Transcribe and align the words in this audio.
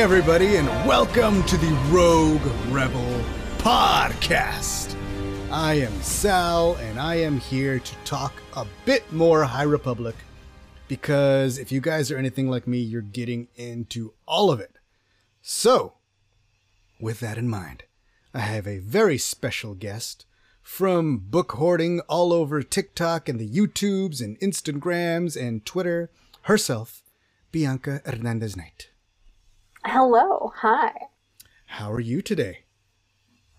Everybody, 0.00 0.56
and 0.56 0.66
welcome 0.88 1.42
to 1.42 1.58
the 1.58 1.70
Rogue 1.90 2.40
Rebel 2.70 3.22
Podcast. 3.58 4.96
I 5.52 5.74
am 5.74 5.92
Sal, 6.00 6.76
and 6.76 6.98
I 6.98 7.16
am 7.16 7.38
here 7.38 7.78
to 7.78 7.94
talk 8.06 8.32
a 8.56 8.66
bit 8.86 9.12
more 9.12 9.44
High 9.44 9.64
Republic 9.64 10.16
because 10.88 11.58
if 11.58 11.70
you 11.70 11.82
guys 11.82 12.10
are 12.10 12.16
anything 12.16 12.48
like 12.48 12.66
me, 12.66 12.78
you're 12.78 13.02
getting 13.02 13.48
into 13.56 14.14
all 14.26 14.50
of 14.50 14.58
it. 14.58 14.78
So, 15.42 15.96
with 16.98 17.20
that 17.20 17.36
in 17.36 17.50
mind, 17.50 17.82
I 18.32 18.38
have 18.40 18.66
a 18.66 18.78
very 18.78 19.18
special 19.18 19.74
guest 19.74 20.24
from 20.62 21.18
book 21.18 21.52
hoarding 21.52 22.00
all 22.08 22.32
over 22.32 22.62
TikTok 22.62 23.28
and 23.28 23.38
the 23.38 23.50
YouTubes 23.50 24.22
and 24.22 24.40
Instagrams 24.40 25.38
and 25.38 25.66
Twitter 25.66 26.10
herself, 26.44 27.02
Bianca 27.52 28.00
Hernandez 28.06 28.56
Knight. 28.56 28.89
Hello. 29.84 30.52
Hi. 30.56 30.92
How 31.66 31.90
are 31.92 32.00
you 32.00 32.20
today? 32.22 32.60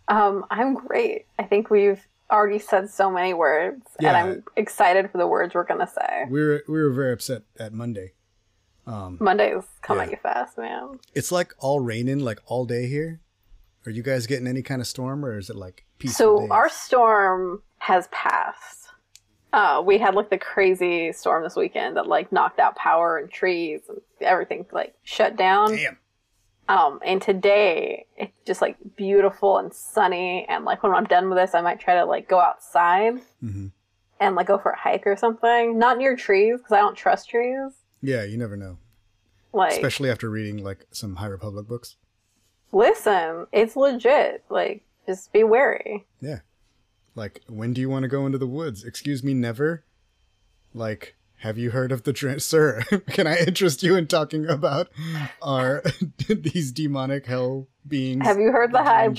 Um, 0.07 0.45
I'm 0.51 0.75
great. 0.75 1.25
I 1.39 1.43
think 1.43 1.69
we've 1.69 2.05
already 2.31 2.59
said 2.59 2.89
so 2.89 3.09
many 3.09 3.33
words, 3.33 3.81
Yeah. 3.99 4.09
and 4.09 4.17
I'm 4.17 4.43
excited 4.55 5.09
for 5.11 5.17
the 5.17 5.27
words 5.27 5.53
we're 5.55 5.63
gonna 5.65 5.87
say. 5.87 6.25
We 6.29 6.41
were 6.43 6.63
we 6.67 6.81
were 6.81 6.91
very 6.91 7.13
upset 7.13 7.43
at 7.59 7.73
Monday. 7.73 8.13
Um, 8.85 9.17
Mondays 9.21 9.63
come 9.81 9.97
Yeah. 9.97 10.03
at 10.03 10.11
you 10.11 10.17
fast, 10.17 10.57
man. 10.57 10.99
it's 11.13 11.31
like 11.31 11.53
all 11.59 11.79
raining 11.79 12.19
like 12.19 12.39
all 12.45 12.65
day 12.65 12.87
here. 12.87 13.21
Are 13.85 13.91
you 13.91 14.03
guys 14.03 14.27
getting 14.27 14.47
any 14.47 14.61
kind 14.61 14.81
of 14.81 14.87
storm, 14.87 15.25
or 15.25 15.37
is 15.37 15.49
it 15.49 15.55
like 15.55 15.85
peaceful 15.97 16.37
So 16.37 16.39
days? 16.41 16.51
our 16.51 16.69
storm 16.69 17.63
has 17.79 18.07
passed. 18.11 18.89
Uh, 19.53 19.81
we 19.85 19.97
had 19.97 20.15
like 20.15 20.29
the 20.29 20.37
crazy 20.37 21.11
storm 21.11 21.43
this 21.43 21.55
weekend 21.55 21.97
that 21.97 22.07
like 22.07 22.31
knocked 22.31 22.59
out 22.59 22.75
power 22.75 23.17
and 23.17 23.29
trees 23.31 23.81
and 23.89 23.99
everything 24.21 24.65
like 24.71 24.93
shut 25.03 25.35
down. 25.35 25.75
damn 25.75 25.97
Um, 26.71 26.99
and 27.05 27.21
today 27.21 28.05
it's 28.17 28.31
just 28.45 28.61
like 28.61 28.77
beautiful 28.95 29.57
and 29.57 29.73
sunny. 29.73 30.45
And 30.47 30.63
like 30.63 30.83
when 30.83 30.93
I'm 30.93 31.03
done 31.05 31.27
with 31.29 31.37
this, 31.37 31.53
I 31.53 31.61
might 31.61 31.79
try 31.79 31.95
to 31.95 32.05
like 32.05 32.27
go 32.29 32.39
outside 32.39 33.21
hmm 33.39 33.67
and 34.19 34.35
like 34.35 34.45
go 34.47 34.57
for 34.59 34.71
a 34.71 34.77
hike 34.79 35.05
or 35.07 35.17
something. 35.17 35.77
Not 35.79 35.97
near 35.97 36.15
trees 36.15 36.57
because 36.59 36.71
I 36.71 36.77
don't 36.79 36.95
trust 36.95 37.29
trees. 37.29 37.71
Yeah, 38.03 38.23
you 38.23 38.37
never 38.37 38.55
know, 38.55 38.77
Like, 39.51 39.73
especially 39.73 40.09
after 40.11 40.29
reading 40.29 40.63
like 40.63 40.85
some 40.91 41.15
High 41.15 41.27
Republic 41.27 41.67
books. 41.67 41.97
listen, 42.71 43.47
it's 43.51 43.75
legit. 43.75 44.43
Like, 44.49 44.83
just 45.07 45.33
be 45.33 45.43
wary. 45.43 46.05
Yeah, 46.21 46.39
like 47.15 47.41
when 47.47 47.73
do 47.73 47.81
you 47.81 47.89
want 47.89 48.03
to 48.03 48.09
go 48.09 48.25
into 48.27 48.37
the 48.37 48.47
woods? 48.47 48.83
Excuse 48.83 49.23
me, 49.23 49.33
never. 49.33 49.83
Like, 50.73 51.15
have 51.41 51.57
you 51.57 51.71
heard 51.71 51.91
of 51.91 52.03
the 52.03 52.13
tra- 52.13 52.39
sir? 52.39 52.81
Can 53.09 53.27
I 53.27 53.37
interest 53.37 53.83
you 53.83 53.95
in 53.95 54.07
talking 54.07 54.47
about 54.47 54.89
our 55.41 55.83
these 56.27 56.71
demonic 56.71 57.25
hell 57.25 57.67
beings? 57.87 58.25
Have 58.25 58.39
you 58.39 58.51
heard 58.51 58.71
the 58.71 58.83
high? 58.83 59.09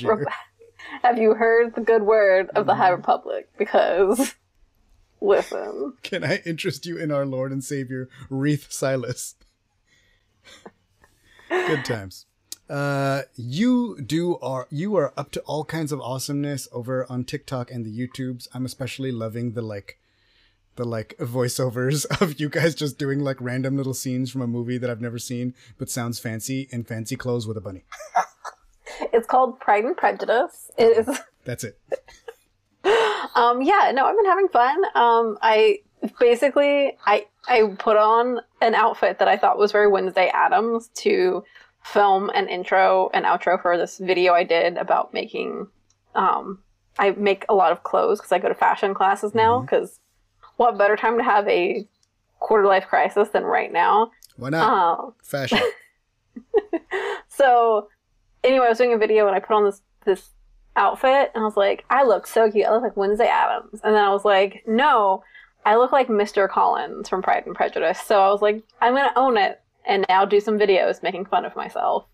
Have 1.03 1.19
you 1.19 1.35
heard 1.35 1.75
the 1.75 1.81
good 1.81 2.03
word 2.03 2.51
of 2.55 2.67
the 2.67 2.75
High 2.75 2.91
Mm-hmm. 2.91 2.97
Republic? 3.01 3.49
Because, 3.57 4.35
listen, 5.21 5.95
Can 6.03 6.25
I 6.25 6.43
interest 6.45 6.87
you 6.87 6.97
in 6.99 7.11
our 7.11 7.25
Lord 7.25 7.53
and 7.53 7.63
Savior, 7.63 8.09
Wreath 8.29 8.71
Silas? 8.73 9.37
Good 11.49 11.85
times. 11.85 12.27
Uh, 12.69 13.23
you 13.37 14.01
do 14.01 14.39
are 14.39 14.67
you 14.71 14.97
are 14.97 15.13
up 15.17 15.31
to 15.33 15.41
all 15.41 15.65
kinds 15.65 15.93
of 15.93 16.01
awesomeness 16.01 16.67
over 16.73 17.07
on 17.11 17.25
TikTok 17.25 17.71
and 17.71 17.85
the 17.85 17.91
YouTubes. 17.97 18.49
I'm 18.55 18.65
especially 18.65 19.13
loving 19.13 19.53
the 19.53 19.61
like, 19.63 19.99
the 20.77 20.85
like 20.85 21.17
voiceovers 21.19 22.07
of 22.21 22.41
you 22.41 22.49
guys 22.49 22.75
just 22.75 22.99
doing 22.99 23.21
like 23.21 23.37
random 23.41 23.77
little 23.77 23.95
scenes 23.95 24.31
from 24.31 24.41
a 24.41 24.47
movie 24.47 24.79
that 24.79 24.91
I've 24.91 25.01
never 25.01 25.19
seen 25.19 25.55
but 25.79 25.91
sounds 25.91 26.19
fancy 26.19 26.69
in 26.71 26.85
fancy 26.85 27.17
clothes 27.17 27.47
with 27.47 27.57
a 27.57 27.61
bunny. 27.61 27.85
it's 29.13 29.27
called 29.27 29.61
Pride 29.61 29.85
and 29.85 29.97
Prejudice. 29.97 30.71
It 30.79 31.09
is. 31.09 31.21
That's 31.45 31.65
it. 31.65 31.79
Um, 33.35 33.63
yeah, 33.63 33.93
no, 33.95 34.05
I've 34.05 34.17
been 34.17 34.27
having 34.27 34.49
fun. 34.49 34.85
Um, 34.95 35.39
I 35.41 35.79
basically 36.19 36.97
I 37.07 37.27
I 37.49 37.75
put 37.79 37.97
on 37.97 38.41
an 38.61 38.75
outfit 38.75 39.19
that 39.19 39.29
I 39.29 39.37
thought 39.37 39.59
was 39.59 39.73
very 39.73 39.89
Wednesday 39.89 40.31
Addams 40.33 40.89
to 40.97 41.45
film 41.83 42.31
an 42.31 42.49
intro 42.49 43.11
and 43.13 43.25
outro 43.25 43.61
for 43.61 43.77
this 43.77 43.99
video 43.99 44.35
I 44.35 44.45
did 44.45 44.77
about 44.77 45.13
making. 45.13 45.69
Um, 46.15 46.61
I 46.99 47.13
make 47.13 47.45
a 47.49 47.55
lot 47.55 47.73
of 47.73 47.83
clothes 47.83 48.19
because 48.19 48.33
I 48.33 48.39
go 48.39 48.49
to 48.49 48.55
fashion 48.55 48.95
classes 48.95 49.35
now. 49.35 49.61
Because 49.61 49.99
what 50.57 50.79
better 50.79 50.97
time 50.97 51.19
to 51.19 51.25
have 51.25 51.47
a 51.49 51.87
quarter 52.41 52.67
life 52.67 52.87
crisis 52.87 53.29
than 53.29 53.45
right 53.45 53.73
now? 53.73 54.11
Why 54.37 54.51
not? 54.51 54.99
Uh, 54.99 55.11
Fashion. 55.23 55.61
so 57.29 57.89
anyway, 58.45 58.67
I 58.67 58.69
was 58.69 58.79
doing 58.79 58.93
a 58.93 58.99
video 58.99 59.27
and 59.27 59.37
I 59.37 59.41
put 59.41 59.55
on 59.55 59.65
this 59.65 59.81
this 60.05 60.31
outfit 60.77 61.31
and 61.35 61.43
I 61.43 61.45
was 61.45 61.57
like, 61.57 61.85
I 61.91 62.05
look 62.05 62.27
so 62.27 62.51
cute. 62.51 62.67
I 62.67 62.73
look 62.73 62.83
like 62.83 62.97
Wednesday 62.97 63.29
Addams. 63.29 63.81
And 63.85 63.95
then 63.95 64.05
I 64.05 64.11
was 64.11 64.25
like, 64.25 64.65
no, 64.67 65.23
I 65.65 65.77
look 65.77 65.93
like 65.93 66.09
Mr. 66.09 66.49
Collins 66.49 67.09
from 67.09 67.23
Pride 67.23 67.45
and 67.47 67.55
Prejudice. 67.55 68.01
So 68.01 68.21
I 68.21 68.31
was 68.31 68.43
like, 68.43 68.63
I'm 68.81 68.95
gonna 68.95 69.13
own 69.17 69.37
it 69.37 69.61
and 69.87 70.05
now 70.09 70.25
do 70.25 70.41
some 70.41 70.59
videos 70.59 71.03
making 71.03 71.27
fun 71.27 71.45
of 71.45 71.57
myself. 71.57 72.07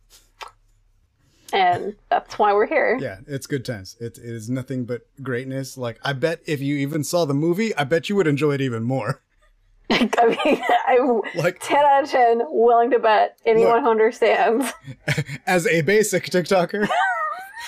And 1.52 1.96
that's 2.10 2.38
why 2.38 2.52
we're 2.52 2.66
here. 2.66 2.98
Yeah, 3.00 3.18
it's 3.26 3.46
good 3.46 3.64
times. 3.64 3.96
It, 4.00 4.18
it 4.18 4.24
is 4.24 4.50
nothing 4.50 4.84
but 4.84 5.02
greatness. 5.22 5.78
Like 5.78 5.98
I 6.02 6.12
bet 6.12 6.40
if 6.46 6.60
you 6.60 6.76
even 6.76 7.04
saw 7.04 7.24
the 7.24 7.34
movie, 7.34 7.74
I 7.76 7.84
bet 7.84 8.08
you 8.08 8.16
would 8.16 8.26
enjoy 8.26 8.52
it 8.52 8.60
even 8.60 8.82
more. 8.82 9.22
I 9.90 10.36
mean, 10.44 10.62
I'm 10.86 11.22
Like 11.34 11.60
10 11.60 11.78
out 11.78 12.04
of 12.04 12.10
10 12.10 12.42
willing 12.48 12.90
to 12.90 12.98
bet 12.98 13.38
anyone 13.46 13.82
who 13.82 13.90
understands. 13.90 14.72
as 15.46 15.66
a 15.66 15.80
basic 15.80 16.26
TikToker, 16.26 16.88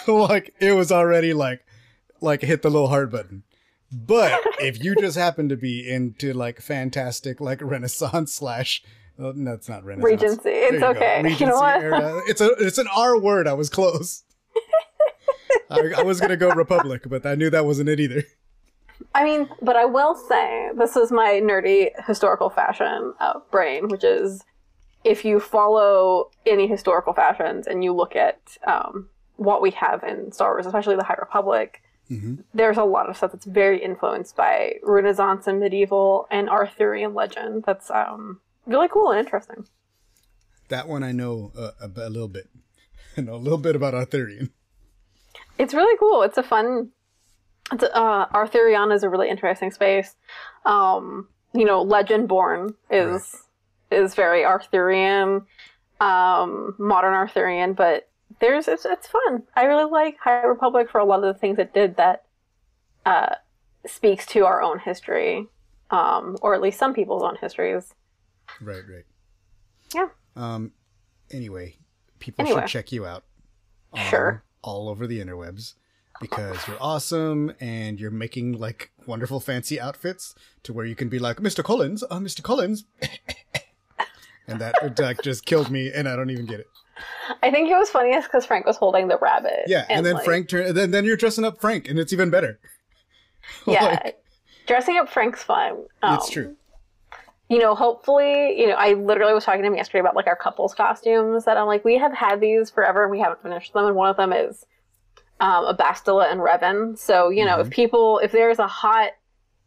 like 0.06 0.54
it 0.60 0.72
was 0.72 0.92
already 0.92 1.32
like 1.32 1.64
like 2.20 2.42
hit 2.42 2.62
the 2.62 2.70
little 2.70 2.88
heart 2.88 3.10
button. 3.10 3.44
But 3.92 4.40
if 4.60 4.84
you 4.84 4.94
just 4.94 5.16
happen 5.16 5.48
to 5.48 5.56
be 5.56 5.88
into 5.88 6.32
like 6.32 6.60
fantastic 6.60 7.40
like 7.40 7.60
Renaissance 7.62 8.34
slash 8.34 8.82
well, 9.20 9.32
no, 9.34 9.52
it's 9.52 9.68
not 9.68 9.84
Renaissance. 9.84 10.22
Regency. 10.22 10.50
It's 10.50 10.82
okay. 10.82 11.36
You 11.38 11.46
know 11.46 11.56
what? 11.56 11.80
era. 11.80 12.22
It's 12.26 12.40
a 12.40 12.52
it's 12.58 12.78
an 12.78 12.88
R 12.94 13.18
word. 13.18 13.46
I 13.46 13.52
was 13.52 13.68
close. 13.68 14.24
I, 15.70 15.92
I 15.98 16.02
was 16.02 16.20
gonna 16.20 16.36
go 16.38 16.50
Republic, 16.50 17.02
but 17.06 17.26
I 17.26 17.34
knew 17.34 17.50
that 17.50 17.66
wasn't 17.66 17.90
it 17.90 18.00
either. 18.00 18.24
I 19.14 19.24
mean, 19.24 19.48
but 19.60 19.76
I 19.76 19.84
will 19.84 20.14
say 20.14 20.70
this 20.76 20.96
is 20.96 21.12
my 21.12 21.40
nerdy 21.42 21.90
historical 22.06 22.48
fashion 22.48 23.14
uh, 23.20 23.40
brain, 23.50 23.88
which 23.88 24.04
is 24.04 24.42
if 25.04 25.24
you 25.24 25.38
follow 25.38 26.30
any 26.46 26.66
historical 26.66 27.12
fashions 27.12 27.66
and 27.66 27.84
you 27.84 27.92
look 27.92 28.16
at 28.16 28.38
um, 28.66 29.08
what 29.36 29.62
we 29.62 29.70
have 29.72 30.02
in 30.02 30.32
Star 30.32 30.52
Wars, 30.52 30.66
especially 30.66 30.96
the 30.96 31.04
High 31.04 31.18
Republic, 31.18 31.82
hmm 32.08 32.36
there's 32.54 32.76
a 32.76 32.84
lot 32.84 33.08
of 33.08 33.16
stuff 33.16 33.32
that's 33.32 33.46
very 33.46 33.82
influenced 33.82 34.34
by 34.34 34.74
Renaissance 34.82 35.46
and 35.46 35.60
medieval 35.60 36.26
and 36.30 36.48
Arthurian 36.48 37.14
legend. 37.14 37.64
That's 37.66 37.90
um, 37.90 38.40
really 38.70 38.88
cool 38.88 39.10
and 39.10 39.18
interesting. 39.18 39.66
That 40.68 40.88
one 40.88 41.02
I 41.02 41.12
know 41.12 41.52
uh, 41.58 41.72
a, 41.80 42.08
a 42.08 42.10
little 42.10 42.28
bit. 42.28 42.48
I 43.16 43.22
know 43.22 43.34
a 43.34 43.36
little 43.36 43.58
bit 43.58 43.76
about 43.76 43.94
Arthurian. 43.94 44.50
It's 45.58 45.74
really 45.74 45.96
cool. 45.98 46.22
It's 46.22 46.38
a 46.38 46.42
fun. 46.42 46.90
It's 47.72 47.84
uh, 47.84 48.26
Arthurian 48.32 48.92
is 48.92 49.02
a 49.02 49.08
really 49.08 49.28
interesting 49.28 49.70
space. 49.70 50.16
Um, 50.64 51.28
you 51.52 51.64
know, 51.64 51.84
Legendborn 51.84 52.74
is 52.90 53.36
is 53.90 54.14
very 54.14 54.44
Arthurian, 54.44 55.42
um, 56.00 56.74
modern 56.78 57.14
Arthurian, 57.14 57.74
but 57.74 58.08
there's 58.40 58.68
it's 58.68 58.84
it's 58.84 59.08
fun. 59.08 59.42
I 59.56 59.64
really 59.64 59.90
like 59.90 60.16
High 60.18 60.42
Republic 60.42 60.90
for 60.90 60.98
a 60.98 61.04
lot 61.04 61.22
of 61.24 61.34
the 61.34 61.38
things 61.38 61.58
it 61.58 61.74
did 61.74 61.96
that 61.96 62.24
uh, 63.04 63.34
speaks 63.86 64.26
to 64.26 64.46
our 64.46 64.62
own 64.62 64.78
history, 64.78 65.46
um, 65.90 66.36
or 66.42 66.54
at 66.54 66.62
least 66.62 66.78
some 66.78 66.94
people's 66.94 67.22
own 67.22 67.36
histories. 67.36 67.94
Right, 68.60 68.82
right. 68.88 69.04
Yeah. 69.94 70.08
Um. 70.36 70.72
Anyway, 71.30 71.76
people 72.18 72.44
Anyway. 72.44 72.60
should 72.62 72.68
check 72.68 72.92
you 72.92 73.06
out. 73.06 73.24
Sure. 74.08 74.42
All 74.62 74.88
over 74.88 75.06
the 75.06 75.20
interwebs 75.20 75.74
because 76.20 76.66
you're 76.68 76.76
awesome 76.80 77.52
and 77.60 77.98
you're 77.98 78.10
making 78.10 78.52
like 78.52 78.90
wonderful 79.06 79.40
fancy 79.40 79.80
outfits 79.80 80.34
to 80.62 80.72
where 80.72 80.84
you 80.84 80.94
can 80.94 81.08
be 81.08 81.18
like 81.18 81.38
Mr. 81.38 81.64
Collins, 81.64 82.02
uh, 82.10 82.18
Mr. 82.18 82.42
Collins, 82.42 82.84
and 84.46 84.60
that 84.60 84.98
like 84.98 85.22
just 85.22 85.44
killed 85.46 85.70
me, 85.70 85.90
and 85.92 86.08
I 86.08 86.16
don't 86.16 86.30
even 86.30 86.46
get 86.46 86.60
it. 86.60 86.66
I 87.42 87.50
think 87.50 87.70
it 87.70 87.76
was 87.76 87.88
funniest 87.90 88.28
because 88.28 88.44
Frank 88.44 88.66
was 88.66 88.76
holding 88.76 89.08
the 89.08 89.16
rabbit. 89.18 89.60
Yeah, 89.66 89.86
and, 89.88 90.04
then 90.04 90.14
like, 90.14 90.24
Frank 90.24 90.48
turn, 90.48 90.74
then 90.74 90.90
then 90.90 91.04
you're 91.04 91.16
dressing 91.16 91.44
up 91.44 91.60
Frank, 91.60 91.88
and 91.88 91.98
it's 91.98 92.12
even 92.12 92.30
better. 92.30 92.58
Yeah, 93.66 93.98
Like, 94.04 94.22
dressing 94.66 94.98
up 94.98 95.08
Frank's 95.08 95.42
fun. 95.42 95.84
it's 96.04 96.26
Um, 96.26 96.30
true. 96.30 96.56
You 97.50 97.58
know, 97.58 97.74
hopefully, 97.74 98.58
you 98.58 98.68
know, 98.68 98.74
I 98.74 98.92
literally 98.92 99.34
was 99.34 99.44
talking 99.44 99.62
to 99.62 99.66
him 99.66 99.74
yesterday 99.74 99.98
about 99.98 100.14
like 100.14 100.28
our 100.28 100.36
couples 100.36 100.72
costumes 100.72 101.44
that 101.46 101.56
I'm 101.56 101.66
like, 101.66 101.84
we 101.84 101.98
have 101.98 102.14
had 102.14 102.40
these 102.40 102.70
forever 102.70 103.02
and 103.02 103.10
we 103.10 103.18
haven't 103.18 103.42
finished 103.42 103.72
them. 103.72 103.86
And 103.86 103.96
one 103.96 104.08
of 104.08 104.16
them 104.16 104.32
is 104.32 104.64
um, 105.40 105.64
a 105.64 105.74
Bastila 105.74 106.30
and 106.30 106.40
Revan. 106.40 106.96
So, 106.96 107.28
you 107.28 107.44
know, 107.44 107.58
if 107.58 107.68
people, 107.68 108.20
if 108.20 108.30
there's 108.30 108.60
a 108.60 108.68
hot 108.68 109.10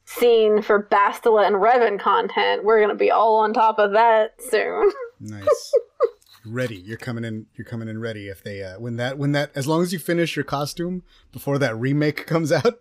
scene 0.05 0.61
for 0.61 0.87
Bastila 0.89 1.45
and 1.45 1.57
Revan 1.57 1.99
content, 1.99 2.63
we're 2.63 2.79
going 2.79 2.89
to 2.89 2.95
be 2.95 3.11
all 3.11 3.35
on 3.39 3.53
top 3.53 3.79
of 3.79 3.91
that 3.91 4.41
soon. 4.41 4.89
Nice. 5.19 5.73
ready. 6.45 6.77
You're 6.77 6.97
coming 6.97 7.25
in. 7.25 7.47
You're 7.55 7.65
coming 7.65 7.89
in 7.89 7.99
ready. 7.99 8.27
If 8.27 8.43
they 8.43 8.63
uh, 8.63 8.79
when 8.79 8.95
that 8.97 9.17
when 9.17 9.33
that 9.33 9.51
as 9.55 9.67
long 9.67 9.81
as 9.81 9.91
you 9.91 9.99
finish 9.99 10.35
your 10.35 10.45
costume 10.45 11.03
before 11.31 11.57
that 11.57 11.77
remake 11.77 12.25
comes 12.27 12.51
out, 12.51 12.79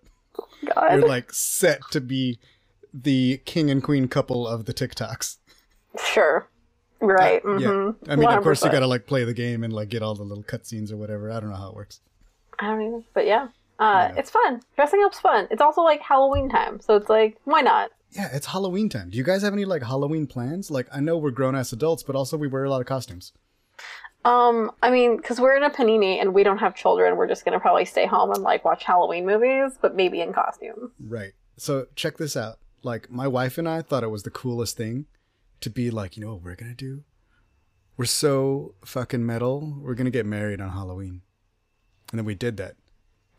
God. 0.75 0.93
you're 0.93 1.09
like 1.09 1.33
set 1.33 1.81
to 1.91 2.01
be 2.01 2.39
the 2.93 3.39
king 3.45 3.71
and 3.71 3.83
queen 3.83 4.09
couple 4.09 4.47
of 4.47 4.65
the 4.67 4.75
TikToks. 4.75 5.39
Sure. 6.13 6.49
Right. 7.01 7.43
Yeah. 7.45 7.51
Mm-hmm. 7.51 8.11
I 8.11 8.17
mean, 8.17 8.29
of 8.29 8.43
course, 8.43 8.65
you 8.65 8.71
gotta 8.71 8.87
like 8.87 9.07
play 9.07 9.25
the 9.25 9.35
game 9.35 9.65
and 9.65 9.73
like 9.73 9.89
get 9.89 10.03
all 10.03 10.15
the 10.15 10.23
little 10.23 10.45
cutscenes 10.45 10.93
or 10.93 10.97
whatever. 10.97 11.31
I 11.31 11.41
don't 11.41 11.51
know 11.51 11.57
how 11.57 11.71
it 11.71 11.75
works. 11.75 12.01
I 12.59 12.69
don't 12.69 12.83
even. 12.83 13.05
But 13.13 13.27
yeah. 13.27 13.49
Uh, 13.79 14.11
Yeah. 14.11 14.15
It's 14.19 14.31
fun. 14.31 14.61
Dressing 14.77 15.03
up's 15.05 15.19
fun. 15.19 15.49
It's 15.51 15.61
also 15.63 15.83
like 15.83 16.01
Halloween 16.01 16.49
time, 16.49 16.79
so 16.81 16.95
it's 16.95 17.09
like, 17.09 17.37
why 17.45 17.61
not? 17.63 17.91
Yeah, 18.13 18.29
it's 18.33 18.47
Halloween 18.47 18.89
time. 18.89 19.11
Do 19.11 19.17
you 19.19 19.25
guys 19.25 19.43
have 19.43 19.53
any 19.53 19.65
like 19.65 19.83
Halloween 19.83 20.27
plans? 20.27 20.71
Like, 20.71 20.87
I 20.93 21.01
know 21.01 21.17
we're 21.19 21.31
grown 21.31 21.57
ass 21.57 21.73
adults, 21.73 22.03
but 22.03 22.15
also 22.15 22.37
we 22.37 22.47
wear 22.47 22.65
a 22.65 22.71
lot 22.71 22.81
of 22.81 22.87
costumes. 22.87 23.33
Um, 24.25 24.71
I 24.83 24.91
mean, 24.91 25.17
because 25.17 25.41
we're 25.41 25.57
in 25.57 25.65
a 25.65 25.71
panini 25.71 26.21
and 26.21 26.33
we 26.33 26.45
don't 26.45 26.59
have 26.59 26.77
children, 26.77 27.17
we're 27.17 27.27
just 27.27 27.45
gonna 27.45 27.59
probably 27.59 27.85
stay 27.85 28.07
home 28.07 28.31
and 28.31 28.43
like 28.45 28.65
watch 28.65 28.85
Halloween 28.85 29.27
movies, 29.27 29.73
but 29.81 29.97
maybe 29.97 30.21
in 30.21 30.33
costume. 30.33 30.93
Right. 31.01 31.33
So 31.57 31.87
check 31.97 32.19
this 32.19 32.37
out. 32.37 32.59
Like, 32.83 33.11
my 33.11 33.29
wife 33.29 33.59
and 33.59 33.69
I 33.69 33.83
thought 33.83 34.03
it 34.03 34.11
was 34.11 34.23
the 34.23 34.31
coolest 34.31 34.77
thing 34.77 35.07
to 35.61 35.71
be 35.71 35.91
like, 35.91 36.17
you 36.17 36.25
know 36.25 36.35
what 36.35 36.43
we're 36.43 36.57
gonna 36.57 36.75
do? 36.75 37.05
We're 37.97 38.05
so 38.07 38.75
fucking 38.85 39.25
metal. 39.25 39.79
We're 39.81 39.95
gonna 39.95 40.11
get 40.11 40.27
married 40.27 40.61
on 40.61 40.71
Halloween. 40.71 41.23
And 42.11 42.19
then 42.19 42.25
we 42.25 42.35
did 42.35 42.57
that. 42.59 42.77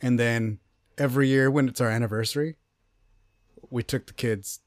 And 0.02 0.20
then 0.20 0.60
every 0.98 1.28
year 1.28 1.50
when 1.50 1.68
it's 1.68 1.82
our 1.82 1.90
anniversary, 1.90 2.56
we 3.70 3.84
took 3.84 4.08
the 4.08 4.14
kids 4.14 4.60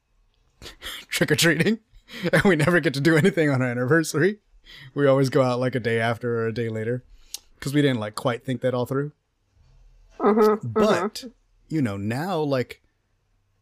trick 1.09 1.31
or 1.31 1.35
treating, 1.35 1.79
and 2.33 2.43
we 2.43 2.55
never 2.55 2.79
get 2.79 2.93
to 2.95 3.01
do 3.01 3.15
anything 3.15 3.49
on 3.49 3.61
our 3.61 3.67
anniversary. 3.67 4.39
We 4.93 5.07
always 5.07 5.29
go 5.29 5.41
out 5.41 5.59
like 5.59 5.75
a 5.75 5.79
day 5.79 5.99
after 5.99 6.41
or 6.41 6.47
a 6.47 6.53
day 6.53 6.69
later 6.69 7.03
because 7.55 7.73
we 7.73 7.81
didn't 7.81 7.99
like 7.99 8.15
quite 8.15 8.43
think 8.43 8.61
that 8.61 8.73
all 8.73 8.85
through. 8.85 9.13
Mm-hmm. 10.19 10.67
But 10.67 11.25
you 11.69 11.81
know 11.81 11.97
now, 11.97 12.39
like, 12.39 12.81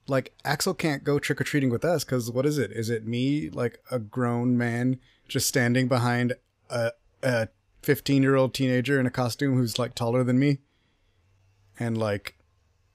like 0.08 0.34
Axel 0.44 0.74
can't 0.74 1.04
go 1.04 1.20
trick 1.20 1.42
or 1.42 1.44
treating 1.44 1.70
with 1.70 1.84
us 1.84 2.04
because 2.04 2.30
what 2.32 2.46
is 2.46 2.58
it? 2.58 2.72
Is 2.72 2.90
it 2.90 3.06
me, 3.06 3.50
like 3.50 3.80
a 3.90 4.00
grown 4.00 4.58
man, 4.58 5.00
just 5.28 5.48
standing 5.48 5.88
behind 5.88 6.34
a 6.70 6.92
a 7.24 7.48
fifteen 7.82 8.24
year 8.24 8.36
old 8.36 8.54
teenager 8.54 9.00
in 9.00 9.06
a 9.06 9.12
costume 9.12 9.56
who's 9.56 9.80
like 9.80 9.96
taller 9.96 10.24
than 10.24 10.40
me, 10.40 10.60
and 11.80 11.98
like, 11.98 12.38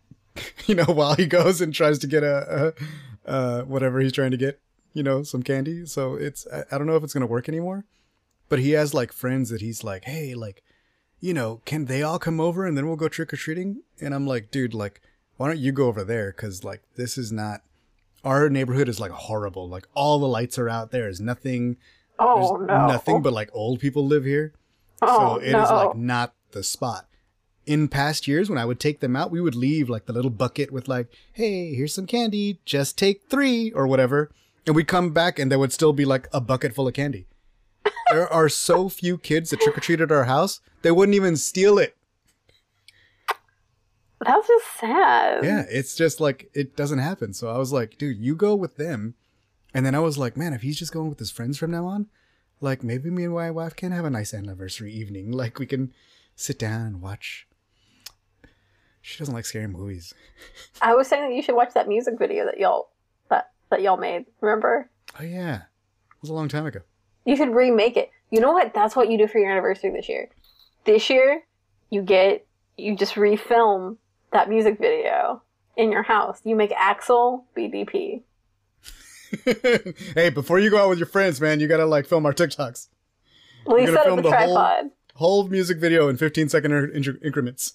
you 0.67 0.75
know, 0.75 0.85
while 0.85 1.15
he 1.15 1.27
goes 1.27 1.61
and 1.61 1.75
tries 1.75 1.99
to 2.01 2.07
get 2.07 2.23
a, 2.23 2.75
a 3.27 3.31
uh 3.31 3.63
whatever 3.63 4.01
he's 4.01 4.13
trying 4.13 4.31
to 4.31 4.37
get, 4.37 4.61
you 4.93 5.03
know, 5.03 5.23
some 5.23 5.43
candy. 5.43 5.87
So 5.87 6.15
it's 6.15 6.47
I, 6.53 6.65
I 6.73 6.79
don't 6.79 6.87
know 6.87 6.97
if 6.97 7.05
it's 7.05 7.15
gonna 7.15 7.27
work 7.27 7.49
anymore, 7.49 7.85
but 8.49 8.61
he 8.61 8.71
has 8.73 8.95
like 8.95 9.13
friends 9.13 9.51
that 9.51 9.61
he's 9.61 9.83
like, 9.83 10.05
hey, 10.05 10.35
like 10.35 10.63
you 11.21 11.35
know, 11.35 11.61
can 11.67 11.85
they 11.85 12.03
all 12.03 12.19
come 12.19 12.41
over 12.41 12.67
and 12.67 12.77
then 12.77 12.87
we'll 12.87 12.97
go 12.97 13.09
trick 13.09 13.33
or 13.33 13.37
treating? 13.37 13.83
And 14.01 14.15
I'm 14.15 14.27
like, 14.27 14.51
dude, 14.51 14.73
like, 14.73 15.03
why 15.41 15.47
don't 15.49 15.59
you 15.59 15.73
go 15.73 15.87
over 15.87 16.05
there? 16.05 16.33
Cause 16.33 16.65
like, 16.65 16.83
this 16.97 17.17
is 17.17 17.33
not, 17.33 17.63
our 18.23 18.51
neighborhood 18.51 18.91
is 18.91 19.01
like 19.01 19.11
horrible. 19.11 19.67
Like, 19.67 19.87
all 19.95 20.19
the 20.19 20.29
lights 20.29 20.59
are 20.59 20.69
out. 20.69 20.91
There 20.91 21.09
is 21.09 21.19
nothing, 21.19 21.79
Oh 22.19 22.57
no. 22.57 22.87
nothing 22.87 23.23
but 23.23 23.33
like 23.33 23.49
old 23.55 23.81
people 23.81 24.07
live 24.07 24.27
here. 24.27 24.53
oh 25.01 25.37
so 25.39 25.41
it 25.41 25.47
is 25.47 25.53
no. 25.71 25.75
like 25.87 25.97
not 25.97 26.35
the 26.51 26.63
spot. 26.63 27.07
In 27.65 27.89
past 27.89 28.29
years, 28.29 28.51
when 28.51 28.59
I 28.59 28.67
would 28.67 28.79
take 28.79 29.01
them 29.01 29.17
out, 29.17 29.31
we 29.31 29.41
would 29.41 29.55
leave 29.55 29.89
like 29.89 30.05
the 30.05 30.13
little 30.13 30.31
bucket 30.31 30.73
with 30.73 30.89
like, 30.89 31.09
hey, 31.33 31.75
here's 31.75 31.95
some 31.95 32.07
candy, 32.07 32.61
just 32.67 32.99
take 32.99 33.23
three 33.31 33.73
or 33.73 33.87
whatever. 33.87 34.31
And 34.67 34.77
we'd 34.77 34.89
come 34.89 35.15
back 35.15 35.39
and 35.39 35.51
there 35.51 35.59
would 35.59 35.73
still 35.73 35.95
be 35.95 36.05
like 36.05 36.29
a 36.35 36.43
bucket 36.43 36.75
full 36.75 36.87
of 36.87 36.93
candy. 36.93 37.29
there 38.11 38.31
are 38.31 38.51
so 38.51 38.91
few 38.91 39.17
kids 39.17 39.49
that 39.49 39.63
trick 39.63 39.79
or 39.79 39.81
treat 39.81 40.03
at 40.03 40.13
our 40.13 40.25
house, 40.25 40.61
they 40.83 40.91
wouldn't 40.91 41.17
even 41.17 41.39
steal 41.39 41.79
it. 41.79 41.97
That's 44.25 44.47
just 44.47 44.67
sad. 44.79 45.45
Yeah, 45.45 45.65
it's 45.71 45.97
just 45.97 46.21
like 46.21 46.51
it 46.53 46.77
doesn't 46.77 46.99
happen. 46.99 47.33
So 47.33 47.49
I 47.49 47.59
was 47.59 47.73
like, 47.73 47.97
dude, 47.97 48.19
you 48.19 48.35
go 48.35 48.55
with 48.55 48.77
them. 48.77 49.15
And 49.73 49.87
then 49.87 49.95
I 49.95 50.01
was 50.01 50.19
like, 50.19 50.37
man, 50.37 50.53
if 50.53 50.63
he's 50.63 50.79
just 50.79 50.93
going 50.93 51.09
with 51.09 51.19
his 51.19 51.31
friends 51.31 51.57
from 51.57 51.71
now 51.71 51.87
on, 51.87 52.09
like 52.61 52.83
maybe 52.83 53.09
me 53.09 53.25
and 53.25 53.35
my 53.35 53.51
wife 53.51 53.77
can 53.77 53.93
have 53.93 54.05
a 54.05 54.11
nice 54.11 54.35
anniversary 54.35 54.93
evening. 54.93 55.33
Like 55.41 55.59
we 55.59 55.67
can 55.67 55.93
sit 56.37 56.59
down 56.59 56.83
and 56.83 57.01
watch. 57.01 57.47
She 59.01 59.19
doesn't 59.19 59.35
like 59.35 59.47
scary 59.47 59.69
movies. 59.69 60.13
I 60.83 60.95
was 60.95 61.09
saying 61.09 61.31
that 61.31 61.35
you 61.35 61.43
should 61.43 61.55
watch 61.57 61.73
that 61.73 61.89
music 61.89 62.19
video 62.19 62.45
that 62.45 62.59
y'all 62.59 62.91
that 63.31 63.53
that 63.71 63.81
y'all 63.81 63.97
made. 63.97 64.27
Remember? 64.43 64.91
Oh 65.19 65.25
yeah, 65.25 65.57
it 65.57 66.21
was 66.21 66.29
a 66.29 66.35
long 66.35 66.49
time 66.49 66.67
ago. 66.67 66.81
You 67.25 67.37
should 67.37 67.55
remake 67.55 67.97
it. 67.97 68.11
You 68.31 68.41
know 68.41 68.53
what? 68.53 68.75
That's 68.75 68.95
what 68.95 69.11
you 69.11 69.17
do 69.17 69.27
for 69.27 69.39
your 69.39 69.51
anniversary 69.51 69.91
this 69.91 70.09
year. 70.09 70.29
This 70.85 71.09
year, 71.09 71.43
you 71.89 72.03
get 72.03 72.47
you 72.77 72.97
just 72.97 73.15
refilm 73.15 73.97
that 74.33 74.49
music 74.49 74.79
video 74.79 75.43
in 75.77 75.91
your 75.93 76.03
house. 76.03 76.41
You 76.45 76.57
make 76.57 76.73
Axel 76.73 77.45
BDP. 77.57 78.23
hey, 80.15 80.31
before 80.31 80.59
you 80.59 80.71
go 80.71 80.79
out 80.79 80.89
with 80.89 80.99
your 80.99 81.07
friends, 81.07 81.41
man, 81.41 81.61
you 81.61 81.69
gotta 81.69 81.87
like 81.87 82.07
film 82.07 82.27
our 82.27 82.33
TikToks. 82.33 82.89
Gonna 83.67 83.87
set 83.87 83.97
up 83.99 84.05
film 84.05 84.19
a 84.21 84.23
the 84.23 84.31
whole- 84.37 84.91
Whole 85.15 85.49
music 85.49 85.79
video 85.79 86.09
in 86.09 86.17
15 86.17 86.49
second 86.49 86.73
in- 86.73 86.91
in- 87.05 87.19
increments. 87.23 87.75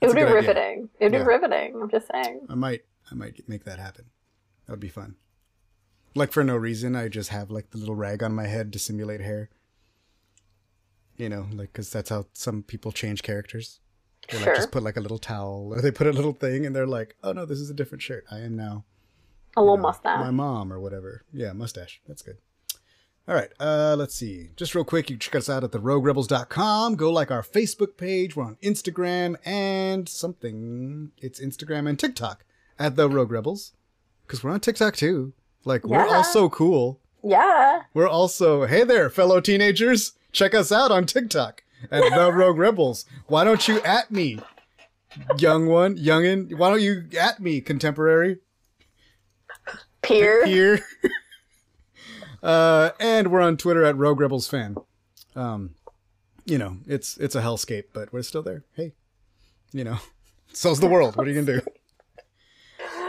It 0.00 0.06
would 0.08 0.16
be 0.16 0.22
good 0.22 0.28
idea. 0.28 0.34
riveting. 0.54 0.88
It 0.98 1.04
would 1.04 1.12
Yeah. 1.12 1.18
be 1.20 1.24
riveting. 1.24 1.80
I'm 1.80 1.90
just 1.90 2.08
saying. 2.12 2.46
I 2.48 2.54
might, 2.54 2.82
I 3.10 3.14
might 3.14 3.48
make 3.48 3.64
that 3.64 3.78
happen. 3.78 4.06
That 4.66 4.72
would 4.72 4.80
be 4.80 4.88
fun. 4.88 5.16
Like 6.14 6.32
for 6.32 6.42
no 6.42 6.56
reason, 6.56 6.96
I 6.96 7.08
just 7.08 7.30
have 7.30 7.50
like 7.50 7.70
the 7.70 7.78
little 7.78 7.94
rag 7.94 8.22
on 8.22 8.34
my 8.34 8.46
head 8.46 8.72
to 8.72 8.78
simulate 8.78 9.20
hair. 9.20 9.50
You 11.16 11.28
know, 11.28 11.46
like 11.52 11.72
because 11.72 11.90
that's 11.90 12.10
how 12.10 12.26
some 12.32 12.62
people 12.62 12.90
change 12.92 13.22
characters. 13.22 13.80
They 14.30 14.36
like 14.38 14.44
Sure. 14.44 14.54
just 14.56 14.70
put 14.70 14.82
like 14.82 14.96
a 14.96 15.00
little 15.00 15.18
towel, 15.18 15.70
or 15.74 15.80
they 15.80 15.90
put 15.90 16.06
a 16.06 16.12
little 16.12 16.32
thing, 16.34 16.66
and 16.66 16.74
they're 16.76 16.86
like, 16.86 17.16
"Oh 17.22 17.32
no, 17.32 17.44
this 17.46 17.58
is 17.58 17.70
a 17.70 17.74
different 17.74 18.02
shirt. 18.02 18.24
I 18.30 18.40
am 18.40 18.56
now 18.56 18.84
A 19.56 19.60
little 19.62 19.76
know, 19.76 19.82
mustache. 19.84 20.20
my 20.20 20.30
mom 20.30 20.72
or 20.72 20.78
whatever." 20.80 21.22
Yeah, 21.32 21.52
mustache. 21.52 22.00
That's 22.06 22.22
good. 22.22 22.36
All 23.26 23.34
right, 23.34 23.50
uh, 23.60 23.94
let's 23.98 24.14
see. 24.14 24.50
Just 24.56 24.74
real 24.74 24.84
quick, 24.84 25.10
you 25.10 25.16
can 25.16 25.20
check 25.20 25.34
us 25.34 25.50
out 25.50 25.62
at 25.62 25.70
theroguerebels.com. 25.72 26.96
Go 26.96 27.12
like 27.12 27.30
our 27.30 27.42
Facebook 27.42 27.96
page. 27.98 28.34
We're 28.36 28.44
on 28.44 28.56
Instagram 28.62 29.36
and 29.44 30.08
something. 30.08 31.12
It's 31.18 31.38
Instagram 31.40 31.88
and 31.88 31.98
TikTok 31.98 32.44
at 32.78 32.96
The 32.96 33.08
Rogue 33.08 33.30
Rebels. 33.30 33.72
Because 34.26 34.42
we're 34.42 34.50
on 34.50 34.60
TikTok 34.60 34.96
too. 34.96 35.32
Like, 35.64 35.84
we're 35.84 36.06
all 36.06 36.24
so 36.24 36.48
cool. 36.48 37.00
Yeah. 37.22 37.82
We're 37.92 38.08
also, 38.08 38.64
hey 38.66 38.84
there, 38.84 39.10
fellow 39.10 39.40
teenagers. 39.40 40.12
Check 40.32 40.54
us 40.54 40.70
out 40.72 40.90
on 40.90 41.04
TikTok 41.04 41.62
at 41.90 42.02
The 42.02 42.32
Rogue 42.32 42.58
Rebels. 42.58 43.04
Why 43.26 43.44
don't 43.44 43.66
you 43.68 43.80
at 43.82 44.10
me, 44.10 44.40
young 45.38 45.66
one, 45.66 45.96
youngin? 45.96 46.56
Why 46.56 46.70
don't 46.70 46.82
you 46.82 47.04
at 47.18 47.40
me, 47.40 47.60
contemporary? 47.60 48.38
Peer. 50.02 50.44
Peer. 50.44 50.80
uh, 52.42 52.90
and 53.00 53.30
we're 53.30 53.40
on 53.40 53.56
Twitter 53.56 53.84
at 53.84 53.96
Rogue 53.96 54.20
Rebels 54.20 54.48
Fan. 54.48 54.76
Um, 55.34 55.74
you 56.44 56.58
know, 56.58 56.78
it's 56.86 57.16
it's 57.18 57.34
a 57.34 57.42
hellscape, 57.42 57.84
but 57.92 58.12
we're 58.12 58.22
still 58.22 58.42
there. 58.42 58.64
Hey, 58.74 58.94
you 59.72 59.84
know, 59.84 59.98
so's 60.52 60.80
the 60.80 60.88
world. 60.88 61.16
What 61.16 61.26
are 61.26 61.30
you 61.30 61.42
gonna 61.42 61.60
do? 61.60 61.66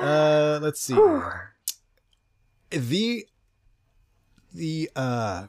Uh, 0.02 0.60
let's 0.62 0.82
see. 0.82 0.98
The 2.70 3.26
the 4.54 4.90
uh 4.96 5.48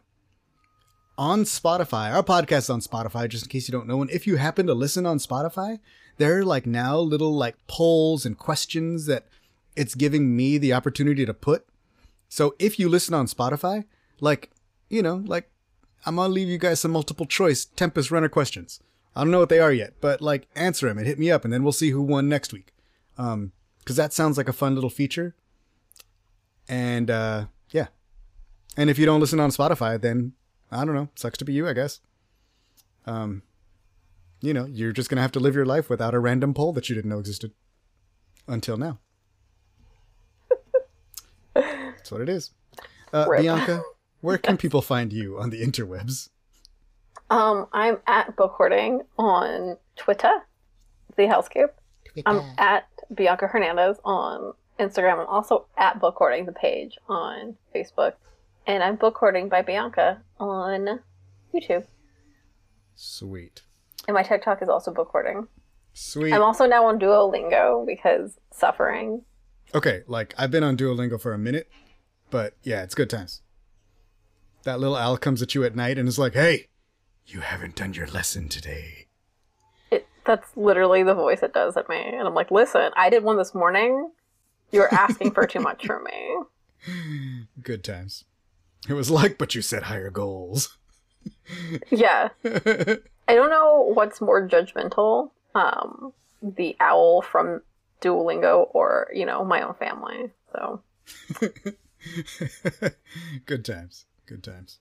on 1.20 1.42
Spotify, 1.42 2.10
our 2.10 2.22
podcast 2.22 2.60
is 2.60 2.70
on 2.70 2.80
Spotify, 2.80 3.28
just 3.28 3.44
in 3.44 3.50
case 3.50 3.68
you 3.68 3.72
don't 3.72 3.86
know. 3.86 4.00
And 4.00 4.10
if 4.10 4.26
you 4.26 4.36
happen 4.36 4.66
to 4.66 4.72
listen 4.72 5.04
on 5.04 5.18
Spotify, 5.18 5.78
there 6.16 6.38
are 6.38 6.44
like 6.46 6.64
now 6.64 6.96
little 6.96 7.34
like 7.34 7.56
polls 7.66 8.24
and 8.24 8.38
questions 8.38 9.04
that 9.04 9.26
it's 9.76 9.94
giving 9.94 10.34
me 10.34 10.56
the 10.56 10.72
opportunity 10.72 11.26
to 11.26 11.34
put. 11.34 11.66
So 12.30 12.54
if 12.58 12.78
you 12.78 12.88
listen 12.88 13.12
on 13.12 13.26
Spotify, 13.26 13.84
like, 14.20 14.50
you 14.88 15.02
know, 15.02 15.22
like 15.26 15.50
I'm 16.06 16.16
gonna 16.16 16.32
leave 16.32 16.48
you 16.48 16.56
guys 16.56 16.80
some 16.80 16.92
multiple 16.92 17.26
choice 17.26 17.66
Tempest 17.66 18.10
Runner 18.10 18.30
questions. 18.30 18.80
I 19.14 19.20
don't 19.20 19.30
know 19.30 19.40
what 19.40 19.50
they 19.50 19.60
are 19.60 19.74
yet, 19.74 19.96
but 20.00 20.22
like 20.22 20.48
answer 20.56 20.88
them 20.88 20.96
and 20.96 21.06
hit 21.06 21.18
me 21.18 21.30
up, 21.30 21.44
and 21.44 21.52
then 21.52 21.62
we'll 21.62 21.72
see 21.72 21.90
who 21.90 22.00
won 22.00 22.30
next 22.30 22.50
week. 22.50 22.72
Um, 23.18 23.52
because 23.80 23.96
that 23.96 24.14
sounds 24.14 24.38
like 24.38 24.48
a 24.48 24.54
fun 24.54 24.74
little 24.74 24.88
feature. 24.88 25.34
And 26.66 27.10
uh, 27.10 27.46
yeah, 27.72 27.88
and 28.74 28.88
if 28.88 28.98
you 28.98 29.04
don't 29.04 29.20
listen 29.20 29.40
on 29.40 29.50
Spotify, 29.50 30.00
then 30.00 30.32
I 30.70 30.84
don't 30.84 30.94
know, 30.94 31.08
sucks 31.14 31.38
to 31.38 31.44
be 31.44 31.52
you, 31.52 31.68
I 31.68 31.72
guess. 31.72 32.00
Um, 33.06 33.42
you 34.40 34.54
know, 34.54 34.66
you're 34.66 34.92
just 34.92 35.10
gonna 35.10 35.22
have 35.22 35.32
to 35.32 35.40
live 35.40 35.54
your 35.54 35.66
life 35.66 35.90
without 35.90 36.14
a 36.14 36.18
random 36.18 36.54
poll 36.54 36.72
that 36.74 36.88
you 36.88 36.94
didn't 36.94 37.10
know 37.10 37.18
existed 37.18 37.52
until 38.46 38.76
now. 38.76 38.98
That's 41.54 42.10
what 42.10 42.20
it 42.20 42.28
is. 42.28 42.52
Uh, 43.12 43.28
Bianca, 43.28 43.82
where 44.20 44.38
can 44.38 44.56
people 44.58 44.82
find 44.82 45.12
you 45.12 45.38
on 45.38 45.50
the 45.50 45.62
interwebs? 45.62 46.30
Um, 47.28 47.66
I'm 47.72 47.98
at 48.06 48.36
book 48.36 48.54
hoarding 48.56 49.02
on 49.18 49.76
Twitter, 49.96 50.32
the 51.16 51.22
Hellscape. 51.24 51.70
I'm 52.26 52.42
at 52.58 52.88
Bianca 53.14 53.46
Hernandez 53.46 53.98
on 54.04 54.52
Instagram. 54.78 55.20
I'm 55.20 55.26
also 55.26 55.66
at 55.76 56.00
book 56.00 56.16
hoarding 56.16 56.46
the 56.46 56.52
page 56.52 56.98
on 57.08 57.56
Facebook, 57.74 58.14
and 58.74 58.84
I'm 58.84 58.96
book 58.96 59.16
hoarding 59.18 59.48
by 59.48 59.62
Bianca 59.62 60.22
on 60.38 61.00
YouTube. 61.52 61.86
Sweet. 62.94 63.62
And 64.06 64.14
my 64.14 64.22
TikTok 64.22 64.62
is 64.62 64.68
also 64.68 64.92
book 64.92 65.08
hoarding. 65.10 65.48
Sweet. 65.92 66.32
I'm 66.32 66.42
also 66.42 66.66
now 66.66 66.86
on 66.86 66.98
Duolingo 66.98 67.84
because 67.84 68.38
suffering. 68.52 69.22
Okay, 69.74 70.02
like 70.06 70.34
I've 70.38 70.50
been 70.50 70.62
on 70.62 70.76
Duolingo 70.76 71.20
for 71.20 71.32
a 71.32 71.38
minute, 71.38 71.68
but 72.30 72.54
yeah, 72.62 72.82
it's 72.82 72.94
good 72.94 73.10
times. 73.10 73.42
That 74.62 74.78
little 74.78 74.96
owl 74.96 75.16
comes 75.16 75.42
at 75.42 75.54
you 75.54 75.64
at 75.64 75.74
night 75.74 75.98
and 75.98 76.08
is 76.08 76.18
like, 76.18 76.34
"Hey, 76.34 76.68
you 77.26 77.40
haven't 77.40 77.76
done 77.76 77.94
your 77.94 78.06
lesson 78.06 78.48
today." 78.48 79.06
It, 79.90 80.06
that's 80.24 80.56
literally 80.56 81.02
the 81.02 81.14
voice 81.14 81.42
it 81.42 81.52
does 81.52 81.76
at 81.76 81.88
me. 81.88 82.00
And 82.00 82.26
I'm 82.26 82.34
like, 82.34 82.50
listen, 82.50 82.92
I 82.94 83.10
did 83.10 83.24
one 83.24 83.36
this 83.36 83.54
morning. 83.54 84.12
You're 84.70 84.92
asking 84.94 85.32
for 85.32 85.46
too 85.46 85.60
much 85.60 85.86
from 85.86 86.04
me. 86.04 87.46
Good 87.62 87.82
times. 87.82 88.24
It 88.88 88.94
was 88.94 89.10
like, 89.10 89.38
but 89.38 89.54
you 89.54 89.62
set 89.62 89.84
higher 89.84 90.10
goals. 90.10 90.76
Yeah. 91.90 92.30
I 92.44 93.34
don't 93.34 93.50
know 93.50 93.92
what's 93.94 94.22
more 94.22 94.48
judgmental, 94.48 95.30
um, 95.54 96.14
the 96.42 96.74
owl 96.80 97.20
from 97.20 97.60
Duolingo 98.00 98.68
or, 98.72 99.08
you 99.12 99.26
know, 99.26 99.44
my 99.44 99.60
own 99.60 99.74
family. 99.74 100.30
So 100.52 100.82
Good 103.46 103.64
times. 103.64 104.06
Good 104.26 104.42
times. 104.42 104.78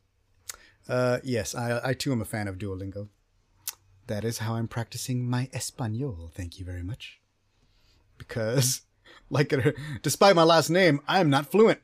Uh, 0.88 1.20
yes, 1.24 1.53
I, 1.53 1.89
I 1.89 1.94
too 1.94 2.12
am 2.12 2.22
a 2.22 2.25
fan 2.25 2.48
of 2.48 2.58
Duolingo. 2.58 3.10
That 4.08 4.24
is 4.24 4.39
how 4.39 4.56
I'm 4.56 4.68
practicing 4.68 5.29
my 5.29 5.50
Espanol. 5.53 6.32
Thank 6.34 6.60
you 6.60 6.65
very 6.65 6.84
much. 6.84 7.20
Because, 8.18 8.82
like, 9.29 9.53
despite 10.01 10.36
my 10.36 10.44
last 10.44 10.70
name, 10.70 11.01
I 11.08 11.20
am 11.20 11.29
not 11.29 11.51
fluent. 11.51 11.79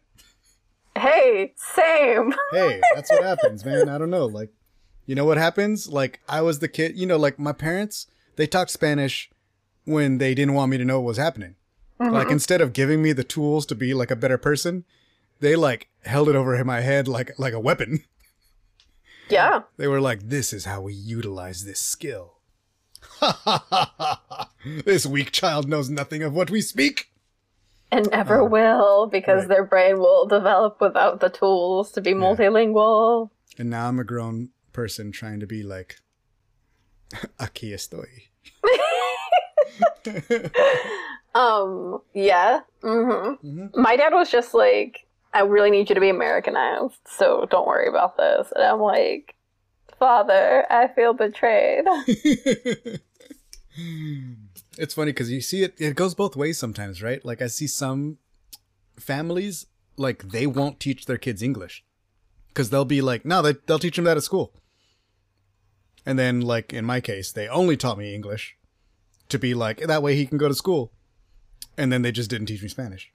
Hey, 0.98 1.54
same. 1.56 2.34
Hey, 2.52 2.82
that's 2.94 3.12
what 3.12 3.24
happens, 3.42 3.66
man. 3.66 3.90
I 3.90 3.98
don't 3.98 4.10
know. 4.10 4.26
Like, 4.26 4.52
you 5.06 5.16
know 5.16 5.26
what 5.26 5.38
happens? 5.38 5.88
Like, 5.88 6.22
I 6.28 6.42
was 6.42 6.60
the 6.60 6.68
kid, 6.68 6.98
you 6.98 7.06
know, 7.06 7.18
like 7.18 7.38
my 7.38 7.52
parents, 7.52 8.08
they 8.38 8.48
talked 8.48 8.72
Spanish 8.72 9.30
when 9.86 10.18
they 10.18 10.34
didn't 10.34 10.54
want 10.54 10.72
me 10.72 10.78
to 10.78 10.86
know 10.86 11.00
what 11.00 11.08
was 11.08 11.18
happening. 11.18 11.56
Like, 12.00 12.26
mm-hmm. 12.26 12.32
instead 12.32 12.60
of 12.60 12.74
giving 12.74 13.02
me 13.02 13.14
the 13.14 13.24
tools 13.24 13.66
to 13.68 13.76
be 13.76 13.94
like 13.94 14.12
a 14.12 14.18
better 14.18 14.38
person, 14.38 14.84
they 15.40 15.56
like 15.56 15.88
held 16.04 16.28
it 16.28 16.36
over 16.36 16.62
my 16.66 16.82
head 16.82 17.08
like 17.08 17.38
like 17.38 17.54
a 17.54 17.60
weapon. 17.60 18.04
Yeah. 19.28 19.62
They 19.78 19.88
were 19.88 20.02
like, 20.02 20.30
"This 20.30 20.54
is 20.54 20.66
how 20.66 20.82
we 20.82 20.94
utilize 20.94 21.66
this 21.66 21.80
skill." 21.80 22.42
This 24.86 25.06
weak 25.06 25.32
child 25.32 25.68
knows 25.68 25.90
nothing 25.90 26.24
of 26.24 26.34
what 26.34 26.50
we 26.50 26.62
speak. 26.62 27.12
And 27.96 28.10
never 28.12 28.42
Oh, 28.42 28.46
will 28.46 29.08
because 29.08 29.42
right. 29.42 29.50
their 29.50 29.64
brain 29.64 30.00
will 30.00 30.26
develop 30.28 30.80
without 30.82 31.20
the 31.20 31.30
tools 31.30 31.92
to 31.94 32.02
be 32.02 32.14
multilingual. 32.14 33.30
And 33.58 33.70
now 33.70 33.88
I'm 33.88 34.00
a 34.00 34.04
grown 34.04 34.50
person 34.74 35.12
trying 35.12 35.40
to 35.40 35.48
be 35.48 35.64
like, 35.64 35.98
"Aquí 37.40 37.74
estoy." 37.74 38.30
Um, 41.36 42.02
yeah. 42.14 42.62
hmm 42.82 43.36
Mhm. 43.44 43.76
My 43.76 43.98
dad 43.98 44.14
was 44.14 44.32
just 44.32 44.54
like, 44.54 45.06
I 45.34 45.42
really 45.42 45.70
need 45.70 45.90
you 45.90 45.96
to 45.96 46.00
be 46.02 46.08
Americanized, 46.10 46.96
so 47.06 47.46
don't 47.52 47.68
worry 47.68 47.90
about 47.90 48.16
this. 48.16 48.54
And 48.56 48.64
I'm 48.64 48.80
like, 48.80 49.36
Father, 50.00 50.66
I 50.70 50.88
feel 50.96 51.14
betrayed. 51.14 51.84
it's 54.78 54.94
funny 54.94 55.12
because 55.12 55.32
you 55.32 55.42
see 55.42 55.64
it 55.64 55.74
it 55.78 55.96
goes 55.96 56.14
both 56.16 56.36
ways 56.36 56.58
sometimes 56.58 57.02
right 57.02 57.24
like 57.26 57.42
i 57.42 57.48
see 57.48 57.68
some 57.68 58.18
families 58.98 59.66
like 59.98 60.24
they 60.30 60.46
won't 60.48 60.80
teach 60.80 61.06
their 61.06 61.18
kids 61.18 61.42
english 61.42 61.84
because 62.50 62.70
they'll 62.70 62.86
be 62.86 63.02
like 63.02 63.26
no 63.26 63.42
they, 63.42 63.54
they'll 63.66 63.80
teach 63.80 63.96
them 63.96 64.06
that 64.06 64.18
at 64.18 64.24
school 64.24 64.54
and 66.06 66.18
then 66.20 66.42
like 66.42 66.74
in 66.74 66.86
my 66.86 67.00
case 67.02 67.32
they 67.32 67.48
only 67.48 67.78
taught 67.78 67.98
me 67.98 68.14
english 68.14 68.56
to 69.30 69.40
be 69.40 69.54
like 69.54 69.80
that 69.80 70.04
way 70.04 70.16
he 70.16 70.26
can 70.26 70.38
go 70.38 70.48
to 70.48 70.56
school 70.56 70.92
and 71.78 71.92
then 71.92 72.02
they 72.02 72.12
just 72.12 72.30
didn't 72.30 72.48
teach 72.48 72.62
me 72.62 72.68
spanish 72.70 73.12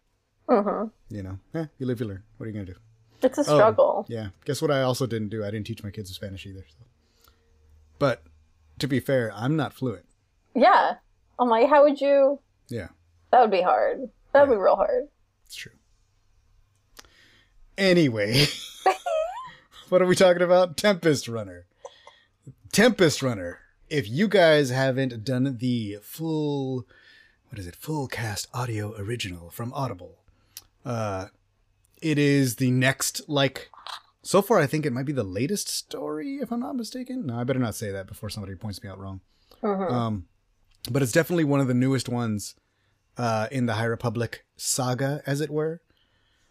hmm 0.49 0.85
you 1.09 1.23
know 1.23 1.39
eh, 1.55 1.67
you 1.79 1.87
live 1.87 2.01
you 2.01 2.07
learn 2.07 2.23
what 2.37 2.45
are 2.45 2.49
you 2.49 2.53
gonna 2.55 2.67
do 2.67 2.77
It's 3.23 3.39
a 3.39 3.43
Oh, 3.43 3.57
struggle. 3.57 4.07
yeah. 4.09 4.29
Guess 4.47 4.63
what 4.63 4.71
I 4.71 4.81
also 4.81 5.07
didn't 5.07 5.29
do? 5.29 5.45
I 5.45 5.51
didn't 5.53 5.67
teach 5.67 5.83
my 5.85 5.91
kids 5.91 6.09
Spanish 6.15 6.47
either. 6.47 6.65
So. 6.73 6.81
But 7.99 8.23
to 8.79 8.89
be 8.89 8.99
fair, 8.99 9.31
I'm 9.37 9.57
not 9.57 9.75
fluent. 9.75 10.07
Yeah. 10.55 10.95
I'm 11.41 11.49
like, 11.49 11.69
how 11.69 11.83
would 11.83 12.01
you? 12.01 12.39
Yeah, 12.69 12.89
That 13.33 13.41
would 13.41 13.51
be 13.51 13.63
hard. 13.63 14.11
That 14.33 14.47
would 14.47 14.55
be 14.55 14.61
real 14.61 14.77
hard. 14.77 15.09
it's 15.47 15.57
true. 15.57 15.73
Anyway, 17.79 18.45
what 19.89 20.03
are 20.03 20.07
we 20.07 20.15
talking 20.15 20.43
about? 20.43 20.77
Tempest 20.77 21.29
Runner. 21.29 21.67
Tempest 22.73 23.23
Runner. 23.23 23.59
If 23.89 24.09
you 24.09 24.29
guys 24.29 24.71
haven't 24.71 25.25
done 25.25 25.57
the 25.59 25.99
full, 26.03 26.87
what 27.49 27.59
is 27.59 27.67
it? 27.67 27.75
Full 27.75 28.07
cast 28.07 28.47
audio 28.55 28.95
original 28.97 29.51
from 29.51 29.73
Audible. 29.73 30.19
Uh, 30.85 31.27
it 32.03 32.19
is 32.19 32.57
the 32.57 32.71
next 32.71 33.29
like. 33.29 33.71
So 34.23 34.43
far, 34.43 34.59
I 34.59 34.67
think 34.67 34.85
it 34.85 34.93
might 34.93 35.07
be 35.07 35.13
the 35.13 35.25
latest 35.25 35.69
story, 35.69 36.37
if 36.37 36.53
I'm 36.53 36.61
not 36.61 36.77
mistaken. 36.77 37.27
No, 37.27 37.39
I 37.41 37.45
better 37.45 37.59
not 37.59 37.75
say 37.75 37.91
that 37.91 38.07
before 38.07 38.29
somebody 38.29 38.55
points 38.55 38.83
me 38.83 38.91
out 38.91 38.99
wrong. 38.99 39.23
Mhm. 39.63 39.91
Um, 39.91 40.27
but 40.91 41.03
it's 41.03 41.13
definitely 41.13 41.45
one 41.45 41.61
of 41.61 41.67
the 41.69 41.75
newest 41.75 42.09
ones 42.09 42.55
uh, 43.17 43.49
in 43.51 43.67
the 43.67 43.75
High 43.75 43.85
Republic 43.85 44.45
saga, 44.57 45.23
as 45.27 45.41
it 45.41 45.51
were. 45.51 45.81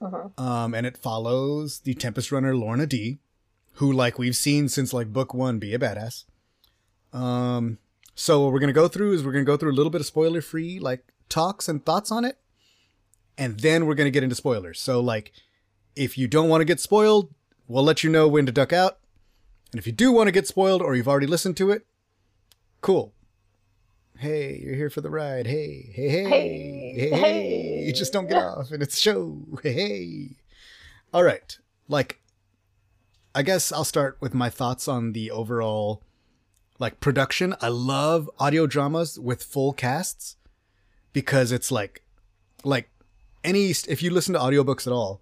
Mhm. 0.01 0.39
Um, 0.39 0.73
and 0.73 0.85
it 0.85 0.97
follows 0.97 1.79
the 1.79 1.93
Tempest 1.93 2.31
Runner 2.31 2.53
Lourna 2.53 2.87
Dee, 2.87 3.19
who, 3.73 3.91
like 3.91 4.19
we've 4.19 4.35
seen 4.35 4.69
since 4.69 4.93
like 4.93 5.11
book 5.11 5.33
one, 5.33 5.59
be 5.59 5.73
a 5.73 5.79
badass. 5.79 6.25
Um, 7.11 7.79
so 8.15 8.43
what 8.43 8.53
we're 8.53 8.59
gonna 8.59 8.73
go 8.73 8.87
through 8.87 9.13
is 9.13 9.23
we're 9.23 9.31
gonna 9.31 9.43
go 9.45 9.57
through 9.57 9.71
a 9.71 9.73
little 9.73 9.89
bit 9.89 10.01
of 10.01 10.07
spoiler 10.07 10.41
free 10.41 10.79
like 10.79 11.11
talks 11.27 11.67
and 11.67 11.83
thoughts 11.85 12.11
on 12.11 12.23
it, 12.25 12.37
and 13.37 13.59
then 13.59 13.85
we're 13.85 13.95
gonna 13.95 14.11
get 14.11 14.23
into 14.23 14.35
spoilers. 14.35 14.79
So 14.79 14.99
like, 14.99 15.31
if 15.95 16.17
you 16.17 16.27
don't 16.27 16.49
want 16.49 16.61
to 16.61 16.65
get 16.65 16.79
spoiled, 16.79 17.33
we'll 17.67 17.83
let 17.83 18.03
you 18.03 18.09
know 18.09 18.27
when 18.27 18.45
to 18.45 18.51
duck 18.51 18.71
out. 18.71 18.99
And 19.71 19.79
if 19.79 19.85
you 19.85 19.93
do 19.93 20.11
want 20.11 20.27
to 20.27 20.31
get 20.31 20.47
spoiled 20.47 20.81
or 20.81 20.95
you've 20.95 21.07
already 21.07 21.27
listened 21.27 21.57
to 21.57 21.71
it, 21.71 21.85
cool. 22.81 23.13
Hey, 24.19 24.59
you're 24.61 24.75
here 24.75 24.89
for 24.89 24.99
the 24.99 25.09
ride. 25.09 25.47
Hey, 25.47 25.93
hey, 25.95 26.09
hey, 26.09 26.29
Hey, 26.29 26.93
hey, 26.93 27.09
hey. 27.09 27.83
You 27.85 27.93
just 27.93 28.11
don't 28.11 28.27
get 28.27 28.35
off 28.35 28.69
and 28.71 28.83
it's 28.83 28.99
show. 28.99 29.37
Hey, 29.63 29.71
hey. 29.71 30.35
All 31.13 31.23
right. 31.23 31.57
Like, 31.87 32.19
I 33.33 33.43
guess 33.43 33.71
I'll 33.71 33.85
start 33.85 34.17
with 34.19 34.33
my 34.33 34.49
thoughts 34.49 34.89
on 34.89 35.13
the 35.13 35.31
overall, 35.31 36.03
like, 36.79 36.99
production. 36.99 37.55
I 37.61 37.69
love 37.69 38.29
audio 38.39 38.67
dramas 38.67 39.17
with 39.17 39.41
full 39.41 39.71
casts 39.71 40.35
because 41.13 41.53
it's 41.53 41.71
like, 41.71 42.03
like, 42.65 42.89
any, 43.45 43.69
if 43.69 44.03
you 44.03 44.09
listen 44.11 44.33
to 44.33 44.39
audiobooks 44.41 44.85
at 44.85 44.91
all, 44.91 45.21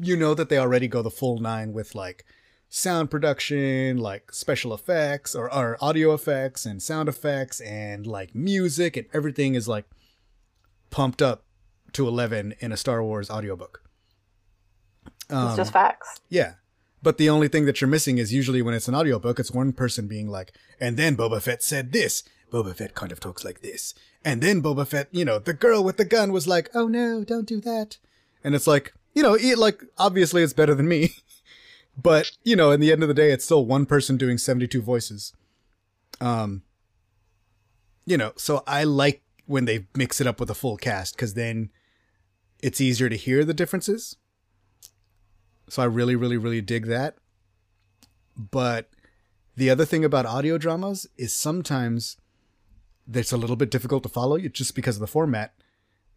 you 0.00 0.16
know 0.16 0.34
that 0.34 0.48
they 0.48 0.58
already 0.58 0.88
go 0.88 1.00
the 1.00 1.12
full 1.12 1.38
nine 1.38 1.72
with 1.72 1.94
like 1.94 2.24
sound 2.70 3.10
production, 3.10 3.98
like 3.98 4.32
special 4.32 4.72
effects 4.72 5.34
or, 5.34 5.52
or 5.52 5.76
audio 5.80 6.14
effects 6.14 6.64
and 6.64 6.80
sound 6.80 7.08
effects 7.08 7.60
and 7.60 8.06
like 8.06 8.34
music 8.34 8.96
and 8.96 9.06
everything 9.12 9.56
is 9.56 9.68
like 9.68 9.84
pumped 10.88 11.20
up 11.20 11.44
to 11.92 12.06
11 12.06 12.54
in 12.60 12.70
a 12.72 12.76
Star 12.76 13.02
Wars 13.02 13.28
audiobook. 13.28 13.82
Um, 15.28 15.48
it's 15.48 15.56
just 15.56 15.72
facts. 15.72 16.20
yeah. 16.28 16.54
But 17.02 17.18
the 17.18 17.30
only 17.30 17.48
thing 17.48 17.64
that 17.64 17.80
you're 17.80 17.88
missing 17.88 18.18
is 18.18 18.32
usually 18.32 18.62
when 18.62 18.74
it's 18.74 18.86
an 18.88 18.94
audiobook, 18.94 19.40
it's 19.40 19.50
one 19.50 19.72
person 19.72 20.06
being 20.06 20.28
like, 20.28 20.52
and 20.78 20.96
then 20.96 21.16
Boba 21.16 21.40
Fett 21.42 21.62
said 21.62 21.92
this. 21.92 22.22
Boba 22.52 22.74
Fett 22.74 22.94
kind 22.94 23.10
of 23.10 23.20
talks 23.20 23.42
like 23.44 23.62
this. 23.62 23.94
And 24.24 24.42
then 24.42 24.62
Boba 24.62 24.86
Fett, 24.86 25.08
you 25.10 25.24
know, 25.24 25.38
the 25.38 25.54
girl 25.54 25.82
with 25.82 25.96
the 25.96 26.04
gun 26.04 26.30
was 26.30 26.46
like, 26.46 26.68
oh 26.74 26.88
no, 26.88 27.24
don't 27.24 27.48
do 27.48 27.60
that. 27.62 27.96
And 28.44 28.54
it's 28.54 28.66
like, 28.66 28.92
you 29.14 29.22
know, 29.22 29.34
it, 29.34 29.58
like, 29.58 29.82
obviously 29.98 30.42
it's 30.42 30.52
better 30.52 30.74
than 30.74 30.88
me. 30.88 31.14
but, 31.96 32.30
you 32.44 32.56
know, 32.56 32.70
in 32.70 32.80
the 32.80 32.92
end 32.92 33.02
of 33.02 33.08
the 33.08 33.14
day, 33.14 33.32
it's 33.32 33.44
still 33.44 33.64
one 33.64 33.86
person 33.86 34.16
doing 34.16 34.38
72 34.38 34.80
voices. 34.80 35.32
Um, 36.20 36.62
you 38.06 38.16
know, 38.16 38.32
so 38.36 38.62
I 38.66 38.84
like 38.84 39.22
when 39.46 39.64
they 39.64 39.86
mix 39.94 40.20
it 40.20 40.26
up 40.26 40.40
with 40.40 40.50
a 40.50 40.54
full 40.54 40.76
cast 40.76 41.16
because 41.16 41.34
then 41.34 41.70
it's 42.62 42.80
easier 42.80 43.08
to 43.08 43.16
hear 43.16 43.44
the 43.44 43.54
differences. 43.54 44.16
So 45.68 45.82
I 45.82 45.86
really, 45.86 46.16
really, 46.16 46.36
really 46.36 46.60
dig 46.60 46.86
that. 46.86 47.16
But 48.36 48.90
the 49.56 49.70
other 49.70 49.84
thing 49.84 50.04
about 50.04 50.26
audio 50.26 50.58
dramas 50.58 51.06
is 51.16 51.34
sometimes 51.34 52.16
it's 53.12 53.32
a 53.32 53.36
little 53.36 53.56
bit 53.56 53.70
difficult 53.70 54.02
to 54.04 54.08
follow 54.08 54.36
you 54.36 54.48
just 54.48 54.74
because 54.74 54.96
of 54.96 55.00
the 55.00 55.06
format. 55.06 55.54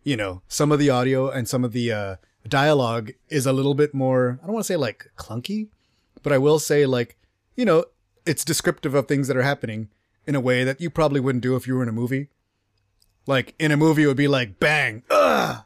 You 0.03 0.17
know, 0.17 0.41
some 0.47 0.71
of 0.71 0.79
the 0.79 0.89
audio 0.89 1.29
and 1.29 1.47
some 1.47 1.63
of 1.63 1.71
the 1.71 1.91
uh, 1.91 2.15
dialogue 2.47 3.11
is 3.29 3.45
a 3.45 3.53
little 3.53 3.73
bit 3.73 3.93
more, 3.93 4.39
I 4.41 4.45
don't 4.45 4.53
want 4.53 4.65
to 4.65 4.73
say 4.73 4.77
like 4.77 5.11
clunky, 5.17 5.67
but 6.21 6.33
I 6.33 6.37
will 6.37 6.59
say 6.59 6.85
like, 6.85 7.17
you 7.55 7.65
know, 7.65 7.85
it's 8.25 8.45
descriptive 8.45 8.93
of 8.93 9.07
things 9.07 9.27
that 9.27 9.37
are 9.37 9.43
happening 9.43 9.89
in 10.25 10.35
a 10.35 10.41
way 10.41 10.63
that 10.63 10.79
you 10.79 10.89
probably 10.89 11.19
wouldn't 11.19 11.43
do 11.43 11.55
if 11.55 11.67
you 11.67 11.75
were 11.75 11.83
in 11.83 11.89
a 11.89 11.93
movie. 11.93 12.29
Like 13.25 13.55
in 13.59 13.71
a 13.71 13.77
movie, 13.77 14.03
it 14.03 14.07
would 14.07 14.17
be 14.17 14.27
like 14.27 14.59
bang, 14.59 15.03
ugh. 15.09 15.63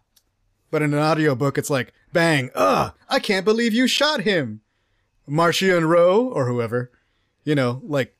But 0.70 0.82
in 0.82 0.94
an 0.94 1.00
audiobook, 1.00 1.58
it's 1.58 1.70
like 1.70 1.94
bang, 2.14 2.52
ugh, 2.56 2.94
I 3.10 3.20
can't 3.20 3.46
believe 3.46 3.74
you 3.74 3.88
shot 3.88 4.22
him. 4.22 4.62
Marchion 5.28 5.88
Ro, 5.88 6.28
or 6.28 6.48
whoever, 6.48 6.92
you 7.44 7.54
know, 7.54 7.82
like 7.84 8.16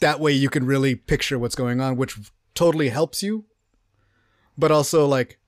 that 0.00 0.20
way 0.20 0.32
you 0.32 0.48
can 0.48 0.66
really 0.66 0.94
picture 0.94 1.38
what's 1.38 1.54
going 1.54 1.80
on, 1.80 1.96
which 1.96 2.16
totally 2.54 2.88
helps 2.90 3.22
you. 3.22 3.44
But 4.56 4.70
also, 4.70 5.06
like, 5.06 5.38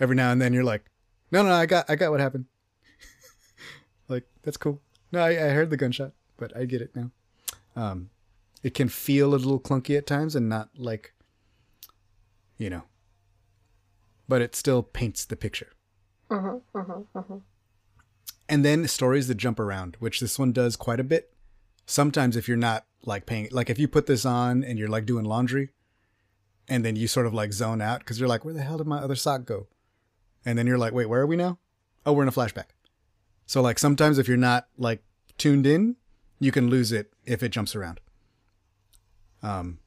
every 0.00 0.16
now 0.16 0.32
and 0.32 0.42
then 0.42 0.52
you're 0.52 0.64
like, 0.64 0.90
no, 1.32 1.42
no, 1.42 1.52
I 1.52 1.66
got, 1.66 1.88
I 1.88 1.96
got 1.96 2.10
what 2.10 2.20
happened. 2.20 2.46
like, 4.08 4.24
that's 4.42 4.56
cool. 4.56 4.80
No, 5.10 5.20
I, 5.20 5.30
I 5.30 5.48
heard 5.50 5.70
the 5.70 5.76
gunshot, 5.76 6.12
but 6.36 6.56
I 6.56 6.64
get 6.66 6.82
it 6.82 6.94
now. 6.94 7.10
Um, 7.74 8.10
it 8.62 8.74
can 8.74 8.88
feel 8.88 9.34
a 9.34 9.36
little 9.36 9.58
clunky 9.58 9.96
at 9.96 10.06
times 10.06 10.36
and 10.36 10.48
not 10.48 10.68
like, 10.76 11.14
you 12.58 12.70
know, 12.70 12.82
but 14.28 14.40
it 14.42 14.54
still 14.54 14.82
paints 14.82 15.24
the 15.24 15.36
picture. 15.36 15.72
Uh-huh, 16.30 16.58
uh-huh, 16.74 17.00
uh-huh. 17.14 17.36
And 18.48 18.64
then 18.64 18.86
stories 18.86 19.28
that 19.28 19.36
jump 19.36 19.58
around, 19.58 19.96
which 19.98 20.20
this 20.20 20.38
one 20.38 20.52
does 20.52 20.76
quite 20.76 21.00
a 21.00 21.04
bit. 21.04 21.32
Sometimes 21.86 22.36
if 22.36 22.46
you're 22.46 22.56
not 22.56 22.84
like 23.04 23.26
paying, 23.26 23.48
like 23.50 23.70
if 23.70 23.78
you 23.78 23.88
put 23.88 24.06
this 24.06 24.24
on 24.24 24.62
and 24.62 24.78
you're 24.78 24.88
like 24.88 25.06
doing 25.06 25.24
laundry, 25.24 25.70
and 26.68 26.84
then 26.84 26.96
you 26.96 27.08
sort 27.08 27.26
of 27.26 27.34
like 27.34 27.52
zone 27.52 27.80
out 27.80 27.98
because 28.00 28.20
you're 28.20 28.28
like, 28.28 28.44
where 28.44 28.54
the 28.54 28.62
hell 28.62 28.78
did 28.78 28.86
my 28.86 28.98
other 28.98 29.16
sock 29.16 29.44
go? 29.44 29.66
And 30.44 30.58
then 30.58 30.66
you're 30.66 30.78
like, 30.78 30.92
wait, 30.92 31.08
where 31.08 31.20
are 31.20 31.26
we 31.26 31.36
now? 31.36 31.58
Oh, 32.04 32.12
we're 32.12 32.22
in 32.22 32.28
a 32.28 32.32
flashback. 32.32 32.70
So 33.46 33.60
like 33.60 33.78
sometimes 33.78 34.18
if 34.18 34.28
you're 34.28 34.36
not 34.36 34.66
like 34.76 35.02
tuned 35.38 35.66
in, 35.66 35.96
you 36.38 36.50
can 36.50 36.68
lose 36.68 36.90
it 36.90 37.12
if 37.24 37.42
it 37.42 37.50
jumps 37.50 37.76
around. 37.76 38.00
Um, 39.42 39.78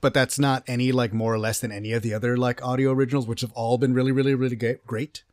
but 0.00 0.14
that's 0.14 0.38
not 0.38 0.64
any 0.66 0.92
like 0.92 1.12
more 1.12 1.34
or 1.34 1.38
less 1.38 1.60
than 1.60 1.72
any 1.72 1.92
of 1.92 2.02
the 2.02 2.14
other 2.14 2.36
like 2.36 2.64
audio 2.64 2.92
originals, 2.92 3.26
which 3.26 3.42
have 3.42 3.52
all 3.52 3.78
been 3.78 3.94
really, 3.94 4.12
really, 4.12 4.34
really 4.34 4.56
great. 4.86 5.24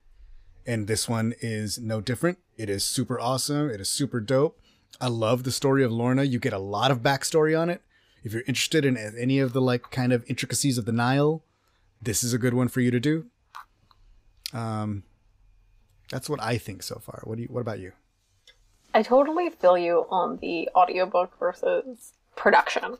And 0.65 0.87
this 0.87 1.07
one 1.07 1.33
is 1.39 1.79
no 1.79 2.01
different. 2.01 2.39
It 2.57 2.69
is 2.69 2.83
super 2.83 3.19
awesome. 3.19 3.69
It 3.69 3.79
is 3.79 3.89
super 3.89 4.19
dope. 4.19 4.59
I 4.99 5.07
love 5.07 5.43
the 5.43 5.51
story 5.51 5.83
of 5.83 5.91
Lourna. 5.91 6.29
You 6.29 6.39
get 6.39 6.53
a 6.53 6.59
lot 6.59 6.91
of 6.91 6.99
backstory 6.99 7.57
on 7.57 7.69
it. 7.69 7.81
If 8.23 8.33
you're 8.33 8.43
interested 8.47 8.83
in 8.83 8.97
any 8.97 9.39
of 9.39 9.53
the 9.53 9.61
like 9.61 9.91
kind 9.91 10.11
of 10.11 10.25
intricacies 10.27 10.77
of 10.77 10.85
the 10.85 10.91
Nihil, 10.91 11.43
this 12.01 12.23
is 12.23 12.33
a 12.33 12.37
good 12.37 12.53
one 12.53 12.67
for 12.67 12.81
you 12.81 12.91
to 12.91 12.99
do. 12.99 13.27
Um, 14.53 15.03
that's 16.09 16.29
what 16.29 16.41
I 16.41 16.57
think 16.57 16.83
so 16.83 16.99
far. 16.99 17.21
What 17.25 17.35
do 17.35 17.43
you? 17.43 17.47
What 17.49 17.61
about 17.61 17.79
you? 17.79 17.91
I 18.93 19.03
totally 19.03 19.49
feel 19.49 19.77
you 19.77 20.05
on 20.09 20.37
the 20.37 20.69
audiobook 20.75 21.37
versus 21.39 22.13
production. 22.35 22.97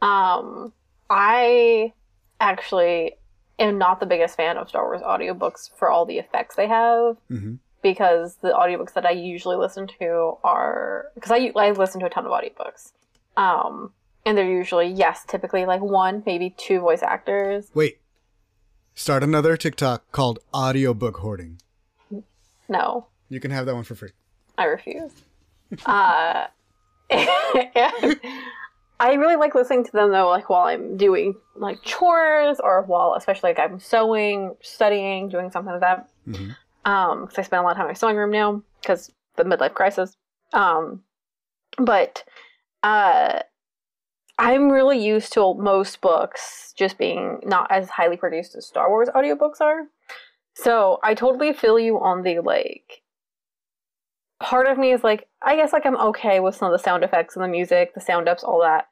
Um, 0.00 0.72
I 1.08 1.92
actually 2.40 3.14
am 3.58 3.78
not 3.78 4.00
the 4.00 4.06
biggest 4.06 4.36
fan 4.36 4.56
of 4.56 4.68
Star 4.68 4.84
Wars 4.84 5.00
audiobooks 5.02 5.70
for 5.76 5.90
all 5.90 6.04
the 6.04 6.18
effects 6.18 6.56
they 6.56 6.68
have. 6.68 7.16
Mm-hmm. 7.30 7.54
Because 7.82 8.36
the 8.36 8.50
audiobooks 8.50 8.92
that 8.92 9.04
I 9.04 9.10
usually 9.10 9.56
listen 9.56 9.88
to 9.98 10.36
are 10.44 11.06
because 11.16 11.32
I, 11.32 11.50
I 11.56 11.72
listen 11.72 12.00
to 12.00 12.06
a 12.06 12.10
ton 12.10 12.26
of 12.26 12.30
audiobooks. 12.30 12.92
Um, 13.36 13.92
and 14.24 14.38
they're 14.38 14.48
usually, 14.48 14.86
yes, 14.86 15.24
typically 15.26 15.64
like 15.64 15.80
one, 15.80 16.22
maybe 16.24 16.54
two 16.56 16.78
voice 16.78 17.02
actors. 17.02 17.70
Wait. 17.74 17.98
Start 18.94 19.22
another 19.22 19.56
TikTok 19.56 20.10
called 20.12 20.38
audiobook 20.54 21.18
hoarding. 21.18 21.60
No. 22.68 23.06
You 23.28 23.40
can 23.40 23.50
have 23.50 23.66
that 23.66 23.74
one 23.74 23.84
for 23.84 23.94
free. 23.94 24.10
I 24.58 24.64
refuse. 24.64 25.12
uh, 25.86 26.46
I 27.10 29.14
really 29.14 29.36
like 29.36 29.54
listening 29.54 29.84
to 29.84 29.92
them 29.92 30.10
though, 30.10 30.28
like 30.28 30.48
while 30.48 30.66
I'm 30.66 30.96
doing 30.96 31.34
like 31.56 31.82
chores 31.82 32.60
or 32.62 32.82
while, 32.82 33.14
especially 33.14 33.50
like 33.50 33.58
I'm 33.58 33.80
sewing, 33.80 34.54
studying, 34.60 35.28
doing 35.28 35.50
something 35.50 35.72
like 35.72 35.80
that. 35.80 36.08
Mm-hmm. 36.28 36.90
Um, 36.90 37.22
because 37.22 37.38
I 37.38 37.42
spend 37.42 37.60
a 37.60 37.62
lot 37.62 37.72
of 37.72 37.76
time 37.76 37.86
in 37.86 37.90
my 37.90 37.94
sewing 37.94 38.16
room 38.16 38.30
now 38.30 38.62
because 38.80 39.10
the 39.36 39.44
midlife 39.44 39.74
crisis. 39.74 40.16
Um, 40.52 41.02
but 41.78 42.24
uh, 42.82 43.40
I'm 44.42 44.70
really 44.70 44.98
used 44.98 45.32
to 45.34 45.54
most 45.54 46.00
books 46.00 46.74
just 46.76 46.98
being 46.98 47.38
not 47.44 47.70
as 47.70 47.88
highly 47.88 48.16
produced 48.16 48.56
as 48.56 48.66
Star 48.66 48.90
Wars 48.90 49.08
audiobooks 49.14 49.60
are. 49.60 49.82
So 50.54 50.98
I 51.04 51.14
totally 51.14 51.52
feel 51.52 51.78
you 51.78 52.00
on 52.00 52.24
the 52.24 52.40
like 52.40 53.02
part 54.40 54.66
of 54.66 54.78
me 54.78 54.90
is 54.90 55.04
like 55.04 55.28
I 55.42 55.54
guess 55.54 55.72
like 55.72 55.86
I'm 55.86 55.96
okay 55.96 56.40
with 56.40 56.56
some 56.56 56.72
of 56.72 56.76
the 56.76 56.82
sound 56.82 57.04
effects 57.04 57.36
and 57.36 57.44
the 57.44 57.48
music, 57.48 57.94
the 57.94 58.00
sound 58.00 58.28
ups, 58.28 58.42
all 58.42 58.60
that. 58.62 58.88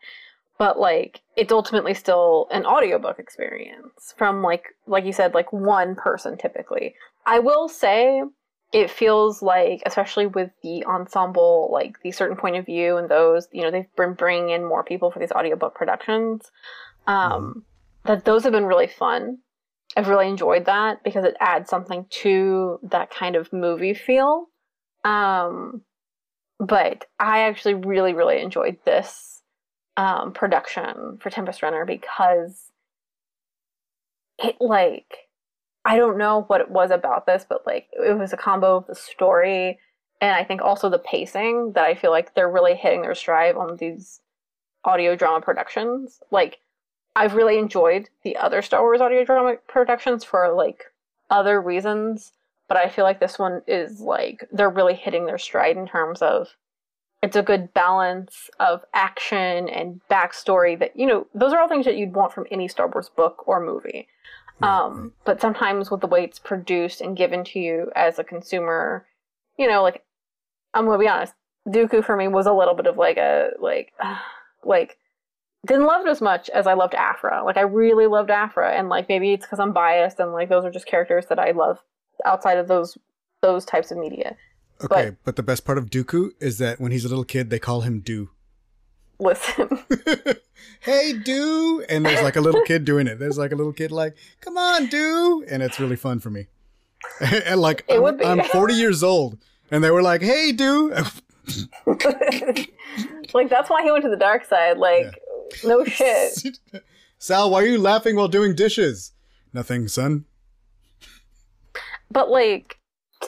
But 0.57 0.79
like 0.79 1.21
it's 1.37 1.53
ultimately 1.53 1.95
still 1.95 2.47
an 2.53 2.65
audiobook 2.65 3.19
experience 3.19 4.15
from 4.17 4.45
like 4.45 4.69
like 4.87 5.05
you 5.05 5.13
said 5.13 5.35
like 5.35 5.53
one 5.53 5.97
person 5.97 6.39
typically. 6.39 6.95
I 7.27 7.41
will 7.41 7.69
say 7.69 8.23
it 8.73 8.91
feels 8.91 9.43
like 9.43 9.83
especially 9.85 10.27
with 10.27 10.51
the 10.63 10.85
ensemble 10.85 11.69
like 11.73 12.01
the 12.03 12.13
certain 12.13 12.37
point 12.37 12.57
of 12.57 12.67
view 12.67 12.97
and 12.97 13.09
those 13.09 13.49
you 13.53 13.63
know 13.63 13.71
they've 13.71 13.95
been 13.97 14.15
bringing 14.15 14.51
in 14.51 14.65
more 14.65 14.85
people 14.85 15.11
for 15.11 15.19
these 15.19 15.33
audiobook 15.33 15.75
productions 15.75 16.51
um 17.07 17.33
mm-hmm. 17.33 17.59
that 18.05 18.25
those 18.25 18.45
have 18.45 18.53
been 18.53 18.67
really 18.67 18.87
fun 18.87 19.39
i've 19.97 20.09
really 20.09 20.29
enjoyed 20.29 20.67
that 20.67 21.03
because 21.03 21.25
it 21.25 21.37
adds 21.41 21.69
something 21.69 22.07
to 22.11 22.79
that 22.83 23.11
kind 23.11 23.35
of 23.35 23.53
movie 23.53 23.95
feel 23.95 24.47
um 25.05 25.83
but 26.59 27.07
i 27.19 27.41
actually 27.41 27.75
really 27.75 28.13
really 28.13 28.41
enjoyed 28.41 28.77
this 28.85 29.43
um 29.97 30.33
production 30.33 31.19
for 31.21 31.31
tempest 31.31 31.63
runner 31.63 31.85
because 31.85 32.71
it 34.39 34.57
like 34.61 35.30
I 35.85 35.97
don't 35.97 36.19
know 36.19 36.43
what 36.49 36.61
it 36.61 36.71
was 36.71 36.91
about 36.91 37.27
this, 37.27 37.47
but 37.49 37.67
like 37.67 37.89
it 37.93 38.19
was 38.19 38.33
a 38.33 38.37
combo 38.37 38.77
of 38.77 38.87
the 38.87 38.95
story 38.95 39.79
and 40.21 40.35
I 40.35 40.45
think 40.45 40.61
also 40.61 40.91
the 40.91 40.99
pacing 40.99 41.73
that 41.73 41.85
I 41.85 41.95
feel 41.95 42.11
like 42.11 42.35
they're 42.35 42.51
really 42.51 42.75
hitting 42.75 43.03
their 43.03 43.15
stride 43.15 43.57
on 43.57 43.77
these 43.77 44.21
audio 44.85 45.17
drama 45.17 45.41
productions. 45.41 46.21
Like 46.31 46.59
I've 47.17 47.35
really 47.35 47.59
enjoyed 47.59 48.09
the 48.23 48.37
other 48.37 48.63
Star 48.63 48.83
Wars 48.83 49.01
audio 49.01 49.25
drama 49.25 49.57
productions 49.67 50.25
for 50.25 50.53
like 50.53 50.85
other 51.31 51.61
reasons, 51.61 52.33
but 52.69 52.77
I 52.77 52.89
feel 52.89 53.05
like 53.05 53.21
this 53.21 53.39
one 53.39 53.63
is 53.67 54.01
like 54.01 54.47
they're 54.53 54.71
really 54.71 54.95
hitting 54.95 55.27
their 55.27 55.39
stride 55.39 55.77
in 55.77 55.87
terms 55.87 56.21
of 56.21 56.49
it's 57.23 57.37
a 57.37 57.43
good 57.43 57.73
balance 57.75 58.49
of 58.59 58.83
action 58.95 59.69
and 59.69 60.01
backstory 60.11 60.79
that 60.79 60.97
you 60.97 61.07
know 61.07 61.27
those 61.35 61.53
are 61.53 61.61
all 61.61 61.69
things 61.69 61.85
that 61.87 61.97
you'd 61.97 62.15
want 62.15 62.33
from 62.33 62.47
any 62.51 62.69
Star 62.69 62.89
Wars 62.89 63.09
book 63.09 63.49
or 63.49 63.65
movie. 63.65 64.07
Um, 64.63 65.13
but 65.25 65.41
sometimes 65.41 65.91
with 65.91 66.01
the 66.01 66.07
way 66.07 66.25
it's 66.25 66.39
produced 66.39 67.01
and 67.01 67.17
given 67.17 67.45
to 67.45 67.59
you 67.59 67.91
as 67.97 68.19
a 68.19 68.25
consumer, 68.25 69.07
you 69.59 69.69
know, 69.69 69.83
like 69.83 70.05
I'm 70.75 70.87
gonna 70.87 70.99
be 70.99 71.09
honest, 71.09 71.35
Dooku 71.69 72.05
for 72.05 72.17
me 72.17 72.29
was 72.29 72.47
a 72.47 72.53
little 72.53 72.75
bit 72.75 72.87
of 72.87 72.97
like 72.97 73.17
a 73.17 73.51
like 73.61 73.93
uh, 74.01 74.19
like 74.65 74.99
didn't 75.67 75.87
love 75.87 76.07
it 76.07 76.11
as 76.11 76.21
much 76.21 76.49
as 76.51 76.67
I 76.67 76.75
loved 76.75 76.95
Aphra. 76.95 77.43
Like 77.45 77.57
I 77.57 77.63
really 77.63 78.07
loved 78.07 78.31
Aphra, 78.31 78.73
and 78.73 78.89
like 78.89 79.09
maybe 79.09 79.33
it's 79.33 79.45
because 79.45 79.61
I'm 79.61 79.73
biased 79.73 80.19
and 80.21 80.33
like 80.33 80.49
those 80.49 80.65
are 80.65 80.71
just 80.71 80.87
characters 80.87 81.27
that 81.27 81.39
I 81.39 81.51
love 81.53 81.79
outside 82.25 82.59
of 82.59 82.69
those 82.69 82.97
those 83.43 83.65
types 83.65 83.91
of 83.91 83.99
media. 83.99 84.37
Okay, 84.83 85.11
but, 85.11 85.17
but 85.25 85.37
the 85.37 85.43
best 85.43 85.65
part 85.65 85.77
of 85.77 85.91
Dooku 85.91 86.31
is 86.41 86.59
that 86.59 86.81
when 86.81 86.93
he's 86.93 87.05
a 87.05 87.09
little 87.09 87.25
kid, 87.25 87.51
they 87.51 87.59
call 87.59 87.83
him 87.83 88.01
Do 88.01 88.31
listen. 89.21 89.79
hey, 90.81 91.13
do. 91.13 91.85
And 91.89 92.05
there's 92.05 92.23
like 92.23 92.37
a 92.37 92.41
little 92.41 92.63
kid 92.63 92.85
doing 92.85 93.07
it. 93.07 93.19
There's 93.19 93.39
like 93.39 93.53
a 93.53 93.57
little 93.57 93.73
kid 93.73 93.93
like, 93.93 94.17
come 94.41 94.57
on, 94.57 94.87
do. 94.87 95.45
And 95.49 95.63
it's 95.63 95.79
really 95.79 95.97
fun 95.97 96.21
for 96.21 96.31
me. 96.31 96.47
and 97.21 97.61
like, 97.61 97.85
it 97.89 98.01
I'm, 98.01 98.17
be. 98.17 98.25
I'm 98.25 98.43
40 98.45 98.75
years 98.75 99.03
old. 99.03 99.39
And 99.71 99.85
they 99.85 99.91
were 99.91 100.03
like, 100.03 100.23
hey, 100.23 100.53
do. 100.53 100.91
like, 103.35 103.49
that's 103.49 103.71
why 103.71 103.83
he 103.83 103.93
went 103.93 104.05
to 104.05 104.11
the 104.11 104.17
dark 104.19 104.45
side. 104.45 104.79
Like, 104.79 105.15
yeah. 105.63 105.69
no 105.69 105.85
shit. 105.85 106.59
Sal, 107.19 107.51
why 107.51 107.63
are 107.63 107.67
you 107.67 107.79
laughing 107.79 108.17
while 108.17 108.29
doing 108.29 108.55
dishes? 108.55 109.13
Nothing, 109.53 109.87
son. 109.89 110.25
But 112.11 112.31
like, 112.31 112.79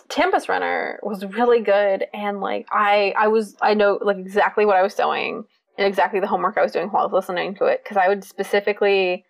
Tempest 0.08 0.48
Runner 0.48 0.98
was 1.02 1.24
really 1.24 1.60
good, 1.60 2.06
and 2.14 2.40
like 2.40 2.66
I, 2.70 3.14
I 3.16 3.28
was, 3.28 3.54
I 3.60 3.74
know 3.74 3.98
like 4.02 4.16
exactly 4.16 4.64
what 4.64 4.76
I 4.76 4.82
was 4.82 4.94
doing 4.94 5.44
exactly 5.86 6.20
the 6.20 6.26
homework 6.26 6.56
I 6.58 6.62
was 6.62 6.72
doing 6.72 6.88
while 6.88 7.02
I 7.02 7.06
was 7.06 7.12
listening 7.12 7.54
to 7.56 7.66
it 7.66 7.82
because 7.82 7.96
I 7.96 8.08
would 8.08 8.24
specifically 8.24 9.24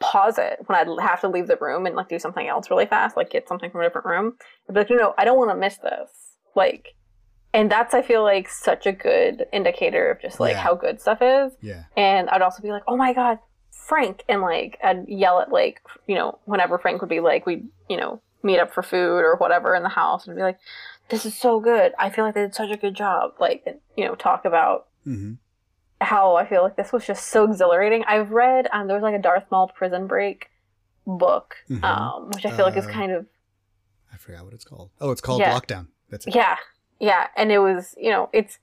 pause 0.00 0.38
it 0.38 0.58
when 0.66 0.78
I'd 0.78 1.02
have 1.02 1.20
to 1.20 1.28
leave 1.28 1.46
the 1.46 1.58
room 1.60 1.86
and 1.86 1.94
like 1.94 2.08
do 2.08 2.18
something 2.18 2.48
else 2.48 2.70
really 2.70 2.86
fast, 2.86 3.16
like 3.16 3.30
get 3.30 3.46
something 3.46 3.70
from 3.70 3.82
a 3.82 3.84
different 3.84 4.06
room. 4.06 4.34
I'd 4.68 4.74
be 4.74 4.80
like, 4.80 4.90
no, 4.90 4.96
no, 4.96 5.14
I 5.16 5.24
don't 5.24 5.38
want 5.38 5.50
to 5.50 5.56
miss 5.56 5.76
this. 5.76 6.10
Like, 6.56 6.94
and 7.52 7.70
that's 7.70 7.94
I 7.94 8.02
feel 8.02 8.22
like 8.22 8.48
such 8.48 8.86
a 8.86 8.92
good 8.92 9.46
indicator 9.52 10.10
of 10.10 10.20
just 10.20 10.40
like 10.40 10.54
yeah. 10.54 10.60
how 10.60 10.74
good 10.74 11.00
stuff 11.00 11.18
is. 11.20 11.52
Yeah. 11.60 11.84
And 11.96 12.28
I'd 12.30 12.42
also 12.42 12.62
be 12.62 12.72
like, 12.72 12.82
oh 12.88 12.96
my 12.96 13.12
god, 13.12 13.38
Frank, 13.70 14.24
and 14.28 14.40
like 14.40 14.78
I'd 14.82 15.06
yell 15.08 15.40
at 15.40 15.52
like 15.52 15.82
you 16.06 16.14
know 16.14 16.38
whenever 16.44 16.78
Frank 16.78 17.00
would 17.00 17.10
be 17.10 17.20
like 17.20 17.46
we 17.46 17.64
you 17.88 17.96
know 17.96 18.22
meet 18.42 18.58
up 18.58 18.72
for 18.72 18.82
food 18.82 19.18
or 19.18 19.36
whatever 19.36 19.74
in 19.74 19.82
the 19.82 19.88
house 19.88 20.26
and 20.26 20.36
be 20.36 20.42
like, 20.42 20.58
this 21.10 21.26
is 21.26 21.36
so 21.36 21.60
good. 21.60 21.92
I 21.98 22.08
feel 22.08 22.24
like 22.24 22.34
they 22.34 22.42
did 22.42 22.54
such 22.54 22.70
a 22.70 22.76
good 22.76 22.94
job. 22.94 23.32
Like 23.38 23.64
you 23.96 24.04
know 24.06 24.14
talk 24.14 24.44
about. 24.44 24.86
Mm-hmm 25.06 25.34
how 26.00 26.36
I 26.36 26.46
feel 26.46 26.62
like 26.62 26.76
this 26.76 26.92
was 26.92 27.06
just 27.06 27.26
so 27.28 27.44
exhilarating. 27.44 28.04
I've 28.06 28.30
read 28.30 28.68
um, 28.72 28.86
there 28.86 28.96
was 28.96 29.02
like 29.02 29.14
a 29.14 29.18
Darth 29.22 29.44
Maul 29.50 29.68
Prison 29.68 30.06
Break 30.06 30.50
book, 31.06 31.56
mm-hmm. 31.68 31.84
um, 31.84 32.30
which 32.30 32.46
I 32.46 32.50
feel 32.50 32.64
uh, 32.64 32.68
like 32.68 32.76
is 32.76 32.86
uh, 32.86 32.90
kind 32.90 33.12
of. 33.12 33.26
I 34.12 34.16
forgot 34.16 34.44
what 34.44 34.54
it's 34.54 34.64
called. 34.64 34.90
Oh, 35.00 35.10
it's 35.10 35.20
called 35.20 35.40
Yeah. 35.40 35.58
Lockdown. 35.58 35.88
That's 36.08 36.26
it. 36.26 36.34
Yeah, 36.34 36.56
yeah, 36.98 37.28
and 37.36 37.52
it 37.52 37.58
was 37.58 37.94
you 37.98 38.10
know 38.10 38.28
it's 38.32 38.58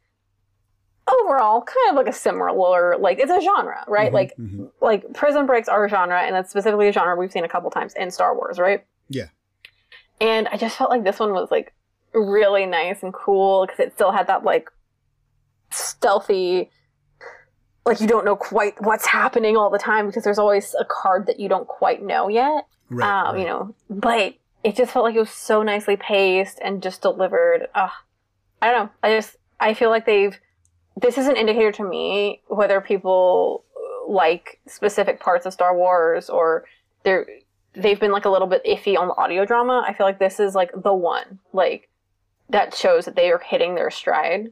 overall 1.08 1.62
kind 1.62 1.90
of 1.92 1.96
like 1.96 2.14
a 2.14 2.18
similar 2.18 2.98
like 2.98 3.20
it's 3.20 3.32
a 3.32 3.40
genre, 3.42 3.84
right? 3.88 4.12
Mhm, 4.12 4.14
Like 4.14 4.38
mhm. 4.38 4.72
like 4.82 5.14
Prison 5.14 5.46
Breaks 5.46 5.70
are 5.70 5.86
a 5.86 5.90
genre, 5.90 6.22
and 6.22 6.36
that's 6.36 6.50
specifically 6.50 6.88
a 6.88 6.92
genre 6.92 7.16
we've 7.16 7.32
seen 7.32 7.46
a 7.46 7.50
couple 7.50 7.70
times 7.72 7.94
in 7.96 8.12
Star 8.12 8.36
Wars, 8.36 8.60
right? 8.60 8.86
Yeah. 9.10 9.28
And 10.20 10.48
I 10.48 10.58
just 10.58 10.78
felt 10.78 10.90
like 10.90 11.04
this 11.04 11.20
one 11.20 11.32
was 11.32 11.52
like 11.52 11.74
really 12.14 12.66
nice 12.66 13.04
and 13.04 13.14
cool 13.14 13.66
because 13.66 13.80
it 13.80 13.94
still 13.94 14.12
had 14.12 14.28
that 14.28 14.44
like 14.44 14.70
stealthy, 15.72 16.70
like 17.88 18.02
you 18.02 18.08
don't 18.08 18.26
know 18.26 18.36
quite 18.36 18.80
what's 18.82 19.08
happening 19.08 19.56
all 19.58 19.70
the 19.70 19.80
time 19.80 20.08
because 20.08 20.24
there's 20.24 20.38
always 20.38 20.76
a 20.80 20.86
card 20.86 21.26
that 21.28 21.40
you 21.40 21.48
don't 21.50 21.68
quite 21.68 22.04
know 22.04 22.28
yet. 22.28 22.68
right, 22.90 23.10
um, 23.10 23.36
right. 23.36 23.40
You 23.40 23.46
know, 23.46 23.76
but 23.90 24.36
it 24.64 24.76
just 24.76 24.92
felt 24.92 25.06
like 25.06 25.16
it 25.16 25.20
was 25.20 25.30
so 25.30 25.64
nicely 25.64 25.96
paced 25.96 26.60
and 26.62 26.84
just 26.84 27.02
delivered. 27.02 27.68
Uh, 27.74 27.90
I 28.62 28.72
don't 28.72 28.86
know. 28.86 28.92
I 29.02 29.16
just 29.16 29.38
I 29.60 29.74
feel 29.74 29.90
like 29.90 30.06
they've. 30.06 30.38
This 31.00 31.18
is 31.18 31.28
an 31.28 31.38
indicator 31.38 31.72
to 31.74 31.84
me 31.84 32.42
whether 32.48 32.82
people 32.82 33.64
like 34.08 34.60
specific 34.68 35.20
parts 35.20 35.46
of 35.46 35.54
Star 35.54 35.76
Wars 35.76 36.30
or 36.30 36.66
they're 37.04 37.26
they've 37.74 38.00
been 38.00 38.12
like 38.12 38.26
a 38.26 38.30
little 38.30 38.48
bit 38.48 38.66
iffy 38.66 38.98
on 38.98 39.08
the 39.08 39.16
audio 39.16 39.46
drama. 39.46 39.84
I 39.88 39.94
feel 39.94 40.06
like 40.06 40.20
this 40.20 40.40
is 40.40 40.56
like 40.56 40.72
the 40.76 40.94
one 40.94 41.40
like 41.54 41.90
that 42.50 42.74
shows 42.74 43.06
that 43.06 43.16
they 43.16 43.32
are 43.32 43.40
hitting 43.40 43.76
their 43.76 43.92
stride 43.92 44.52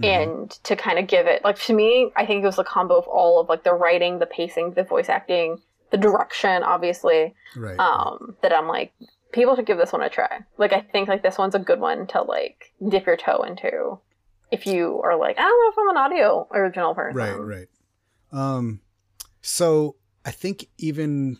Mhm. 0.00 0.22
and 0.22 0.50
to 0.64 0.74
kind 0.76 0.98
of 0.98 1.06
give 1.06 1.26
it 1.26 1.44
like 1.44 1.58
to 1.60 1.72
me 1.72 2.10
i 2.16 2.26
think 2.26 2.42
it 2.42 2.46
was 2.46 2.58
a 2.58 2.64
combo 2.64 2.96
of 2.96 3.06
all 3.06 3.40
of 3.40 3.48
like 3.48 3.62
the 3.62 3.72
writing 3.72 4.18
the 4.18 4.26
pacing 4.26 4.72
the 4.72 4.82
voice 4.82 5.08
acting 5.08 5.60
the 5.90 5.96
direction 5.96 6.62
obviously 6.64 7.32
right. 7.56 7.78
um 7.78 8.36
that 8.42 8.52
i'm 8.52 8.66
like 8.66 8.92
people 9.32 9.54
should 9.54 9.66
give 9.66 9.78
this 9.78 9.92
one 9.92 10.02
a 10.02 10.08
try 10.08 10.40
like 10.58 10.72
i 10.72 10.80
think 10.80 11.08
like 11.08 11.22
this 11.22 11.38
one's 11.38 11.54
a 11.54 11.60
good 11.60 11.78
one 11.78 12.06
to 12.08 12.20
like 12.22 12.72
dip 12.88 13.06
your 13.06 13.16
toe 13.16 13.42
into 13.42 13.96
if 14.50 14.66
you 14.66 15.00
are 15.04 15.16
like 15.16 15.38
i 15.38 15.42
don't 15.42 15.60
know 15.64 15.70
if 15.70 15.78
i'm 15.78 15.90
an 15.90 15.96
audio 15.96 16.48
original 16.52 16.94
person 16.94 17.16
Right, 17.16 17.38
right. 17.38 17.68
Um, 18.32 18.80
so 19.42 19.94
I 20.24 20.32
think 20.32 20.66
even 20.78 21.38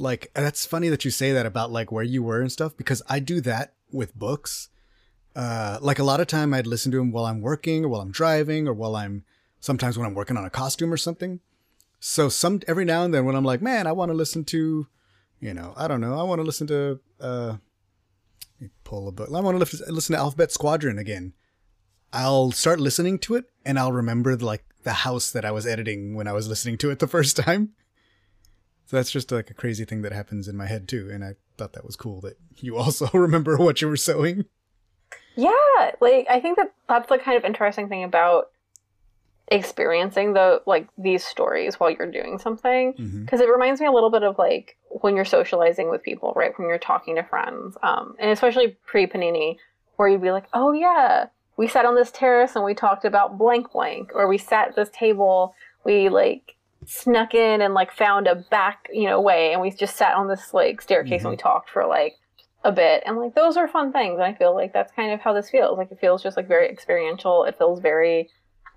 like 0.00 0.32
that's 0.34 0.66
funny 0.66 0.88
that 0.88 1.04
you 1.04 1.10
say 1.12 1.32
that 1.32 1.46
about 1.46 1.70
like 1.70 1.92
where 1.92 2.02
you 2.02 2.22
were 2.24 2.40
and 2.40 2.50
stuff 2.50 2.76
because 2.76 3.02
I 3.08 3.20
do 3.20 3.40
that 3.42 3.74
with 3.92 4.16
books. 4.16 4.68
Uh, 5.38 5.78
like 5.80 6.00
a 6.00 6.04
lot 6.04 6.18
of 6.18 6.26
time 6.26 6.52
I'd 6.52 6.66
listen 6.66 6.90
to 6.90 6.98
him 6.98 7.12
while 7.12 7.24
I'm 7.24 7.40
working 7.40 7.84
or 7.84 7.88
while 7.88 8.00
I'm 8.00 8.10
driving 8.10 8.66
or 8.66 8.74
while 8.74 8.96
I'm 8.96 9.22
sometimes 9.60 9.96
when 9.96 10.04
I'm 10.04 10.14
working 10.14 10.36
on 10.36 10.44
a 10.44 10.50
costume 10.50 10.92
or 10.92 10.96
something. 10.96 11.38
So 12.00 12.28
some 12.28 12.60
every 12.66 12.84
now 12.84 13.04
and 13.04 13.14
then 13.14 13.24
when 13.24 13.36
I'm 13.36 13.44
like, 13.44 13.62
man, 13.62 13.86
I 13.86 13.92
want 13.92 14.10
to 14.10 14.16
listen 14.16 14.44
to, 14.46 14.88
you 15.38 15.54
know, 15.54 15.74
I 15.76 15.86
don't 15.86 16.00
know, 16.00 16.18
I 16.18 16.24
want 16.24 16.40
to 16.40 16.44
listen 16.44 16.66
to 16.66 16.98
uh, 17.20 17.56
pull 18.82 19.06
a 19.06 19.12
book. 19.12 19.28
I 19.32 19.38
want 19.38 19.64
to 19.64 19.92
listen 19.92 20.16
to 20.16 20.20
Alphabet 20.20 20.50
Squadron 20.50 20.98
again. 20.98 21.34
I'll 22.12 22.50
start 22.50 22.80
listening 22.80 23.20
to 23.20 23.36
it 23.36 23.44
and 23.64 23.78
I'll 23.78 23.92
remember 23.92 24.36
like 24.36 24.64
the 24.82 24.92
house 24.92 25.30
that 25.30 25.44
I 25.44 25.52
was 25.52 25.68
editing 25.68 26.16
when 26.16 26.26
I 26.26 26.32
was 26.32 26.48
listening 26.48 26.78
to 26.78 26.90
it 26.90 26.98
the 26.98 27.06
first 27.16 27.36
time. 27.36 27.74
So 28.86 28.96
that's 28.96 29.12
just 29.12 29.30
like 29.30 29.50
a 29.50 29.54
crazy 29.54 29.84
thing 29.84 30.02
that 30.02 30.10
happens 30.10 30.48
in 30.48 30.56
my 30.56 30.66
head 30.66 30.88
too. 30.88 31.08
And 31.12 31.22
I 31.22 31.34
thought 31.56 31.74
that 31.74 31.86
was 31.86 31.94
cool 31.94 32.20
that 32.22 32.38
you 32.56 32.76
also 32.78 33.08
remember 33.12 33.56
what 33.56 33.80
you 33.80 33.88
were 33.88 33.96
sewing. 33.96 34.46
Yeah, 35.36 35.92
like 36.00 36.26
I 36.28 36.40
think 36.40 36.56
that 36.56 36.72
that's 36.88 37.08
the 37.08 37.18
kind 37.18 37.36
of 37.36 37.44
interesting 37.44 37.88
thing 37.88 38.04
about 38.04 38.50
experiencing 39.50 40.34
the 40.34 40.60
like 40.66 40.88
these 40.98 41.24
stories 41.24 41.80
while 41.80 41.90
you're 41.90 42.10
doing 42.10 42.38
something 42.38 42.92
because 43.24 43.40
it 43.40 43.48
reminds 43.48 43.80
me 43.80 43.86
a 43.86 43.90
little 43.92 44.10
bit 44.10 44.22
of 44.22 44.38
like 44.38 44.76
when 44.90 45.16
you're 45.16 45.24
socializing 45.24 45.90
with 45.90 46.02
people, 46.02 46.32
right? 46.36 46.52
When 46.58 46.68
you're 46.68 46.78
talking 46.78 47.16
to 47.16 47.22
friends, 47.22 47.76
um, 47.82 48.14
and 48.18 48.30
especially 48.30 48.76
pre 48.84 49.06
Panini, 49.06 49.56
where 49.96 50.08
you'd 50.08 50.22
be 50.22 50.32
like, 50.32 50.46
"Oh 50.52 50.72
yeah, 50.72 51.26
we 51.56 51.66
sat 51.68 51.86
on 51.86 51.94
this 51.94 52.10
terrace 52.10 52.56
and 52.56 52.64
we 52.64 52.74
talked 52.74 53.04
about 53.04 53.38
blank 53.38 53.72
blank," 53.72 54.10
or 54.14 54.28
we 54.28 54.38
sat 54.38 54.68
at 54.68 54.76
this 54.76 54.90
table, 54.90 55.54
we 55.84 56.08
like 56.08 56.56
snuck 56.86 57.34
in 57.34 57.60
and 57.60 57.74
like 57.74 57.92
found 57.92 58.26
a 58.26 58.34
back 58.34 58.88
you 58.92 59.04
know 59.04 59.20
way, 59.20 59.52
and 59.52 59.60
we 59.60 59.70
just 59.70 59.96
sat 59.96 60.14
on 60.14 60.28
this 60.28 60.52
like 60.52 60.80
staircase 60.80 61.22
and 61.22 61.30
we 61.30 61.36
talked 61.36 61.70
for 61.70 61.86
like 61.86 62.16
a 62.64 62.72
bit 62.72 63.02
and 63.06 63.16
like 63.16 63.34
those 63.34 63.56
are 63.56 63.68
fun 63.68 63.92
things 63.92 64.18
i 64.20 64.34
feel 64.34 64.52
like 64.54 64.72
that's 64.72 64.90
kind 64.92 65.12
of 65.12 65.20
how 65.20 65.32
this 65.32 65.48
feels 65.48 65.78
like 65.78 65.90
it 65.92 65.98
feels 66.00 66.22
just 66.22 66.36
like 66.36 66.48
very 66.48 66.68
experiential 66.68 67.44
it 67.44 67.56
feels 67.56 67.78
very 67.80 68.28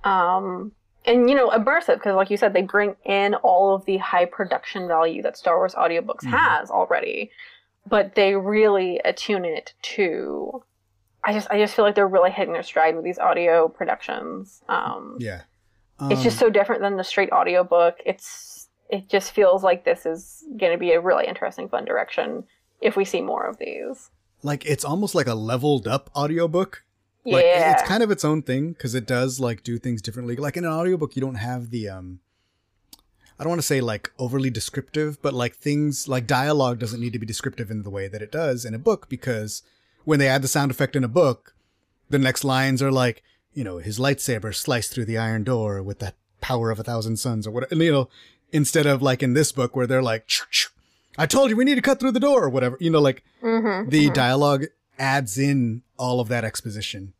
um 0.03 0.71
and 1.05 1.29
you 1.29 1.35
know 1.35 1.49
immersive 1.49 1.95
because 1.95 2.15
like 2.15 2.29
you 2.29 2.37
said 2.37 2.53
they 2.53 2.61
bring 2.61 2.95
in 3.05 3.33
all 3.35 3.73
of 3.73 3.83
the 3.85 3.97
high 3.97 4.25
production 4.25 4.87
value 4.87 5.21
that 5.21 5.35
star 5.37 5.57
wars 5.57 5.73
audiobooks 5.73 6.23
Mhm. 6.25 6.37
has 6.37 6.69
already 6.69 7.31
but 7.87 8.13
they 8.13 8.35
really 8.35 8.99
attune 9.03 9.45
it 9.45 9.73
to 9.81 10.63
i 11.23 11.33
just 11.33 11.49
i 11.49 11.57
just 11.57 11.75
feel 11.75 11.83
like 11.83 11.95
they're 11.95 12.07
really 12.07 12.31
hitting 12.31 12.53
their 12.53 12.63
stride 12.63 12.95
with 12.95 13.03
these 13.03 13.17
audio 13.19 13.67
productions 13.67 14.61
um 14.69 15.17
Yeah. 15.19 15.41
it's 16.11 16.21
just 16.21 16.39
Um, 16.41 16.47
so 16.47 16.49
different 16.51 16.81
than 16.81 16.97
the 16.97 17.03
straight 17.03 17.31
audiobook 17.31 17.97
it's 18.05 18.69
it 18.89 19.07
just 19.09 19.31
feels 19.31 19.63
like 19.63 19.85
this 19.85 20.05
is 20.05 20.43
going 20.57 20.71
to 20.71 20.77
be 20.77 20.91
a 20.91 21.01
really 21.01 21.25
interesting 21.25 21.67
fun 21.67 21.85
direction 21.85 22.43
if 22.81 22.95
we 22.95 23.05
see 23.05 23.21
more 23.21 23.45
of 23.45 23.57
these 23.57 24.09
like 24.43 24.65
it's 24.65 24.83
almost 24.83 25.13
like 25.15 25.27
a 25.27 25.35
leveled 25.35 25.87
up 25.87 26.09
audiobook. 26.15 26.83
yeah 27.23 27.35
Like 27.35 27.45
it- 27.45 27.71
it's 27.79 27.87
kind 27.87 28.01
of 28.03 28.09
its 28.11 28.25
own 28.25 28.41
thing 28.41 28.73
because 28.73 28.95
it 28.95 29.05
does 29.05 29.39
like 29.39 29.63
do 29.63 29.77
things 29.77 30.01
differently. 30.01 30.35
Like 30.35 30.57
in 30.57 30.65
an 30.65 30.71
audiobook, 30.71 31.15
you 31.15 31.21
don't 31.21 31.35
have 31.35 31.69
the 31.69 31.87
um 31.89 32.19
I 33.39 33.43
don't 33.43 33.49
want 33.49 33.61
to 33.61 33.67
say 33.67 33.81
like 33.81 34.11
overly 34.19 34.49
descriptive, 34.49 35.21
but 35.21 35.33
like 35.33 35.55
things 35.55 36.07
like 36.07 36.27
dialogue 36.27 36.77
doesn't 36.79 36.99
need 36.99 37.13
to 37.13 37.19
be 37.19 37.25
descriptive 37.25 37.71
in 37.71 37.81
the 37.83 37.89
way 37.89 38.07
that 38.07 38.21
it 38.21 38.31
does 38.31 38.65
in 38.65 38.73
a 38.73 38.79
book 38.79 39.09
because 39.09 39.63
when 40.03 40.19
they 40.19 40.27
add 40.27 40.41
the 40.43 40.47
sound 40.47 40.69
effect 40.71 40.95
in 40.95 41.03
a 41.03 41.07
book, 41.07 41.55
the 42.09 42.19
next 42.19 42.43
lines 42.43 42.81
are 42.81 42.91
like, 42.91 43.23
you 43.53 43.63
know, 43.63 43.77
his 43.79 43.97
lightsaber 43.99 44.53
sliced 44.53 44.91
through 44.93 45.05
the 45.05 45.17
iron 45.17 45.43
door 45.43 45.81
with 45.81 45.99
the 45.99 46.13
power 46.39 46.69
of 46.71 46.79
a 46.79 46.83
thousand 46.83 47.17
suns 47.17 47.45
or 47.47 47.51
whatever, 47.51 47.75
you 47.83 47.91
know, 47.91 48.09
instead 48.51 48.85
of 48.85 49.01
like 49.01 49.21
in 49.23 49.33
this 49.33 49.51
book 49.51 49.75
where 49.75 49.87
they're 49.87 50.01
like, 50.03 50.27
"Choo, 50.27 50.45
choo, 50.51 50.69
I 51.17 51.25
told 51.25 51.49
you 51.49 51.55
we 51.55 51.65
need 51.65 51.75
to 51.75 51.81
cut 51.81 51.99
through 51.99 52.13
the 52.13 52.19
door 52.19 52.43
or 52.43 52.49
whatever, 52.49 52.77
you 52.79 52.89
know, 52.89 53.01
like 53.01 53.23
mm-hmm. 53.41 53.89
the 53.89 54.09
dialogue 54.11 54.65
adds 54.97 55.37
in 55.37 55.81
all 55.97 56.19
of 56.19 56.27
that 56.29 56.43
exposition 56.43 57.13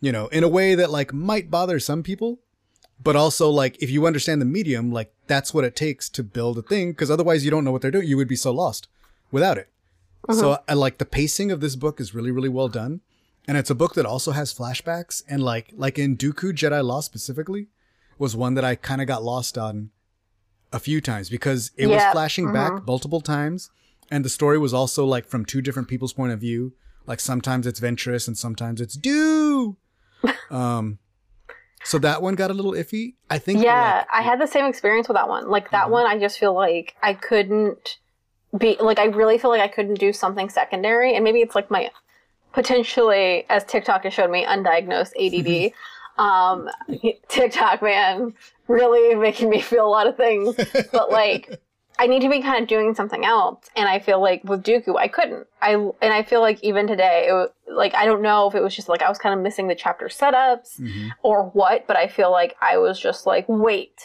you 0.00 0.10
know 0.10 0.26
in 0.28 0.42
a 0.42 0.48
way 0.48 0.74
that 0.74 0.90
like 0.90 1.12
might 1.12 1.50
bother 1.50 1.78
some 1.78 2.02
people 2.02 2.40
but 3.02 3.16
also 3.16 3.48
like 3.48 3.80
if 3.82 3.90
you 3.90 4.06
understand 4.06 4.40
the 4.40 4.46
medium 4.46 4.90
like 4.90 5.12
that's 5.26 5.54
what 5.54 5.64
it 5.64 5.76
takes 5.76 6.08
to 6.08 6.22
build 6.22 6.58
a 6.58 6.62
thing 6.62 6.90
because 6.90 7.10
otherwise 7.10 7.44
you 7.44 7.50
don't 7.50 7.64
know 7.64 7.72
what 7.72 7.82
they're 7.82 7.90
doing 7.90 8.08
you 8.08 8.16
would 8.16 8.28
be 8.28 8.36
so 8.36 8.50
lost 8.50 8.88
without 9.30 9.58
it 9.58 9.68
so 10.32 10.58
i 10.68 10.74
like 10.74 10.98
the 10.98 11.04
pacing 11.04 11.50
of 11.50 11.60
this 11.60 11.76
book 11.76 12.00
is 12.00 12.14
really 12.14 12.30
really 12.30 12.48
well 12.48 12.68
done 12.68 13.00
and 13.48 13.56
it's 13.56 13.70
a 13.70 13.74
book 13.74 13.94
that 13.94 14.06
also 14.06 14.32
has 14.32 14.54
flashbacks 14.54 15.22
and 15.28 15.42
like 15.42 15.72
like 15.74 15.98
in 15.98 16.16
dooku 16.16 16.52
jedi 16.52 16.84
lost 16.84 17.06
specifically 17.06 17.68
was 18.18 18.36
one 18.36 18.54
that 18.54 18.64
i 18.64 18.74
kind 18.74 19.00
of 19.00 19.06
got 19.06 19.22
lost 19.22 19.56
on 19.56 19.90
a 20.72 20.78
few 20.78 21.00
times 21.00 21.28
because 21.30 21.72
it 21.76 21.86
was 21.86 21.96
Yeah, 21.96 22.12
flashing 22.12 22.52
back 22.52 22.86
multiple 22.86 23.20
times 23.20 23.70
and 24.10 24.24
the 24.24 24.28
story 24.28 24.58
was 24.58 24.72
also 24.74 25.04
like 25.04 25.26
from 25.26 25.44
two 25.44 25.60
different 25.62 25.88
people's 25.88 26.12
point 26.12 26.32
of 26.32 26.40
view. 26.40 26.72
Like 27.06 27.20
sometimes 27.20 27.66
it's 27.66 27.80
Ventress 27.80 28.26
and 28.28 28.36
sometimes 28.38 28.80
it's 28.80 28.94
do 28.96 29.76
um 30.50 30.98
so 31.82 31.98
that 31.98 32.20
one 32.22 32.34
got 32.34 32.50
a 32.50 32.54
little 32.54 32.72
iffy. 32.72 33.14
I 33.30 33.38
think 33.38 33.62
yeah 33.62 33.96
like, 33.98 34.06
i 34.12 34.22
had 34.22 34.38
the 34.40 34.46
same 34.46 34.66
experience 34.66 35.08
with 35.08 35.16
that 35.16 35.28
one. 35.28 35.48
Like 35.48 35.70
that 35.70 35.86
Mhm. 35.88 35.90
one 35.90 36.06
i 36.06 36.18
just 36.18 36.38
feel 36.38 36.52
like 36.54 36.94
i 37.02 37.14
couldn't 37.14 37.98
be 38.56 38.76
like 38.80 38.98
i 38.98 39.06
really 39.06 39.38
feel 39.38 39.50
like 39.50 39.62
i 39.62 39.68
couldn't 39.68 39.98
do 39.98 40.12
something 40.12 40.48
secondary 40.50 41.14
and 41.14 41.24
maybe 41.24 41.40
it's 41.40 41.54
like 41.54 41.70
my 41.70 41.90
potentially 42.52 43.46
as 43.48 43.64
tiktok 43.64 44.04
has 44.04 44.12
showed 44.12 44.30
me 44.30 44.44
undiagnosed 44.44 45.12
add 45.18 45.72
um 46.20 46.68
tiktok 47.28 47.80
man 47.82 48.34
really 48.68 49.14
making 49.14 49.48
me 49.48 49.60
feel 49.60 49.86
a 49.86 49.88
lot 49.88 50.06
of 50.06 50.16
things 50.16 50.54
but 50.92 51.10
like 51.10 51.60
I 51.98 52.06
need 52.06 52.20
to 52.22 52.30
be 52.30 52.40
kind 52.40 52.62
of 52.62 52.66
doing 52.68 52.94
something 52.94 53.26
else, 53.26 53.68
and 53.76 53.86
I 53.86 53.98
feel 53.98 54.22
like 54.22 54.42
with 54.42 54.62
Dooku, 54.62 54.96
I 54.96 55.06
couldn't. 55.06 55.46
I 55.60 55.72
and 55.74 56.14
I 56.14 56.22
feel 56.22 56.40
like 56.40 56.58
even 56.64 56.86
today, 56.86 57.28
it, 57.30 57.52
like 57.70 57.94
I 57.94 58.06
don't 58.06 58.22
know 58.22 58.48
if 58.48 58.54
it 58.54 58.62
was 58.62 58.74
just 58.74 58.88
like 58.88 59.02
I 59.02 59.08
was 59.10 59.18
kind 59.18 59.34
of 59.34 59.42
missing 59.42 59.68
the 59.68 59.74
chapter 59.74 60.06
setups 60.06 60.80
Mhm. 60.80 61.10
or 61.22 61.50
what, 61.50 61.86
but 61.86 61.98
I 61.98 62.06
feel 62.08 62.30
like 62.30 62.56
I 62.58 62.78
was 62.78 62.98
just 62.98 63.26
like, 63.26 63.44
wait, 63.50 64.00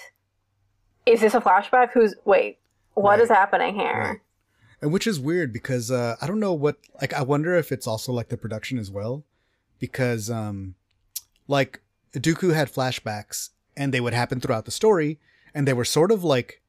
is 1.06 1.22
this 1.22 1.36
a 1.36 1.40
flashback? 1.40 1.92
Who's 1.94 2.16
wait? 2.26 2.58
What 2.96 3.22
is 3.22 3.30
Right. 3.30 3.38
happening 3.38 3.76
here? 3.76 3.98
Right. 4.00 4.20
and 4.82 4.92
which 4.92 5.08
is 5.08 5.18
weird 5.18 5.54
because 5.54 5.90
uh 5.90 6.18
i 6.22 6.28
don't 6.28 6.42
know 6.42 6.52
what 6.54 6.76
like 7.00 7.14
i 7.14 7.22
wonder 7.22 7.56
if 7.56 7.72
it's 7.72 7.88
also 7.88 8.12
like 8.12 8.28
the 8.28 8.36
production 8.36 8.78
as 8.78 8.92
well 8.92 9.24
because 9.80 10.30
um 10.30 10.76
like 11.48 11.80
dooku 12.20 12.54
had 12.54 12.72
flashbacks 12.72 13.50
and 13.78 13.94
they 13.94 14.00
would 14.02 14.14
happen 14.14 14.40
throughout 14.40 14.66
the 14.66 14.72
story 14.72 15.20
and 15.54 15.68
they 15.68 15.74
were 15.74 15.86
sort 15.86 16.12
of 16.12 16.24
like 16.24 16.62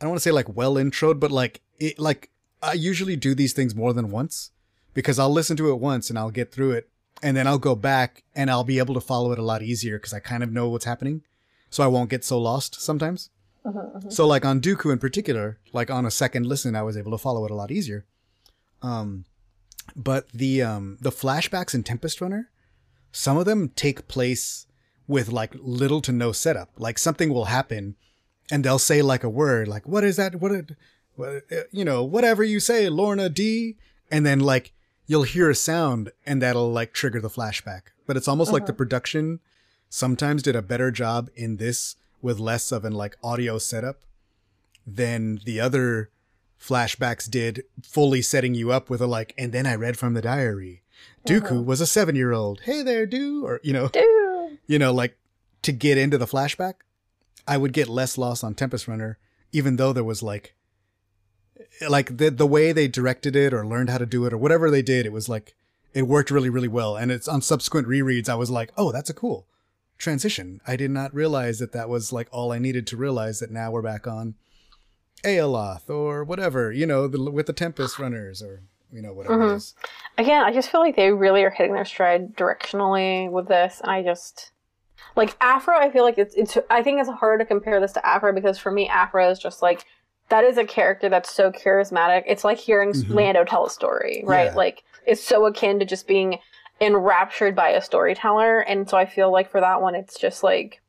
i 0.00 0.04
don't 0.04 0.10
want 0.10 0.18
to 0.20 0.22
say 0.28 0.30
like 0.32 0.48
well 0.56 0.74
introed 0.74 1.18
but 1.20 1.30
like 1.30 1.60
it 1.78 1.98
like 1.98 2.30
i 2.62 2.72
usually 2.72 3.16
do 3.16 3.34
these 3.34 3.52
things 3.52 3.74
more 3.74 3.92
than 3.92 4.10
once 4.10 4.50
because 4.94 5.18
i'll 5.18 5.30
listen 5.32 5.56
to 5.56 5.70
it 5.70 5.80
once 5.80 6.08
and 6.10 6.18
i'll 6.18 6.30
get 6.30 6.52
through 6.52 6.72
it 6.72 6.88
and 7.22 7.36
then 7.36 7.46
i'll 7.46 7.58
go 7.58 7.74
back 7.74 8.22
and 8.34 8.50
i'll 8.50 8.64
be 8.64 8.78
able 8.78 8.94
to 8.94 9.00
follow 9.00 9.32
it 9.32 9.38
a 9.38 9.42
lot 9.42 9.62
easier 9.62 9.98
because 9.98 10.12
i 10.14 10.20
kind 10.20 10.42
of 10.42 10.52
know 10.52 10.68
what's 10.68 10.84
happening 10.84 11.22
so 11.70 11.82
i 11.82 11.86
won't 11.86 12.10
get 12.10 12.24
so 12.24 12.38
lost 12.40 12.80
sometimes 12.80 13.30
Mhm, 13.66 13.94
mhm. 14.04 14.12
so 14.12 14.26
like 14.26 14.44
on 14.44 14.60
Dooku 14.60 14.92
in 14.92 14.98
particular, 14.98 15.56
like 15.72 15.90
on 15.90 16.04
a 16.04 16.10
second 16.10 16.44
listen, 16.44 16.76
I 16.76 16.82
was 16.82 16.98
able 16.98 17.12
to 17.12 17.16
follow 17.16 17.46
it 17.46 17.50
a 17.50 17.54
lot 17.54 17.70
easier. 17.70 18.04
Um, 18.82 19.24
but 19.96 20.28
the 20.32 20.60
um 20.60 20.98
the 21.00 21.08
flashbacks 21.10 21.72
in 21.74 21.82
Tempest 21.82 22.20
Runner, 22.20 22.50
some 23.14 23.36
of 23.36 23.44
them 23.44 23.68
take 23.76 24.08
place 24.08 24.66
with 25.06 25.30
like 25.30 25.54
little 25.54 26.00
to 26.00 26.10
no 26.10 26.32
setup. 26.32 26.70
Like 26.76 26.98
something 26.98 27.32
will 27.32 27.46
happen, 27.46 27.94
and 28.50 28.64
they'll 28.64 28.78
say 28.78 29.02
like 29.02 29.22
a 29.22 29.28
word, 29.28 29.68
like 29.68 29.86
what 29.86 30.02
is 30.02 30.16
that? 30.16 30.36
What, 30.36 30.52
it, 30.52 30.72
what 31.14 31.44
you 31.70 31.84
know, 31.84 32.02
whatever 32.02 32.42
you 32.42 32.58
say, 32.58 32.86
Lourna 32.86 33.32
Dee, 33.32 33.76
and 34.10 34.26
then 34.26 34.40
like 34.40 34.72
you'll 35.06 35.22
hear 35.22 35.48
a 35.48 35.54
sound, 35.54 36.10
and 36.26 36.42
that'll 36.42 36.72
like 36.72 36.92
trigger 36.92 37.20
the 37.20 37.30
flashback. 37.30 37.82
But 38.04 38.16
it's 38.16 38.28
almost 38.28 38.52
like 38.52 38.66
the 38.66 38.72
uh-huh. 38.72 38.78
production 38.78 39.40
sometimes 39.88 40.42
did 40.42 40.56
a 40.56 40.62
better 40.62 40.90
job 40.90 41.30
in 41.36 41.56
this 41.58 41.94
with 42.20 42.40
less 42.40 42.72
of 42.72 42.84
an 42.84 42.92
like 42.92 43.16
audio 43.22 43.58
setup 43.58 44.00
than 44.84 45.40
the 45.44 45.60
other 45.60 46.10
flashbacks 46.60 47.30
did 47.30 47.62
fully 47.82 48.22
setting 48.22 48.54
you 48.54 48.72
up 48.72 48.90
with 48.90 49.00
a 49.00 49.06
like 49.06 49.34
and 49.36 49.52
then 49.52 49.66
i 49.66 49.74
read 49.74 49.98
from 49.98 50.14
the 50.14 50.22
diary 50.22 50.83
dooku 51.26 51.44
uh-huh. 51.44 51.62
was 51.62 51.80
a 51.80 51.86
seven 51.86 52.16
year 52.16 52.32
old 52.32 52.60
hey 52.64 52.82
there 52.82 53.06
Doo, 53.06 53.44
or 53.44 53.60
you 53.62 53.72
know 53.72 53.88
Dude. 53.88 54.58
you 54.66 54.78
know 54.78 54.92
like 54.92 55.16
to 55.62 55.72
get 55.72 55.98
into 55.98 56.18
the 56.18 56.26
flashback 56.26 56.74
i 57.46 57.56
would 57.56 57.72
get 57.72 57.88
less 57.88 58.18
loss 58.18 58.44
on 58.44 58.54
tempest 58.54 58.86
runner 58.88 59.18
even 59.52 59.76
though 59.76 59.92
there 59.92 60.04
was 60.04 60.22
like 60.22 60.54
like 61.88 62.16
the 62.16 62.30
the 62.30 62.46
way 62.46 62.72
they 62.72 62.88
directed 62.88 63.36
it 63.36 63.54
or 63.54 63.66
learned 63.66 63.90
how 63.90 63.98
to 63.98 64.06
do 64.06 64.26
it 64.26 64.32
or 64.32 64.38
whatever 64.38 64.70
they 64.70 64.82
did 64.82 65.06
it 65.06 65.12
was 65.12 65.28
like 65.28 65.54
it 65.92 66.08
worked 66.08 66.30
really 66.30 66.50
really 66.50 66.68
well. 66.68 66.96
And 66.96 67.12
it's 67.12 67.28
on 67.28 67.40
subsequent 67.40 67.86
rereads 67.86 68.28
i 68.28 68.34
was 68.34 68.50
like 68.50 68.72
oh 68.76 68.92
that's 68.92 69.10
a 69.10 69.14
cool 69.14 69.46
transition. 69.96 70.60
I 70.66 70.74
did 70.76 70.90
not 70.90 71.14
realize 71.14 71.60
that 71.60 71.72
that 71.72 71.88
was 71.88 72.12
like 72.12 72.28
all 72.32 72.52
i 72.52 72.58
needed 72.58 72.86
to 72.88 72.96
realize 72.96 73.38
that 73.40 73.50
now 73.50 73.70
we're 73.70 73.82
back 73.82 74.06
on 74.06 74.34
Aeloth 75.24 75.88
or 75.88 76.22
whatever, 76.22 76.70
you 76.70 76.84
know, 76.84 77.08
the, 77.08 77.30
with 77.30 77.46
the 77.46 77.54
Tempest 77.54 77.98
runners 77.98 78.42
or 78.42 78.62
you 78.94 79.02
know 79.02 79.12
whatever 79.12 79.34
it 79.34 79.46
mm-hmm. 79.46 79.56
is. 79.56 79.74
Again, 80.16 80.44
I 80.44 80.52
just 80.52 80.70
feel 80.70 80.80
like 80.80 80.96
they 80.96 81.10
really 81.10 81.42
are 81.42 81.50
hitting 81.50 81.74
their 81.74 81.84
stride 81.84 82.36
directionally 82.36 83.30
with 83.30 83.48
this, 83.48 83.80
and 83.82 83.90
I 83.90 84.02
just 84.02 84.52
like 85.16 85.36
Aphra. 85.40 85.78
I 85.78 85.90
feel 85.90 86.04
like 86.04 86.16
it's 86.16 86.34
it's. 86.34 86.56
I 86.70 86.82
think 86.82 87.00
it's 87.00 87.10
hard 87.10 87.40
to 87.40 87.46
compare 87.46 87.80
this 87.80 87.92
to 87.92 88.06
Aphra 88.06 88.32
because 88.32 88.58
for 88.58 88.70
me, 88.70 88.88
Aphra 88.88 89.30
is 89.30 89.38
just 89.38 89.62
like 89.62 89.84
that 90.28 90.44
is 90.44 90.56
a 90.56 90.64
character 90.64 91.08
that's 91.08 91.32
so 91.32 91.50
charismatic. 91.50 92.24
It's 92.26 92.44
like 92.44 92.58
hearing 92.58 92.92
mm-hmm. 92.92 93.12
Lando 93.12 93.44
tell 93.44 93.66
a 93.66 93.70
story, 93.70 94.22
right? 94.24 94.46
Yeah. 94.46 94.54
Like 94.54 94.84
it's 95.06 95.22
so 95.22 95.44
akin 95.46 95.80
to 95.80 95.84
just 95.84 96.06
being 96.06 96.38
enraptured 96.80 97.54
by 97.54 97.70
a 97.70 97.82
storyteller, 97.82 98.60
and 98.60 98.88
so 98.88 98.96
I 98.96 99.06
feel 99.06 99.30
like 99.30 99.50
for 99.50 99.60
that 99.60 99.82
one, 99.82 99.94
it's 99.94 100.18
just 100.18 100.42
like 100.42 100.80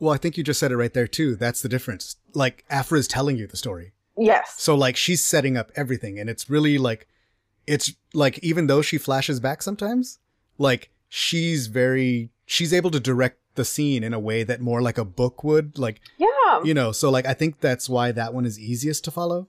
Well, 0.00 0.12
I 0.12 0.16
think 0.16 0.36
you 0.36 0.44
just 0.44 0.60
said 0.60 0.72
it 0.72 0.76
right 0.76 0.92
there 0.92 1.08
too. 1.08 1.36
That's 1.36 1.62
the 1.62 1.68
difference. 1.68 2.16
Like 2.34 2.64
Aphra 2.70 2.98
is 2.98 3.08
telling 3.08 3.36
you 3.36 3.46
the 3.46 3.56
story. 3.56 3.92
yes, 4.16 4.54
So 4.58 4.74
like 4.74 4.96
she's 4.96 5.24
setting 5.24 5.56
up 5.56 5.70
everything 5.76 6.18
and 6.18 6.28
it's 6.28 6.50
really 6.50 6.76
like 6.78 7.06
it's 7.74 7.92
like 8.14 8.38
even 8.50 8.66
though 8.66 8.82
she 8.82 8.98
flashes 8.98 9.38
back 9.40 9.62
sometimes, 9.62 10.18
like 10.58 10.90
she's 11.08 11.66
very 11.68 12.30
she's 12.46 12.72
able 12.72 12.90
to 12.90 13.00
direct 13.00 13.38
the 13.54 13.64
scene 13.64 14.02
in 14.04 14.12
a 14.14 14.18
way 14.28 14.42
that 14.44 14.60
more 14.60 14.80
like 14.88 14.98
a 14.98 15.04
book 15.04 15.42
would 15.44 15.78
like 15.78 16.00
yeah, 16.18 16.62
you 16.64 16.72
know 16.72 16.92
so 16.92 17.10
like 17.10 17.26
i 17.26 17.34
think 17.34 17.60
that's 17.60 17.88
why 17.88 18.12
that 18.12 18.32
one 18.32 18.46
is 18.46 18.58
easiest 18.58 19.02
to 19.04 19.10
follow 19.10 19.48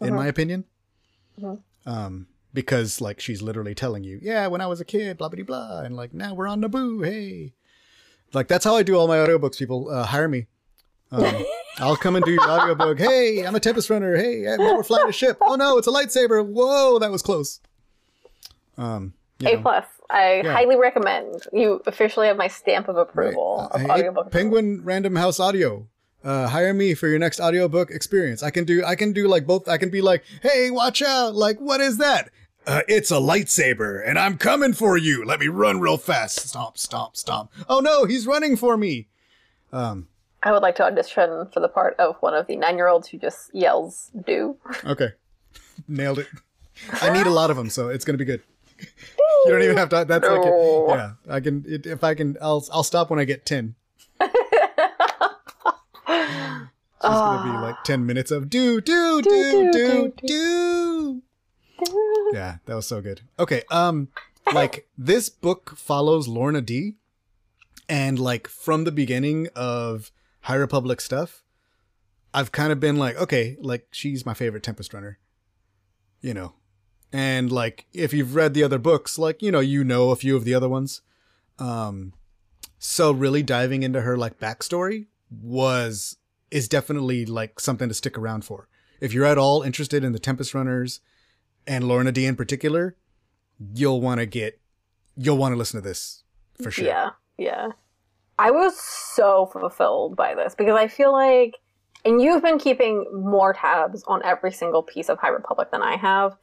in 0.00 0.08
Uh-huh. 0.10 0.16
my 0.22 0.26
opinion 0.34 0.64
Mhm. 1.40 1.58
um 1.84 2.26
because 2.54 3.00
like 3.00 3.18
she's 3.20 3.42
literally 3.42 3.74
telling 3.74 4.04
you 4.04 4.18
yeah 4.22 4.46
when 4.46 4.60
i 4.60 4.66
was 4.72 4.80
a 4.80 4.84
kid 4.84 5.18
blah 5.18 5.28
blah 5.28 5.42
blah 5.44 5.80
and 5.84 5.96
like 5.96 6.14
now 6.14 6.32
we're 6.32 6.46
on 6.46 6.60
naboo 6.62 7.04
hey 7.04 7.54
like 8.32 8.46
that's 8.48 8.64
how 8.64 8.76
i 8.76 8.82
do 8.84 8.94
all 8.96 9.08
my 9.08 9.16
audiobooks 9.18 9.58
people 9.58 9.88
uh, 9.90 10.04
hire 10.06 10.28
me 10.28 10.46
um, 11.10 11.44
i'll 11.78 11.96
come 11.96 12.16
and 12.16 12.24
do 12.24 12.32
your 12.32 12.48
audiobook 12.50 12.98
hey 12.98 13.46
i'm 13.46 13.54
a 13.54 13.60
tempest 13.60 13.88
runner 13.90 14.16
hey 14.16 14.44
we're 14.58 14.82
flying 14.82 15.08
a 15.08 15.12
ship 15.12 15.38
oh 15.40 15.54
no 15.54 15.78
it's 15.78 15.86
a 15.86 15.90
lightsaber 15.90 16.44
whoa 16.44 16.98
that 16.98 17.10
was 17.10 17.22
close 17.22 17.60
um 18.78 19.12
you 19.38 19.48
A 19.48 19.52
know. 19.56 19.62
plus. 19.62 19.86
I 20.10 20.42
Yeah. 20.44 20.52
highly 20.52 20.76
recommend. 20.76 21.46
You 21.50 21.80
officially 21.86 22.26
have 22.26 22.36
my 22.36 22.48
stamp 22.48 22.88
of 22.88 22.96
Right. 22.96 23.02
approval 23.08 23.70
Uh, 23.72 23.78
of 23.78 23.90
audiobook. 23.90 24.30
Penguin 24.30 24.82
Random 24.84 25.16
House 25.16 25.40
Audio. 25.40 25.86
Uh, 26.22 26.46
hire 26.48 26.74
me 26.74 26.92
for 26.92 27.08
your 27.08 27.18
next 27.18 27.40
audiobook 27.40 27.90
experience. 27.90 28.42
I 28.42 28.50
can 28.50 28.64
do 28.64 28.84
I 28.84 28.96
can 28.96 29.14
do 29.14 29.26
like 29.28 29.46
both. 29.46 29.66
I 29.66 29.78
can 29.78 29.88
be 29.88 30.02
like, 30.02 30.24
"Hey, 30.42 30.70
watch 30.70 31.00
out. 31.00 31.34
Like, 31.34 31.58
what 31.58 31.80
is 31.80 31.96
that?" 31.96 32.28
Uh, 32.66 32.82
it's 32.86 33.10
a 33.10 33.14
lightsaber 33.14 34.06
and 34.06 34.18
I'm 34.18 34.36
coming 34.36 34.74
for 34.74 34.98
you. 34.98 35.24
Let 35.24 35.40
me 35.40 35.48
run 35.48 35.80
real 35.80 35.96
fast. 35.96 36.40
Stomp, 36.50 36.76
stomp, 36.76 37.16
stomp. 37.16 37.50
Oh 37.66 37.80
no, 37.80 38.04
he's 38.04 38.26
running 38.26 38.56
for 38.56 38.76
me. 38.76 39.08
Um, 39.72 40.08
I 40.42 40.52
would 40.52 40.62
like 40.62 40.76
to 40.76 40.84
audition 40.84 41.48
for 41.52 41.60
the 41.60 41.68
part 41.68 41.96
of 41.98 42.16
one 42.20 42.34
of 42.34 42.46
the 42.46 42.56
nine-year-olds 42.56 43.08
who 43.08 43.18
just 43.18 43.54
yells 43.54 44.10
"do." 44.26 44.56
okay. 44.84 45.10
Nailed 45.88 46.18
it. 46.20 46.28
I 47.02 47.10
need 47.10 47.26
a 47.26 47.30
lot 47.30 47.50
of 47.50 47.56
them, 47.56 47.68
so 47.70 47.88
it's 47.88 48.04
going 48.04 48.14
to 48.14 48.18
be 48.18 48.24
good. 48.24 48.42
You 48.78 49.52
don't 49.52 49.62
even 49.62 49.76
have 49.76 49.88
to 49.90 50.04
that's 50.06 50.26
like 50.26 50.42
No. 50.42 50.86
yeah, 50.94 51.12
I 51.28 51.40
can 51.40 51.64
it, 51.66 51.86
if 51.86 52.02
I 52.04 52.14
can 52.14 52.36
I'll 52.40 52.64
I'll 52.72 52.82
stop 52.82 53.10
when 53.10 53.18
I 53.18 53.24
get 53.24 53.44
10. 53.44 53.74
It's 57.02 57.08
just 57.08 57.24
gonna 57.24 57.50
be 57.50 57.58
like 57.58 57.82
ten 57.82 58.04
minutes 58.04 58.30
of 58.30 58.50
do 58.50 58.78
do 58.82 59.22
do 59.22 59.72
do 59.72 60.12
do. 60.26 61.22
Yeah, 62.34 62.56
that 62.66 62.74
was 62.74 62.86
so 62.86 63.00
good. 63.00 63.22
Okay, 63.38 63.62
um, 63.70 64.08
like 64.52 64.86
this 64.98 65.30
book 65.30 65.72
follows 65.76 66.28
Lourna 66.28 66.60
Dee, 66.64 66.96
and 67.88 68.18
like 68.18 68.48
from 68.48 68.84
the 68.84 68.92
beginning 68.92 69.48
of 69.56 70.12
High 70.42 70.56
Republic 70.56 71.00
stuff, 71.00 71.42
I've 72.32 72.52
kind 72.52 72.72
of 72.72 72.80
been 72.80 72.96
like, 72.96 73.16
okay, 73.16 73.56
like 73.60 73.88
she's 73.90 74.24
my 74.24 74.34
favorite 74.34 74.62
Tempest 74.62 74.94
Runner, 74.94 75.18
you 76.20 76.34
know, 76.34 76.54
and 77.12 77.50
like 77.50 77.86
if 77.92 78.12
you've 78.12 78.34
read 78.34 78.54
the 78.54 78.62
other 78.62 78.78
books, 78.78 79.18
like 79.18 79.42
you 79.42 79.50
know, 79.50 79.60
you 79.60 79.84
know 79.84 80.10
a 80.10 80.16
few 80.16 80.36
of 80.36 80.44
the 80.44 80.54
other 80.54 80.68
ones, 80.68 81.02
um, 81.58 82.12
so 82.78 83.10
really 83.12 83.42
diving 83.42 83.82
into 83.82 84.00
her 84.02 84.16
like 84.16 84.38
backstory 84.38 85.06
was 85.30 86.16
is 86.50 86.68
definitely 86.68 87.24
like 87.26 87.60
something 87.60 87.88
to 87.88 87.94
stick 87.94 88.16
around 88.18 88.44
for. 88.44 88.68
If 89.00 89.12
you're 89.12 89.24
at 89.24 89.38
all 89.38 89.62
interested 89.62 90.04
in 90.04 90.12
the 90.12 90.18
Tempest 90.18 90.54
Runners 90.54 91.00
and 91.66 91.84
Lourna 91.84 92.12
Dee 92.12 92.26
in 92.26 92.36
particular, 92.36 92.96
you'll 93.74 94.00
want 94.00 94.20
to 94.20 94.26
get 94.26 94.60
you'll 95.16 95.38
want 95.38 95.52
to 95.52 95.56
listen 95.56 95.80
to 95.80 95.86
this 95.86 96.24
for 96.62 96.70
sure. 96.70 96.86
Yeah, 96.86 97.10
yeah. 97.36 97.68
I 98.40 98.50
was 98.50 98.74
so 98.80 99.46
fulfilled 99.52 100.16
by 100.16 100.34
this 100.34 100.54
because 100.54 100.74
I 100.74 100.88
feel 100.88 101.12
like, 101.12 101.56
and 102.06 102.22
you've 102.22 102.42
been 102.42 102.58
keeping 102.58 103.04
more 103.12 103.52
tabs 103.52 104.02
on 104.06 104.22
every 104.24 104.50
single 104.50 104.82
piece 104.82 105.10
of 105.10 105.18
High 105.18 105.28
Republic 105.28 105.70
than 105.70 105.82
I 105.82 105.96
have, 105.96 106.36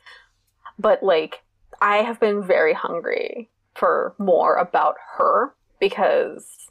but 0.77 1.01
like, 1.01 1.41
I 1.81 1.97
have 1.97 2.19
been 2.19 2.43
very 2.43 2.73
hungry 2.73 3.49
for 3.73 4.13
more 4.19 4.55
about 4.57 4.95
her 5.17 5.55
because 5.79 6.69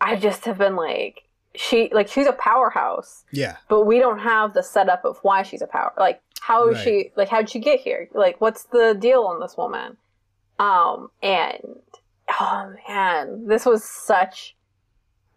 I 0.00 0.14
just 0.14 0.44
have 0.44 0.58
been 0.58 0.76
like, 0.76 1.22
she, 1.56 1.90
like, 1.92 2.06
she's 2.06 2.26
a 2.28 2.32
powerhouse, 2.32 3.24
Yeah. 3.32 3.56
but 3.68 3.82
we 3.84 3.98
don't 3.98 4.20
have 4.20 4.54
the 4.54 4.62
setup 4.62 5.04
of 5.04 5.18
why 5.22 5.42
she's 5.42 5.62
a 5.62 5.66
power. 5.66 5.92
Like, 5.98 6.20
how 6.40 6.68
is 6.68 6.76
Right. 6.76 6.84
she? 6.84 7.12
Like, 7.16 7.28
how'd 7.28 7.50
she 7.50 7.58
get 7.58 7.80
here? 7.80 8.08
Like, 8.14 8.40
what's 8.40 8.62
the 8.64 8.94
deal 8.94 9.24
on 9.24 9.40
this 9.40 9.56
woman? 9.56 9.96
Um, 10.60 11.10
and 11.22 11.80
oh 12.40 12.74
man, 12.88 13.46
this 13.46 13.64
was 13.66 13.84
such 13.84 14.56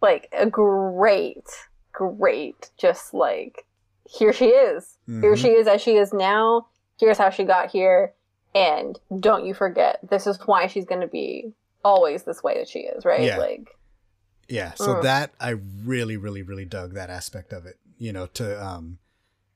like 0.02 0.28
a 0.32 0.46
great, 0.46 1.44
great, 1.92 2.70
just 2.78 3.12
like 3.14 3.64
here 4.08 4.32
she 4.32 4.46
is. 4.46 4.96
Here 5.06 5.34
Mhm. 5.34 5.36
she 5.36 5.48
is 5.50 5.66
as 5.66 5.80
she 5.80 5.96
is 5.96 6.12
now. 6.12 6.66
Here's 6.98 7.18
how 7.18 7.30
she 7.30 7.44
got 7.44 7.70
here. 7.70 8.12
And 8.54 8.98
don't 9.20 9.46
you 9.46 9.54
forget, 9.54 10.00
this 10.08 10.26
is 10.26 10.38
why 10.46 10.66
she's 10.66 10.84
going 10.84 11.02
to 11.02 11.06
be 11.06 11.52
always 11.84 12.24
this 12.24 12.42
way 12.42 12.58
that 12.58 12.68
she 12.68 12.80
is, 12.80 13.04
right? 13.04 13.22
Yeah. 13.22 13.38
Like, 13.38 13.68
Yeah, 14.48 14.74
so 14.74 14.96
Mm. 14.96 15.02
that 15.02 15.32
I 15.38 15.50
really, 15.50 16.16
really, 16.16 16.42
really 16.42 16.64
dug 16.64 16.94
that 16.94 17.08
aspect 17.08 17.52
of 17.52 17.66
it. 17.66 17.78
You 17.98 18.12
know, 18.12 18.26
to 18.34 18.60
um, 18.64 18.98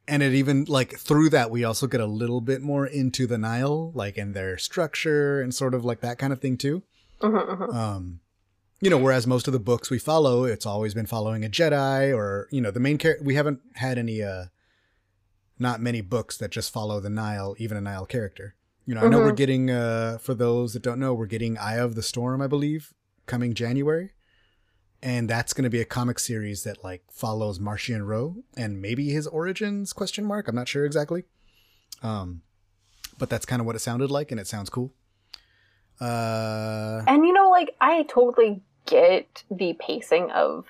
and 0.07 0.23
it 0.23 0.35
even 0.35 0.67
like 0.67 0.97
through 0.99 1.31
that 1.31 1.51
we 1.51 1.65
also 1.65 1.89
get 1.89 2.01
a 2.01 2.07
little 2.07 2.41
bit 2.41 2.63
more 2.63 2.87
into 2.87 3.27
the 3.27 3.37
Nihil, 3.39 3.91
like 3.95 4.17
in 4.17 4.35
their 4.35 4.57
structure 4.57 5.41
and 5.41 5.53
sort 5.53 5.75
of 5.75 5.85
like 5.85 6.01
that 6.03 6.19
kind 6.19 6.33
of 6.33 6.41
thing 6.41 6.57
too. 6.57 6.83
Mhm, 7.21 7.59
mhm. 7.59 7.75
Um, 7.75 8.21
you 8.81 8.91
know, 8.91 8.99
whereas 8.99 9.27
most 9.27 9.47
of 9.47 9.53
the 9.53 9.59
books 9.61 9.91
we 9.91 9.99
follow, 9.99 10.45
it's 10.45 10.67
always 10.67 10.95
been 10.95 11.07
following 11.07 11.45
a 11.45 11.49
Jedi 11.49 12.15
or 12.15 12.49
you 12.51 12.61
know 12.61 12.71
the 12.71 12.81
main 12.81 12.99
character. 12.99 13.25
We 13.25 13.35
haven't 13.35 13.61
had 13.75 13.99
any, 13.99 14.23
uh, 14.23 14.47
not 15.59 15.81
many 15.81 16.01
books 16.01 16.37
that 16.39 16.51
just 16.51 16.73
follow 16.73 17.01
the 17.01 17.11
Nihil, 17.11 17.57
even 17.59 17.77
a 17.77 17.81
Nihil 17.81 18.07
character. 18.07 18.55
You 18.87 18.95
know, 18.95 19.03
I 19.03 19.09
know 19.09 19.21
we're 19.21 19.33
Mhm. 19.33 19.37
getting 19.37 19.71
uh, 19.71 20.19
for 20.19 20.35
those 20.35 20.75
that 20.75 20.83
don't 20.83 20.99
know, 20.99 21.15
we're 21.15 21.27
getting 21.27 21.57
Eye 21.57 21.77
of 21.79 21.95
the 21.95 22.03
Storm, 22.03 22.43
I 22.43 22.47
believe, 22.47 22.93
coming 23.27 23.55
January 23.55 24.11
and 25.03 25.29
that's 25.29 25.53
going 25.53 25.65
to 25.65 25.71
be 25.71 25.81
a 25.83 25.85
comic 25.85 26.19
series 26.19 26.63
that 26.65 26.83
like 26.83 27.03
follows 27.11 27.59
Marchion 27.59 28.07
Ro 28.07 28.37
and 28.57 28.81
maybe 28.81 29.11
his 29.11 29.27
origins 29.27 29.93
question 29.93 30.25
mark 30.25 30.49
i'm 30.49 30.55
not 30.55 30.67
sure 30.69 30.87
exactly 30.87 31.25
um 32.03 32.41
but 33.19 33.29
that's 33.29 33.45
kind 33.45 33.61
of 33.61 33.67
what 33.67 33.77
it 33.77 33.81
sounded 33.81 34.11
like 34.11 34.31
and 34.31 34.41
it 34.41 34.47
sounds 34.47 34.71
cool 34.71 34.93
uh 36.01 37.03
And 37.07 37.25
you 37.27 37.33
know, 37.33 37.51
like 37.51 37.75
I 37.81 38.03
totally 38.05 38.63
get 38.87 39.45
the 39.51 39.75
pacing 39.75 40.31
of 40.31 40.67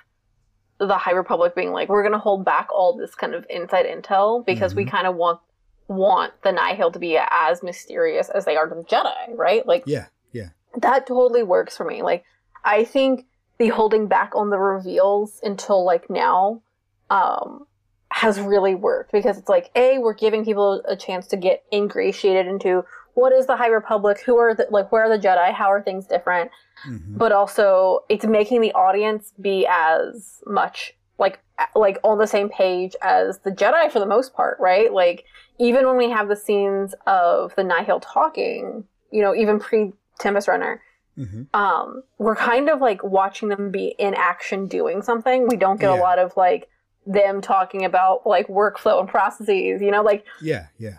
the 0.79 0.97
High 0.97 1.13
Republic 1.13 1.55
being 1.55 1.73
like, 1.73 1.89
we're 1.89 2.03
gonna 2.03 2.19
hold 2.19 2.45
back 2.45 2.69
all 2.73 2.97
this 2.97 3.15
kind 3.15 3.35
of 3.35 3.47
inside 3.49 3.87
intel 3.87 4.45
because 4.45 4.75
we 4.75 4.85
kind 4.85 5.07
of 5.07 5.17
want 5.17 5.41
want 5.89 6.33
the 6.43 6.53
Nihil 6.53 6.91
to 6.93 6.99
be 6.99 7.19
as 7.19 7.63
mysterious 7.63 8.29
as 8.31 8.45
they 8.45 8.57
are 8.57 8.67
to 8.69 8.75
the 8.75 8.83
Jedi, 8.85 9.37
right? 9.37 9.67
Like, 9.67 9.85
Yeah, 9.87 10.07
yeah. 10.33 10.49
that 10.79 11.07
totally 11.07 11.43
works 11.43 11.77
for 11.77 11.85
me. 11.85 12.03
Like, 12.03 12.25
I 12.65 12.85
think 12.85 13.27
the 13.59 13.69
holding 13.69 14.07
back 14.07 14.35
on 14.35 14.51
the 14.51 14.59
reveals 14.59 15.41
until 15.43 15.85
like 15.85 16.09
now, 16.09 16.63
um, 17.11 17.67
has 18.11 18.41
really 18.41 18.75
worked 18.75 19.13
because 19.13 19.37
it's 19.37 19.49
like, 19.49 19.71
A, 19.75 19.99
we're 19.99 20.15
giving 20.15 20.45
people 20.45 20.83
a 20.89 20.97
chance 20.97 21.27
to 21.29 21.37
get 21.37 21.65
ingratiated 21.73 22.47
into 22.47 22.85
what 23.15 23.33
is 23.33 23.47
the 23.47 23.57
High 23.57 23.69
Republic, 23.69 24.21
who 24.25 24.37
are 24.39 24.55
the, 24.55 24.67
like, 24.71 24.91
where 24.93 25.05
are 25.05 25.09
the 25.17 25.19
Jedi, 25.27 25.53
how 25.53 25.71
are 25.71 25.81
things 25.83 26.07
different, 26.07 26.51
Mhm. 26.89 27.17
but 27.19 27.33
also 27.33 28.01
it's 28.09 28.25
making 28.27 28.61
the 28.61 28.73
audience 28.73 29.33
be 29.41 29.67
as 29.69 30.43
much 30.47 30.95
like 31.19 31.39
like 31.77 31.99
on 32.03 32.19
the 32.19 32.27
same 32.27 32.49
page 32.49 32.97
as 33.01 33.39
the 33.41 33.51
Jedi 33.53 33.89
for 33.91 34.01
the 34.01 34.07
most 34.07 34.35
part, 34.35 34.59
right? 34.59 34.93
Like 34.93 35.25
even 35.59 35.87
when 35.87 35.97
we 35.97 36.11
have 36.11 36.27
the 36.29 36.35
scenes 36.35 36.93
of 37.07 37.55
the 37.55 37.63
Nihil 37.63 38.01
talking, 38.01 38.85
you 39.13 39.23
know, 39.23 39.33
even 39.35 39.61
pre 39.61 39.93
Tempest 40.19 40.49
Runner, 40.49 40.83
Mhm. 41.17 41.47
um, 41.55 42.03
we're 42.19 42.35
kind 42.35 42.69
of 42.69 42.81
like 42.81 43.05
watching 43.05 43.49
them 43.49 43.71
be 43.71 43.95
in 43.99 44.15
action 44.15 44.67
doing 44.67 45.01
something. 45.03 45.47
We 45.47 45.57
don't 45.57 45.79
get 45.79 45.91
a 45.91 45.95
lot 45.95 46.19
of 46.19 46.37
like 46.37 46.69
them 47.07 47.41
talking 47.41 47.85
about 47.85 48.27
like 48.27 48.49
workflow 48.49 48.99
and 48.99 49.09
processes, 49.09 49.81
you 49.81 49.93
know, 49.93 50.03
like 50.03 50.25
Yeah, 50.43 50.67
yeah. 50.79 50.99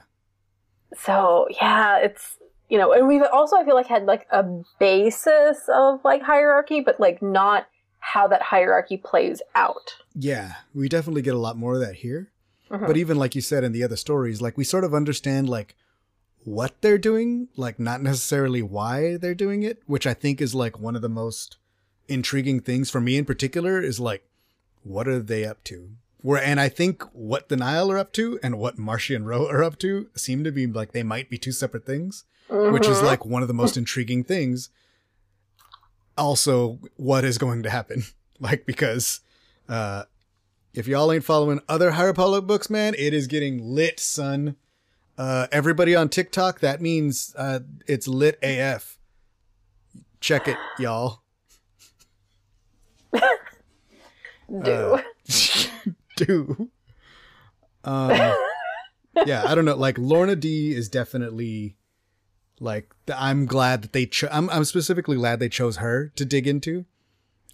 So 0.98 1.48
yeah, 1.62 2.00
it's 2.00 2.38
you 2.70 2.78
know, 2.78 2.94
and 2.94 3.08
we've 3.08 3.22
also 3.32 3.58
I 3.58 3.66
feel 3.66 3.76
like 3.76 3.88
had 3.88 4.06
like 4.06 4.28
a 4.32 4.44
basis 4.80 5.70
of 5.74 6.00
like 6.04 6.22
hierarchy, 6.22 6.82
but 6.82 7.00
like 7.00 7.22
not 7.22 7.68
how 8.00 8.28
that 8.28 8.42
hierarchy 8.42 8.98
plays 8.98 9.42
out. 9.56 9.96
Yeah, 10.14 10.54
we 10.74 10.88
definitely 10.90 11.22
get 11.22 11.34
a 11.34 11.40
lot 11.40 11.58
more 11.58 11.74
of 11.74 11.80
that 11.80 11.96
here. 11.96 12.32
Mhm. 12.70 12.88
But 12.88 12.98
even 12.98 13.18
like 13.18 13.36
you 13.36 13.42
said 13.42 13.64
in 13.64 13.72
the 13.72 13.84
other 13.84 13.96
stories, 13.96 14.42
like 14.42 14.58
we 14.58 14.64
sort 14.64 14.84
of 14.84 14.94
understand 14.94 15.50
like 15.50 15.76
what 16.44 16.82
they're 16.82 16.98
doing, 17.00 17.48
like 17.56 17.80
not 17.80 18.02
necessarily 18.02 18.62
why 18.62 19.18
they're 19.18 19.36
doing 19.36 19.64
it, 19.64 19.82
which 19.88 20.06
I 20.06 20.14
think 20.14 20.42
is 20.42 20.54
like 20.54 20.80
one 20.80 20.96
of 20.96 21.02
the 21.02 21.10
most 21.10 21.58
intriguing 22.08 22.60
things 22.60 22.92
for 22.92 23.02
me 23.02 23.18
in 23.18 23.26
particular 23.26 23.82
is 23.82 24.00
like 24.00 24.24
what 24.84 25.08
are 25.08 25.20
they 25.20 25.46
up 25.46 25.64
to? 25.66 25.90
Where 26.26 26.42
and 26.44 26.60
I 26.60 26.70
think 26.70 27.04
what 27.14 27.50
the 27.50 27.56
Nihil 27.56 27.92
are 27.92 28.00
up 28.00 28.12
to 28.14 28.40
and 28.42 28.58
what 28.58 28.78
Marchion 28.78 29.26
Ro 29.26 29.48
are 29.48 29.64
up 29.64 29.78
to 29.80 30.10
seem 30.16 30.44
to 30.44 30.52
be 30.52 30.66
like 30.66 30.92
they 30.92 31.04
might 31.04 31.30
be 31.30 31.38
two 31.38 31.52
separate 31.52 31.86
things, 31.86 32.24
which 32.50 32.88
is 32.88 32.98
Mhm. 32.98 33.04
like 33.04 33.26
one 33.28 33.44
of 33.44 33.48
the 33.48 33.54
most 33.54 33.78
intriguing 33.78 34.24
things. 34.24 34.70
Also, 36.18 36.80
what 36.96 37.24
is 37.24 37.38
going 37.38 37.62
to 37.64 37.70
happen? 37.70 38.04
Like 38.40 38.66
because 38.66 39.20
uh 39.70 40.06
if 40.74 40.88
y'all 40.88 41.12
ain't 41.12 41.24
following 41.24 41.62
other 41.70 41.92
High 41.92 42.06
Republic 42.06 42.46
books, 42.48 42.70
man, 42.72 42.96
it 42.98 43.14
is 43.14 43.28
getting 43.28 43.64
lit, 43.64 44.00
son. 44.00 44.56
Uh, 45.18 45.46
everybody 45.54 45.96
on 45.96 46.10
TikTok, 46.10 46.60
that 46.60 46.82
means 46.82 47.34
uh, 47.38 47.60
it's 47.88 48.08
lit 48.10 48.38
AF. 48.44 48.98
Check 50.20 50.48
it, 50.50 50.58
y'all. 50.80 51.22
do. 54.64 54.72
uh, 54.72 55.02
Do. 56.26 56.70
Um, 57.84 58.10
yeah, 59.26 59.44
I 59.46 59.56
don't 59.56 59.66
know. 59.66 59.76
Like 59.76 59.98
Lourna 59.98 60.40
Dee 60.40 60.74
is 60.74 60.90
definitely 60.90 61.76
like 62.60 62.94
I'm 63.14 63.46
glad 63.46 63.82
that 63.82 63.94
they. 63.94 64.06
Cho- 64.06 64.30
I'm 64.32 64.50
I'm 64.50 64.66
specifically 64.66 65.18
glad 65.18 65.40
they 65.40 65.50
chose 65.50 65.78
her 65.78 66.12
to 66.16 66.26
dig 66.26 66.48
into, 66.48 66.86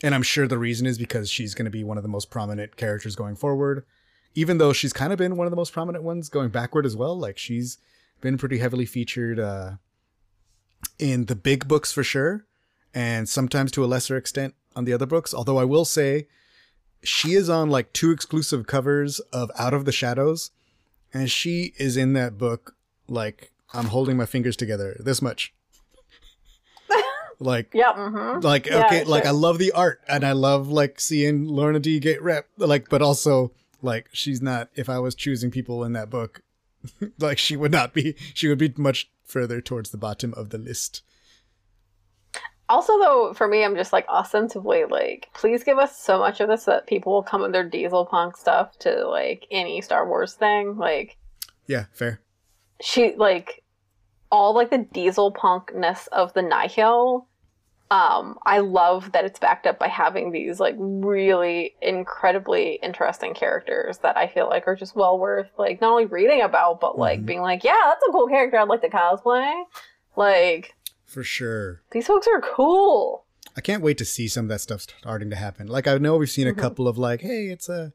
and 0.04 0.16
I'm 0.16 0.24
sure 0.24 0.48
the 0.48 0.58
reason 0.58 0.86
is 0.86 0.98
because 0.98 1.30
she's 1.30 1.54
going 1.54 1.66
to 1.66 1.72
be 1.72 1.84
one 1.84 1.98
of 1.98 2.04
the 2.04 2.10
most 2.10 2.30
prominent 2.30 2.78
characters 2.78 3.16
going 3.16 3.36
forward. 3.36 3.86
Even 4.34 4.60
though 4.60 4.72
she's 4.72 4.94
kind 4.94 5.12
of 5.12 5.20
been 5.20 5.36
one 5.36 5.46
of 5.46 5.52
the 5.52 5.58
most 5.58 5.74
prominent 5.74 6.06
ones 6.06 6.30
going 6.30 6.50
backward 6.50 6.86
as 6.86 6.96
well. 6.96 7.20
Like 7.20 7.38
she's 7.38 7.78
been 8.22 8.38
pretty 8.38 8.60
heavily 8.60 8.86
featured 8.86 9.40
uh, 9.40 9.72
in 11.00 11.26
the 11.26 11.36
big 11.36 11.68
books 11.68 11.92
for 11.92 12.04
sure, 12.04 12.46
and 12.94 13.28
sometimes 13.28 13.72
to 13.72 13.84
a 13.84 13.88
lesser 13.88 14.16
extent 14.16 14.54
on 14.76 14.86
the 14.86 14.94
other 14.94 15.06
books. 15.06 15.34
Although 15.34 15.58
I 15.58 15.66
will 15.66 15.86
say, 15.86 16.28
she 17.04 17.34
is 17.34 17.50
on 17.50 17.70
like 17.70 17.94
two 17.94 18.12
exclusive 18.12 18.68
covers 18.68 19.20
of 19.32 19.52
Out 19.58 19.74
of 19.74 19.86
the 19.86 19.92
Shadows, 19.92 20.52
and 21.14 21.30
she 21.30 21.74
is 21.78 21.98
in 21.98 22.14
that 22.14 22.38
book 22.38 22.76
like 23.08 23.52
I'm 23.74 23.88
holding 23.88 24.18
my 24.18 24.26
fingers 24.26 24.56
together 24.56 24.98
this 25.00 25.22
much. 25.22 25.54
like 27.40 27.70
yeah. 27.74 27.94
hmm 27.94 28.40
like 28.42 28.68
Yeah, 28.68 28.86
okay 28.86 29.04
like 29.04 29.26
i 29.26 29.32
love 29.32 29.58
the 29.58 29.72
art 29.72 30.02
and 30.08 30.24
i 30.24 30.32
love 30.32 30.68
like 30.68 31.00
seeing 31.00 31.46
Lourna 31.48 31.82
Dee 31.82 32.00
get 32.00 32.22
rep 32.22 32.48
like 32.58 32.88
but 32.90 33.02
also 33.02 33.52
like 33.82 34.10
she's 34.14 34.42
not 34.42 34.70
if 34.76 34.90
i 34.90 35.00
was 35.00 35.16
choosing 35.16 35.50
people 35.50 35.84
in 35.84 35.94
that 35.94 36.10
book 36.10 36.44
like 37.20 37.40
she 37.40 37.56
would 37.58 37.72
not 37.72 37.94
be 37.94 38.16
she 38.36 38.48
would 38.48 38.60
be 38.60 38.72
much 38.78 39.10
further 39.24 39.60
towards 39.60 39.90
the 39.90 39.98
bottom 39.98 40.34
of 40.36 40.50
the 40.52 40.58
list 40.60 41.02
Also, 42.72 42.98
though, 42.98 43.34
for 43.36 43.48
me, 43.48 43.64
I'm 43.64 43.76
just 43.76 43.92
like 43.94 44.08
ostensibly 44.08 44.86
like, 44.86 45.28
please 45.34 45.64
give 45.64 45.78
us 45.78 46.00
so 46.00 46.18
much 46.18 46.40
of 46.40 46.48
this 46.48 46.66
that 46.66 46.88
people 46.88 47.12
will 47.14 47.22
come 47.24 47.42
with 47.42 47.52
their 47.52 47.68
diesel 47.68 48.06
punk 48.06 48.38
stuff 48.38 48.80
to 48.80 49.08
like 49.08 49.46
any 49.52 49.82
Star 49.82 50.08
Wars 50.08 50.34
thing. 50.34 50.78
Like 50.78 51.18
yeah 51.68 51.86
fair 51.94 52.20
she 52.82 53.14
like 53.16 53.62
all 54.32 54.56
like 54.56 54.72
the 54.72 54.80
diesel 54.92 55.32
punkness 55.32 56.08
of 56.10 56.34
the 56.34 56.42
Nihil. 56.42 57.28
Um, 57.92 58.40
I 58.46 58.60
love 58.60 59.12
that 59.12 59.26
it's 59.26 59.38
backed 59.40 59.68
up 59.68 59.78
by 59.78 59.90
having 59.90 60.32
these 60.32 60.60
like 60.62 60.76
really 60.80 61.76
incredibly 61.82 62.80
interesting 62.82 63.34
characters 63.34 63.98
that 64.00 64.16
I 64.16 64.28
feel 64.28 64.48
like 64.48 64.66
are 64.68 64.76
just 64.78 64.96
well 64.96 65.20
worth 65.20 65.50
like 65.58 65.82
not 65.82 65.92
only 65.92 66.06
reading 66.06 66.42
about 66.42 66.80
but 66.80 66.98
like 66.98 67.20
Mhm. 67.20 67.26
being 67.26 67.42
like, 67.42 67.64
yeah, 67.66 67.78
that's 67.84 68.04
a 68.08 68.12
cool 68.12 68.28
character 68.28 68.58
I'd 68.58 68.70
like 68.70 68.82
to 68.82 68.90
cosplay. 68.90 69.64
Like 70.16 70.74
for 71.12 71.24
sure 71.24 71.82
these 71.92 72.08
folks 72.08 72.28
are 72.28 72.42
cool. 72.42 73.26
i 73.58 73.62
can't 73.62 73.84
wait 73.84 73.98
to 73.98 74.06
see 74.06 74.28
some 74.28 74.46
of 74.46 74.50
that 74.50 74.60
stuff 74.62 74.82
starting 75.00 75.30
to 75.30 75.36
happen 75.36 75.68
like 75.68 75.88
i 75.88 75.98
know 75.98 76.16
we've 76.18 76.30
seen 76.30 76.48
a 76.48 76.54
Mhm. 76.54 76.58
couple 76.60 76.88
of 76.88 76.98
like 76.98 77.22
hey 77.22 77.48
it's 77.48 77.68
a 77.70 77.92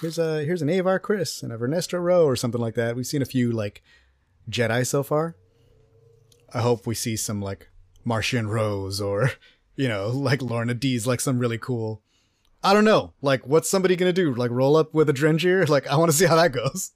here's 0.00 0.18
a 0.18 0.44
here's 0.44 0.62
an 0.62 0.70
Avar 0.70 1.00
Kriss 1.00 1.42
and 1.42 1.52
a 1.52 1.58
Vernestra 1.58 1.98
Rwoh 2.00 2.24
or 2.24 2.36
something 2.36 2.60
like 2.60 2.74
that 2.76 2.94
we've 2.96 3.06
seen 3.06 3.22
a 3.22 3.26
few 3.26 3.50
like 3.50 3.82
jedi 4.48 4.86
so 4.86 5.02
far 5.02 5.36
I 6.52 6.60
hope 6.62 6.86
we 6.86 6.94
see 6.96 7.16
some 7.16 7.40
like 7.40 7.68
Marchion 8.04 8.48
Ros 8.48 9.00
or, 9.00 9.30
you 9.76 9.86
know, 9.86 10.08
like 10.08 10.40
Lourna 10.40 10.74
Dee's, 10.78 11.06
like 11.06 11.20
some 11.20 11.38
really 11.38 11.58
cool. 11.58 12.02
I 12.64 12.72
don't 12.74 12.84
know. 12.84 13.12
Like, 13.22 13.46
what's 13.46 13.68
somebody 13.70 13.94
gonna 13.94 14.12
do? 14.12 14.34
Like, 14.34 14.50
roll 14.50 14.74
up 14.76 14.92
with 14.92 15.08
a 15.08 15.12
Drengir? 15.12 15.68
Like, 15.68 15.86
I 15.86 15.94
want 15.96 16.10
to 16.10 16.16
see 16.16 16.26
how 16.26 16.34
that 16.34 16.50
goes. 16.50 16.90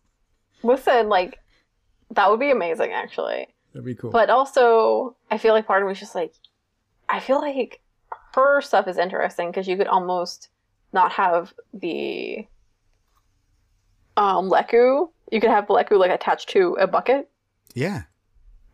Listen, 0.64 1.08
like 1.08 1.38
that 2.10 2.28
would 2.30 2.40
be 2.40 2.50
amazing 2.50 2.92
actually. 2.92 3.46
That'd 3.74 3.84
be 3.84 3.94
cool. 3.96 4.10
But 4.10 4.30
also, 4.30 5.16
I 5.30 5.36
feel 5.38 5.52
like 5.52 5.66
part 5.66 5.82
of 5.82 5.86
me 5.86 5.92
is 5.92 5.98
just 6.00 6.14
like, 6.14 6.32
I 7.08 7.20
feel 7.20 7.40
like 7.40 7.80
her 8.34 8.60
stuff 8.62 8.88
is 8.88 8.96
interesting 8.98 9.50
because 9.50 9.66
you 9.68 9.76
could 9.76 9.88
almost 9.88 10.48
not 10.92 11.12
have 11.12 11.52
the 11.74 12.46
um 14.16 14.48
lekku. 14.48 15.10
You 15.32 15.40
could 15.40 15.50
have 15.50 15.66
lekku 15.66 15.98
like 15.98 16.12
attached 16.12 16.48
to 16.50 16.74
a 16.80 16.86
bucket, 16.86 17.28
yeah, 17.74 18.02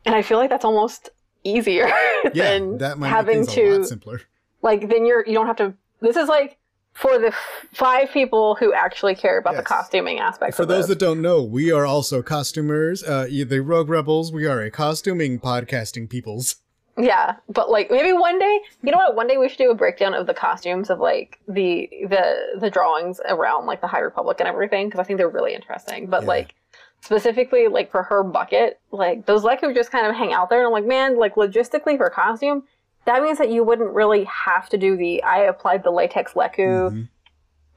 and 0.04 0.14
I 0.14 0.20
feel 0.22 0.36
like 0.36 0.50
that's 0.50 0.64
almost 0.66 1.08
easier 1.44 1.86
yeah, 2.34 2.50
than 2.50 2.78
that 2.78 2.98
might 2.98 3.08
having 3.08 3.40
make 3.40 3.48
a 3.48 3.52
to 3.52 3.78
lot 3.78 3.86
simpler. 3.86 4.20
like. 4.60 4.88
Then 4.90 5.06
you're 5.06 5.24
you 5.26 5.32
don't 5.32 5.46
have 5.46 5.56
to. 5.56 5.72
This 6.00 6.16
is 6.16 6.28
like 6.28 6.58
for 7.00 7.18
the 7.18 7.28
f- 7.28 7.66
five 7.72 8.10
people 8.10 8.54
who 8.56 8.72
actually 8.74 9.14
care 9.14 9.38
about 9.38 9.56
the 9.56 9.62
costuming 9.62 10.18
aspect. 10.18 10.54
For 10.54 10.66
those 10.66 10.86
that 10.88 10.98
don't 10.98 11.22
know, 11.22 11.42
we 11.42 11.72
are 11.72 11.86
also 11.86 12.22
costumers. 12.22 13.02
Uh, 13.02 13.26
the 13.46 13.60
Rogue 13.60 13.88
Rebels. 13.88 14.30
We 14.32 14.46
are 14.46 14.60
a 14.60 14.70
costuming 14.70 15.40
podcasting 15.40 16.10
peoples. 16.10 16.56
Yeah, 16.98 17.36
but 17.48 17.70
like 17.70 17.90
maybe 17.90 18.12
one 18.12 18.38
day, 18.38 18.60
you 18.82 18.90
know 18.92 18.98
what? 18.98 19.16
One 19.16 19.26
day 19.26 19.38
we 19.38 19.48
should 19.48 19.56
do 19.58 19.70
a 19.70 19.74
breakdown 19.74 20.12
of 20.12 20.26
the 20.26 20.34
costumes 20.34 20.90
of 20.90 20.98
like 20.98 21.38
the 21.48 21.88
the 22.08 22.58
the 22.60 22.68
drawings 22.68 23.20
around 23.26 23.64
like 23.66 23.80
the 23.80 23.86
High 23.86 24.00
Republic 24.00 24.38
and 24.40 24.48
everything 24.48 24.88
because 24.88 25.00
I 25.00 25.04
think 25.04 25.16
they're 25.18 25.28
really 25.28 25.54
interesting. 25.54 26.08
But 26.08 26.22
Yeah. 26.22 26.28
like 26.28 26.54
specifically 27.00 27.68
like 27.68 27.90
for 27.90 28.02
her 28.02 28.22
bucket, 28.22 28.78
like 28.90 29.24
those 29.24 29.42
lekku 29.42 29.74
just 29.74 29.90
kind 29.90 30.06
of 30.06 30.14
hang 30.14 30.32
out 30.34 30.50
there, 30.50 30.58
and 30.58 30.66
I'm 30.66 30.72
like, 30.72 30.84
man, 30.84 31.18
like 31.18 31.36
logistically 31.36 31.96
for 31.96 32.10
costume, 32.10 32.64
that 33.06 33.22
means 33.22 33.38
that 33.38 33.50
you 33.50 33.64
wouldn't 33.64 33.90
really 33.94 34.24
have 34.24 34.68
to 34.70 34.78
do 34.78 34.96
the 34.96 35.22
I 35.22 35.38
applied 35.44 35.82
the 35.84 35.90
latex 35.90 36.32
lekku. 36.34 36.90
Mhm. 36.90 37.08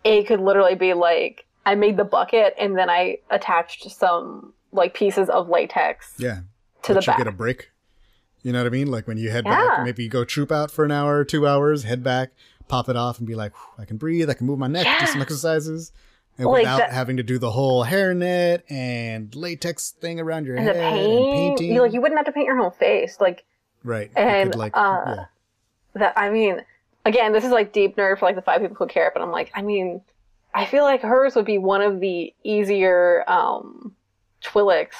It 0.04 0.28
could 0.28 0.40
literally 0.42 0.76
be 0.76 0.94
like 0.94 1.46
I 1.66 1.76
made 1.76 1.96
the 1.98 2.04
bucket 2.04 2.54
and 2.60 2.78
then 2.78 2.90
I 2.90 3.20
attached 3.30 3.90
some 3.92 4.54
like 4.72 4.94
pieces 4.94 5.30
of 5.30 5.48
latex 5.50 6.14
Yeah, 6.18 6.40
to 6.84 6.94
let 6.94 7.00
the 7.00 7.02
you 7.02 7.06
back. 7.08 7.18
get 7.20 7.28
a 7.28 7.32
break. 7.32 7.70
You 8.42 8.52
know 8.52 8.60
what 8.60 8.68
I 8.68 8.72
mean? 8.72 8.88
Like 8.92 9.08
when 9.08 9.18
you 9.18 9.30
head 9.30 9.46
Yeah. 9.46 9.68
back, 9.68 9.84
maybe 9.86 10.04
you 10.04 10.10
go 10.10 10.26
troop 10.26 10.52
out 10.52 10.72
for 10.72 10.84
an 10.84 10.92
hour, 10.92 11.24
two 11.24 11.48
hours, 11.48 11.84
head 11.84 12.04
back, 12.04 12.32
pop 12.68 12.90
it 12.90 12.98
off, 12.98 13.18
and 13.20 13.26
be 13.28 13.36
like, 13.36 13.54
I 13.80 13.86
can 13.86 13.96
breathe, 13.98 14.30
I 14.30 14.34
can 14.34 14.46
move 14.48 14.60
my 14.60 14.68
neck, 14.68 14.86
do 15.00 15.06
some 15.06 15.22
exercises, 15.22 15.94
and 16.38 16.48
Like 16.48 16.64
without 16.64 16.80
that- 16.80 16.92
having 16.92 17.16
to 17.18 17.24
do 17.24 17.38
the 17.38 17.52
whole 17.52 17.86
hairnet 17.86 18.64
and 18.70 19.34
latex 19.36 19.92
thing 19.92 20.20
around 20.20 20.46
your 20.46 20.58
and 20.58 20.66
head 20.66 20.76
the 20.76 20.82
and 20.82 20.96
painting. 21.32 21.74
you 21.74 21.82
like 21.82 21.94
you 21.94 22.02
wouldn't 22.02 22.18
have 22.20 22.26
to 22.26 22.34
paint 22.34 22.48
your 22.48 22.58
whole 22.58 22.72
face. 22.72 23.22
Like 23.22 23.46
right? 23.84 24.12
And, 24.16 24.52
could, 24.52 24.60
like, 24.60 24.76
uh, 24.76 25.04
yeah. 25.08 25.26
that. 25.96 26.14
I 26.18 26.30
mean, 26.30 26.62
again, 27.06 27.34
this 27.34 27.44
is 27.44 27.52
like 27.52 27.74
deep 27.74 27.96
nerd 27.96 28.20
for 28.20 28.26
like 28.26 28.36
the 28.36 28.42
five 28.42 28.62
people 28.62 28.76
who 28.76 28.88
care. 28.88 29.12
But 29.14 29.22
I'm 29.22 29.32
like, 29.32 29.52
I 29.54 29.62
mean, 29.62 30.02
I 30.54 30.66
feel 30.66 30.84
like 30.84 31.02
hers 31.02 31.36
would 31.36 31.46
be 31.46 31.58
one 31.58 31.82
of 31.82 32.00
the 32.00 32.34
easier 32.44 33.24
um, 33.30 33.96
Twi'leks 34.44 34.96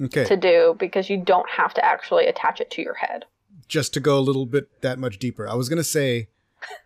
Okay. 0.00 0.24
to 0.24 0.36
do 0.36 0.76
because 0.78 1.08
you 1.08 1.16
don't 1.16 1.48
have 1.48 1.72
to 1.74 1.84
actually 1.84 2.26
attach 2.26 2.60
it 2.60 2.70
to 2.72 2.82
your 2.82 2.94
head. 2.94 3.24
Just 3.66 3.94
to 3.94 4.00
go 4.00 4.18
a 4.18 4.20
little 4.20 4.44
bit 4.44 4.82
that 4.82 4.98
much 4.98 5.18
deeper, 5.18 5.48
I 5.48 5.54
was 5.54 5.68
gonna 5.70 5.82
say, 5.82 6.28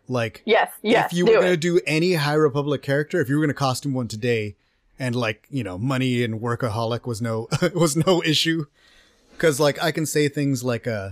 like, 0.07 0.41
Yes, 0.45 0.71
yes, 0.81 1.11
if 1.11 1.17
you 1.17 1.25
were 1.25 1.33
gonna 1.33 1.57
do 1.57 1.81
any 1.85 2.13
High 2.13 2.35
Republic 2.35 2.81
character, 2.81 3.19
if 3.19 3.27
you 3.27 3.35
were 3.35 3.41
gonna 3.41 3.53
costume 3.53 3.93
one 3.93 4.07
today, 4.07 4.55
and 4.97 5.13
like 5.15 5.45
you 5.49 5.61
know, 5.63 5.77
money 5.77 6.23
and 6.23 6.39
workaholic 6.39 7.05
was 7.05 7.21
no 7.21 7.49
was 7.75 7.97
no 7.97 8.23
issue, 8.23 8.65
because 9.33 9.59
like 9.59 9.81
I 9.83 9.91
can 9.91 10.05
say 10.05 10.29
things 10.29 10.63
like, 10.63 10.87
uh, 10.87 11.11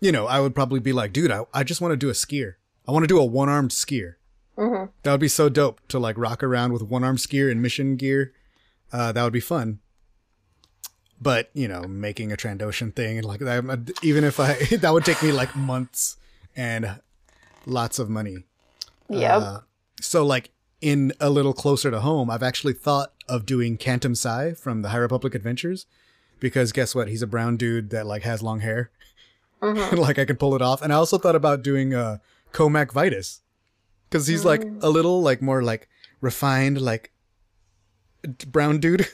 you 0.00 0.12
know, 0.12 0.26
I 0.26 0.40
would 0.40 0.54
probably 0.54 0.80
be 0.80 0.92
like, 0.92 1.12
dude, 1.12 1.30
I 1.30 1.44
I 1.52 1.64
just 1.64 1.80
want 1.80 1.92
to 1.92 1.96
do 1.96 2.08
a 2.08 2.12
Sskeer. 2.12 2.54
I 2.86 2.92
want 2.92 3.02
to 3.04 3.08
do 3.08 3.18
a 3.18 3.24
one 3.24 3.48
armed 3.48 3.70
Sskeer. 3.70 4.14
Mhm. 4.56 4.90
That 5.02 5.12
would 5.12 5.20
be 5.20 5.28
so 5.28 5.48
dope 5.48 5.80
to 5.88 5.98
like 5.98 6.18
rock 6.18 6.42
around 6.42 6.72
with 6.72 6.82
one 6.82 7.04
armed 7.04 7.18
Sskeer 7.18 7.50
and 7.50 7.62
mission 7.62 7.96
gear. 7.96 8.32
Uh, 8.92 9.12
that 9.12 9.22
would 9.22 9.32
be 9.32 9.40
fun. 9.40 9.80
But 11.20 11.50
you 11.52 11.68
know, 11.68 11.82
making 11.82 12.32
a 12.32 12.36
Trandoshan 12.36 12.94
thing 12.94 13.18
and 13.18 13.26
like 13.26 13.40
that, 13.40 13.92
even 14.02 14.24
if 14.24 14.38
I 14.40 14.54
that 14.80 14.92
would 14.92 15.04
take 15.04 15.22
me 15.22 15.32
like 15.32 15.54
months 15.56 16.16
and 16.56 17.00
lots 17.66 17.98
of 17.98 18.08
money. 18.08 18.44
Yeah. 19.08 19.36
Uh, 19.36 19.60
so 20.00 20.24
like 20.24 20.50
in 20.80 21.12
a 21.20 21.28
little 21.30 21.52
closer 21.52 21.90
to 21.90 22.00
home, 22.00 22.30
I've 22.30 22.42
actually 22.42 22.72
thought 22.74 23.12
of 23.28 23.46
doing 23.46 23.76
Kantam 23.76 24.16
Sy 24.16 24.52
from 24.54 24.82
the 24.82 24.90
High 24.90 24.98
Republic 24.98 25.34
Adventures 25.34 25.86
because 26.40 26.70
guess 26.72 26.94
what? 26.94 27.08
He's 27.08 27.22
a 27.22 27.26
brown 27.26 27.56
dude 27.56 27.90
that 27.90 28.06
like 28.06 28.22
has 28.22 28.42
long 28.42 28.60
hair. 28.60 28.90
Mhm. 29.60 29.96
like 29.98 30.18
I 30.18 30.24
could 30.24 30.38
pull 30.38 30.54
it 30.54 30.62
off. 30.62 30.82
And 30.82 30.92
I 30.92 30.96
also 30.96 31.18
thought 31.18 31.36
about 31.36 31.62
doing 31.62 31.94
uh 31.94 32.18
Cohmac 32.52 32.92
Vitus 32.92 33.40
because 34.08 34.26
he's 34.26 34.44
like 34.44 34.60
Mm. 34.62 34.82
a 34.82 34.88
little 34.88 35.20
like 35.22 35.42
more 35.42 35.62
like 35.62 35.88
refined 36.20 36.80
like 36.80 37.12
brown 38.46 38.78
dude. 38.80 39.06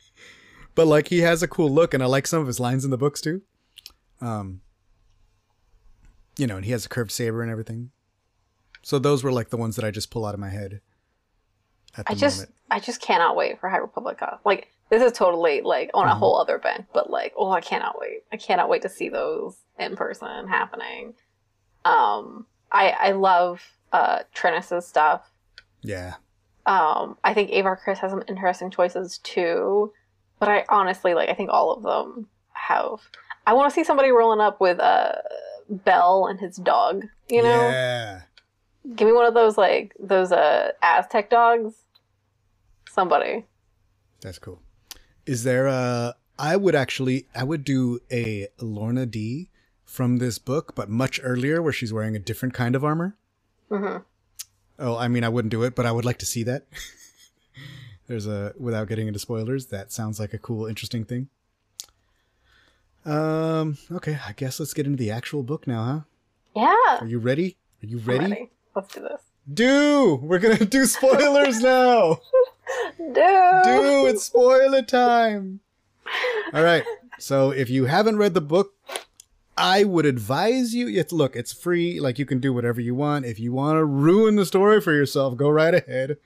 but 0.74 0.86
like 0.86 1.08
he 1.08 1.20
has 1.20 1.42
a 1.42 1.48
cool 1.48 1.70
look 1.70 1.94
and 1.94 2.02
I 2.02 2.06
like 2.06 2.26
some 2.26 2.40
of 2.40 2.46
his 2.46 2.60
lines 2.60 2.84
in 2.84 2.90
the 2.90 2.98
books 2.98 3.20
too. 3.20 3.42
Um 4.20 4.60
you 6.38 6.46
know, 6.46 6.56
and 6.56 6.64
he 6.66 6.72
has 6.72 6.84
a 6.84 6.88
curved 6.88 7.10
saber 7.12 7.40
and 7.42 7.50
everything. 7.50 7.90
So 8.82 8.98
those 8.98 9.24
were 9.24 9.32
like 9.32 9.48
the 9.50 9.56
ones 9.56 9.76
that 9.76 9.84
I 9.84 9.90
just 9.90 10.10
pull 10.10 10.26
out 10.26 10.34
of 10.34 10.40
my 10.40 10.50
head 10.50 10.80
at 11.96 12.04
the 12.06 12.12
I 12.12 12.14
just 12.14 12.38
moment. 12.38 12.54
I 12.70 12.80
just 12.80 13.00
cannot 13.00 13.36
wait 13.36 13.58
for 13.58 13.68
High 13.70 13.78
Republic. 13.78 14.18
Con. 14.18 14.38
Like 14.44 14.68
this 14.90 15.02
is 15.02 15.12
totally 15.12 15.60
like 15.62 15.90
on 15.94 16.06
a 16.06 16.10
Mm-hmm. 16.10 16.18
whole 16.20 16.36
other 16.40 16.58
bent, 16.58 16.86
but 16.92 17.10
like 17.10 17.32
oh 17.36 17.50
I 17.50 17.60
cannot 17.60 17.98
wait. 18.00 18.22
I 18.32 18.36
cannot 18.36 18.68
wait 18.68 18.82
to 18.82 18.88
see 18.88 19.08
those 19.08 19.56
in 19.78 19.96
person 19.96 20.48
happening. 20.48 21.14
Um 21.84 22.46
I 22.72 22.90
I 22.90 23.10
love 23.12 23.62
uh 23.92 24.20
Trinis's 24.34 24.86
stuff. 24.86 25.30
Yeah. 25.82 26.14
Um 26.66 27.16
I 27.24 27.34
think 27.34 27.50
Avar 27.52 27.80
Kriss 27.84 27.98
has 27.98 28.10
some 28.10 28.22
interesting 28.28 28.70
choices 28.70 29.18
too. 29.18 29.92
But 30.38 30.48
I 30.48 30.64
honestly 30.68 31.14
like 31.14 31.28
I 31.28 31.34
think 31.34 31.50
all 31.50 31.72
of 31.72 31.82
them 31.82 32.28
have 32.52 33.00
I 33.46 33.52
want 33.54 33.70
to 33.70 33.74
see 33.74 33.84
somebody 33.84 34.10
rolling 34.10 34.40
up 34.40 34.60
with 34.60 34.78
uh 34.80 35.12
Bell 35.68 36.26
and 36.26 36.38
his 36.38 36.56
dog, 36.56 37.06
you 37.28 37.42
know? 37.42 37.70
Yeah. 37.70 38.22
Give 38.94 39.06
me 39.08 39.12
one 39.12 39.26
of 39.26 39.34
those 39.34 39.56
like 39.58 39.94
those 39.98 40.30
uh 40.32 40.70
Aztec 40.82 41.28
dogs. 41.30 41.74
Somebody. 42.88 43.44
That's 44.20 44.38
cool. 44.38 44.60
Is 45.26 45.44
there 45.44 45.66
a? 45.66 46.14
I 46.38 46.56
would 46.56 46.74
actually, 46.74 47.26
I 47.34 47.44
would 47.44 47.64
do 47.64 48.00
a 48.10 48.48
Lourna 48.58 49.10
Dee 49.10 49.48
from 49.84 50.18
this 50.18 50.38
book, 50.38 50.74
but 50.74 50.88
much 50.88 51.18
earlier, 51.22 51.62
where 51.62 51.72
she's 51.72 51.92
wearing 51.92 52.14
a 52.14 52.18
different 52.20 52.54
kind 52.54 52.74
of 52.74 52.84
armor. 52.84 53.16
hmm 53.68 53.98
Oh, 54.78 54.96
I 54.96 55.08
mean, 55.08 55.24
I 55.24 55.30
wouldn't 55.30 55.50
do 55.50 55.62
it, 55.62 55.74
but 55.74 55.86
I 55.86 55.92
would 55.92 56.04
like 56.04 56.18
to 56.18 56.26
see 56.26 56.42
that. 56.42 56.66
There's 58.06 58.26
a, 58.26 58.52
without 58.58 58.88
getting 58.88 59.06
into 59.08 59.18
spoilers, 59.18 59.66
that 59.66 59.90
sounds 59.90 60.20
like 60.20 60.34
a 60.34 60.38
cool, 60.38 60.66
interesting 60.66 61.04
thing. 61.04 61.28
Um. 63.04 63.78
Okay, 63.90 64.18
I 64.26 64.32
guess 64.32 64.60
let's 64.60 64.74
get 64.74 64.86
into 64.86 64.98
the 64.98 65.10
actual 65.10 65.42
book 65.42 65.66
now, 65.66 65.84
huh? 65.84 66.00
Yeah. 66.54 66.98
Are 67.00 67.06
you 67.06 67.18
ready? 67.18 67.56
Are 67.82 67.86
you 67.86 67.98
I'm 68.00 68.04
ready? 68.04 68.50
Let's 68.74 68.92
do 68.94 69.00
this. 69.00 69.20
Do 69.52 70.16
we're 70.22 70.38
gonna 70.38 70.64
do 70.64 70.86
spoilers 70.86 71.60
now. 71.60 72.20
Dude. 72.98 73.14
Do 73.14 74.06
it's 74.06 74.24
spoiler 74.24 74.82
time. 74.82 75.60
All 76.52 76.62
right. 76.64 76.84
So 77.18 77.50
if 77.50 77.70
you 77.70 77.86
haven't 77.86 78.18
read 78.18 78.34
the 78.34 78.40
book, 78.40 78.74
I 79.56 79.84
would 79.84 80.04
advise 80.04 80.74
you. 80.74 80.88
It's 80.88 81.12
look, 81.12 81.36
it's 81.36 81.52
free. 81.52 82.00
Like 82.00 82.18
you 82.18 82.26
can 82.26 82.40
do 82.40 82.52
whatever 82.52 82.80
you 82.80 82.94
want. 82.94 83.24
If 83.24 83.38
you 83.38 83.52
want 83.52 83.76
to 83.76 83.84
ruin 83.84 84.36
the 84.36 84.44
story 84.44 84.80
for 84.80 84.92
yourself, 84.92 85.36
go 85.36 85.48
right 85.48 85.74
ahead 85.74 86.18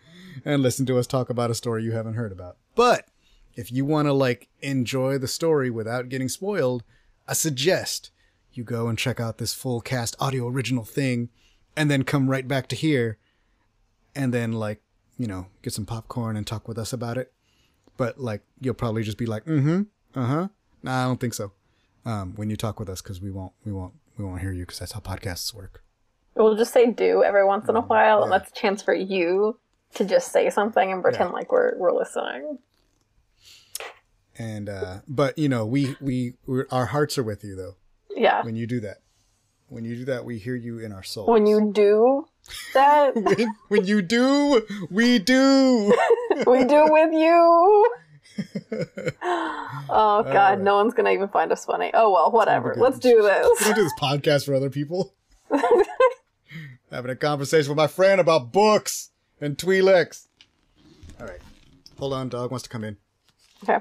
and 0.44 0.62
listen 0.62 0.86
to 0.86 0.98
us 0.98 1.06
talk 1.06 1.30
about 1.30 1.50
a 1.50 1.54
story 1.54 1.84
you 1.84 1.92
haven't 1.92 2.14
heard 2.14 2.32
about. 2.32 2.56
But 2.74 3.06
if 3.54 3.70
you 3.70 3.84
want 3.84 4.06
to 4.06 4.12
like 4.12 4.48
enjoy 4.60 5.18
the 5.18 5.28
story 5.28 5.70
without 5.70 6.08
getting 6.08 6.28
spoiled, 6.28 6.82
I 7.28 7.34
suggest 7.34 8.10
you 8.52 8.64
go 8.64 8.88
and 8.88 8.98
check 8.98 9.20
out 9.20 9.38
this 9.38 9.54
full 9.54 9.80
cast 9.80 10.16
audio 10.18 10.48
original 10.48 10.84
thing 10.84 11.28
and 11.76 11.90
then 11.90 12.02
come 12.04 12.28
right 12.30 12.46
back 12.46 12.66
to 12.68 12.76
here 12.76 13.18
and 14.14 14.34
then 14.34 14.52
like 14.52 14.80
you 15.18 15.26
know 15.26 15.46
get 15.62 15.72
some 15.72 15.86
popcorn 15.86 16.36
and 16.36 16.46
talk 16.46 16.66
with 16.68 16.78
us 16.78 16.92
about 16.92 17.16
it. 17.18 17.32
But 17.96 18.18
like 18.18 18.42
you'll 18.60 18.74
probably 18.74 19.02
just 19.02 19.18
be 19.18 19.26
like 19.26 19.44
mm-hmm 19.44 19.82
uh-huh. 20.18 20.48
Nah 20.82 21.02
i 21.02 21.06
don't 21.06 21.20
think 21.20 21.34
so. 21.34 21.52
Um 22.04 22.34
when 22.36 22.50
you 22.50 22.56
talk 22.56 22.80
with 22.80 22.88
us 22.88 23.00
because 23.02 23.20
we 23.20 23.30
won't 23.30 23.52
we 23.64 23.72
won't 23.72 23.94
we 24.16 24.24
won't 24.24 24.40
hear 24.40 24.52
you 24.52 24.62
because 24.64 24.78
that's 24.78 24.92
how 24.92 25.00
podcasts 25.00 25.52
work. 25.54 25.82
We'll 26.34 26.56
just 26.56 26.72
say 26.72 26.90
do 26.90 27.22
every 27.22 27.44
once 27.44 27.68
in 27.68 27.76
a 27.76 27.80
while, 27.80 28.22
and 28.22 28.30
that's 28.32 28.50
a 28.50 28.54
chance 28.54 28.82
for 28.82 28.94
you 28.94 29.58
to 29.94 30.04
just 30.04 30.30
say 30.32 30.48
something 30.48 30.90
and 30.92 31.02
pretend 31.02 31.32
like 31.32 31.50
we're 31.52 31.76
we're 31.78 31.92
listening. 31.92 32.58
and 34.38 34.68
uh 34.68 35.00
but 35.08 35.36
you 35.38 35.48
know 35.48 35.66
we 35.66 35.96
we 36.00 36.34
we're, 36.46 36.66
our 36.70 36.86
hearts 36.86 37.18
are 37.18 37.22
with 37.22 37.42
you 37.44 37.54
though 37.56 37.74
Yeah. 38.16 38.42
when 38.44 38.56
you 38.56 38.66
do 38.66 38.80
that 38.80 38.98
when 39.70 39.84
you 39.84 39.96
do 39.96 40.04
that 40.06 40.24
we 40.24 40.36
hear 40.38 40.56
you 40.56 40.80
in 40.80 40.92
our 40.92 41.02
souls 41.02 41.28
When 41.28 41.46
you 41.46 41.70
do 41.72 42.26
that, 42.74 43.14
when, 43.16 43.54
when 43.68 43.84
you 43.86 44.02
do 44.02 44.62
we 44.90 45.18
do 45.18 45.96
we 46.46 46.64
do 46.64 46.86
with 46.90 47.12
you. 47.12 47.90
Oh 49.92 50.22
God, 50.22 50.60
no 50.60 50.76
one's 50.76 50.94
gonna 50.94 51.10
even 51.10 51.28
find 51.28 51.50
us 51.52 51.64
funny. 51.64 51.90
Oh 51.94 52.12
well, 52.12 52.30
whatever. 52.30 52.74
Let's 52.76 52.98
do 52.98 53.20
this. 53.22 53.60
don't 53.60 53.74
do 53.74 53.82
this 53.82 53.92
podcast 54.00 54.46
for 54.46 54.54
other 54.54 54.70
people 54.70 55.14
having 56.90 57.10
a 57.10 57.16
conversation 57.16 57.70
with 57.70 57.76
my 57.76 57.86
friend 57.86 58.20
about 58.20 58.52
books 58.52 59.10
and 59.40 59.56
Twi'leks. 59.56 60.28
All 61.20 61.26
right, 61.26 61.40
hold 61.98 62.12
on. 62.12 62.28
Dog 62.28 62.50
wants 62.50 62.62
to 62.64 62.68
come 62.68 62.84
in. 62.84 62.96
Okay. 63.64 63.78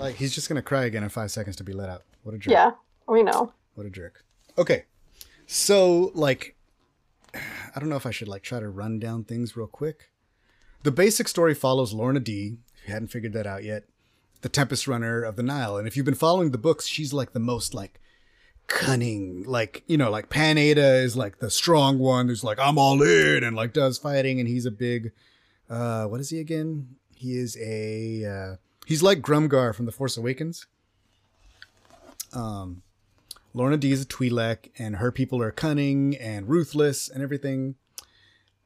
Like 0.00 0.16
he's 0.16 0.34
just 0.34 0.48
gonna 0.48 0.62
cry 0.62 0.84
again 0.86 1.02
in 1.02 1.10
five 1.10 1.30
seconds 1.30 1.56
to 1.56 1.64
be 1.64 1.74
let 1.74 1.90
out. 1.90 2.04
What 2.22 2.34
a 2.34 2.38
jerk! 2.38 2.52
Yeah, 2.52 2.70
we 3.06 3.22
know. 3.22 3.52
What 3.74 3.86
a 3.86 3.90
jerk. 3.90 4.24
Okay, 4.56 4.84
so 5.46 6.10
like, 6.14 6.56
I 7.34 7.78
don't 7.78 7.90
know 7.90 7.96
if 7.96 8.06
I 8.06 8.10
should 8.10 8.28
like 8.28 8.42
try 8.42 8.60
to 8.60 8.68
run 8.70 8.98
down 8.98 9.24
things 9.24 9.58
real 9.58 9.66
quick. 9.66 10.10
The 10.84 10.90
basic 10.90 11.28
story 11.28 11.54
follows 11.54 11.92
Lourna 11.92 12.24
Dee. 12.24 12.56
If 12.76 12.88
you 12.88 12.94
hadn't 12.94 13.08
figured 13.08 13.34
that 13.34 13.46
out 13.46 13.62
yet, 13.62 13.84
the 14.40 14.48
Tempest 14.48 14.88
Runner 14.88 15.22
of 15.22 15.36
the 15.36 15.42
Nihil, 15.42 15.76
and 15.76 15.86
if 15.86 15.98
you've 15.98 16.06
been 16.06 16.14
following 16.14 16.50
the 16.50 16.58
books, 16.58 16.86
she's 16.86 17.12
like 17.12 17.34
the 17.34 17.38
most 17.38 17.74
like 17.74 18.00
cunning, 18.68 19.44
like 19.46 19.84
you 19.86 19.98
know, 19.98 20.10
like 20.10 20.30
Pan 20.30 20.56
Eyta 20.56 21.02
is 21.02 21.14
like 21.14 21.40
the 21.40 21.50
strong 21.50 21.98
one 21.98 22.28
who's 22.28 22.42
like 22.42 22.58
I'm 22.58 22.78
all 22.78 23.02
in 23.02 23.44
and 23.44 23.54
like 23.54 23.74
does 23.74 23.98
fighting, 23.98 24.40
and 24.40 24.48
he's 24.48 24.64
a 24.64 24.70
big, 24.70 25.12
uh, 25.68 26.06
what 26.06 26.20
is 26.20 26.30
he 26.30 26.40
again? 26.40 26.96
He 27.14 27.36
is 27.36 27.54
a, 27.60 28.24
uh, 28.24 28.56
he's 28.90 29.04
like 29.04 29.20
Grummgar 29.20 29.72
from 29.72 29.86
The 29.86 29.92
Force 29.92 30.16
Awakens. 30.16 30.66
Um, 32.32 32.82
Lourna 33.54 33.78
Dee 33.78 33.92
is 33.92 34.02
a 34.02 34.04
Twi'lek, 34.04 34.70
and 34.78 34.96
her 34.96 35.12
people 35.12 35.40
are 35.40 35.52
cunning 35.52 36.16
and 36.16 36.48
ruthless 36.48 37.08
and 37.08 37.22
everything. 37.22 37.76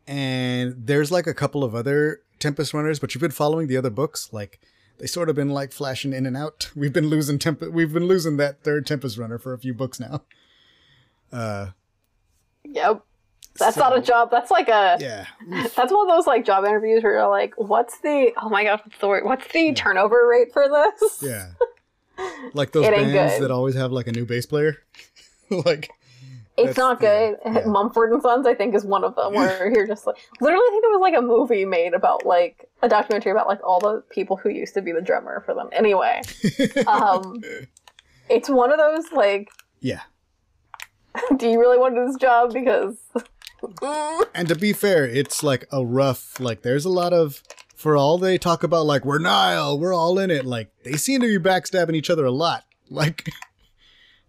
And 0.06 0.74
there's 0.78 1.12
like 1.12 1.26
a 1.26 1.34
couple 1.34 1.62
of 1.62 1.74
other 1.74 2.22
Tempest 2.38 2.72
runners, 2.72 2.98
but 2.98 3.14
you've 3.14 3.20
been 3.22 3.30
following 3.30 3.66
the 3.66 3.76
other 3.76 3.90
books, 3.90 4.32
like 4.32 4.60
they 4.98 5.06
sort 5.06 5.28
of 5.28 5.36
been 5.36 5.50
like 5.50 5.72
flashing 5.72 6.14
in 6.14 6.24
and 6.24 6.36
out. 6.36 6.70
We've 6.76 6.92
been 6.92 7.08
losing 7.08 7.38
temp. 7.38 7.60
We've 7.60 7.92
been 7.92 8.06
losing 8.06 8.38
that 8.38 8.62
third 8.62 8.86
Tempest 8.86 9.18
runner 9.18 9.38
for 9.38 9.52
a 9.52 9.58
few 9.58 9.74
books 9.74 10.00
now. 10.00 10.22
Uh, 11.30 11.68
Yep. 12.64 13.04
That's 13.58 13.76
So- 13.76 13.80
not 13.82 13.96
a 13.96 14.00
job. 14.00 14.30
That's 14.30 14.50
like 14.50 14.68
a. 14.68 14.96
yeah, 15.00 15.26
That's 15.48 15.92
one 15.92 16.08
of 16.10 16.16
those 16.16 16.26
like 16.26 16.44
job 16.44 16.64
interviews 16.64 17.02
where 17.02 17.12
you're 17.14 17.28
like, 17.28 17.54
"What's 17.56 17.98
the? 18.00 18.32
Oh 18.42 18.48
my 18.48 18.64
god, 18.64 18.80
what's 18.84 18.98
the? 18.98 19.08
What's 19.24 19.46
the 19.52 19.72
turnover 19.74 20.26
rate 20.28 20.52
for 20.52 20.68
this?" 20.68 21.22
yeah. 21.22 21.50
Like 22.52 22.72
those 22.72 22.86
bands 22.88 23.12
good. 23.12 23.42
that 23.42 23.50
always 23.50 23.74
have 23.74 23.92
like 23.92 24.06
a 24.06 24.12
new 24.12 24.24
bass 24.24 24.46
player. 24.46 24.76
like, 25.50 25.90
It's 26.56 26.78
not 26.78 27.00
good. 27.00 27.36
yeah. 27.44 27.62
Mumford 27.66 28.12
and 28.12 28.22
Sons, 28.22 28.46
I 28.46 28.54
think, 28.54 28.74
is 28.74 28.84
one 28.84 29.02
of 29.04 29.14
them 29.16 29.34
where 29.34 29.70
you're 29.74 29.86
just 29.86 30.06
like, 30.06 30.16
literally, 30.40 30.64
I 30.64 30.70
think 30.70 30.82
there 30.84 30.90
was 30.92 31.00
like 31.00 31.16
a 31.16 31.22
movie 31.22 31.64
made 31.64 31.92
about 31.94 32.24
like 32.24 32.68
a 32.82 32.88
documentary 32.88 33.32
about 33.32 33.48
like 33.48 33.60
all 33.64 33.80
the 33.80 34.02
people 34.10 34.36
who 34.36 34.48
used 34.48 34.74
to 34.74 34.82
be 34.82 34.92
the 34.92 35.00
drummer 35.00 35.42
for 35.44 35.54
them. 35.54 35.68
Anyway, 35.72 36.22
um, 36.86 37.42
it's 38.28 38.48
one 38.48 38.70
of 38.72 38.78
those 38.78 39.10
like, 39.12 39.48
yeah. 39.80 40.00
do 41.36 41.48
you 41.48 41.58
really 41.60 41.78
want 41.78 41.94
to 41.96 42.00
do 42.02 42.06
this 42.06 42.16
job? 42.16 42.52
Because 42.52 42.96
and 44.34 44.48
to 44.48 44.54
be 44.54 44.72
fair, 44.72 45.06
it's 45.06 45.42
like 45.42 45.66
a 45.70 45.84
rough, 45.84 46.38
like, 46.40 46.62
there's 46.62 46.84
a 46.84 46.90
lot 46.90 47.12
of, 47.12 47.42
for 47.74 47.96
all 47.96 48.18
they 48.18 48.38
talk 48.38 48.62
about, 48.62 48.86
like, 48.86 49.04
we're 49.04 49.18
Nihil, 49.18 49.78
we're 49.78 49.94
all 49.94 50.18
in 50.18 50.30
it, 50.30 50.44
like, 50.44 50.70
they 50.84 50.96
seem 50.96 51.20
to 51.20 51.26
be 51.26 51.48
backstabbing 51.48 51.94
each 51.94 52.10
other 52.10 52.24
a 52.24 52.30
lot. 52.30 52.64
Like, 52.90 53.30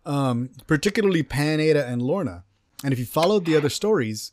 um, 0.06 0.50
particularly 0.66 1.22
Pan 1.22 1.60
Eyta 1.60 1.86
and 1.86 2.02
Lourna. 2.02 2.44
And 2.84 2.94
if 2.94 3.00
you 3.00 3.06
followed 3.06 3.44
the 3.44 3.58
other 3.58 3.70
stories, 3.70 4.32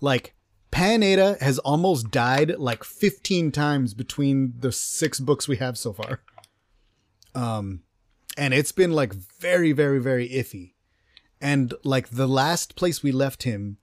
like, 0.00 0.34
Pan 0.72 1.02
Eyta 1.02 1.38
has 1.40 1.58
almost 1.60 2.10
died 2.10 2.58
like 2.58 2.82
15 2.82 3.52
times 3.52 3.92
between 3.92 4.54
the 4.58 4.72
six 4.72 5.20
books 5.20 5.46
we 5.46 5.58
have 5.58 5.76
so 5.76 5.92
far. 5.92 6.22
Um, 7.34 7.82
and 8.38 8.54
it's 8.54 8.72
been 8.72 8.92
like 8.92 9.12
very, 9.12 9.72
very, 9.72 10.00
very 10.00 10.28
iffy. 10.30 10.72
And 11.40 11.74
like 11.84 12.08
the 12.08 12.26
last 12.26 12.74
place 12.74 13.02
we 13.02 13.12
left 13.12 13.42
him 13.42 13.76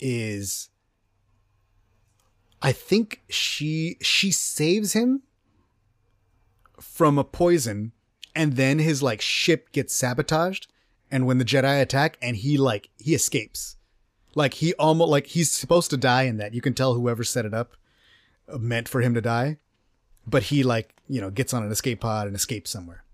is 0.00 0.68
I 2.62 2.72
think 2.72 3.22
she 3.28 3.96
she 4.00 4.30
saves 4.30 4.92
him 4.92 5.22
from 6.80 7.18
a 7.18 7.24
poison 7.24 7.92
and 8.34 8.56
then 8.56 8.78
his 8.78 9.02
like 9.02 9.20
ship 9.20 9.72
gets 9.72 9.94
sabotaged 9.94 10.68
and 11.10 11.26
when 11.26 11.38
the 11.38 11.44
Jedi 11.44 11.80
attack 11.80 12.18
and 12.20 12.36
he 12.36 12.56
like 12.56 12.90
he 12.98 13.14
escapes. 13.14 13.76
Like 14.34 14.54
he 14.54 14.74
almost 14.74 15.10
like 15.10 15.28
he's 15.28 15.50
supposed 15.50 15.90
to 15.90 15.96
die 15.96 16.24
in 16.24 16.36
that. 16.38 16.52
You 16.52 16.60
can 16.60 16.74
tell 16.74 16.94
whoever 16.94 17.24
set 17.24 17.46
it 17.46 17.54
up 17.54 17.72
meant 18.58 18.88
for 18.88 19.00
him 19.00 19.14
to 19.14 19.20
die, 19.20 19.58
but 20.26 20.44
he 20.44 20.62
like, 20.62 20.94
you 21.08 21.20
know, 21.20 21.30
gets 21.30 21.54
on 21.54 21.62
an 21.62 21.72
escape 21.72 22.00
pod 22.00 22.26
and 22.26 22.36
escapes 22.36 22.70
somewhere. 22.70 23.04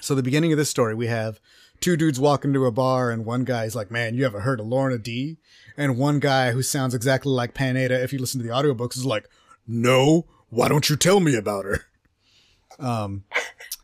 So 0.00 0.14
the 0.14 0.22
beginning 0.22 0.52
of 0.52 0.58
this 0.58 0.70
story 0.70 0.94
we 0.94 1.08
have 1.08 1.40
two 1.82 1.96
dudes 1.96 2.18
walk 2.20 2.44
into 2.44 2.64
a 2.64 2.70
bar 2.70 3.10
and 3.10 3.26
one 3.26 3.44
guy's 3.44 3.74
like, 3.74 3.90
"Man, 3.90 4.14
you 4.14 4.24
ever 4.24 4.40
heard 4.40 4.60
of 4.60 4.66
Lourna 4.66 5.02
Dee?" 5.02 5.38
And 5.76 5.98
one 5.98 6.20
guy 6.20 6.52
who 6.52 6.62
sounds 6.62 6.94
exactly 6.94 7.32
like 7.32 7.54
Pan 7.54 7.74
Eyta 7.74 8.02
if 8.02 8.12
you 8.12 8.18
listen 8.18 8.40
to 8.40 8.46
the 8.46 8.52
audiobooks 8.52 8.96
is 8.96 9.04
like, 9.04 9.28
"No, 9.66 10.26
why 10.48 10.68
don't 10.68 10.88
you 10.88 10.96
tell 10.96 11.20
me 11.20 11.34
about 11.34 11.64
her?" 11.64 11.86
Um 12.78 13.24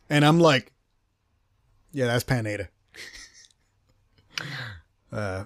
and 0.09 0.25
I'm 0.25 0.39
like, 0.39 0.71
"Yeah, 1.91 2.07
that's 2.07 2.23
Pan 2.23 2.45
Eyta." 2.45 2.69
uh 5.11 5.43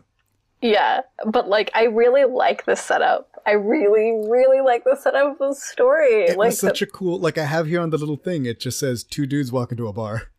Yeah, 0.62 1.02
but 1.26 1.50
like 1.50 1.72
I 1.74 1.86
really 1.86 2.26
like 2.26 2.66
the 2.66 2.76
setup. 2.76 3.30
I 3.46 3.52
really, 3.52 4.26
really 4.30 4.62
like 4.62 4.86
the 4.86 4.96
setup 4.96 5.34
of 5.34 5.38
the 5.38 5.54
story. 5.54 6.26
it 6.26 6.38
like 6.38 6.50
was 6.50 6.60
such 6.60 6.82
a 6.82 6.86
cool 6.86 7.20
like 7.20 7.38
I 7.38 7.46
have 7.46 7.68
here 7.68 7.82
on 7.82 7.90
the 7.90 7.98
little 7.98 8.16
thing 8.16 8.46
it 8.46 8.60
just 8.60 8.80
says 8.80 9.04
two 9.04 9.26
dudes 9.26 9.52
walk 9.52 9.72
into 9.72 9.88
a 9.88 9.94
bar. 9.94 10.30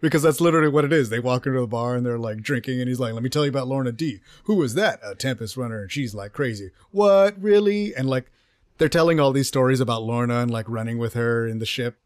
Because 0.00 0.22
that's 0.22 0.40
literally 0.40 0.68
what 0.68 0.84
it 0.84 0.92
is. 0.92 1.10
They 1.10 1.18
walk 1.18 1.46
into 1.46 1.60
the 1.60 1.66
bar 1.66 1.96
and 1.96 2.06
they're 2.06 2.18
like 2.18 2.40
drinking 2.40 2.80
and 2.80 2.88
he's 2.88 3.00
like, 3.00 3.14
Let 3.14 3.22
me 3.22 3.28
tell 3.28 3.44
you 3.44 3.50
about 3.50 3.66
Lourna 3.66 3.96
Dee. 3.96 4.20
Who 4.44 4.62
is 4.62 4.74
that? 4.74 5.00
A 5.02 5.14
Tempest 5.14 5.56
runner 5.56 5.82
and 5.82 5.90
she's 5.90 6.14
like 6.14 6.32
crazy. 6.32 6.70
What? 6.90 7.40
Really? 7.40 7.94
And 7.94 8.08
like 8.08 8.30
they're 8.78 8.88
telling 8.88 9.18
all 9.18 9.32
these 9.32 9.48
stories 9.48 9.80
about 9.80 10.02
Lourna 10.02 10.42
and 10.42 10.50
like 10.50 10.68
running 10.68 10.98
with 10.98 11.14
her 11.14 11.46
in 11.46 11.58
the 11.58 11.66
ship. 11.66 11.98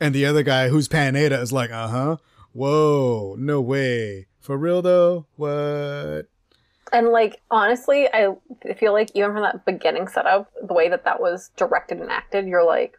And 0.00 0.14
the 0.14 0.26
other 0.26 0.42
guy 0.42 0.68
who's 0.68 0.88
Pan 0.88 1.14
Eyta 1.14 1.40
is 1.40 1.52
like, 1.52 1.70
uh 1.70 1.88
huh. 1.88 2.16
Whoa, 2.52 3.34
no 3.38 3.60
way. 3.60 4.28
For 4.40 4.56
real 4.56 4.80
though? 4.80 5.26
What? 5.36 6.28
And 6.92 7.08
like 7.08 7.40
honestly, 7.50 8.08
I 8.12 8.36
feel 8.78 8.92
like 8.92 9.10
even 9.14 9.32
from 9.32 9.42
that 9.42 9.64
beginning 9.66 10.06
setup, 10.06 10.50
the 10.62 10.72
way 10.72 10.88
that 10.88 11.04
that 11.04 11.20
was 11.20 11.50
directed 11.56 11.98
and 11.98 12.10
acted, 12.10 12.46
you're 12.46 12.64
like, 12.64 12.96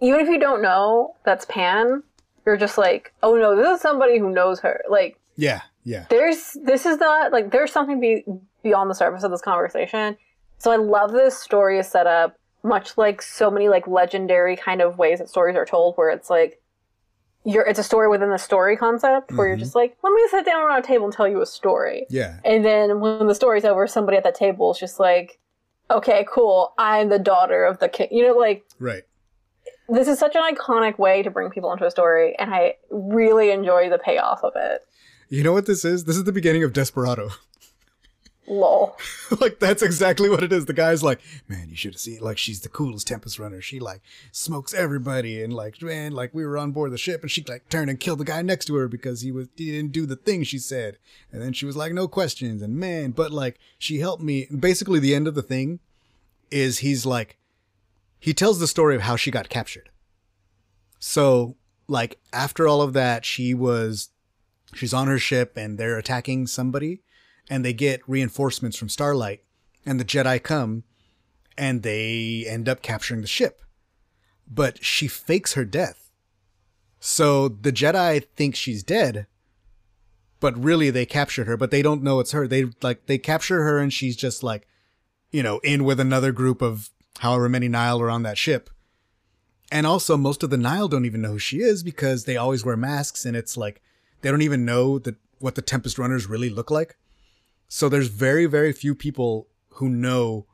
even 0.00 0.20
if 0.20 0.28
you 0.28 0.38
don't 0.38 0.62
know 0.62 1.14
that's 1.24 1.44
Pan, 1.44 2.02
you're 2.48 2.56
just 2.56 2.78
like, 2.78 3.12
oh 3.22 3.36
no, 3.36 3.54
this 3.54 3.76
is 3.76 3.80
somebody 3.82 4.18
who 4.18 4.30
knows 4.30 4.58
her. 4.60 4.80
Like 4.88 5.18
Yeah, 5.36 5.60
yeah. 5.84 6.06
there's 6.08 6.56
this 6.64 6.86
is 6.86 6.96
not 6.98 7.30
like 7.30 7.50
there's 7.52 7.70
something 7.72 8.00
be, 8.00 8.24
beyond 8.62 8.88
the 8.90 8.94
surface 8.94 9.22
of 9.22 9.30
this 9.30 9.42
conversation. 9.42 10.16
So 10.56 10.70
I 10.72 10.76
love 10.76 11.12
this 11.12 11.38
story 11.38 11.78
is 11.78 11.86
set 11.88 12.06
up 12.06 12.36
much 12.62 12.96
like 12.96 13.20
so 13.22 13.50
many 13.50 13.68
like 13.68 13.86
legendary 13.86 14.56
kind 14.56 14.80
of 14.80 14.96
ways 14.98 15.18
that 15.18 15.28
stories 15.28 15.56
are 15.56 15.66
told, 15.66 15.94
where 15.96 16.10
it's 16.10 16.30
like 16.30 16.60
you're 17.44 17.66
it's 17.66 17.78
a 17.78 17.84
story 17.84 18.08
within 18.08 18.30
the 18.30 18.38
story 18.38 18.76
concept, 18.76 19.30
where 19.32 19.46
you're 19.48 19.56
Mhm. 19.56 19.60
just 19.60 19.74
like, 19.74 19.96
let 20.02 20.12
me 20.12 20.22
sit 20.30 20.44
down 20.46 20.62
around 20.62 20.80
a 20.80 20.86
table 20.86 21.04
and 21.04 21.14
tell 21.14 21.28
you 21.28 21.40
a 21.42 21.46
story. 21.46 22.06
Yeah. 22.10 22.40
And 22.44 22.64
then 22.64 23.00
when 23.00 23.26
the 23.26 23.34
story's 23.34 23.64
over, 23.66 23.86
somebody 23.86 24.16
at 24.16 24.24
that 24.24 24.34
table 24.34 24.72
is 24.72 24.78
just 24.78 24.98
like, 24.98 25.38
okay, 25.90 26.26
cool, 26.30 26.72
I'm 26.78 27.08
the 27.10 27.18
daughter 27.18 27.64
of 27.64 27.78
the 27.78 27.88
king. 27.88 28.08
You 28.10 28.26
know, 28.26 28.34
like, 28.34 28.64
Right. 28.78 29.04
This 29.88 30.08
is 30.08 30.18
such 30.18 30.36
an 30.36 30.42
iconic 30.42 30.98
way 30.98 31.22
to 31.22 31.30
bring 31.30 31.50
people 31.50 31.72
into 31.72 31.86
a 31.86 31.90
story, 31.90 32.36
and 32.38 32.54
I 32.54 32.74
really 32.90 33.50
enjoy 33.50 33.88
the 33.88 33.98
payoff 33.98 34.42
of 34.42 34.52
it. 34.56 34.82
You 35.28 35.42
know 35.42 35.52
what 35.52 35.66
this 35.66 35.84
is? 35.84 36.04
This 36.04 36.16
is 36.16 36.24
the 36.24 36.32
beginning 36.32 36.62
of 36.62 36.72
Desperado. 36.72 37.30
Lol. 38.50 38.96
like 39.40 39.58
that's 39.58 39.82
exactly 39.82 40.30
what 40.30 40.42
it 40.42 40.52
is. 40.52 40.64
The 40.64 40.72
guy's 40.72 41.02
like, 41.02 41.20
man, 41.48 41.68
you 41.68 41.76
should 41.76 41.94
have 41.94 42.00
seen. 42.00 42.20
Like 42.20 42.38
she's 42.38 42.60
the 42.60 42.68
coolest 42.68 43.06
Tempest 43.06 43.38
runner. 43.38 43.60
She 43.60 43.78
like 43.78 44.00
smokes 44.32 44.72
everybody, 44.72 45.42
and 45.42 45.52
like 45.52 45.80
man, 45.82 46.12
like 46.12 46.34
we 46.34 46.46
were 46.46 46.56
on 46.56 46.72
board 46.72 46.92
the 46.92 46.98
ship, 46.98 47.22
and 47.22 47.30
she 47.30 47.44
like 47.46 47.68
turned 47.68 47.90
and 47.90 48.00
killed 48.00 48.20
the 48.20 48.24
guy 48.24 48.42
next 48.42 48.64
to 48.66 48.74
her 48.76 48.88
because 48.88 49.20
he 49.20 49.30
was 49.30 49.48
he 49.56 49.72
didn't 49.72 49.92
do 49.92 50.06
the 50.06 50.16
thing 50.16 50.44
she 50.44 50.58
said, 50.58 50.96
and 51.30 51.42
then 51.42 51.52
she 51.52 51.66
was 51.66 51.76
like, 51.76 51.92
no 51.92 52.08
questions, 52.08 52.62
and 52.62 52.76
man, 52.76 53.10
but 53.10 53.32
like 53.32 53.58
she 53.78 54.00
helped 54.00 54.22
me. 54.22 54.46
Basically, 54.46 54.98
the 54.98 55.14
end 55.14 55.28
of 55.28 55.34
the 55.34 55.42
thing 55.42 55.80
is 56.50 56.78
he's 56.78 57.04
like, 57.04 57.37
he 58.18 58.34
tells 58.34 58.58
the 58.58 58.66
story 58.66 58.94
of 58.94 59.02
how 59.02 59.16
she 59.16 59.30
got 59.30 59.48
captured. 59.48 59.90
So 60.98 61.56
like 61.86 62.18
after 62.32 62.66
all 62.68 62.82
of 62.82 62.92
that, 62.92 63.24
she 63.24 63.54
was 63.54 64.10
she's 64.74 64.94
on 64.94 65.06
her 65.06 65.18
ship 65.18 65.56
and 65.56 65.78
they're 65.78 65.98
attacking 65.98 66.46
somebody 66.46 67.02
and 67.48 67.64
they 67.64 67.72
get 67.72 68.06
reinforcements 68.06 68.76
from 68.76 68.88
Starlight, 68.88 69.42
and 69.86 69.98
the 69.98 70.04
Jedi 70.04 70.42
come, 70.42 70.84
and 71.56 71.82
they 71.82 72.44
end 72.46 72.68
up 72.68 72.82
capturing 72.82 73.22
the 73.22 73.26
ship. 73.26 73.62
But 74.46 74.84
she 74.84 75.08
fakes 75.08 75.54
her 75.54 75.64
death. 75.64 76.10
So 77.00 77.48
the 77.48 77.72
Jedi 77.72 78.24
think 78.36 78.54
she's 78.54 78.82
dead, 78.82 79.26
but 80.40 80.62
really 80.62 80.90
they 80.90 81.06
captured 81.06 81.46
her, 81.46 81.56
but 81.56 81.70
they 81.70 81.82
don't 81.82 82.02
know 82.02 82.20
it's 82.20 82.32
her. 82.32 82.46
They 82.46 82.66
like 82.82 83.06
they 83.06 83.18
capture 83.18 83.62
her 83.62 83.78
and 83.78 83.92
she's 83.92 84.16
just 84.16 84.42
like, 84.42 84.66
you 85.30 85.42
know, 85.42 85.58
in 85.60 85.84
with 85.84 86.00
another 86.00 86.32
group 86.32 86.60
of 86.60 86.90
however 87.18 87.48
many 87.48 87.68
Nihil 87.68 88.00
are 88.00 88.10
on 88.10 88.22
that 88.22 88.38
ship. 88.38 88.70
And 89.70 89.86
also 89.86 90.16
most 90.16 90.42
of 90.42 90.50
the 90.50 90.56
Nihil 90.56 90.88
don't 90.88 91.04
even 91.04 91.20
know 91.20 91.32
who 91.32 91.38
she 91.38 91.58
is 91.58 91.82
because 91.82 92.24
they 92.24 92.36
always 92.36 92.64
wear 92.64 92.76
masks 92.76 93.24
and 93.24 93.36
it's 93.36 93.56
like 93.56 93.82
they 94.22 94.30
don't 94.30 94.42
even 94.42 94.64
know 94.64 95.00
what 95.38 95.54
the 95.54 95.62
Tempest 95.62 95.98
runners 95.98 96.26
really 96.26 96.50
look 96.50 96.70
like. 96.70 96.96
So 97.68 97.88
there's 97.88 98.08
very, 98.08 98.46
very 98.46 98.72
few 98.72 98.94
people 98.94 99.48
who 99.74 99.88
know 99.88 100.46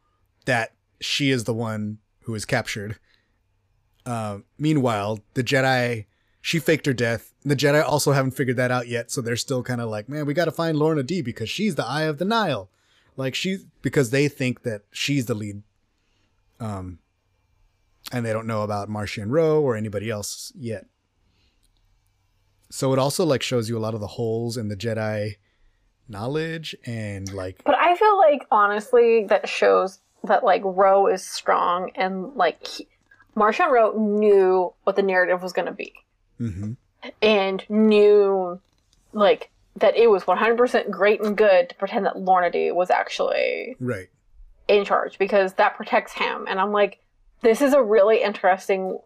that 0.46 0.74
she 1.00 1.30
is 1.30 1.44
the 1.44 1.54
one 1.54 1.98
who 2.22 2.34
is 2.34 2.44
captured. 2.44 2.98
Uh, 4.04 4.38
meanwhile, 4.58 5.20
the 5.34 5.44
Jedi, 5.44 6.06
she 6.40 6.58
faked 6.58 6.86
her 6.86 6.92
death. 6.92 7.32
The 7.44 7.56
Jedi 7.56 7.82
also 7.82 8.12
haven't 8.12 8.32
figured 8.32 8.56
that 8.56 8.70
out 8.70 8.88
yet, 8.88 9.10
so 9.10 9.20
they're 9.20 9.36
still 9.36 9.62
kind 9.62 9.80
of 9.80 9.88
like, 9.88 10.08
man, 10.08 10.26
we 10.26 10.34
got 10.34 10.46
to 10.46 10.50
find 10.50 10.76
Lourna 10.76 11.06
Dee 11.06 11.22
because 11.22 11.48
she's 11.48 11.76
the 11.76 11.86
Eye 11.86 12.02
of 12.02 12.18
the 12.18 12.24
Nihil, 12.24 12.68
like 13.16 13.34
she 13.34 13.58
because 13.80 14.10
they 14.10 14.28
think 14.28 14.62
that 14.62 14.82
she's 14.90 15.26
the 15.26 15.34
lead. 15.34 15.62
Um, 16.64 16.98
and 18.12 18.24
they 18.24 18.32
don't 18.32 18.46
know 18.46 18.62
about 18.62 18.88
Marchion 18.88 19.26
Ro 19.28 19.60
or 19.60 19.76
anybody 19.76 20.10
else 20.10 20.52
yet. 20.54 20.86
So 22.70 22.92
it 22.92 22.98
also 22.98 23.24
like 23.24 23.42
shows 23.42 23.68
you 23.68 23.76
a 23.76 23.80
lot 23.80 23.94
of 23.94 24.00
the 24.00 24.06
holes 24.06 24.56
in 24.56 24.68
the 24.68 24.76
Jedi 24.76 25.36
knowledge 26.08 26.74
and 26.84 27.32
like 27.32 27.62
But 27.64 27.76
I 27.76 27.94
feel 27.96 28.18
like 28.18 28.46
honestly 28.50 29.24
that 29.28 29.48
shows 29.48 30.00
that 30.24 30.44
like 30.44 30.62
Ro 30.64 31.06
is 31.06 31.24
strong 31.24 31.90
and 31.94 32.34
like 32.34 32.66
he, 32.66 32.88
Marchion 33.36 33.70
Ro 33.70 33.92
knew 33.98 34.72
what 34.84 34.96
the 34.96 35.02
narrative 35.02 35.42
was 35.42 35.52
going 35.52 35.66
to 35.66 35.72
be 35.72 35.92
mhm. 36.40 36.76
and 37.22 37.64
knew 37.68 38.60
like 39.12 39.50
that 39.76 39.96
it 39.96 40.08
was 40.10 40.24
100% 40.24 40.90
great 40.90 41.20
and 41.20 41.36
good 41.36 41.68
to 41.68 41.74
pretend 41.76 42.06
that 42.06 42.14
Lourna 42.14 42.52
Dee 42.52 42.70
was 42.70 42.90
actually 42.90 43.76
right. 43.80 44.08
In 44.68 44.84
charge 44.84 45.18
because 45.18 45.54
that 45.54 45.76
protects 45.76 46.12
him. 46.12 46.46
And 46.48 46.60
I'm 46.60 46.72
like 46.72 47.00
this 47.42 47.60
is 47.60 47.74
a 47.74 47.82
really 47.82 48.22
interesting 48.22 48.98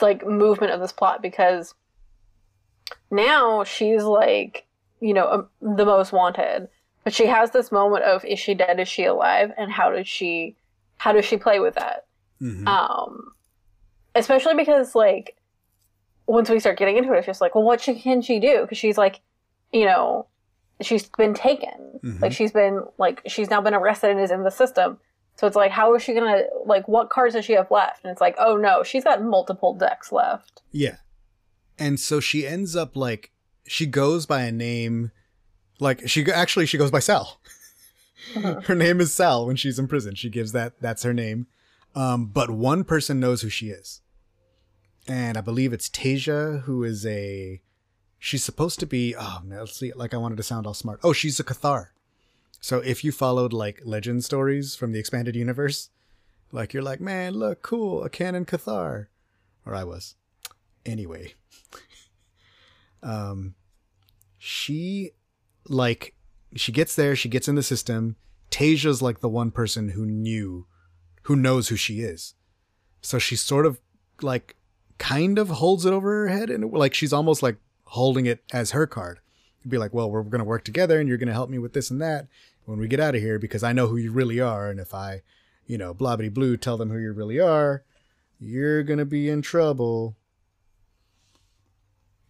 like 0.00 0.26
movement 0.26 0.72
of 0.72 0.80
this 0.80 0.92
plot 0.92 1.22
because 1.22 1.74
now 3.10 3.64
she's 3.64 4.02
like 4.02 4.66
you 5.00 5.14
know 5.14 5.30
um, 5.30 5.76
the 5.76 5.84
most 5.84 6.12
wanted. 6.12 6.68
But 7.04 7.14
she 7.14 7.26
has 7.26 7.50
this 7.50 7.72
moment 7.72 8.04
of 8.04 8.24
is 8.24 8.38
she 8.38 8.54
dead? 8.54 8.78
Is 8.78 8.88
she 8.88 9.04
alive? 9.04 9.52
And 9.56 9.70
how 9.72 9.90
does 9.90 10.06
she 10.08 10.56
how 10.98 11.12
does 11.12 11.24
she 11.24 11.36
play 11.36 11.60
with 11.60 11.74
that? 11.74 12.06
Mhm. 12.40 12.66
um 12.66 13.32
especially 14.14 14.54
because 14.54 14.94
like 14.94 15.36
once 16.26 16.48
we 16.48 16.58
start 16.58 16.78
getting 16.78 16.96
into 16.96 17.12
it 17.12 17.18
it's 17.18 17.26
just 17.26 17.40
like 17.42 17.54
well 17.54 17.64
what 17.64 17.82
she, 17.82 17.94
can 18.00 18.22
she 18.22 18.40
do? 18.40 18.62
Because 18.62 18.78
she's 18.78 18.96
like 18.98 19.20
you 19.72 19.84
know 19.84 20.26
she's 20.80 21.08
been 21.08 21.34
taken 21.34 22.00
Mhm. 22.04 22.20
like 22.22 22.32
she's 22.32 22.52
been 22.52 22.82
like 22.98 23.20
she's 23.26 23.50
now 23.50 23.60
been 23.60 23.74
arrested 23.74 24.10
and 24.10 24.20
is 24.20 24.30
in 24.30 24.42
the 24.44 24.50
system 24.50 24.98
so 25.36 25.46
it's 25.46 25.56
like 25.56 25.70
how 25.70 25.94
is 25.94 26.02
she 26.02 26.14
gonna 26.14 26.42
like 26.66 26.86
what 26.88 27.10
cards 27.10 27.34
does 27.34 27.44
she 27.44 27.52
have 27.52 27.70
left 27.70 28.02
and 28.04 28.10
it's 28.10 28.20
like 28.20 28.34
oh 28.38 28.56
no 28.56 28.82
she's 28.82 29.04
got 29.04 29.22
multiple 29.22 29.74
decks 29.74 30.10
left 30.12 30.62
Yeah. 30.72 30.96
And 31.78 31.98
so 31.98 32.20
she 32.20 32.46
ends 32.46 32.76
up 32.76 32.94
like 32.94 33.30
she 33.66 33.86
goes 33.86 34.26
by 34.26 34.42
a 34.42 34.52
name 34.52 35.10
like 35.78 36.06
she 36.08 36.30
actually 36.30 36.66
she 36.66 36.76
goes 36.78 36.90
by 36.90 36.98
Sal. 36.98 37.40
her 38.64 38.74
name 38.74 39.00
is 39.00 39.12
Sal 39.14 39.46
when 39.46 39.56
she's 39.56 39.78
in 39.78 39.88
prison. 39.88 40.14
She 40.14 40.28
gives 40.28 40.52
that 40.52 40.74
that's 40.80 41.02
her 41.04 41.14
name. 41.14 41.46
Um, 41.94 42.26
but 42.26 42.50
one 42.50 42.84
person 42.84 43.18
knows 43.18 43.40
who 43.42 43.48
she 43.48 43.70
is. 43.70 44.02
And 45.08 45.38
I 45.38 45.40
believe 45.40 45.72
it's 45.72 45.88
Tasia, 45.88 46.62
who 46.64 46.84
is 46.84 47.06
a 47.06 47.62
she's 48.20 48.44
supposed 48.44 48.78
to 48.78 48.86
be 48.86 49.16
oh 49.18 49.40
let's 49.48 49.76
see, 49.76 49.92
like 49.94 50.14
I 50.14 50.18
wanted 50.18 50.36
to 50.36 50.44
sound 50.44 50.66
all 50.66 50.74
smart. 50.74 51.00
Oh, 51.02 51.12
she's 51.12 51.40
a 51.40 51.44
Cathar. 51.44 51.88
So 52.60 52.78
if 52.78 53.02
you 53.02 53.10
followed 53.10 53.52
like 53.52 53.80
legend 53.84 54.22
stories 54.22 54.76
from 54.76 54.92
the 54.92 55.00
expanded 55.00 55.34
universe, 55.34 55.88
like 56.52 56.72
you're 56.72 56.82
like, 56.82 57.00
man, 57.00 57.32
look, 57.32 57.62
cool, 57.62 58.04
a 58.04 58.10
canon 58.10 58.44
Cathar. 58.44 59.06
Or 59.66 59.74
I 59.74 59.82
was. 59.82 60.14
Anyway. 60.86 61.34
um 63.02 63.54
she 64.36 65.12
like 65.66 66.14
she 66.54 66.70
gets 66.70 66.94
there, 66.94 67.16
she 67.16 67.28
gets 67.28 67.48
in 67.48 67.54
the 67.54 67.62
system. 67.62 68.16
Tasia's 68.50 69.00
like 69.00 69.20
the 69.20 69.28
one 69.28 69.50
person 69.50 69.90
who 69.90 70.04
knew 70.04 70.66
who 71.22 71.36
knows 71.36 71.68
who 71.68 71.76
she 71.76 72.00
is. 72.00 72.34
So 73.00 73.18
she 73.18 73.36
sort 73.36 73.64
of 73.64 73.80
like 74.20 74.56
kind 74.98 75.38
of 75.38 75.48
holds 75.48 75.86
it 75.86 75.94
over 75.94 76.10
her 76.10 76.28
head 76.28 76.50
and 76.50 76.70
like 76.70 76.92
she's 76.92 77.12
almost 77.12 77.42
like 77.42 77.56
holding 77.90 78.26
it 78.26 78.42
as 78.52 78.70
her 78.70 78.86
card. 78.86 79.18
It'd 79.60 79.70
be 79.70 79.78
like, 79.78 79.92
well, 79.92 80.10
we're 80.10 80.22
gonna 80.22 80.44
work 80.44 80.64
together 80.64 81.00
and 81.00 81.08
you're 81.08 81.18
gonna 81.18 81.32
help 81.32 81.50
me 81.50 81.58
with 81.58 81.72
this 81.72 81.90
and 81.90 82.00
that 82.00 82.28
when 82.64 82.78
we 82.78 82.86
get 82.86 83.00
out 83.00 83.16
of 83.16 83.20
here 83.20 83.38
because 83.38 83.64
I 83.64 83.72
know 83.72 83.88
who 83.88 83.96
you 83.96 84.12
really 84.12 84.38
are, 84.38 84.70
and 84.70 84.78
if 84.78 84.94
I, 84.94 85.22
you 85.66 85.76
know, 85.76 85.92
blobbity 85.92 86.32
blue 86.32 86.56
tell 86.56 86.76
them 86.76 86.90
who 86.90 86.98
you 86.98 87.12
really 87.12 87.40
are, 87.40 87.84
you're 88.38 88.82
gonna 88.84 89.04
be 89.04 89.28
in 89.28 89.42
trouble. 89.42 90.16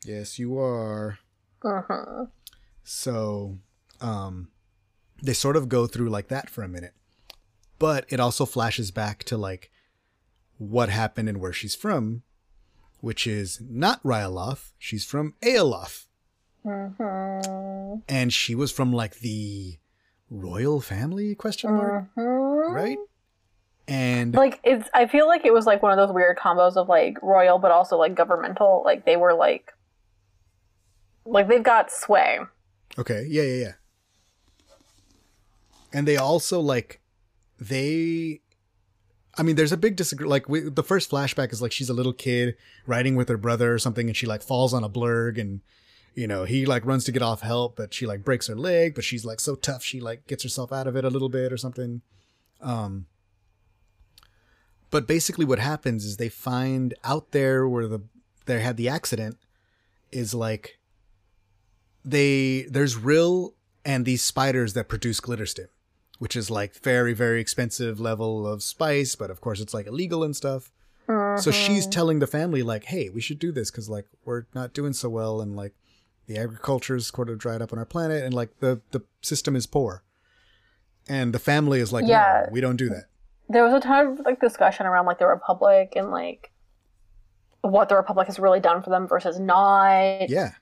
Yes, 0.04 0.38
you 0.38 0.58
are. 0.58 1.18
Uh-huh. 1.62 2.26
So, 2.82 3.58
um, 4.00 4.48
they 5.22 5.34
sort 5.34 5.56
of 5.56 5.68
go 5.68 5.86
through 5.86 6.08
like 6.08 6.28
that 6.28 6.48
for 6.48 6.62
a 6.62 6.68
minute, 6.68 6.94
but 7.78 8.06
it 8.08 8.18
also 8.18 8.46
flashes 8.46 8.90
back 8.90 9.24
to 9.24 9.36
like 9.36 9.70
what 10.56 10.88
happened 10.88 11.28
and 11.28 11.38
where 11.38 11.52
she's 11.52 11.74
from, 11.74 12.22
which 13.01 13.26
is 13.26 13.61
not 13.68 14.03
Ryloth. 14.03 14.72
She's 14.78 15.05
from 15.05 15.34
Aeoloth. 15.42 16.07
Mhm. 16.64 18.03
And 18.09 18.32
she 18.32 18.55
was 18.55 18.70
from 18.70 18.92
like 18.92 19.20
the 19.20 19.78
royal 20.30 20.80
family 20.80 21.34
question 21.34 21.72
mark, 21.74 22.05
Mhm. 22.16 22.74
right? 22.74 22.98
And 23.88 24.34
Like 24.34 24.61
it's 24.62 24.88
I 24.94 25.07
feel 25.07 25.26
like 25.26 25.44
it 25.44 25.53
was 25.53 25.66
like 25.66 25.82
one 25.82 25.90
of 25.90 25.96
those 25.96 26.14
weird 26.14 26.36
combos 26.38 26.76
of 26.76 26.88
like 26.88 27.16
royal 27.22 27.59
but 27.59 27.70
also 27.72 27.96
like 27.96 28.14
governmental. 28.14 28.82
Like 28.84 29.05
they 29.05 29.16
were 29.16 29.34
like 29.34 29.72
like 31.24 31.48
they've 31.48 31.62
got 31.62 31.90
sway. 31.90 32.38
Okay, 32.98 33.24
yeah, 33.28 33.42
yeah, 33.42 33.55
yeah. 33.64 33.72
And 35.92 36.07
they 36.07 36.16
also 36.16 36.61
like 36.61 37.01
they 37.59 38.40
I 39.41 39.43
mean 39.43 39.57
there's 39.57 39.72
a 39.72 39.78
big 39.78 39.97
disagree 39.97 40.28
like 40.28 40.51
we, 40.51 40.61
the 40.61 40.82
first 40.82 41.11
flashback 41.11 41.51
is 41.51 41.62
like 41.62 41.72
she's 41.72 41.88
a 41.88 41.95
little 41.95 42.12
kid 42.12 42.57
riding 42.86 43.16
with 43.16 43.30
her 43.30 43.38
brother 43.38 43.72
or 43.72 43.78
something 43.78 44.07
and 44.07 44.14
she 44.14 44.26
like 44.26 44.43
falls 44.43 44.74
on 44.74 44.84
a 44.84 44.88
blurg 44.91 45.41
and 45.41 45.62
you 46.14 46.26
know, 46.26 46.45
he 46.45 46.66
like 46.66 46.84
runs 46.84 47.05
to 47.05 47.12
get 47.12 47.22
off 47.22 47.41
help 47.41 47.74
but 47.74 47.95
she 47.95 48.07
like 48.07 48.22
breaks 48.22 48.49
her 48.49 48.55
leg 48.55 48.95
but 48.95 49.03
she's 49.03 49.24
like 49.24 49.41
so 49.41 49.55
tough 49.55 49.82
she 49.82 49.99
like 49.99 50.26
gets 50.26 50.43
herself 50.43 50.74
out 50.74 50.86
of 50.86 50.95
it 50.95 51.07
a 51.07 51.09
little 51.09 51.30
bit 51.30 51.55
or 51.55 51.57
something. 51.57 52.03
Um 52.61 53.07
but 54.91 55.07
basically 55.07 55.47
what 55.47 55.59
happens 55.59 56.05
is 56.05 56.18
they 56.18 56.28
find 56.28 56.93
out 57.03 57.30
there 57.30 57.66
where 57.66 57.86
the 57.86 58.03
they 58.45 58.61
had 58.61 58.76
the 58.76 58.91
accident 58.91 59.38
is 60.12 60.34
like 60.34 60.78
they 62.05 62.66
there's 62.68 62.95
ryll 62.95 63.55
and 63.86 64.05
these 64.05 64.20
spiders 64.22 64.74
that 64.74 64.88
produce 64.88 65.18
glitterstim 65.18 65.68
which 66.20 66.36
is 66.36 66.50
like 66.50 66.74
very 66.76 67.12
very 67.12 67.40
expensive 67.40 67.98
level 67.98 68.46
of 68.46 68.62
spice 68.62 69.16
but 69.16 69.30
of 69.30 69.40
course 69.40 69.60
it's 69.60 69.74
like 69.74 69.86
illegal 69.86 70.22
and 70.22 70.36
stuff 70.36 70.70
so 71.08 71.14
uh-huh. 71.14 71.50
she's 71.50 71.86
telling 71.88 72.20
the 72.20 72.26
family 72.26 72.62
like 72.62 72.84
hey 72.84 73.08
we 73.10 73.20
should 73.20 73.38
do 73.40 73.50
this 73.50 73.70
because 73.70 73.88
like 73.88 74.06
we're 74.24 74.44
not 74.54 74.72
doing 74.72 74.92
so 74.92 75.08
well 75.08 75.40
and 75.40 75.56
like 75.56 75.74
the 76.26 76.38
agriculture 76.38 76.94
is 76.94 77.08
sort 77.08 77.28
of 77.28 77.38
dried 77.38 77.60
up 77.60 77.72
on 77.72 77.78
our 77.80 77.84
planet 77.84 78.22
and 78.22 78.32
like 78.32 78.50
the 78.60 78.80
the 78.92 79.02
system 79.22 79.56
is 79.56 79.66
poor 79.66 80.04
and 81.08 81.32
the 81.32 81.40
family 81.40 81.80
is 81.80 81.92
like 81.92 82.04
Yeah. 82.06 82.44
no 82.46 82.52
we 82.52 82.60
don't 82.60 82.76
do 82.76 82.88
that 82.90 83.06
There 83.48 83.64
was 83.64 83.72
a 83.72 83.80
ton 83.80 84.06
of 84.06 84.20
like 84.24 84.40
discussion 84.40 84.86
around 84.86 85.06
like 85.06 85.18
the 85.18 85.26
Republic 85.26 85.94
and 85.96 86.10
like 86.12 86.52
what 87.62 87.88
the 87.88 87.96
Republic 87.96 88.26
has 88.28 88.38
really 88.38 88.60
done 88.60 88.80
for 88.82 88.90
them 88.90 89.08
versus 89.08 89.40
not. 89.40 90.30
yeah 90.30 90.52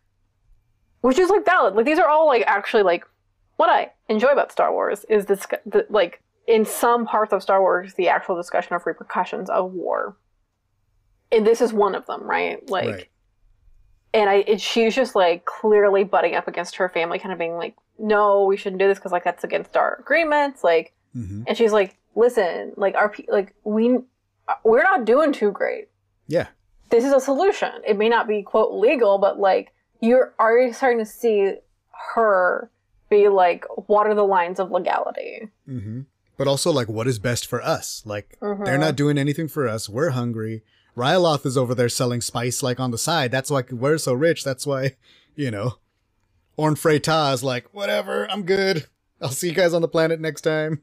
Which 1.03 1.19
is 1.19 1.29
like 1.31 1.45
valid. 1.45 1.75
Like 1.75 1.85
these 1.87 1.99
are 1.99 2.09
all 2.09 2.27
like 2.27 2.45
actually 2.47 2.83
like 2.85 3.05
what 3.59 3.69
I 3.69 3.93
enjoy 4.09 4.29
about 4.29 4.51
Star 4.51 4.73
Wars 4.73 5.05
is 5.09 5.27
this 5.27 5.47
the, 5.67 5.87
like 5.91 6.23
in 6.47 6.65
some 6.65 7.07
parts 7.07 7.33
of 7.33 7.43
Star 7.43 7.61
Wars 7.61 7.95
the 7.95 8.09
actual 8.09 8.35
discussion 8.35 8.75
of 8.75 8.87
repercussions 8.87 9.51
of 9.51 9.73
war. 9.73 10.17
And 11.31 11.47
this 11.47 11.61
is 11.61 11.75
one 11.75 11.95
of 11.95 12.07
them, 12.07 12.23
right? 12.23 12.67
Like 12.69 12.89
right 12.89 13.09
and 14.15 14.31
I 14.31 14.37
it, 14.47 14.61
she's 14.61 14.95
just 14.95 15.15
like 15.15 15.45
clearly 15.45 16.05
butting 16.05 16.35
up 16.35 16.49
against 16.49 16.77
her 16.77 16.89
family, 16.89 17.19
kind 17.19 17.33
of 17.33 17.39
being 17.39 17.57
like, 17.57 17.77
"No, 17.99 18.45
we 18.45 18.57
shouldn't 18.57 18.81
do 18.81 18.89
this 18.89 18.99
because 18.99 19.13
like 19.13 19.25
that's 19.25 19.45
against 19.45 19.77
our 19.77 19.97
agreements." 20.01 20.65
Like, 20.65 20.95
hmm 21.13 21.43
and 21.47 21.57
she's 21.57 21.73
like, 21.73 21.97
"Listen, 22.15 22.73
like 22.77 22.95
our 22.95 23.15
like 23.29 23.55
we 23.65 23.99
we're 24.65 24.83
not 24.83 25.05
doing 25.05 25.33
too 25.33 25.51
great. 25.51 25.89
yeah 26.27 26.47
This 26.91 27.05
is 27.05 27.13
a 27.13 27.21
solution. 27.21 27.71
It 27.87 27.99
may 27.99 28.09
not 28.09 28.27
be 28.27 28.43
quote 28.43 28.73
legal, 28.73 29.19
but 29.19 29.39
like 29.39 29.73
you're 30.01 30.33
already 30.41 30.73
starting 30.73 30.99
to 30.99 31.07
see 31.07 31.55
her 32.15 32.71
be 33.09 33.29
like, 33.29 33.65
what 33.89 34.07
are 34.07 34.15
the 34.15 34.25
lines 34.25 34.59
of 34.61 34.71
legality? 34.71 35.49
hmm 35.67 36.03
But 36.37 36.47
also, 36.49 36.71
like, 36.71 36.89
what 36.89 37.09
is 37.09 37.19
best 37.19 37.47
for 37.47 37.61
us? 37.63 38.03
Like, 38.07 38.37
Mhm. 38.41 38.65
they're 38.65 38.79
not 38.79 38.97
doing 38.97 39.19
anything 39.19 39.49
for 39.49 39.67
us. 39.67 39.89
We're 39.89 40.11
hungry. 40.11 40.63
Ryloth 40.97 41.45
is 41.47 41.57
over 41.57 41.75
there 41.75 41.89
selling 41.89 42.21
spice, 42.21 42.63
like, 42.63 42.79
on 42.81 42.91
the 42.91 42.99
side. 42.99 43.31
That's 43.31 43.51
why 43.51 43.63
we're 43.71 43.99
so 43.99 44.13
rich. 44.13 44.45
That's 44.45 44.67
why, 44.67 44.97
you 45.35 45.51
know, 45.51 45.79
Orn 46.57 46.75
Free 46.77 46.99
Taa 47.01 47.33
is 47.33 47.43
like, 47.45 47.73
whatever, 47.73 48.29
I'm 48.31 48.43
good. 48.43 48.87
I'll 49.21 49.31
see 49.31 49.49
you 49.49 49.55
guys 49.55 49.75
on 49.75 49.83
the 49.83 49.89
planet 49.89 50.21
next 50.21 50.43
time. 50.43 50.83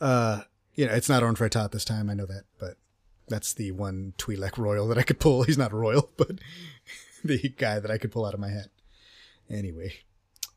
Uh, 0.00 0.42
you 0.74 0.86
know, 0.86 0.92
it's 0.92 1.08
not 1.08 1.22
Orn 1.22 1.36
Free 1.36 1.48
Taa 1.48 1.68
this 1.68 1.84
time. 1.84 2.10
I 2.10 2.14
know 2.14 2.26
that, 2.26 2.44
but 2.58 2.76
that's 3.28 3.52
the 3.54 3.70
one 3.72 4.12
Twi'lek 4.18 4.58
royal 4.58 4.88
that 4.88 4.98
I 4.98 5.02
could 5.02 5.20
pull. 5.20 5.42
He's 5.44 5.58
not 5.58 5.72
royal, 5.72 6.10
but 6.16 6.38
the 7.24 7.48
guy 7.56 7.78
that 7.80 7.90
I 7.90 7.98
could 7.98 8.12
pull 8.12 8.24
out 8.26 8.34
of 8.34 8.40
my 8.40 8.50
hat. 8.50 8.68
Anyway, 9.50 9.92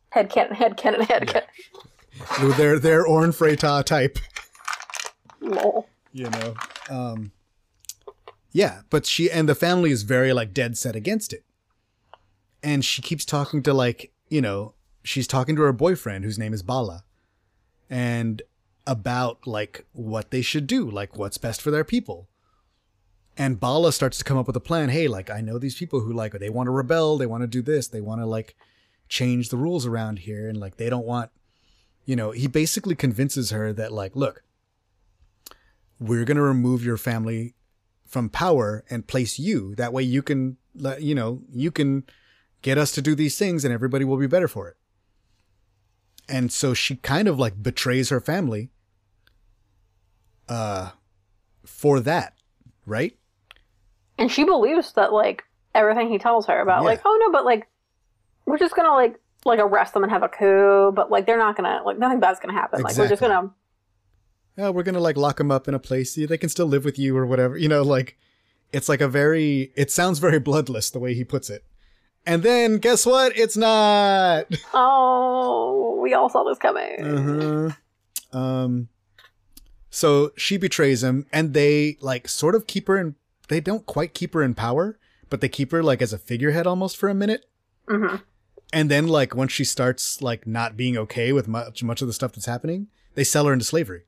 Head 0.10 0.30
canon, 0.30 0.56
head 0.56 0.78
canon, 0.78 1.02
head 1.02 1.28
canon. 1.28 2.58
they're 2.58 2.80
they're 2.80 3.06
Orn 3.06 3.32
Free 3.32 3.56
Taa 3.56 3.82
type. 3.84 4.18
Lol. 5.40 5.88
you 6.12 6.30
know 6.30 6.56
um 6.90 7.32
yeah 8.52 8.82
but 8.90 9.06
she 9.06 9.30
and 9.30 9.48
the 9.48 9.56
family 9.56 9.92
is 9.92 10.04
very 10.04 10.34
like 10.34 10.54
dead 10.54 10.78
set 10.78 10.96
against 10.96 11.32
it 11.32 11.44
and 12.64 12.84
she 12.84 13.02
keeps 13.02 13.24
talking 13.24 13.62
to 13.64 13.74
like 13.74 14.12
you 14.30 14.42
know 14.42 14.74
she's 15.04 15.28
talking 15.28 15.56
to 15.56 15.62
her 15.62 15.72
boyfriend 15.72 16.26
whose 16.26 16.40
name 16.40 16.54
is 16.54 16.64
bala 16.64 17.04
and 17.90 18.42
about 18.86 19.46
like 19.46 19.86
what 19.94 20.32
they 20.32 20.42
should 20.42 20.66
do 20.66 20.90
like 20.90 21.16
what's 21.18 21.38
best 21.38 21.62
for 21.62 21.72
their 21.72 21.84
people 21.84 22.28
and 23.38 23.60
bala 23.60 23.92
starts 23.94 24.18
to 24.18 24.24
come 24.24 24.38
up 24.38 24.48
with 24.48 24.56
a 24.56 24.62
plan 24.62 24.90
hey 24.90 25.08
like 25.08 25.30
i 25.30 25.40
know 25.40 25.60
these 25.60 25.76
people 25.76 26.00
who 26.00 26.12
like 26.12 26.34
they 26.34 26.50
want 26.50 26.68
to 26.68 26.72
rebel 26.72 27.18
they 27.18 27.26
want 27.28 27.42
to 27.44 27.48
do 27.48 27.62
this 27.62 27.88
they 27.88 28.02
want 28.02 28.20
to 28.20 28.26
like 28.26 28.56
change 29.10 29.50
the 29.50 29.58
rules 29.58 29.86
around 29.86 30.20
here 30.20 30.48
and 30.50 30.60
like 30.60 30.78
they 30.78 30.90
don't 30.90 31.06
want 31.06 31.30
you 32.06 32.16
know 32.16 32.32
he 32.32 32.48
basically 32.48 32.96
convinces 32.96 33.52
her 33.52 33.72
that 33.74 33.92
like 33.92 34.16
look 34.16 34.44
we're 36.00 36.26
going 36.26 36.38
to 36.38 36.44
remove 36.44 36.84
your 36.86 36.98
family 36.98 37.56
from 38.06 38.30
power 38.30 38.84
and 38.90 39.08
place 39.08 39.40
you. 39.40 39.74
That 39.76 39.92
way 39.92 40.04
you 40.04 40.22
can 40.22 40.58
let 40.76 41.02
you 41.02 41.16
know 41.16 41.42
you 41.52 41.72
can 41.72 42.04
get 42.62 42.78
us 42.78 42.92
to 42.94 43.02
do 43.02 43.16
these 43.16 43.38
things 43.38 43.66
and 43.66 43.74
everybody 43.74 44.06
will 44.06 44.18
be 44.18 44.28
better 44.28 44.48
for 44.48 44.68
it. 44.70 44.78
And 46.30 46.52
so 46.52 46.74
she 46.74 46.98
kind 46.98 47.28
of 47.28 47.40
like 47.40 47.62
betrays 47.64 48.10
her 48.10 48.22
family 48.22 48.70
uh 50.48 50.92
for 51.66 52.00
that 52.00 52.34
right? 52.86 53.18
And 54.18 54.32
she 54.32 54.44
believes 54.46 54.94
that 54.94 55.12
like 55.12 55.44
everything 55.76 56.10
he 56.10 56.18
tells 56.18 56.46
her 56.46 56.60
about 56.62 56.84
Yeah. 56.84 56.90
like, 56.90 57.02
oh 57.06 57.18
no, 57.26 57.32
but 57.32 57.44
like 57.44 57.68
we're 58.48 58.58
just 58.58 58.76
gonna 58.76 58.94
like 58.94 59.20
like 59.46 59.60
arrest 59.60 59.94
them 59.94 60.04
and 60.04 60.12
have 60.12 60.24
a 60.24 60.30
coup, 60.30 60.92
but 60.96 61.12
like 61.12 61.28
they're 61.28 61.38
not 61.38 61.56
gonna 61.56 61.82
like 61.86 62.00
nothing 62.00 62.20
bad's 62.20 62.40
gonna 62.40 62.54
happen. 62.54 62.82
Like 62.82 62.98
we're 62.98 63.08
just 63.08 63.22
gonna 63.22 63.52
yeah 64.58 64.70
we're 64.70 64.84
to 64.84 65.00
like 65.00 65.16
lock 65.16 65.38
them 65.38 65.52
up 65.52 65.68
in 65.68 65.74
a 65.74 65.80
place 65.80 66.16
they 66.16 66.38
can 66.38 66.50
still 66.50 66.66
live 66.66 66.84
with 66.84 66.98
you 67.00 67.16
or 67.16 67.26
whatever 67.26 67.58
you 67.58 67.70
know 67.70 67.84
like 67.84 68.18
it's 68.74 68.90
like 68.90 69.02
a 69.02 69.08
very 69.08 69.72
it 69.76 69.92
sounds 69.92 70.20
very 70.20 70.40
bloodless 70.40 70.90
the 70.90 71.00
way 71.00 71.14
he 71.14 71.24
puts 71.24 71.50
it 71.50 71.64
and 72.26 72.44
then 72.44 72.78
guess 72.78 73.06
what 73.06 73.38
it's 73.38 73.56
not 73.56 74.46
Oh 74.74 76.00
we 76.02 76.14
all 76.14 76.30
saw 76.30 76.44
this 76.44 76.58
coming. 76.58 77.04
Uh-huh. 77.04 78.38
Um 78.38 78.90
so 79.90 80.32
she 80.36 80.58
betrays 80.58 81.04
him 81.04 81.26
and 81.32 81.54
they 81.54 81.98
like 82.02 82.28
sort 82.28 82.56
of 82.56 82.68
keep 82.68 82.88
her 82.88 82.98
in 82.98 83.16
they 83.48 83.62
don't 83.62 83.86
quite 83.86 84.14
keep 84.14 84.34
her 84.34 84.44
in 84.44 84.54
power, 84.56 85.00
but 85.30 85.40
they 85.40 85.48
keep 85.48 85.72
her 85.72 85.82
like 85.82 86.02
as 86.02 86.12
a 86.12 86.18
figurehead 86.18 86.68
almost 86.68 86.98
for 86.98 87.08
a 87.08 87.14
minute. 87.14 87.46
hmm 87.88 88.16
And 88.74 88.92
then 88.92 89.08
like 89.08 89.34
once 89.36 89.52
she 89.52 89.64
starts 89.64 90.22
like 90.22 90.46
not 90.46 90.76
being 90.76 90.98
okay 90.98 91.32
with 91.32 91.48
much 91.48 91.84
much 91.84 92.02
of 92.02 92.08
the 92.08 92.14
stuff 92.14 92.34
that's 92.34 92.46
happening, 92.46 92.88
they 93.16 93.24
sell 93.24 93.46
her 93.46 93.54
into 93.54 93.66
slavery. 93.66 94.04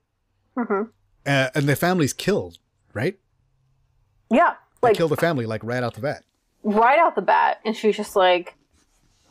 hmm 0.58 0.84
Uh, 1.26 1.50
and 1.56 1.68
the 1.68 1.76
family's 1.76 2.14
killed, 2.14 2.58
right? 2.94 3.18
Yeah, 4.32 4.54
They 4.82 4.90
like 4.90 4.98
kill 4.98 5.08
the 5.08 5.16
family 5.18 5.46
like 5.46 5.64
right 5.64 5.82
out 5.84 5.94
the 5.96 6.02
bat. 6.02 6.24
right 6.64 7.00
out 7.00 7.16
the 7.16 7.22
bat, 7.22 7.60
and 7.66 7.76
she's 7.76 7.98
just 7.98 8.16
like, 8.16 8.56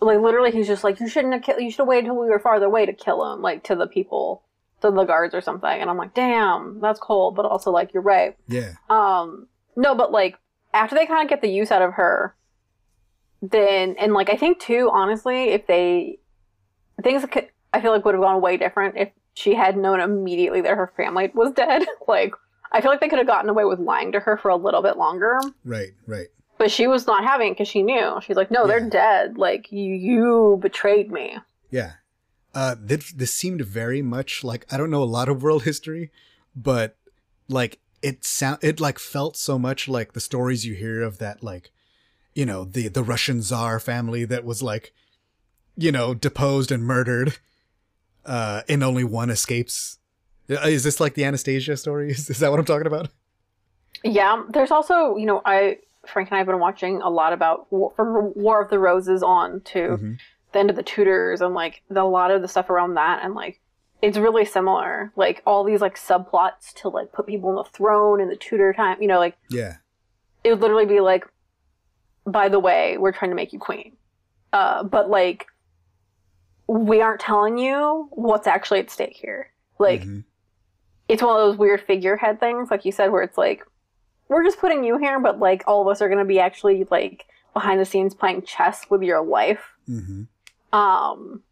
like 0.01 0.18
literally, 0.18 0.51
he's 0.51 0.66
just 0.66 0.83
like, 0.85 0.99
you 1.01 1.09
shouldn't 1.09 1.33
have 1.35 1.43
killed. 1.43 1.61
You 1.61 1.70
should 1.70 1.81
have 1.81 1.89
waited 1.89 2.07
until 2.09 2.20
we 2.22 2.29
were 2.31 2.39
farther 2.41 2.66
away 2.66 2.87
to 2.87 2.93
kill 2.93 3.33
him, 3.33 3.43
like 3.43 3.62
to 3.64 3.76
the 3.76 3.87
people, 3.87 4.43
to 4.83 4.91
the 4.91 5.05
guards 5.05 5.35
or 5.35 5.41
something. 5.41 5.68
And 5.81 5.89
I'm 5.91 5.97
like, 5.97 6.14
damn, 6.14 6.81
that's 6.81 6.99
cold, 7.01 7.37
but 7.37 7.45
also 7.47 7.70
like 7.70 7.93
you're 7.95 8.03
right. 8.03 8.37
Yeah. 8.49 8.72
Um, 8.91 9.47
no, 9.76 9.95
but 9.95 10.11
like 10.11 10.37
after 10.74 10.97
they 10.97 11.07
kind 11.07 11.22
of 11.24 11.31
get 11.31 11.43
the 11.43 11.49
use 11.49 11.70
out 11.70 11.83
of 11.83 11.93
her, 11.95 12.35
then 13.43 13.95
and 13.99 14.12
like 14.12 14.30
I 14.30 14.36
think 14.36 14.59
too, 14.61 14.91
honestly, 14.93 15.51
if 15.51 15.66
they 15.66 16.18
things 17.03 17.24
could, 17.30 17.49
I 17.72 17.80
feel 17.80 17.93
like 17.93 18.05
would 18.05 18.14
have 18.14 18.22
gone 18.22 18.41
way 18.41 18.57
different 18.57 18.97
if 18.97 19.11
she 19.34 19.55
had 19.55 19.76
known 19.76 20.01
immediately 20.01 20.61
that 20.62 20.76
her 20.76 20.93
family 20.97 21.30
was 21.34 21.53
dead. 21.53 21.84
like 22.09 22.32
I 22.72 22.80
feel 22.80 22.91
like 22.91 23.01
they 23.01 23.09
could 23.09 23.18
have 23.18 23.26
gotten 23.28 23.49
away 23.49 23.64
with 23.64 23.78
lying 23.78 24.12
to 24.12 24.20
her 24.20 24.36
for 24.36 24.49
a 24.51 24.57
little 24.57 24.82
bit 24.82 24.97
longer, 24.99 25.39
Right, 25.64 25.93
right. 26.07 26.26
but 26.59 26.70
she 26.70 26.86
was 26.86 27.07
not 27.07 27.24
having 27.24 27.53
because 27.53 27.68
she 27.68 27.82
knew. 27.82 28.18
She's 28.20 28.36
like, 28.36 28.51
no, 28.51 28.62
Yeah. 28.62 28.66
they're 28.66 28.91
dead. 28.91 29.39
Like 29.39 29.70
you, 29.72 29.95
you 29.95 30.59
betrayed 30.61 31.11
me. 31.11 31.39
Yeah. 31.70 31.93
Uh, 32.55 32.74
this, 32.78 33.12
this 33.12 33.32
seemed 33.32 33.61
very 33.62 34.03
much 34.03 34.43
like 34.45 34.66
I 34.72 34.76
don't 34.76 34.91
know 34.91 35.03
a 35.03 35.05
lot 35.05 35.28
of 35.28 35.43
world 35.43 35.62
history, 35.62 36.11
but 36.57 36.97
like 37.49 37.78
it 38.03 38.24
sound 38.24 38.59
it 38.62 38.80
like 38.80 38.99
felt 38.99 39.36
so 39.36 39.59
much 39.59 39.89
like 39.89 40.12
the 40.12 40.20
stories 40.20 40.66
you 40.66 40.74
hear 40.74 41.03
of 41.03 41.18
that 41.18 41.43
like 41.43 41.70
you 42.39 42.47
know 42.47 42.61
the 42.64 42.86
the 42.89 43.03
Russian 43.03 43.43
Tsar 43.43 43.80
family 43.80 44.24
that 44.32 44.45
was 44.45 44.62
like 44.62 44.93
you 45.76 45.91
know 45.91 46.14
deposed 46.14 46.70
and 46.70 46.82
murdered, 46.84 47.39
uh, 48.24 48.62
and 48.68 48.82
only 48.84 49.05
one 49.05 49.30
escapes. 49.30 49.99
Uh, 50.51 50.55
Is 50.68 50.84
this 50.84 51.01
like 51.01 51.14
the 51.14 51.24
Anastasia 51.24 51.76
story? 51.76 52.11
Is, 52.16 52.30
is 52.30 52.39
that 52.39 52.51
what 52.51 52.61
I'm 52.61 52.64
talking 52.72 52.86
about? 52.86 53.09
Yeah, 54.05 54.45
there's 54.51 54.70
also, 54.70 55.16
you 55.16 55.26
know, 55.26 55.43
I 55.45 55.78
Frank 56.07 56.28
and 56.30 56.36
I 56.36 56.39
have 56.39 56.47
been 56.47 56.61
watching 56.61 57.03
a 57.03 57.11
lot 57.11 57.32
about 57.32 57.70
War, 57.72 57.93
from 57.97 58.32
War 58.34 58.62
of 58.62 58.70
the 58.70 58.78
Roses 58.78 59.22
on 59.22 59.61
to 59.72 59.78
Mhm. 59.99 60.18
the 60.53 60.59
end 60.61 60.70
of 60.70 60.76
the 60.76 60.82
Tudors 60.82 61.41
and 61.41 61.55
like 61.55 61.82
the, 61.91 62.03
a 62.03 62.05
lot 62.18 62.30
of 62.30 62.41
the 62.43 62.49
stuff 62.49 62.70
around 62.70 62.95
that, 62.95 63.24
and 63.24 63.34
like 63.34 63.61
it's 64.01 64.16
really 64.16 64.45
similar. 64.45 65.12
Like 65.16 65.43
all 65.45 65.64
these 65.64 65.80
like 65.80 65.97
subplots 65.99 66.72
to 66.76 66.89
like 66.89 67.12
put 67.12 67.26
people 67.26 67.51
on 67.51 67.57
the 67.57 67.64
throne 67.64 68.20
in 68.20 68.28
the 68.28 68.36
Tudor 68.36 68.72
time. 68.72 69.03
You 69.03 69.09
know, 69.09 69.18
like 69.18 69.36
Yeah. 69.51 69.76
it 70.45 70.51
would 70.51 70.61
literally 70.61 70.86
be 70.86 71.01
like, 71.01 71.24
by 72.33 72.49
the 72.49 72.59
way, 72.59 72.97
we're 72.99 73.12
trying 73.12 73.31
to 73.31 73.35
make 73.35 73.53
you 73.53 73.59
queen, 73.59 73.97
uh, 74.53 74.83
but 74.83 75.09
like 75.11 75.47
we 76.66 77.01
aren't 77.01 77.20
telling 77.20 77.57
you 77.59 78.09
what's 78.11 78.47
actually 78.47 78.79
at 78.79 78.91
stake 78.91 79.16
here. 79.16 79.51
Like 79.79 80.03
Mhm. 80.03 80.24
it's 81.09 81.22
one 81.22 81.41
of 81.41 81.49
those 81.49 81.57
weird 81.57 81.81
figurehead 81.81 82.39
things, 82.41 82.70
like 82.70 82.85
you 82.85 82.93
said, 82.93 83.11
where 83.11 83.22
it's 83.22 83.39
like, 83.39 83.64
we're 84.29 84.45
just 84.45 84.59
putting 84.59 84.85
you 84.85 84.99
here, 84.99 85.18
but 85.18 85.39
like 85.39 85.64
all 85.66 85.81
of 85.81 85.89
us 85.89 86.03
are 86.03 86.09
going 86.09 86.18
to 86.18 86.24
be 86.26 86.39
actually 86.39 86.87
like 86.91 87.24
behind 87.55 87.81
the 87.81 87.87
scenes 87.87 88.14
playing 88.14 88.43
chess 88.43 88.85
with 88.91 89.03
your 89.03 89.22
life, 89.24 89.72
Mhm. 89.89 90.26
um, 90.72 91.43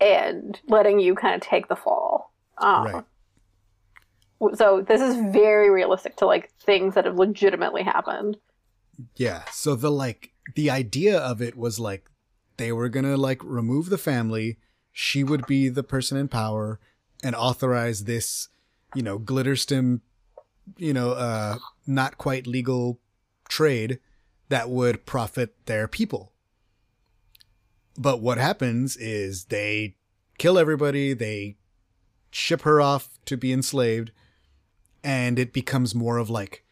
and 0.00 0.60
letting 0.66 0.98
you 0.98 1.14
kind 1.14 1.36
of 1.36 1.40
take 1.40 1.68
the 1.68 1.76
fall. 1.76 2.32
Um, 2.58 2.86
Right. 2.86 3.04
So 4.56 4.82
this 4.82 5.00
is 5.00 5.14
very 5.32 5.70
realistic 5.70 6.16
to 6.16 6.26
like 6.26 6.50
things 6.58 6.94
that 6.96 7.04
have 7.06 7.14
legitimately 7.16 7.82
happened. 7.84 8.36
Yeah. 9.16 9.44
So 9.52 9.74
the 9.74 9.90
like 9.90 10.32
the 10.54 10.70
idea 10.70 11.18
of 11.18 11.40
it 11.40 11.56
was 11.56 11.78
like 11.78 12.10
they 12.56 12.72
were 12.72 12.88
gonna 12.88 13.16
like 13.16 13.42
remove 13.42 13.90
the 13.90 13.98
family. 13.98 14.58
She 14.92 15.24
would 15.24 15.46
be 15.46 15.68
the 15.68 15.82
person 15.82 16.16
in 16.16 16.28
power 16.28 16.78
and 17.22 17.34
authorize 17.34 18.04
this, 18.04 18.48
you 18.94 19.02
know, 19.02 19.18
glitterstim, 19.18 20.00
you 20.76 20.92
know, 20.92 21.12
uh, 21.12 21.58
not 21.86 22.18
quite 22.18 22.46
legal 22.46 23.00
trade 23.48 23.98
that 24.48 24.70
would 24.70 25.06
profit 25.06 25.54
their 25.66 25.88
people. 25.88 26.32
But 27.96 28.20
what 28.20 28.38
happens 28.38 28.96
is 28.96 29.46
they 29.46 29.96
kill 30.38 30.58
everybody. 30.58 31.12
They 31.14 31.56
ship 32.30 32.62
her 32.62 32.80
off 32.80 33.18
to 33.26 33.36
be 33.36 33.52
enslaved, 33.52 34.10
and 35.02 35.38
it 35.38 35.52
becomes 35.52 35.94
more 35.94 36.18
of 36.18 36.28
like 36.28 36.63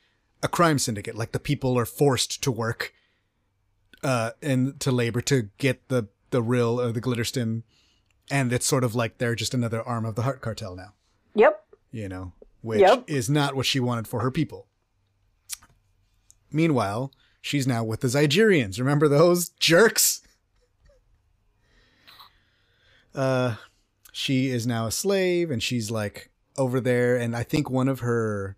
a 0.42 0.48
crime 0.48 0.78
syndicate. 0.78 1.14
Like 1.16 1.32
the 1.32 1.38
people 1.40 1.78
are 1.78 1.84
forced 1.86 2.42
to 2.42 2.50
work, 2.50 2.92
uh, 4.02 4.32
and 4.42 4.78
to 4.80 4.90
labor 4.90 5.20
to 5.22 5.48
get 5.58 5.88
the 5.88 6.08
the 6.30 6.42
ryll 6.42 6.80
or 6.80 6.92
the 6.92 7.00
glitterstim, 7.00 7.62
and 8.30 8.52
it's 8.52 8.66
sort 8.66 8.84
of 8.84 8.94
like 8.94 9.18
they're 9.18 9.34
just 9.34 9.54
another 9.54 9.82
arm 9.82 10.04
of 10.04 10.14
the 10.14 10.22
Hutt 10.22 10.40
cartel 10.40 10.74
now. 10.74 10.94
Yep. 11.34 11.62
You 11.90 12.08
know, 12.08 12.32
which 12.62 12.80
Yep. 12.80 13.04
is 13.08 13.28
not 13.28 13.54
what 13.54 13.66
she 13.66 13.78
wanted 13.80 14.08
for 14.08 14.20
her 14.20 14.30
people. 14.30 14.66
Meanwhile, 16.50 17.12
she's 17.40 17.66
now 17.66 17.84
with 17.84 18.00
the 18.00 18.08
Zygerians. 18.08 18.78
Remember 18.78 19.08
those 19.08 19.50
jerks? 19.50 20.20
Uh, 23.14 23.56
she 24.12 24.48
is 24.48 24.66
now 24.66 24.86
a 24.86 24.90
slave, 24.92 25.50
and 25.50 25.62
she's 25.62 25.90
like 25.90 26.30
over 26.56 26.80
there, 26.80 27.16
and 27.16 27.36
I 27.36 27.42
think 27.42 27.68
one 27.70 27.88
of 27.88 28.00
her 28.00 28.56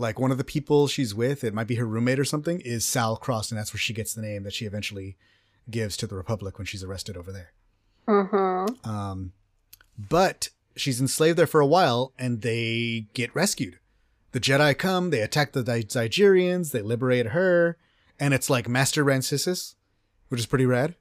like 0.00 0.18
one 0.18 0.32
of 0.32 0.38
the 0.38 0.44
people 0.44 0.88
she's 0.88 1.14
with, 1.14 1.44
it 1.44 1.54
might 1.54 1.66
be 1.66 1.76
her 1.76 1.84
roommate 1.84 2.18
or 2.18 2.24
something, 2.24 2.60
is 2.60 2.84
Sal 2.84 3.16
Cross, 3.16 3.50
and 3.50 3.58
that's 3.58 3.72
where 3.72 3.78
she 3.78 3.92
gets 3.92 4.14
the 4.14 4.22
name 4.22 4.42
that 4.44 4.54
she 4.54 4.64
eventually 4.64 5.16
gives 5.70 5.96
to 5.98 6.06
the 6.06 6.16
Republic 6.16 6.58
when 6.58 6.66
she's 6.66 6.82
arrested 6.82 7.16
over 7.16 7.30
there. 7.30 7.52
Mm-hmm. 8.08 8.88
Um, 8.88 9.32
but 9.96 10.48
she's 10.74 11.00
enslaved 11.00 11.38
there 11.38 11.46
for 11.46 11.60
a 11.60 11.66
while, 11.66 12.12
and 12.18 12.40
they 12.40 13.06
get 13.12 13.34
rescued. 13.34 13.78
The 14.32 14.40
Jedi 14.40 14.76
come, 14.76 15.10
they 15.10 15.20
attack 15.20 15.52
the 15.52 15.64
Zy- 15.64 15.84
Zygerians, 15.84 16.72
they 16.72 16.82
liberate 16.82 17.26
her, 17.28 17.76
and 18.18 18.32
it's 18.32 18.48
like 18.48 18.68
Master 18.68 19.04
Rancisis, 19.04 19.74
which 20.28 20.40
is 20.40 20.46
pretty 20.46 20.66
rad. 20.66 20.94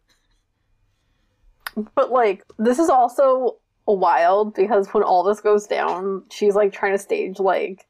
But 1.95 2.11
like, 2.11 2.43
this 2.57 2.79
is 2.79 2.89
also 2.89 3.57
wild 3.85 4.53
because 4.53 4.87
when 4.89 5.03
all 5.03 5.23
this 5.23 5.41
goes 5.41 5.67
down, 5.67 6.23
she's 6.29 6.55
like 6.55 6.73
trying 6.73 6.93
to 6.93 6.97
stage 6.97 7.39
like 7.39 7.85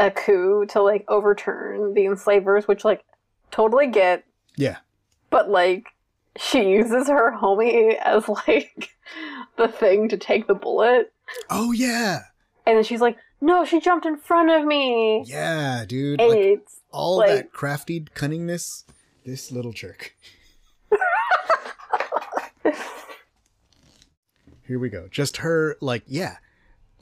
a 0.00 0.10
coup 0.10 0.64
to 0.66 0.82
like 0.82 1.04
overturn 1.08 1.94
the 1.94 2.06
enslavers, 2.06 2.68
which 2.68 2.84
like 2.84 3.04
totally 3.50 3.86
get, 3.88 4.24
Yeah, 4.56 4.76
but 5.30 5.50
like 5.50 5.88
she 6.36 6.68
uses 6.70 7.08
her 7.08 7.36
homie 7.36 7.96
as 7.96 8.28
like 8.28 8.90
the 9.56 9.68
thing 9.68 10.08
to 10.10 10.16
take 10.16 10.46
the 10.46 10.54
bullet. 10.54 11.12
Oh 11.50 11.72
yeah, 11.72 12.20
And 12.66 12.76
then 12.76 12.84
she's 12.84 13.00
like, 13.00 13.16
no, 13.40 13.64
she 13.64 13.80
jumped 13.80 14.06
in 14.06 14.16
front 14.16 14.50
of 14.50 14.64
me. 14.64 15.24
yeah, 15.26 15.84
dude. 15.86 16.20
Like 16.20 16.36
it's 16.38 16.80
all 16.92 17.18
like- 17.18 17.28
that 17.30 17.52
crafty 17.52 18.00
cunningness. 18.14 18.84
This 19.26 19.52
little 19.52 19.72
jerk. 19.72 20.14
Here 24.66 24.78
we 24.78 24.88
go. 24.90 25.08
Just 25.10 25.38
her, 25.38 25.76
like, 25.80 26.02
yeah, 26.06 26.36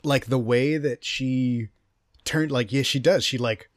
like 0.04 0.26
the 0.26 0.38
way 0.38 0.76
that 0.78 1.04
she 1.04 1.68
turned, 2.26 2.50
like, 2.52 2.72
yeah, 2.72 2.82
she 2.82 2.98
does. 2.98 3.24
She 3.24 3.38
like 3.38 3.70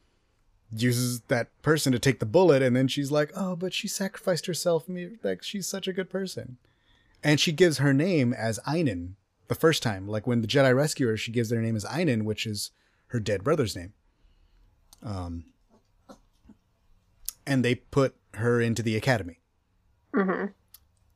uses 0.72 1.20
that 1.22 1.48
person 1.62 1.92
to 1.92 1.98
take 1.98 2.20
the 2.20 2.26
bullet, 2.26 2.62
and 2.62 2.76
then 2.76 2.88
she's 2.88 3.10
like, 3.10 3.32
oh, 3.34 3.56
but 3.56 3.72
she 3.72 3.88
sacrificed 3.88 4.46
herself. 4.46 4.88
Me, 4.88 5.16
like, 5.22 5.42
she's 5.42 5.66
such 5.66 5.88
a 5.88 5.92
good 5.92 6.10
person, 6.10 6.58
and 7.24 7.40
she 7.40 7.52
gives 7.52 7.78
her 7.78 7.94
name 7.94 8.32
as 8.32 8.60
Einan 8.66 9.14
the 9.48 9.54
first 9.54 9.82
time. 9.82 10.06
Like 10.06 10.26
when 10.26 10.42
the 10.42 10.46
Jedi 10.46 10.74
rescue 10.74 11.08
her, 11.08 11.16
she 11.16 11.32
gives 11.32 11.48
their 11.48 11.60
name 11.60 11.76
as 11.76 11.84
Einan, 11.84 12.22
which 12.22 12.46
is 12.46 12.70
her 13.08 13.18
dead 13.18 13.42
brother's 13.42 13.74
name. 13.74 13.94
Um, 15.02 15.46
and 17.46 17.64
they 17.64 17.74
put 17.74 18.14
her 18.34 18.60
into 18.60 18.82
the 18.82 18.96
academy. 18.96 19.40
Mhm. 20.14 20.52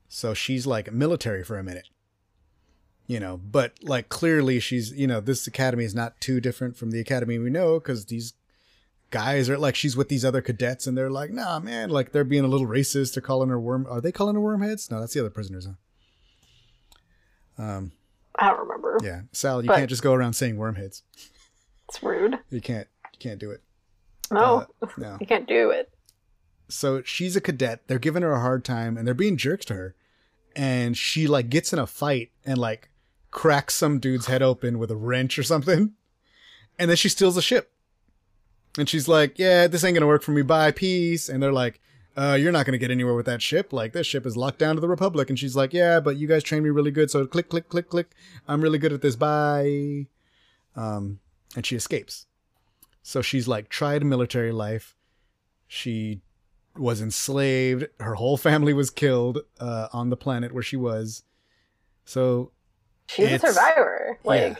So 0.09 0.35
she's 0.35 0.66
like 0.66 0.93
military 0.93 1.45
for 1.45 1.59
a 1.59 1.62
minute. 1.62 1.89
You 3.07 3.20
know, 3.20 3.36
but 3.36 3.74
like 3.82 4.09
clearly 4.09 4.61
she's, 4.61 4.90
you 4.92 5.07
know, 5.07 5.20
this 5.20 5.46
academy 5.46 5.84
is 5.84 5.94
not 5.94 6.20
too 6.22 6.40
different 6.40 6.76
from 6.76 6.90
the 6.90 7.00
academy 7.00 7.38
we 7.38 7.50
know 7.50 7.78
because 7.78 8.07
these 8.07 8.32
guys 9.11 9.50
are 9.50 9.59
like, 9.59 9.74
she's 9.76 9.94
with 9.94 10.09
these 10.09 10.24
other 10.24 10.40
cadets 10.40 10.86
and 10.86 10.96
they're 10.96 11.11
like, 11.11 11.30
nah, 11.30 11.59
man, 11.59 11.90
like 11.90 12.12
they're 12.12 12.24
being 12.24 12.44
a 12.44 12.48
little 12.48 12.66
racist. 12.66 13.12
They're 13.14 13.20
calling 13.20 13.50
her 13.50 13.61
worm. 13.61 13.86
Are 13.90 14.00
they 14.00 14.11
calling 14.11 14.36
her 14.36 14.40
wormheads? 14.40 14.90
No, 14.90 15.00
that's 15.00 15.12
the 15.12 15.20
other 15.20 15.28
prisoners, 15.30 15.66
huh? 15.66 17.62
Um, 17.62 17.92
I 18.36 18.48
don't 18.48 18.61
remember. 18.61 18.98
yeah. 19.02 19.22
Sal, 19.32 19.62
you 19.62 19.68
But- 19.68 19.76
can't 19.76 19.90
just 19.90 20.02
go 20.02 20.12
around 20.14 20.32
saying 20.32 20.57
wormheads. 20.57 21.02
It's 21.88 22.02
rude. 22.02 22.38
You 22.50 22.61
can't, 22.61 22.88
you 23.12 23.18
can't 23.18 23.38
do 23.38 23.50
it. 23.50 23.62
No, 24.30 24.66
Uh, 24.82 24.86
no. 24.96 25.18
you 25.20 25.26
can't 25.26 25.46
do 25.46 25.70
it. 25.70 25.90
so 26.68 27.02
she's 27.02 27.36
a 27.36 27.40
cadet. 27.40 27.86
They're 27.86 27.98
giving 27.98 28.22
her 28.22 28.32
a 28.32 28.40
hard 28.40 28.64
time 28.64 28.96
and 28.96 29.07
they're 29.07 29.14
being 29.14 29.36
jerks 29.36 29.66
to 29.66 29.74
her. 29.74 29.94
And 30.57 30.96
she 30.96 31.26
like 31.26 31.50
gets 31.50 31.72
in 31.72 31.78
a 31.78 31.86
fight 31.86 32.30
and 32.46 32.57
like 32.59 32.88
cracks 33.35 33.74
some 33.74 33.99
dude's 33.99 34.26
head 34.26 34.41
open 34.41 34.78
with 34.78 34.91
a 34.91 34.97
wrench 34.97 35.39
or 35.39 35.43
something. 35.43 35.93
And 36.78 36.89
then 36.89 36.97
she 36.97 37.11
steals 37.11 37.37
a 37.37 37.43
ship. 37.43 37.70
And 38.78 38.89
she's 38.89 39.07
like, 39.07 39.39
"Yeah, 39.39 39.66
this 39.66 39.85
ain't 39.85 39.95
gonna 39.95 40.07
work 40.07 40.22
for 40.22 40.32
me. 40.32 40.43
Bye, 40.43 40.72
peace." 40.72 41.28
And 41.28 41.43
they're 41.43 41.53
like, 41.53 41.80
uh, 42.16 42.37
you're 42.41 42.53
not 42.53 42.64
to 42.66 42.78
get 42.78 42.91
anywhere 42.91 43.14
with 43.14 43.26
that 43.26 43.43
ship. 43.43 43.72
Like, 43.72 43.93
this 43.93 44.07
ship 44.07 44.24
is 44.24 44.37
locked 44.37 44.59
down 44.59 44.76
to 44.76 44.80
the 44.80 44.89
Republic. 44.89 45.28
And 45.28 45.39
she's 45.39 45.57
like, 45.57 45.72
yeah, 45.72 45.99
but 46.01 46.16
you 46.16 46.28
guys 46.28 46.45
trained 46.45 46.64
me 46.64 46.70
really 46.70 46.93
good. 46.93 47.11
So 47.11 47.26
click, 47.26 47.49
click, 47.49 47.68
click, 47.68 47.89
click. 47.89 48.12
I'm 48.47 48.61
really 48.61 48.78
good 48.78 48.93
at 48.93 49.03
this. 49.03 49.16
Bye. 49.16 50.07
Um, 50.76 51.20
and 51.57 51.66
she 51.66 51.76
escapes. 51.76 52.26
So 53.03 53.20
she's 53.20 53.49
like 53.49 53.68
tried 53.68 54.05
military 54.05 54.53
life. 54.53 54.97
She 55.66 56.20
was 56.76 57.01
enslaved. 57.01 57.87
Her 58.01 58.14
whole 58.14 58.37
family 58.37 58.72
was 58.72 58.91
killed 58.91 59.41
uh, 59.59 59.89
on 59.93 60.11
the 60.11 60.16
planet 60.16 60.55
where 60.55 60.62
she 60.62 60.76
was. 60.76 61.24
So 62.05 62.53
She's 63.09 63.30
a 63.32 63.38
survivor. 63.38 64.18
Like, 64.24 64.40
yeah. 64.40 64.55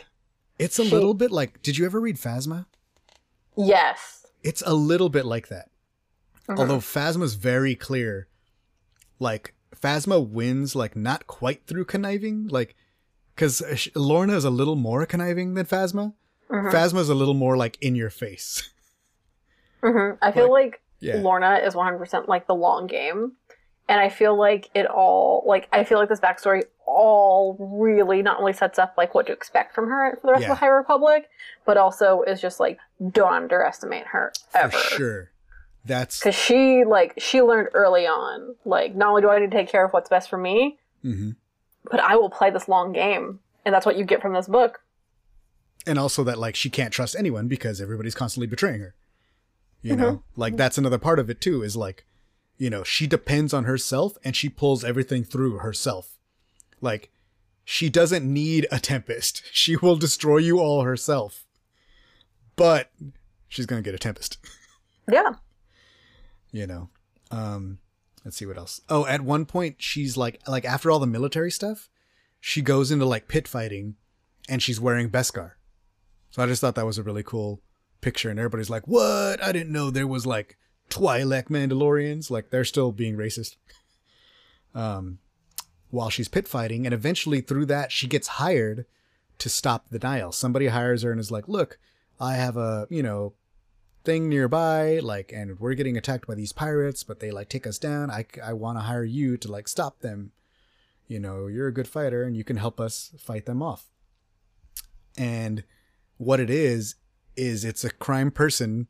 it's 0.59 0.79
a 0.79 0.85
she- 0.85 0.91
little 0.91 1.13
bit 1.13 1.31
like. 1.31 1.61
Did 1.61 1.77
you 1.77 1.85
ever 1.85 1.99
read 1.99 2.17
Phasma? 2.17 2.65
yes. 3.57 4.25
It's 4.43 4.61
a 4.65 4.73
little 4.75 5.09
bit 5.09 5.25
like 5.25 5.47
that. 5.47 5.69
Mhm. 6.47 6.59
Although 6.59 6.77
Phasma's 6.77 7.33
very 7.33 7.73
clear. 7.75 8.27
Like 9.19 9.53
Phasma 9.75 10.25
wins, 10.27 10.75
like 10.75 10.95
not 10.95 11.25
quite 11.25 11.65
through 11.65 11.85
conniving, 11.85 12.47
like 12.49 12.75
because 13.33 13.61
Lourna 13.95 14.35
is 14.35 14.45
a 14.45 14.49
little 14.49 14.75
more 14.75 15.05
conniving 15.05 15.55
than 15.55 15.65
Phasma. 15.65 16.13
Mhm. 16.49 16.71
Phasma's 16.71 17.09
a 17.09 17.15
little 17.15 17.33
more 17.33 17.57
like 17.57 17.77
in 17.81 17.95
your 17.95 18.09
face. 18.11 18.69
Mhm. 19.81 20.17
I 20.21 20.31
feel 20.31 20.51
like 20.51 20.81
Yeah. 20.99 21.15
Lourna 21.17 21.65
is 21.65 21.73
100% 21.75 22.27
like 22.27 22.45
the 22.47 22.55
long 22.55 22.87
game. 22.87 23.33
And 23.87 23.99
I 23.99 24.09
feel 24.09 24.35
like 24.37 24.69
it 24.73 24.87
all, 24.87 25.43
like, 25.45 25.67
I 25.71 25.83
feel 25.83 25.99
like 25.99 26.09
this 26.09 26.19
backstory 26.19 26.63
all 26.87 27.55
really 27.59 28.21
not 28.23 28.39
only 28.39 28.53
sets 28.53 28.79
up, 28.79 28.95
like, 28.97 29.13
what 29.13 29.27
to 29.27 29.33
expect 29.33 29.75
from 29.75 29.89
her 29.89 30.17
for 30.19 30.27
the 30.27 30.33
rest 30.33 30.41
Yeah. 30.43 30.51
of 30.53 30.57
the 30.57 30.59
High 30.59 30.69
Republic, 30.69 31.29
but 31.65 31.77
also 31.77 32.23
is 32.23 32.41
just, 32.41 32.59
like, 32.59 32.79
don't 33.11 33.31
underestimate 33.33 34.07
her 34.07 34.33
ever. 34.55 34.71
For 34.71 34.77
sure. 34.95 35.31
That's 35.85 36.19
Because 36.19 36.33
she, 36.33 36.83
like, 36.83 37.13
she 37.19 37.43
learned 37.43 37.69
early 37.75 38.07
on, 38.07 38.55
like, 38.65 38.95
not 38.95 39.09
only 39.09 39.21
do 39.21 39.29
I 39.29 39.37
need 39.39 39.51
to 39.51 39.55
take 39.57 39.69
care 39.69 39.85
of 39.85 39.91
what's 39.93 40.09
best 40.09 40.29
for 40.29 40.37
me, 40.37 40.79
hmm 41.01 41.31
but 41.91 41.99
I 41.99 42.15
will 42.15 42.31
play 42.31 42.49
this 42.49 42.67
long 42.67 42.91
game. 42.91 43.39
And 43.63 43.73
that's 43.75 43.85
what 43.85 43.95
you 43.95 44.03
get 44.05 44.19
from 44.19 44.33
this 44.33 44.47
book. 44.47 44.79
and 45.85 45.99
also 45.99 46.23
that 46.23 46.39
like 46.39 46.55
she 46.55 46.67
can't 46.71 46.91
trust 46.91 47.15
anyone 47.15 47.47
because 47.47 47.79
everybody's 47.79 48.15
constantly 48.15 48.47
betraying 48.47 48.79
her. 48.81 48.95
You 49.83 49.95
know, 49.95 50.11
Mm-hmm. 50.13 50.41
like 50.41 50.57
that's 50.57 50.79
another 50.79 50.97
part 50.97 51.19
of 51.19 51.29
it 51.29 51.39
too. 51.39 51.61
Is 51.61 51.75
like, 51.75 52.03
you 52.57 52.69
know, 52.69 52.83
she 52.83 53.07
depends 53.07 53.53
on 53.53 53.65
herself 53.65 54.17
and 54.23 54.35
she 54.35 54.49
pulls 54.49 54.83
everything 54.83 55.23
through 55.23 55.57
herself. 55.59 56.17
Like, 56.81 57.11
she 57.63 57.89
doesn't 57.89 58.25
need 58.31 58.67
a 58.71 58.79
tempest. 58.79 59.41
She 59.51 59.75
will 59.75 59.95
destroy 59.97 60.37
you 60.37 60.59
all 60.59 60.83
herself. 60.83 61.45
But 62.55 62.91
she's 63.47 63.65
gonna 63.65 63.81
get 63.81 63.95
a 63.95 63.99
tempest. 63.99 64.37
Yeah. 65.11 65.33
you 66.51 66.65
know 66.65 66.89
um 67.29 67.77
let's 68.23 68.37
see 68.37 68.47
what 68.47 68.57
else 68.57 68.81
oh 68.89 69.05
at 69.05 69.21
one 69.21 69.45
point 69.45 69.75
she's 69.77 70.17
like 70.17 70.41
like 70.47 70.65
after 70.65 70.89
all 70.89 70.97
the 70.97 71.05
military 71.05 71.51
stuff 71.51 71.89
she 72.39 72.63
goes 72.63 72.89
into 72.89 73.05
like 73.05 73.27
pit 73.27 73.47
fighting 73.47 73.97
and 74.49 74.63
she's 74.63 74.79
wearing 74.81 75.11
beskar 75.11 75.51
so 76.31 76.41
i 76.41 76.47
just 76.47 76.59
thought 76.59 76.73
that 76.73 76.87
was 76.87 76.97
a 76.97 77.03
really 77.03 77.21
cool 77.21 77.61
picture 78.01 78.31
and 78.31 78.39
everybody's 78.39 78.69
like 78.71 78.87
what 78.87 79.43
i 79.43 79.51
didn't 79.51 79.71
know 79.71 79.91
there 79.91 80.07
was 80.07 80.25
like 80.25 80.57
twi'lek 80.89 81.45
mandalorians 81.45 82.29
like 82.29 82.49
they're 82.49 82.63
still 82.63 82.91
being 82.91 83.17
racist 83.17 83.55
um 84.73 85.19
while 85.89 86.09
she's 86.09 86.27
pit 86.27 86.47
fighting 86.47 86.85
and 86.85 86.93
eventually 86.93 87.41
through 87.41 87.65
that 87.65 87.91
she 87.91 88.07
gets 88.07 88.27
hired 88.27 88.85
to 89.37 89.49
stop 89.49 89.89
the 89.89 89.99
Nihil. 89.99 90.31
Somebody 90.31 90.67
hires 90.67 91.03
her 91.03 91.11
and 91.11 91.19
is 91.19 91.31
like 91.31 91.47
look 91.47 91.77
i 92.19 92.35
have 92.35 92.55
a 92.57 92.87
you 92.89 93.03
know 93.03 93.33
thing 94.05 94.29
nearby 94.29 94.99
like 94.99 95.33
and 95.33 95.59
we're 95.59 95.73
getting 95.73 95.97
attacked 95.97 96.27
by 96.27 96.35
these 96.35 96.53
pirates 96.53 97.03
but 97.03 97.19
they 97.19 97.31
like 97.31 97.49
take 97.49 97.65
us 97.65 97.79
down. 97.79 98.11
I, 98.11 98.25
I 98.43 98.53
want 98.53 98.77
to 98.77 98.83
hire 98.83 99.03
you 99.03 99.35
to 99.37 99.51
like 99.51 99.67
stop 99.67 99.99
them. 99.99 100.31
You 101.07 101.19
know 101.19 101.47
you're 101.47 101.67
a 101.67 101.73
good 101.73 101.87
fighter 101.87 102.23
and 102.23 102.37
you 102.37 102.43
can 102.43 102.57
help 102.57 102.79
us 102.79 103.11
fight 103.17 103.45
them 103.45 103.61
off. 103.61 103.89
And 105.17 105.63
what 106.17 106.39
it 106.39 106.49
is 106.49 106.95
is 107.35 107.65
it's 107.65 107.83
a 107.83 107.89
crime 107.89 108.31
person 108.31 108.87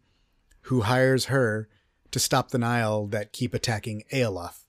who 0.64 0.82
hires 0.82 1.26
her 1.26 1.70
to 2.12 2.20
stop 2.20 2.52
the 2.52 2.58
Nihil 2.58 3.08
that 3.08 3.32
keep 3.34 3.54
attacking 3.54 4.04
aeoloth 4.14 4.62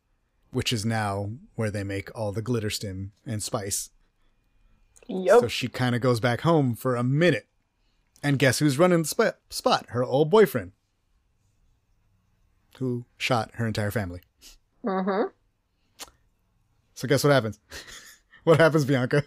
which 0.53 0.73
is 0.73 0.87
now 0.87 1.31
where 1.55 1.71
they 1.71 1.85
make 1.85 2.09
all 2.19 2.33
the 2.33 2.41
glitter 2.41 2.71
stim 2.71 3.13
and 3.27 3.43
spice 3.43 3.91
Yup. 5.09 5.41
so 5.41 5.49
she 5.49 5.69
kind 5.69 5.95
of 5.95 6.01
goes 6.01 6.19
back 6.19 6.41
home 6.41 6.75
for 6.75 6.97
a 6.97 7.05
minute. 7.05 7.47
And 8.23 8.39
guess 8.41 8.59
who's 8.59 8.77
running 8.79 9.03
the 9.03 9.09
sp- 9.09 9.39
spot? 9.51 9.87
Her 9.91 10.03
old 10.03 10.31
boyfriend. 10.31 10.73
Who 12.79 13.05
shot 13.17 13.51
her 13.55 13.67
entire 13.67 13.91
family. 13.93 14.21
mm-hmm. 14.85 15.29
So 16.95 17.07
guess 17.07 17.23
what 17.23 17.33
happens? 17.33 17.61
what 18.45 18.59
happens, 18.59 18.85
Bianca? 18.85 19.25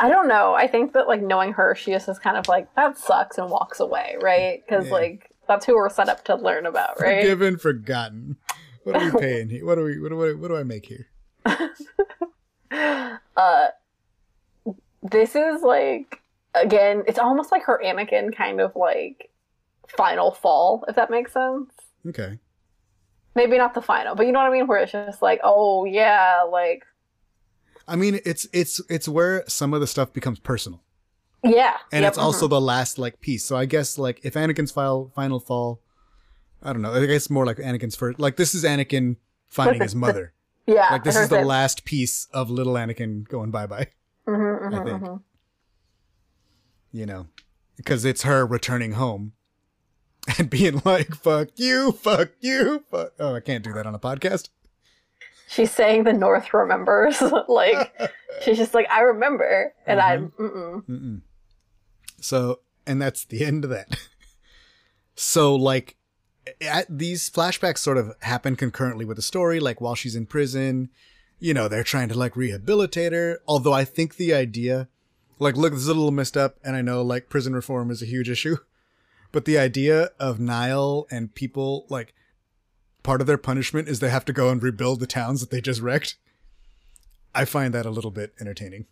I 0.00 0.08
don't 0.08 0.28
know. 0.28 0.54
I 0.54 0.66
think 0.66 0.92
that 0.94 1.06
like 1.08 1.22
knowing 1.22 1.52
her, 1.54 1.74
she 1.74 1.92
just 1.92 2.08
is 2.08 2.18
kind 2.18 2.36
of 2.36 2.48
like 2.48 2.72
that 2.74 2.98
sucks 2.98 3.38
and 3.38 3.48
walks 3.50 3.80
away, 3.80 4.16
right? 4.20 4.62
Because 4.66 4.86
Yeah. 4.86 4.92
like 4.92 5.30
that's 5.46 5.66
who 5.66 5.76
we're 5.76 5.90
set 5.90 6.08
up 6.08 6.24
to 6.24 6.34
learn 6.36 6.66
about, 6.66 7.00
right? 7.00 7.22
Forgiven, 7.22 7.58
forgotten. 7.58 8.36
What 8.84 8.96
are 8.96 9.12
we 9.12 9.20
paying 9.20 9.48
here? 9.48 9.64
What 9.64 9.76
do 9.76 9.82
we? 9.82 10.00
What 10.00 10.10
do, 10.10 10.24
I, 10.24 10.32
what 10.32 10.48
do 10.48 10.56
I 10.56 10.62
make 10.62 10.86
here? 10.86 11.08
uh, 13.36 13.68
this 15.02 15.34
is 15.36 15.62
like 15.62 16.20
again, 16.54 17.04
it's 17.06 17.18
almost 17.18 17.52
like 17.52 17.64
her 17.64 17.80
Anakin 17.84 18.34
kind 18.34 18.60
of 18.60 18.74
like 18.76 19.30
final 19.96 20.32
fall, 20.32 20.84
if 20.88 20.96
that 20.96 21.10
makes 21.10 21.32
sense. 21.32 21.70
Okay. 22.08 22.38
Maybe 23.34 23.58
not 23.58 23.74
the 23.74 23.82
final, 23.82 24.14
but 24.14 24.26
you 24.26 24.32
know 24.32 24.38
what 24.38 24.48
I 24.48 24.52
mean. 24.52 24.66
Where 24.66 24.78
it's 24.78 24.92
just 24.92 25.20
like, 25.20 25.40
oh 25.44 25.84
yeah, 25.84 26.42
like 26.50 26.84
I 27.86 27.96
mean, 27.96 28.20
it's 28.24 28.46
it's 28.52 28.80
it's 28.88 29.08
where 29.08 29.44
some 29.46 29.74
of 29.74 29.80
the 29.80 29.86
stuff 29.86 30.12
becomes 30.12 30.38
personal, 30.38 30.82
yeah, 31.44 31.76
and 31.92 32.02
yep, 32.02 32.10
it's 32.10 32.18
also 32.18 32.46
mhm. 32.46 32.50
the 32.50 32.60
last 32.60 32.98
like 32.98 33.20
piece. 33.20 33.44
So 33.44 33.56
I 33.56 33.66
guess 33.66 33.98
like 33.98 34.20
if 34.24 34.34
Anakin's 34.34 34.70
final 34.70 35.10
final 35.14 35.40
fall, 35.40 35.80
I 36.62 36.72
don't 36.72 36.82
know. 36.82 36.92
I 36.94 37.06
guess 37.06 37.30
more 37.30 37.46
like 37.46 37.58
Anakin's 37.58 37.96
first. 37.96 38.18
Like 38.18 38.36
this 38.36 38.54
is 38.54 38.64
Anakin 38.64 39.16
finding 39.46 39.80
his 39.82 39.94
mother. 40.06 40.32
yeah. 40.66 40.88
like 40.90 41.04
this 41.04 41.16
is 41.16 41.28
the 41.28 41.36
that. 41.36 41.46
last 41.46 41.84
piece 41.84 42.26
of 42.32 42.50
little 42.50 42.74
Anakin 42.74 43.26
going 43.28 43.50
bye 43.50 43.66
bye. 43.66 43.88
Mhm, 44.26 44.66
I 44.66 44.70
mhm, 44.78 44.84
think. 44.84 45.02
mhm. 45.02 45.22
You 46.92 47.06
know, 47.06 47.26
because 47.76 48.04
it's 48.04 48.22
her 48.22 48.46
returning 48.46 48.92
home 48.92 49.32
and 50.38 50.48
being 50.50 50.80
like, 50.84 51.14
"Fuck 51.14 51.48
you, 51.56 51.92
fuck 51.92 52.30
you, 52.40 52.84
fuck." 52.90 53.12
Oh, 53.20 53.34
I 53.34 53.40
can't 53.40 53.62
do 53.62 53.72
that 53.74 53.86
on 53.86 53.94
a 53.94 53.98
podcast. 53.98 54.48
She's 55.48 55.70
saying 55.70 56.04
the 56.04 56.12
North 56.12 56.52
remembers. 56.52 57.22
like 57.48 57.92
she's 58.50 58.56
just 58.56 58.74
like, 58.74 58.86
I 58.90 59.00
remember, 59.00 59.74
and 59.86 60.00
I. 60.00 60.16
Mhm. 60.16 60.32
Mm-mm. 60.38 60.84
Mm-mm. 60.86 61.20
So, 62.20 62.60
and 62.86 63.02
that's 63.02 63.24
the 63.24 63.44
end 63.44 63.64
of 63.64 63.70
that. 63.70 63.98
so, 65.14 65.54
like, 65.54 65.96
at, 66.60 66.86
these 66.88 67.28
flashbacks 67.28 67.78
sort 67.78 67.98
of 67.98 68.12
happen 68.22 68.56
concurrently 68.56 69.04
with 69.04 69.16
the 69.16 69.22
story. 69.22 69.60
Like, 69.60 69.80
while 69.80 69.94
she's 69.94 70.16
in 70.16 70.26
prison, 70.26 70.90
you 71.38 71.52
know, 71.52 71.68
they're 71.68 71.84
trying 71.84 72.08
to 72.08 72.18
like 72.18 72.36
rehabilitate 72.36 73.12
her. 73.12 73.40
Although 73.46 73.72
I 73.72 73.84
think 73.84 74.16
the 74.16 74.32
idea, 74.32 74.88
like, 75.38 75.56
look, 75.56 75.72
this 75.72 75.82
is 75.82 75.88
a 75.88 75.94
little 75.94 76.10
messed 76.10 76.36
up, 76.36 76.56
and 76.64 76.76
I 76.76 76.82
know 76.82 77.02
like 77.02 77.28
prison 77.28 77.54
reform 77.54 77.90
is 77.90 78.02
a 78.02 78.06
huge 78.06 78.30
issue, 78.30 78.56
but 79.32 79.44
the 79.44 79.58
idea 79.58 80.10
of 80.18 80.40
Nihil 80.40 81.06
and 81.10 81.34
people 81.34 81.86
like 81.88 82.14
part 83.02 83.20
of 83.20 83.26
their 83.26 83.38
punishment 83.38 83.88
is 83.88 84.00
they 84.00 84.08
have 84.10 84.24
to 84.24 84.32
go 84.32 84.48
and 84.48 84.62
rebuild 84.62 85.00
the 85.00 85.06
towns 85.06 85.40
that 85.40 85.50
they 85.50 85.60
just 85.60 85.80
wrecked. 85.80 86.16
I 87.36 87.44
find 87.44 87.74
that 87.74 87.86
a 87.86 87.90
little 87.90 88.10
bit 88.10 88.34
entertaining. 88.40 88.86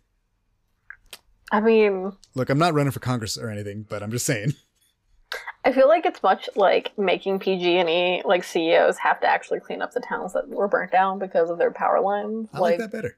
I 1.51 1.61
mean, 1.61 2.13
Look, 2.33 2.49
I'm 2.49 2.57
not 2.57 2.73
running 2.73 2.91
for 2.91 2.99
Congress 2.99 3.37
or 3.37 3.49
anything, 3.49 3.85
but 3.89 4.01
I'm 4.03 4.11
just 4.11 4.25
saying. 4.25 4.53
I 5.65 5.71
feel 5.71 5.87
like 5.87 6.05
it's 6.05 6.21
much 6.21 6.47
like 6.55 6.95
making 6.97 7.39
PG 7.39 7.77
and 7.77 7.89
E 7.89 8.21
like 8.23 8.43
CEOs 8.43 8.97
have 8.99 9.19
to 9.21 9.27
actually 9.27 9.59
clean 9.59 9.81
up 9.81 9.91
the 9.93 9.99
towns 9.99 10.33
that 10.33 10.47
were 10.47 10.67
burnt 10.67 10.91
down 10.91 11.17
because 11.17 11.49
of 11.49 11.57
their 11.57 11.71
power 11.71 11.99
lines. 12.01 12.49
I 12.53 12.59
like, 12.59 12.77
that 12.77 12.91
better. 12.91 13.17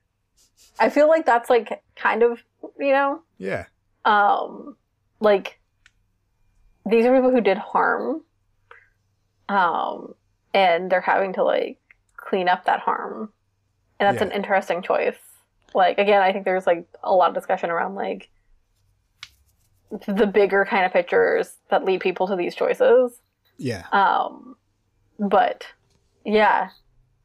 I 0.80 0.89
feel 0.89 1.07
like 1.09 1.25
that's 1.25 1.49
like 1.49 1.82
kind 1.95 2.23
of 2.23 2.41
you 2.80 2.91
know, 2.93 3.21
Yeah. 3.38 3.65
um, 4.05 4.78
like 5.19 5.59
these 6.89 7.05
are 7.05 7.13
people 7.15 7.32
who 7.32 7.41
did 7.41 7.57
harm, 7.57 8.21
um, 9.49 10.15
and 10.53 10.89
they're 10.89 11.01
having 11.01 11.34
to 11.34 11.43
like 11.43 11.80
clean 12.15 12.47
up 12.47 12.65
that 12.65 12.80
harm, 12.80 13.32
and 14.00 14.08
that's 14.08 14.22
Yeah. 14.22 14.28
an 14.28 14.34
interesting 14.34 14.82
choice. 14.82 15.18
Like 15.74 15.98
again, 15.98 16.22
I 16.22 16.32
think 16.32 16.45
there's 16.45 16.66
like 16.68 16.88
a 17.04 17.14
lot 17.14 17.30
of 17.30 17.36
discussion 17.36 17.70
around 17.70 17.95
like 17.95 18.30
the 20.08 20.28
bigger 20.28 20.66
kind 20.66 20.86
of 20.86 20.91
pictures 20.91 21.58
that 21.70 21.86
lead 21.86 22.02
people 22.02 22.28
to 22.28 22.36
these 22.36 22.56
choices. 22.56 23.20
Yeah. 23.58 23.86
Um, 23.91 24.56
but 25.20 25.66
yeah, 26.26 26.70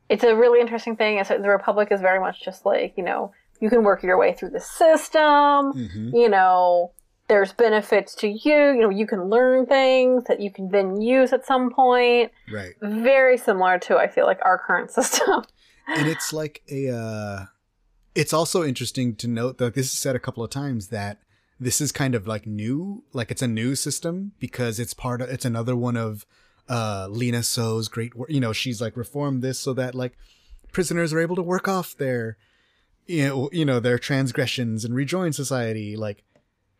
it's 0.09 0.25
a 0.25 0.35
really 0.37 0.61
interesting 0.61 0.97
thing. 0.97 1.23
The 1.23 1.49
Republic 1.49 1.89
is 1.91 2.01
very 2.01 2.20
much 2.20 2.43
just 2.45 2.64
like 2.64 2.95
you 2.97 3.03
know 3.05 3.33
you 3.61 3.68
can 3.70 3.83
work 3.85 4.03
your 4.03 4.18
way 4.18 4.33
through 4.33 4.51
the 4.51 4.61
system. 4.61 5.73
hmm 5.73 6.11
You 6.14 6.29
know, 6.29 6.93
there's 7.29 7.53
benefits 7.53 8.14
to 8.16 8.29
you. 8.29 8.73
You 8.73 8.81
know, 8.81 8.91
you 8.91 9.07
can 9.07 9.29
learn 9.29 9.66
things 9.66 10.25
that 10.25 10.41
you 10.41 10.51
can 10.51 10.70
then 10.70 11.01
use 11.01 11.33
at 11.33 11.47
some 11.47 11.70
point. 11.73 12.33
Right. 12.53 12.75
Very 12.81 13.37
similar 13.39 13.79
to 13.81 13.97
I 13.99 14.09
feel 14.09 14.27
like 14.27 14.41
our 14.45 14.59
current 14.59 14.91
system. 14.99 15.45
And 15.87 16.09
it's 16.09 16.33
like 16.33 16.62
a 16.70 16.89
uh 16.89 17.45
it's 18.14 18.33
also 18.33 18.62
interesting 18.62 19.14
to 19.16 19.28
note 19.28 19.59
that 19.59 19.74
this 19.74 19.87
is 19.87 19.99
said 19.99 20.14
a 20.14 20.20
couple 20.20 20.45
of 20.45 20.51
times 20.51 20.89
that 20.89 21.18
this 21.59 21.80
is 21.80 21.93
kind 21.93 22.14
of 22.14 22.26
like 22.26 22.47
new 22.47 23.05
like 23.12 23.30
it's 23.30 23.43
a 23.43 23.49
new 23.49 23.74
system 23.74 24.33
because 24.39 24.78
it's 24.78 24.95
part 24.95 25.20
of 25.20 25.28
it's 25.30 25.45
another 25.45 25.76
one 25.76 25.97
of 25.97 26.26
uh 26.68 27.09
Lina 27.11 27.43
Soh's 27.43 27.89
great 27.89 28.14
work 28.14 28.30
you 28.30 28.41
know 28.41 28.53
she's 28.53 28.80
like 28.80 28.97
reformed 28.97 29.43
this 29.43 29.59
so 29.59 29.72
that 29.74 29.95
like 29.95 30.16
prisoners 30.72 31.12
are 31.12 31.20
able 31.20 31.37
to 31.37 31.43
work 31.43 31.68
off 31.68 31.97
their 31.97 32.37
you 33.07 33.26
know 33.26 33.51
you 33.53 33.64
know 33.64 33.80
their 33.80 33.99
transgressions 33.99 34.85
and 34.85 34.95
rejoin 34.95 35.33
society. 35.33 35.97
Like 35.97 36.24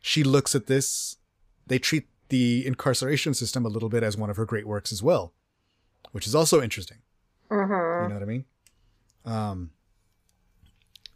she 0.01 0.23
looks 0.25 0.55
at 0.55 0.67
this 0.67 1.17
they 1.67 1.79
treat 1.79 2.09
the 2.29 2.67
incarceration 2.67 3.35
system 3.35 3.65
a 3.67 3.69
little 3.69 3.89
bit 3.89 4.03
as 4.03 4.17
one 4.17 4.31
of 4.31 4.37
her 4.37 4.47
great 4.47 4.67
works 4.67 4.93
as 4.93 5.03
well 5.03 5.33
which 6.13 6.27
is 6.27 6.35
also 6.35 6.63
interesting. 6.63 6.99
Hmm 7.49 7.63
you 7.63 8.09
know 8.09 8.15
what 8.15 8.23
I 8.23 8.27
mean? 8.27 8.45
Um 9.25 9.71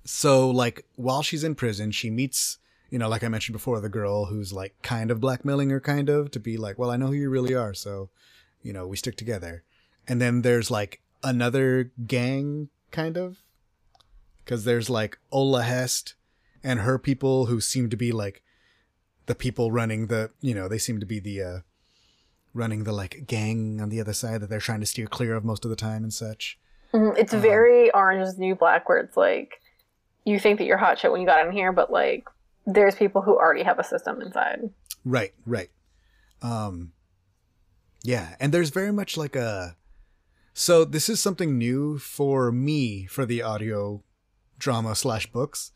so 0.05 0.51
like 0.51 0.85
while 0.95 1.23
she's 1.23 1.45
in 1.45 1.55
prison, 1.55 1.91
she 1.91 2.11
meets, 2.11 2.59
you 2.91 2.99
know, 2.99 3.09
like 3.09 3.25
I 3.25 3.29
mentioned 3.29 3.55
before, 3.55 3.81
the 3.81 3.89
girl 3.89 4.27
who's 4.27 4.53
like 4.53 4.81
kind 4.83 5.11
of 5.11 5.21
blackmailing 5.21 5.71
her 5.71 5.81
kind 5.81 6.09
of 6.09 6.31
to 6.31 6.41
be 6.41 6.57
like, 6.57 6.79
"Well, 6.79 6.91
I 6.91 6.97
know 6.97 7.09
who 7.09 7.15
you 7.15 7.29
really 7.29 7.55
are, 7.55 7.75
so, 7.75 8.11
you 8.63 8.73
know, 8.73 8.87
we 8.87 8.97
stick 8.97 9.17
together." 9.17 9.65
And 10.07 10.21
then 10.21 10.43
there's 10.43 10.71
like 10.71 11.01
another 11.25 11.91
gang 12.07 12.69
kind 12.93 13.17
of 13.17 13.43
cuz 14.45 14.63
there's 14.63 14.89
like 14.89 15.19
Ola 15.33 15.65
Hest 15.65 16.15
and 16.63 16.81
her 16.81 16.99
people 16.99 17.47
who 17.47 17.61
seem 17.61 17.91
to 17.91 17.97
be 17.97 18.13
like 18.13 18.43
the 19.27 19.35
people 19.35 19.73
running 19.73 20.07
the, 20.07 20.31
you 20.41 20.55
know, 20.55 20.69
they 20.69 20.79
seem 20.79 21.01
to 21.01 21.07
be 21.07 21.19
the 21.19 21.43
uh 21.43 21.59
running 22.55 22.85
the 22.85 22.93
like 22.93 23.27
gang 23.27 23.81
on 23.81 23.89
the 23.89 24.01
other 24.01 24.13
side 24.13 24.41
that 24.41 24.49
they're 24.49 24.61
trying 24.61 24.81
to 24.81 24.87
steer 24.87 25.07
clear 25.07 25.35
of 25.35 25.45
most 25.45 25.65
of 25.65 25.71
the 25.71 25.77
time 25.77 26.05
and 26.05 26.15
such. 26.15 26.59
Mhm. 26.93 27.17
It's 27.19 27.35
Um, 27.35 27.41
very 27.41 27.91
Orange 27.93 28.27
is 28.27 28.39
New 28.39 28.55
Black, 28.55 28.89
where 28.89 28.99
it's 28.99 29.17
like 29.17 29.61
you 30.25 30.39
think 30.41 30.59
that 30.59 30.65
you're 30.65 30.77
hot 30.77 30.99
shit 30.99 31.13
when 31.13 31.21
you 31.21 31.27
got 31.27 31.45
in 31.47 31.53
here, 31.53 31.73
but 31.73 31.91
like 31.91 32.29
there's 32.67 32.95
people 32.97 33.23
who 33.23 33.37
already 33.37 33.63
have 33.63 33.79
a 33.79 33.85
system 33.85 34.21
inside. 34.21 34.71
Right, 35.05 35.33
right. 35.47 35.71
Um 36.43 36.93
yeah, 38.03 38.37
and 38.41 38.53
there's 38.53 38.71
very 38.71 38.93
much 38.93 39.17
like 39.17 39.37
a 39.37 39.77
so 40.53 40.85
this 40.85 41.09
is 41.09 41.21
something 41.21 41.59
new 41.59 41.99
for 41.99 42.51
me 42.51 43.07
for 43.07 43.27
the 43.27 43.43
audio 43.43 44.03
drama 44.59 44.95
slash 44.95 45.27
books 45.31 45.71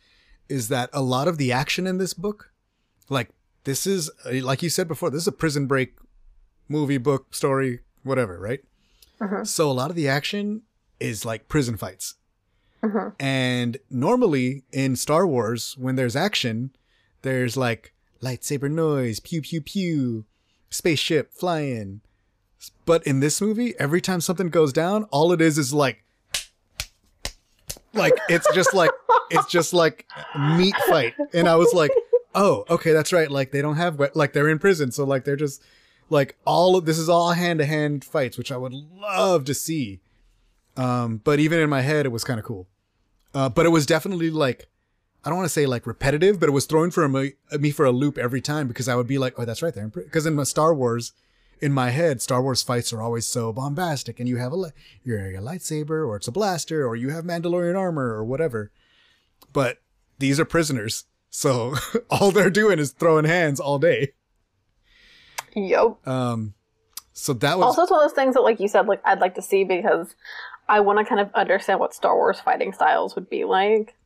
is 0.49 0.69
that 0.69 0.89
a 0.93 1.03
lot 1.03 1.29
of 1.29 1.37
the 1.39 1.53
action 1.53 1.87
in 1.87 1.99
this 1.99 2.15
book 2.15 2.51
like 3.11 3.29
this 3.65 3.87
is 3.87 4.11
like 4.25 4.63
you 4.63 4.71
said 4.71 4.89
before 4.89 5.11
this 5.11 5.21
is 5.23 5.27
a 5.29 5.33
prison 5.33 5.67
break 5.67 5.97
movie 6.69 6.97
book 6.99 7.35
story 7.35 7.81
whatever 8.05 8.39
right 8.41 8.61
Mhm. 9.21 9.47
so 9.47 9.71
a 9.71 9.73
lot 9.73 9.91
of 9.91 9.97
the 9.97 10.09
action 10.09 10.63
is 11.01 11.25
like 11.25 11.49
prison 11.49 11.77
fights 11.77 12.15
Mhm. 12.83 13.15
and 13.19 13.79
normally 13.91 14.65
in 14.73 14.97
Star 14.97 15.27
Wars, 15.27 15.75
when 15.79 15.97
there's 15.97 16.15
action, 16.17 16.71
there's 17.23 17.57
like 17.57 17.93
lightsaber 18.23 18.71
noise, 18.71 19.19
pew 19.21 19.43
pew 19.43 19.61
pew, 19.61 20.25
spaceship 20.71 21.33
flying. 21.35 22.01
But 22.85 23.07
in 23.07 23.21
this 23.21 23.41
movie, 23.41 23.75
every 23.79 24.01
time 24.01 24.21
something 24.21 24.49
goes 24.49 24.73
down, 24.73 25.05
all 25.05 25.33
it 25.33 25.41
is 25.41 25.57
is 25.59 25.73
like, 25.73 26.05
like 27.95 28.15
it's 28.29 28.47
just 28.55 28.75
like 28.75 28.91
it's 29.31 29.47
just 29.51 29.73
like 29.73 30.07
meat 30.57 30.75
fight. 30.89 31.15
And 31.33 31.49
I 31.49 31.57
was 31.57 31.73
like, 31.73 31.91
oh, 32.35 32.65
okay, 32.71 32.93
that's 32.93 33.13
right. 33.13 33.31
Like 33.31 33.51
they 33.51 33.63
don't 33.63 33.77
have 33.77 33.99
we- 33.99 34.09
like 34.15 34.33
they're 34.33 34.49
in 34.49 34.59
prison, 34.59 34.93
so 34.93 35.05
like 35.05 35.25
they're 35.25 35.37
just 35.37 35.63
like 36.09 36.37
all 36.45 36.77
of 36.77 36.85
this 36.85 36.99
is 36.99 37.09
all 37.09 37.33
hand 37.33 37.59
to 37.61 37.65
hand 37.67 38.05
fights, 38.05 38.37
which 38.39 38.53
I 38.53 38.57
would 38.57 38.73
love 38.73 39.45
to 39.47 39.55
see. 39.55 40.01
Um, 40.81 41.21
but 41.23 41.39
even 41.41 41.59
in 41.61 41.69
my 41.69 41.83
head, 41.83 42.07
it 42.07 42.09
was 42.09 42.25
kind 42.25 42.41
of 42.41 42.47
cool. 42.47 42.67
Uh, 43.35 43.49
but 43.49 43.67
it 43.67 43.69
was 43.69 43.85
definitely 43.85 44.31
like, 44.31 44.69
I 45.25 45.29
don't 45.29 45.37
want 45.37 45.47
to 45.47 45.53
say 45.53 45.67
like 45.67 45.87
repetitive, 45.87 46.41
but 46.41 46.49
it 46.49 46.53
was 46.53 46.65
thrown 46.65 46.91
for 46.91 47.07
me, 47.07 47.35
me 47.53 47.71
for 47.71 47.85
a 47.85 47.93
loop 47.93 48.17
every 48.17 48.41
time 48.41 48.67
because 48.67 48.89
I 48.89 48.97
would 48.97 49.07
be 49.07 49.19
like, 49.19 49.35
oh, 49.37 49.45
that's 49.45 49.63
right 49.63 49.75
there. 49.75 49.89
Because 49.89 50.25
in 50.25 50.35
my 50.35 50.45
Star 50.45 50.75
Wars, 50.75 51.13
in 51.61 51.73
my 51.73 51.91
head, 51.91 52.23
Star 52.23 52.41
Wars 52.41 52.63
fights 52.63 52.93
are 52.95 53.03
always 53.03 53.27
so 53.27 53.53
bombastic, 53.53 54.19
and 54.19 54.27
you 54.27 54.39
have 54.39 54.53
a 54.53 54.57
li- 54.57 54.71
you're 55.05 55.19
a 55.19 55.35
lightsaber, 55.35 56.09
or 56.09 56.17
it's 56.17 56.29
a 56.29 56.33
blaster, 56.33 56.87
or 56.87 56.97
you 56.97 57.11
have 57.11 57.25
Mandalorian 57.25 57.77
armor, 57.77 58.15
or 58.15 58.25
whatever. 58.25 58.73
But 59.53 59.83
these 60.19 60.41
are 60.41 60.47
prisoners, 60.47 61.05
so 61.29 61.75
all 62.11 62.31
they're 62.31 62.49
doing 62.49 62.79
is 62.79 62.93
throwing 62.93 63.27
hands 63.27 63.61
all 63.61 63.79
day. 63.79 64.15
Yep. 65.55 66.07
Um, 66.09 66.55
so 67.13 67.35
that 67.35 67.59
was 67.59 67.67
Also, 67.67 67.83
it's 67.83 67.91
one 67.91 68.03
of 68.03 68.09
those 68.09 68.15
things 68.15 68.35
that, 68.35 68.41
like 68.41 68.61
you 68.61 68.69
said, 68.69 68.87
like 68.87 69.03
I'd 69.05 69.21
like 69.21 69.35
to 69.35 69.43
see 69.43 69.65
because 69.65 70.15
I 70.71 70.79
want 70.81 71.01
to 71.01 71.05
kind 71.05 71.21
of 71.21 71.31
understand 71.35 71.81
what 71.81 71.93
Star 71.93 72.15
Wars 72.15 72.39
fighting 72.39 72.73
styles 72.73 73.17
would 73.17 73.29
be 73.29 73.45
like. 73.45 73.97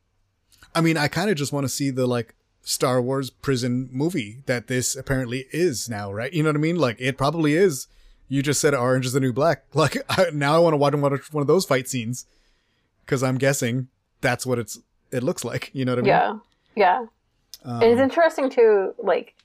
I 0.73 0.81
mean, 0.81 0.97
I 0.97 1.07
kind 1.07 1.29
of 1.29 1.37
just 1.37 1.53
want 1.53 1.63
to 1.63 1.69
see 1.69 1.91
the 1.91 2.07
like 2.07 2.33
Star 2.63 2.99
Wars 2.99 3.29
prison 3.29 3.87
movie 3.91 4.41
that 4.47 4.65
this 4.65 4.95
apparently 4.95 5.45
is 5.51 5.87
now, 5.87 6.11
right? 6.11 6.33
You 6.33 6.41
know 6.41 6.49
what 6.49 6.55
I 6.55 6.59
mean? 6.59 6.77
Like 6.77 6.97
it 6.99 7.17
probably 7.17 7.53
is. 7.53 7.87
You 8.27 8.41
just 8.41 8.59
said 8.59 8.73
Orange 8.73 9.05
is 9.05 9.13
the 9.13 9.19
New 9.19 9.31
Black. 9.31 9.65
Like 9.75 9.97
I, 10.09 10.31
now, 10.33 10.55
I 10.55 10.59
want 10.59 10.73
to 10.73 10.77
watch 10.77 10.95
one 10.95 11.13
of 11.13 11.33
one 11.33 11.41
of 11.41 11.47
those 11.47 11.65
fight 11.65 11.87
scenes 11.87 12.25
because 13.05 13.21
I'm 13.21 13.37
guessing 13.37 13.89
that's 14.21 14.43
what 14.45 14.57
it's 14.57 14.79
it 15.11 15.21
looks 15.21 15.45
like. 15.45 15.69
You 15.71 15.85
know 15.85 15.91
what 15.91 15.99
I 15.99 16.01
mean? 16.01 16.07
Yeah, 16.07 16.37
yeah. 16.75 17.05
Um, 17.63 17.83
it's 17.83 18.01
interesting 18.01 18.49
too, 18.49 18.95
like 18.97 19.35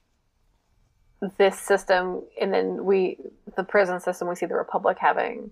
this 1.37 1.59
system, 1.59 2.23
and 2.41 2.53
then 2.53 2.87
we, 2.87 3.19
the 3.57 3.65
prison 3.65 4.01
system, 4.01 4.27
we 4.29 4.35
see 4.35 4.47
the 4.47 4.55
Republic 4.55 4.97
having, 4.99 5.51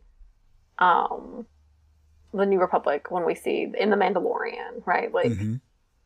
um, 0.78 1.46
the 2.34 2.46
New 2.46 2.60
Republic 2.60 3.10
when 3.10 3.24
we 3.24 3.34
see 3.34 3.72
in 3.78 3.90
the 3.90 3.96
Mandalorian, 3.96 4.86
right? 4.86 5.12
Like 5.12 5.32
mhm. 5.32 5.60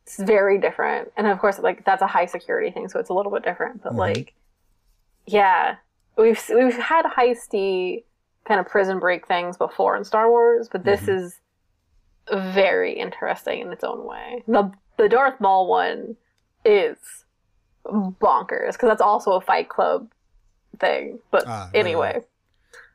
it's 0.04 0.18
very 0.18 0.58
different, 0.58 1.12
and 1.16 1.26
of 1.26 1.38
course, 1.38 1.58
like 1.58 1.84
that's 1.84 2.02
a 2.02 2.06
high 2.06 2.26
security 2.26 2.70
thing, 2.70 2.88
so 2.88 2.98
it's 3.00 3.10
a 3.10 3.14
little 3.14 3.32
bit 3.32 3.42
different. 3.44 3.82
But 3.82 3.92
Mhm. 3.92 3.98
like, 3.98 4.34
yeah, 5.26 5.76
we've 6.16 6.40
we've 6.54 6.76
had 6.78 7.04
heisty 7.06 8.04
kind 8.44 8.60
of 8.60 8.66
prison 8.66 8.98
break 8.98 9.26
things 9.26 9.56
before 9.56 9.96
in 9.96 10.04
Star 10.04 10.28
Wars, 10.30 10.68
but 10.70 10.84
this 10.84 11.02
Mhm. 11.02 11.16
is 11.16 11.40
very 12.32 12.92
interesting 12.92 13.60
in 13.60 13.72
its 13.72 13.84
own 13.84 14.04
way. 14.04 14.42
The 14.46 14.72
the 14.96 15.08
Darth 15.08 15.40
Maul 15.40 15.66
one 15.66 16.16
is 16.64 16.96
bonkers 17.84 18.72
because 18.72 18.88
that's 18.88 19.02
also 19.02 19.32
a 19.32 19.40
Fight 19.40 19.68
Club 19.68 20.08
thing. 20.78 21.18
But 21.32 21.44
Ah, 21.46 21.70
anyway, 21.74 22.12
right. 22.14 22.24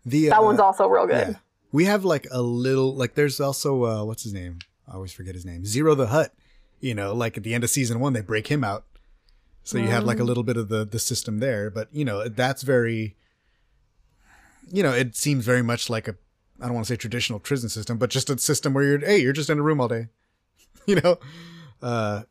the 0.05 0.30
that 0.30 0.39
uh, 0.39 0.43
one's 0.43 0.59
also 0.59 0.88
real 0.88 1.07
good. 1.07 1.28
Yeah. 1.30 1.34
We 1.78 1.86
have 1.86 2.03
like 2.03 2.25
a 2.32 2.41
little 2.41 2.95
like 2.95 3.13
there's 3.13 3.39
also 3.39 3.69
uh 3.86 4.03
what's 4.03 4.23
his 4.23 4.34
name? 4.34 4.59
I 4.88 4.95
always 4.95 5.11
forget 5.11 5.36
his 5.36 5.45
name. 5.45 5.61
Ziro 5.63 5.95
the 5.95 6.07
Hutt. 6.07 6.34
You 6.80 6.95
know, 6.95 7.13
like 7.13 7.38
at 7.38 7.43
the 7.43 7.53
end 7.53 7.63
of 7.63 7.69
season 7.69 7.99
one 7.99 8.13
they 8.13 8.21
break 8.21 8.47
him 8.47 8.63
out. 8.63 8.86
So 9.63 9.78
you 9.78 9.89
have 9.89 10.03
like 10.05 10.19
a 10.19 10.23
Mm. 10.23 10.28
little 10.32 10.43
bit 10.43 10.57
of 10.57 10.69
the 10.69 10.86
the 10.86 10.97
system 10.97 11.38
there, 11.39 11.69
but 11.69 11.88
you 11.91 12.03
know, 12.03 12.28
that's 12.30 12.63
very 12.63 13.15
you 14.71 14.82
know, 14.84 14.91
it 14.91 15.15
seems 15.15 15.45
very 15.45 15.61
much 15.61 15.88
like 15.89 16.07
a 16.07 16.15
I 16.59 16.65
don't 16.65 16.73
want 16.73 16.88
to 16.88 16.93
say 16.93 16.97
traditional 16.97 17.39
prison 17.39 17.69
system, 17.69 17.99
but 17.99 18.09
just 18.09 18.30
a 18.32 18.38
system 18.39 18.73
where 18.73 18.84
you're 18.84 18.99
hey, 18.99 19.19
you're 19.19 19.34
just 19.41 19.49
in 19.51 19.59
a 19.59 19.61
room 19.61 19.80
all 19.80 19.88
day. 19.88 20.07
you 20.88 20.95
know? 21.01 21.19
Uh 21.82 22.23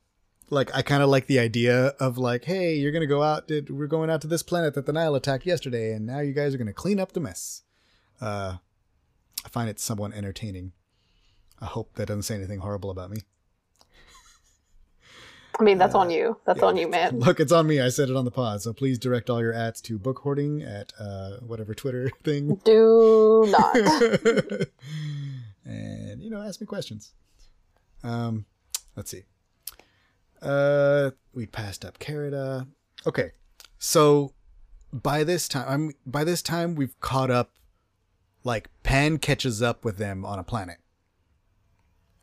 like 0.51 0.75
I 0.75 0.83
kind 0.83 1.03
of 1.05 1.09
like 1.09 1.27
the 1.29 1.39
idea 1.39 1.95
of 2.07 2.19
like, 2.19 2.45
hey, 2.47 2.75
you're 2.75 2.93
gonna 2.97 3.07
go 3.17 3.23
out. 3.23 3.47
Did 3.47 3.71
we're 3.71 3.87
going 3.97 4.11
out 4.11 4.21
to 4.23 4.27
this 4.27 4.43
planet 4.43 4.75
that 4.75 4.87
the 4.87 4.93
Nihil 4.93 5.15
attacked 5.15 5.47
yesterday, 5.47 5.93
and 5.93 6.05
now 6.05 6.21
you 6.21 6.33
guys 6.33 6.53
are 6.53 6.59
gonna 6.59 6.73
clean 6.85 6.99
up 6.99 7.13
the 7.13 7.21
mess. 7.21 7.63
Uh, 8.21 8.57
I 9.47 9.49
find 9.49 9.71
it 9.71 9.79
somewhat 9.79 10.13
entertaining. 10.13 10.73
I 11.61 11.67
hope 11.67 11.95
that 11.95 12.07
doesn't 12.09 12.25
say 12.25 12.35
anything 12.35 12.59
horrible 12.59 12.91
about 12.91 13.11
me. 13.11 13.19
I 15.59 15.63
mean, 15.63 15.79
that's 15.79 15.95
Uh, 15.95 16.01
on 16.01 16.11
you. 16.11 16.37
That's 16.45 16.59
yeah. 16.59 16.67
on 16.67 16.77
you, 16.77 16.89
man. 16.89 17.21
Look, 17.21 17.39
it's 17.41 17.53
on 17.53 17.67
me. 17.67 17.81
I 17.81 17.89
said 17.89 18.11
it 18.11 18.17
on 18.17 18.25
the 18.27 18.31
pod, 18.31 18.61
so 18.61 18.75
please 18.75 18.99
direct 18.99 19.31
all 19.31 19.41
your 19.41 19.55
ads 19.55 19.81
to 19.83 19.99
book 19.99 20.19
hoarding 20.19 20.63
at 20.63 20.93
uh, 20.99 21.37
whatever 21.47 21.75
Twitter 21.75 22.11
thing. 22.25 22.57
Do 22.65 23.47
not. 23.49 23.77
and 25.65 26.21
you 26.23 26.29
know, 26.29 26.43
ask 26.43 26.61
me 26.61 26.67
questions. 26.67 27.13
Um, 28.03 28.45
let's 28.97 29.11
see. 29.11 29.23
Uh, 30.43 31.13
we 31.33 31.47
passed 31.47 31.85
up 31.85 31.99
Carida. 32.01 32.67
Okay, 33.07 33.31
so 33.79 34.35
by 34.93 35.25
this 35.25 35.49
time, 35.49 35.65
I'm 35.69 35.93
by 36.05 36.25
this 36.25 36.43
time 36.43 36.75
we've 36.75 36.99
caught 37.01 37.31
up. 37.31 37.53
Like 38.47 38.71
Pan 38.85 39.19
catches 39.19 39.61
up 39.61 39.85
with 39.85 39.99
them 39.99 40.25
on 40.25 40.39
a 40.39 40.45
planet. 40.45 40.79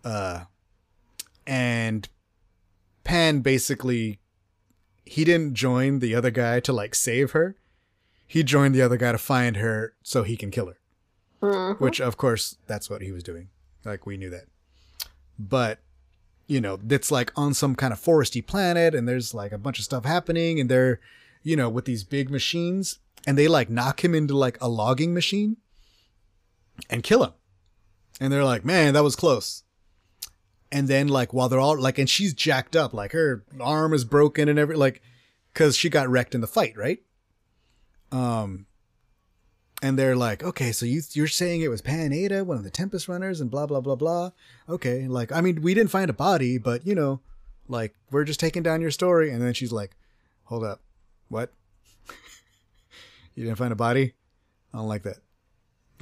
Uh, 0.05 0.45
and 1.45 2.07
Pan 3.03 3.41
basically 3.41 4.19
he 5.05 5.25
didn't 5.25 5.53
join 5.53 5.99
the 5.99 6.15
other 6.15 6.31
guy 6.31 6.61
to 6.61 6.71
like 6.71 6.95
save 6.95 7.31
her. 7.31 7.57
He 8.25 8.41
joined 8.41 8.73
the 8.73 8.81
other 8.81 8.95
guy 8.95 9.11
to 9.11 9.17
find 9.17 9.57
her 9.57 9.95
so 10.01 10.23
he 10.23 10.37
can 10.37 10.49
kill 10.49 10.67
her. 10.67 10.77
Mhm. 11.41 11.79
Which 11.81 11.99
of 11.99 12.15
course 12.15 12.55
that's 12.67 12.89
what 12.89 13.01
he 13.01 13.11
was 13.11 13.21
doing. 13.23 13.49
Like 13.83 14.05
we 14.05 14.15
knew 14.15 14.29
that. 14.29 14.45
But 15.37 15.79
you 16.47 16.61
know, 16.61 16.77
that's 16.81 17.11
like 17.11 17.33
on 17.35 17.53
some 17.53 17.75
kind 17.75 17.91
of 17.91 17.99
foresty 17.99 18.45
planet 18.45 18.95
and 18.95 19.07
there's 19.09 19.33
like 19.33 19.51
a 19.51 19.57
bunch 19.57 19.77
of 19.77 19.83
stuff 19.83 20.05
happening 20.05 20.57
and 20.57 20.69
they're, 20.71 21.01
you 21.41 21.57
know, 21.57 21.67
with 21.67 21.83
these 21.83 22.05
big 22.05 22.29
machines 22.29 22.99
and 23.27 23.37
they 23.37 23.49
like 23.49 23.69
knock 23.69 24.05
him 24.05 24.15
into 24.15 24.37
like 24.37 24.57
a 24.61 24.69
logging 24.69 25.13
machine 25.13 25.57
and 26.89 27.03
kill 27.03 27.23
him. 27.23 27.33
And 28.19 28.31
they're 28.31 28.43
like, 28.43 28.63
man, 28.63 28.93
that 28.93 29.03
was 29.03 29.15
close. 29.15 29.63
And 30.71 30.87
then 30.87 31.07
like 31.07 31.33
while 31.33 31.49
they're 31.49 31.59
all 31.59 31.79
like, 31.79 31.99
and 31.99 32.09
she's 32.09 32.33
jacked 32.33 32.75
up, 32.75 32.93
like 32.93 33.11
her 33.11 33.45
arm 33.59 33.93
is 33.93 34.05
broken 34.05 34.49
and 34.49 34.57
every 34.57 34.75
like, 34.75 35.01
cause 35.53 35.77
she 35.77 35.89
got 35.89 36.09
wrecked 36.09 36.33
in 36.33 36.41
the 36.41 36.47
fight, 36.47 36.75
right? 36.77 36.99
Um, 38.11 38.67
and 39.83 39.99
they're 39.99 40.15
like, 40.15 40.43
okay, 40.43 40.71
so 40.71 40.85
you 40.85 41.01
you're 41.11 41.27
saying 41.27 41.61
it 41.61 41.67
was 41.67 41.81
Pan 41.81 42.11
Eyta, 42.11 42.45
one 42.45 42.57
of 42.57 42.63
the 42.63 42.69
Tempest 42.69 43.09
runners, 43.09 43.41
and 43.41 43.51
blah 43.51 43.65
blah 43.65 43.81
blah 43.81 43.95
blah. 43.95 44.31
Okay, 44.69 45.07
like 45.07 45.31
I 45.31 45.41
mean, 45.41 45.61
we 45.61 45.73
didn't 45.73 45.91
find 45.91 46.09
a 46.09 46.13
body, 46.13 46.57
but 46.57 46.87
you 46.87 46.95
know, 46.95 47.19
like 47.67 47.93
we're 48.09 48.23
just 48.23 48.39
taking 48.39 48.63
down 48.63 48.81
your 48.81 48.91
story. 48.91 49.29
And 49.29 49.41
then 49.41 49.53
she's 49.53 49.73
like, 49.73 49.97
hold 50.45 50.63
up, 50.63 50.79
what? 51.27 51.51
you 53.35 53.43
didn't 53.43 53.57
find 53.57 53.73
a 53.73 53.75
body? 53.75 54.13
I 54.73 54.77
don't 54.77 54.87
like 54.87 55.03
that. 55.03 55.17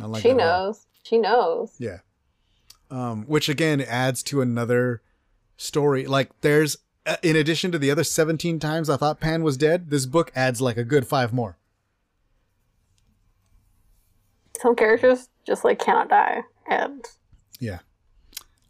I 0.01 0.05
like 0.05 0.23
she 0.23 0.33
knows. 0.33 0.87
She 1.03 1.17
knows. 1.17 1.75
Yeah. 1.77 1.99
Um, 2.89 3.23
which 3.25 3.47
again 3.47 3.81
adds 3.81 4.23
to 4.23 4.41
another 4.41 5.01
story. 5.57 6.05
Like 6.05 6.29
there's, 6.41 6.77
uh, 7.05 7.17
in 7.21 7.35
addition 7.35 7.71
to 7.71 7.79
the 7.79 7.91
other 7.91 8.03
17 8.03 8.59
times 8.59 8.89
I 8.89 8.97
thought 8.97 9.19
Pan 9.19 9.43
was 9.43 9.57
dead, 9.57 9.89
this 9.89 10.05
book 10.05 10.31
adds 10.35 10.59
like 10.61 10.77
a 10.77 10.83
good 10.83 11.07
five 11.07 11.31
more. 11.31 11.57
Some 14.59 14.75
characters 14.75 15.29
just 15.45 15.63
like 15.63 15.79
cannot 15.79 16.09
die, 16.09 16.43
and 16.69 17.03
Yeah. 17.59 17.79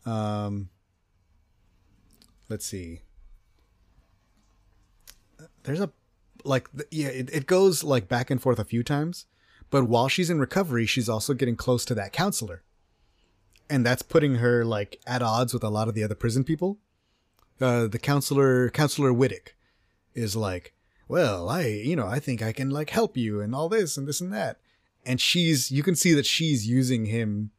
Um, 0.05 0.69
let's 2.49 2.65
see. 2.65 3.01
There's 5.63 5.81
a, 5.81 5.91
like, 6.43 6.69
yeah, 6.89 7.09
it, 7.09 7.29
it 7.33 7.45
goes 7.45 7.83
like 7.83 8.07
back 8.07 8.31
and 8.31 8.41
forth 8.41 8.57
a 8.57 8.65
few 8.65 8.83
times, 8.83 9.25
but 9.71 9.85
while 9.85 10.09
she's 10.09 10.29
in 10.29 10.39
recovery, 10.39 10.85
she's 10.85 11.09
also 11.09 11.33
getting 11.33 11.55
close 11.55 11.85
to 11.85 11.95
that 11.95 12.13
counselor. 12.13 12.61
And 13.69 13.85
that's 13.85 14.01
putting 14.03 14.35
her 14.35 14.65
like 14.65 14.99
at 15.07 15.23
odds 15.23 15.53
with 15.53 15.63
a 15.63 15.69
lot 15.69 15.87
of 15.87 15.95
the 15.95 16.03
other 16.03 16.13
prison 16.13 16.43
people. 16.43 16.77
Uh, 17.59 17.87
the 17.87 17.99
counselor, 17.99 18.69
counselor 18.69 19.13
Whittick, 19.13 19.55
is 20.13 20.35
like, 20.35 20.73
well, 21.07 21.49
I, 21.49 21.67
you 21.67 21.95
know, 21.95 22.07
I 22.07 22.19
think 22.19 22.41
I 22.41 22.51
can 22.51 22.69
like 22.69 22.89
help 22.89 23.15
you 23.15 23.39
and 23.39 23.55
all 23.55 23.69
this 23.69 23.97
and 23.97 24.07
this 24.07 24.19
and 24.19 24.33
that. 24.33 24.59
And 25.05 25.21
she's, 25.21 25.71
you 25.71 25.83
can 25.83 25.95
see 25.95 26.13
that 26.13 26.25
she's 26.25 26.67
using 26.67 27.05
him 27.05 27.51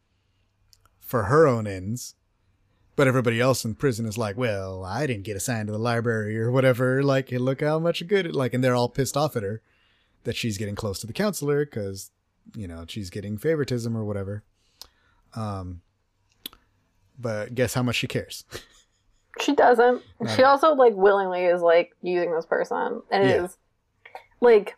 for 1.00 1.24
her 1.24 1.46
own 1.46 1.66
ends. 1.66 2.14
But 2.94 3.06
everybody 3.08 3.40
else 3.40 3.64
in 3.64 3.74
prison 3.74 4.04
is 4.04 4.18
like, 4.18 4.36
well, 4.36 4.84
I 4.84 5.06
didn't 5.06 5.24
get 5.24 5.36
assigned 5.36 5.68
to 5.68 5.72
the 5.72 5.78
library 5.78 6.38
or 6.38 6.50
whatever. 6.50 7.02
Like, 7.02 7.30
look 7.32 7.62
how 7.62 7.78
much 7.78 8.06
good 8.06 8.26
it, 8.26 8.34
like, 8.34 8.52
and 8.52 8.62
they're 8.62 8.74
all 8.74 8.90
pissed 8.90 9.16
off 9.16 9.34
at 9.34 9.42
her 9.42 9.62
that 10.24 10.36
she's 10.36 10.58
getting 10.58 10.74
close 10.74 11.00
to 11.00 11.06
the 11.06 11.12
counselor 11.12 11.64
because, 11.64 12.10
you 12.54 12.68
know, 12.68 12.84
she's 12.88 13.10
getting 13.10 13.36
favoritism 13.36 13.96
or 13.96 14.04
whatever. 14.04 14.42
Um, 15.34 15.82
but 17.18 17.54
guess 17.54 17.74
how 17.74 17.82
much 17.82 17.96
she 17.96 18.06
cares? 18.06 18.44
she 19.40 19.54
doesn't. 19.54 20.02
Not 20.20 20.36
she 20.36 20.42
also 20.42 20.74
like 20.74 20.94
willingly 20.94 21.44
is 21.44 21.62
like 21.62 21.94
using 22.02 22.34
this 22.34 22.46
person, 22.46 23.02
and 23.10 23.24
it 23.24 23.42
is 23.42 23.56
like 24.40 24.76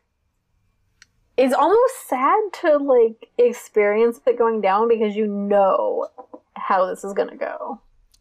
it's 1.36 1.54
almost 1.54 2.08
sad 2.08 2.40
to 2.60 2.76
like 2.76 3.28
experience 3.38 4.20
it 4.26 4.38
going 4.38 4.60
down 4.60 4.88
because 4.88 5.16
you 5.16 5.26
know 5.26 6.08
how 6.54 6.86
this 6.86 7.02
is 7.02 7.12
gonna 7.12 7.36
go, 7.36 7.80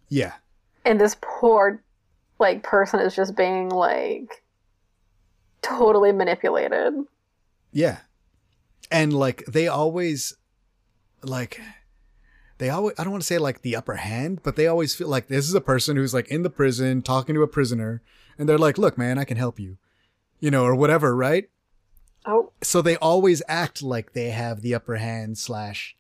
yeah. 0.09 0.33
and 0.85 0.99
this 0.99 1.15
poor 1.21 1.83
like 2.39 2.63
person 2.63 2.99
is 2.99 3.15
just 3.15 3.35
being 3.35 3.69
like 3.69 4.43
totally 5.61 6.11
manipulated. 6.11 6.93
Yeah. 7.73 7.99
And 8.89 9.11
like 9.11 9.43
they 9.45 9.67
always 9.67 10.35
like 11.23 11.59
they 12.59 12.69
always 12.69 12.93
I 12.97 13.03
don't 13.03 13.11
want 13.11 13.23
to 13.23 13.27
say 13.27 13.39
like 13.39 13.61
the 13.61 13.75
upper 13.75 13.95
hand, 13.95 14.41
but 14.43 14.55
they 14.55 14.67
always 14.67 14.95
feel 14.95 15.07
like 15.09 15.27
this 15.27 15.49
is 15.49 15.55
a 15.55 15.61
person 15.61 15.97
who's 15.97 16.13
like 16.13 16.27
in 16.29 16.43
the 16.43 16.49
prison 16.49 17.01
talking 17.01 17.35
to 17.35 17.41
a 17.41 17.47
prisoner 17.47 18.01
and 18.37 18.47
they're 18.47 18.57
like, 18.57 18.77
"Look, 18.77 18.97
man, 18.97 19.17
I 19.17 19.25
can 19.25 19.37
help 19.37 19.59
you." 19.59 19.77
You 20.39 20.51
know, 20.51 20.63
or 20.63 20.75
whatever, 20.75 21.15
right? 21.15 21.49
Oh, 22.25 22.51
So 22.61 22.81
they 22.81 22.95
always 22.97 23.41
act 23.47 23.81
like 23.81 24.13
they 24.13 24.29
have 24.29 24.61
the 24.61 24.75
upper 24.75 24.95
hand 24.95 25.37
slash 25.37 25.95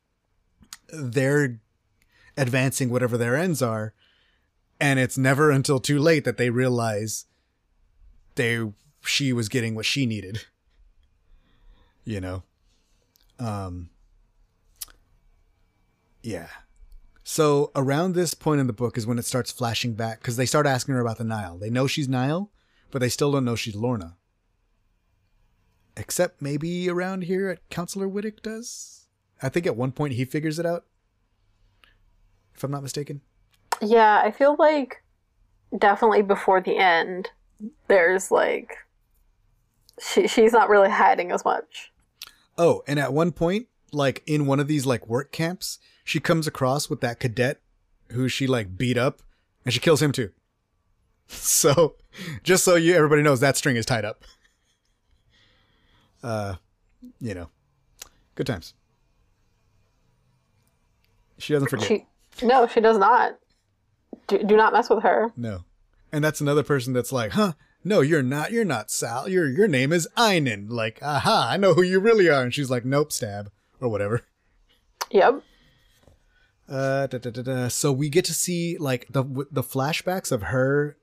they're 0.89 1.59
advancing 2.37 2.89
whatever 2.89 3.17
their 3.17 3.35
ends 3.35 3.61
are. 3.61 3.93
And 4.79 4.99
it's 4.99 5.17
never 5.17 5.49
until 5.49 5.79
too 5.79 5.99
late 5.99 6.25
that 6.25 6.37
they 6.37 6.49
realize 6.49 7.25
they 8.35 8.71
she 9.01 9.33
was 9.33 9.49
getting 9.49 9.75
what 9.75 9.85
she 9.85 10.05
needed. 10.05 10.45
You 12.05 12.21
know? 12.21 12.43
Um 13.39 13.89
Yeah. 16.21 16.47
So 17.23 17.71
around 17.75 18.13
this 18.13 18.33
point 18.33 18.59
in 18.59 18.67
the 18.67 18.73
book 18.73 18.97
is 18.97 19.07
when 19.07 19.17
it 19.17 19.25
starts 19.25 19.51
flashing 19.51 19.93
back 19.93 20.19
because 20.19 20.35
they 20.35 20.45
start 20.45 20.65
asking 20.65 20.95
her 20.95 21.01
about 21.01 21.17
the 21.17 21.23
Nihil. 21.23 21.57
They 21.57 21.69
know 21.69 21.87
she's 21.87 22.09
Nihil, 22.09 22.51
but 22.91 22.99
they 22.99 23.09
still 23.09 23.31
don't 23.31 23.45
know 23.45 23.55
she's 23.55 23.75
Lourna. 23.75 24.15
Except 25.95 26.41
maybe 26.41 26.89
around 26.89 27.23
here 27.23 27.47
at 27.49 27.69
Counselor 27.69 28.09
Whittick 28.09 28.41
does. 28.41 29.05
I 29.41 29.49
think 29.49 29.65
at 29.65 29.77
one 29.77 29.91
point 29.91 30.13
he 30.13 30.25
figures 30.25 30.59
it 30.59 30.65
out. 30.65 30.85
If 32.55 32.63
I'm 32.63 32.71
not 32.71 32.83
mistaken. 32.83 33.21
yeah. 33.81 34.21
I 34.23 34.31
feel 34.31 34.55
like 34.59 35.01
definitely 35.77 36.21
before 36.23 36.61
the 36.61 36.77
end, 36.77 37.29
there's 37.87 38.31
like 38.31 38.75
she 39.99 40.27
she's 40.27 40.51
not 40.51 40.69
really 40.69 40.89
hiding 40.89 41.31
as 41.31 41.45
much. 41.45 41.91
Oh, 42.57 42.83
and 42.87 42.99
at 42.99 43.13
one 43.13 43.31
point, 43.31 43.67
like 43.91 44.23
in 44.25 44.45
one 44.45 44.59
of 44.59 44.67
these 44.67 44.85
like 44.85 45.07
work 45.07 45.31
camps, 45.31 45.79
she 46.03 46.19
comes 46.19 46.47
across 46.47 46.89
with 46.89 47.01
that 47.01 47.19
cadet 47.19 47.61
who 48.11 48.27
she 48.27 48.47
like 48.47 48.77
beat 48.77 48.97
up 48.97 49.21
and 49.65 49.73
she 49.73 49.79
kills 49.79 50.01
him 50.01 50.11
too. 50.11 50.31
So, 51.27 51.95
just 52.43 52.63
so 52.65 52.75
you 52.75 52.93
everybody 52.95 53.21
knows 53.23 53.39
that 53.39 53.55
string 53.57 53.77
is 53.77 53.85
tied 53.85 54.05
up. 54.05 54.23
Uh, 56.21 56.55
you 57.19 57.33
know, 57.33 57.49
good 58.35 58.45
times. 58.45 58.73
She 61.39 61.53
doesn't 61.53 61.69
forget. 61.69 61.87
She 61.87 62.05
no, 62.45 62.67
she 62.67 62.81
does 62.81 62.97
not. 62.97 63.37
Do, 64.27 64.43
do 64.43 64.55
not 64.55 64.73
mess 64.73 64.89
with 64.89 65.01
her. 65.03 65.31
No. 65.35 65.63
And 66.11 66.23
that's 66.23 66.41
another 66.41 66.61
person 66.61 66.93
that's 66.93 67.11
like, 67.11 67.31
huh? 67.31 67.53
No, 67.83 68.01
you're 68.01 68.23
not. 68.23 68.51
You're 68.51 68.65
not 68.65 68.89
Sal. 68.89 69.27
Your 69.27 69.47
your 69.47 69.67
name 69.67 69.91
is 69.91 70.07
Einen. 70.15 70.67
Like, 70.69 70.99
aha, 71.01 71.49
I 71.51 71.57
know 71.57 71.73
who 71.73 71.81
you 71.81 71.99
really 71.99 72.29
are. 72.29 72.43
And 72.43 72.53
she's 72.53 72.69
like, 72.69 72.85
nope, 72.85 73.11
stab 73.11 73.51
or 73.81 73.89
whatever. 73.89 74.21
Yep. 75.11 75.43
Uh, 76.69 77.07
da, 77.07 77.17
da, 77.17 77.29
da. 77.29 77.67
So 77.67 77.91
we 77.91 78.09
get 78.09 78.25
to 78.25 78.33
see 78.33 78.77
like 78.77 79.07
the 79.09 79.23
the 79.51 79.63
flashbacks 79.63 80.31
of 80.31 80.43
her 80.43 80.97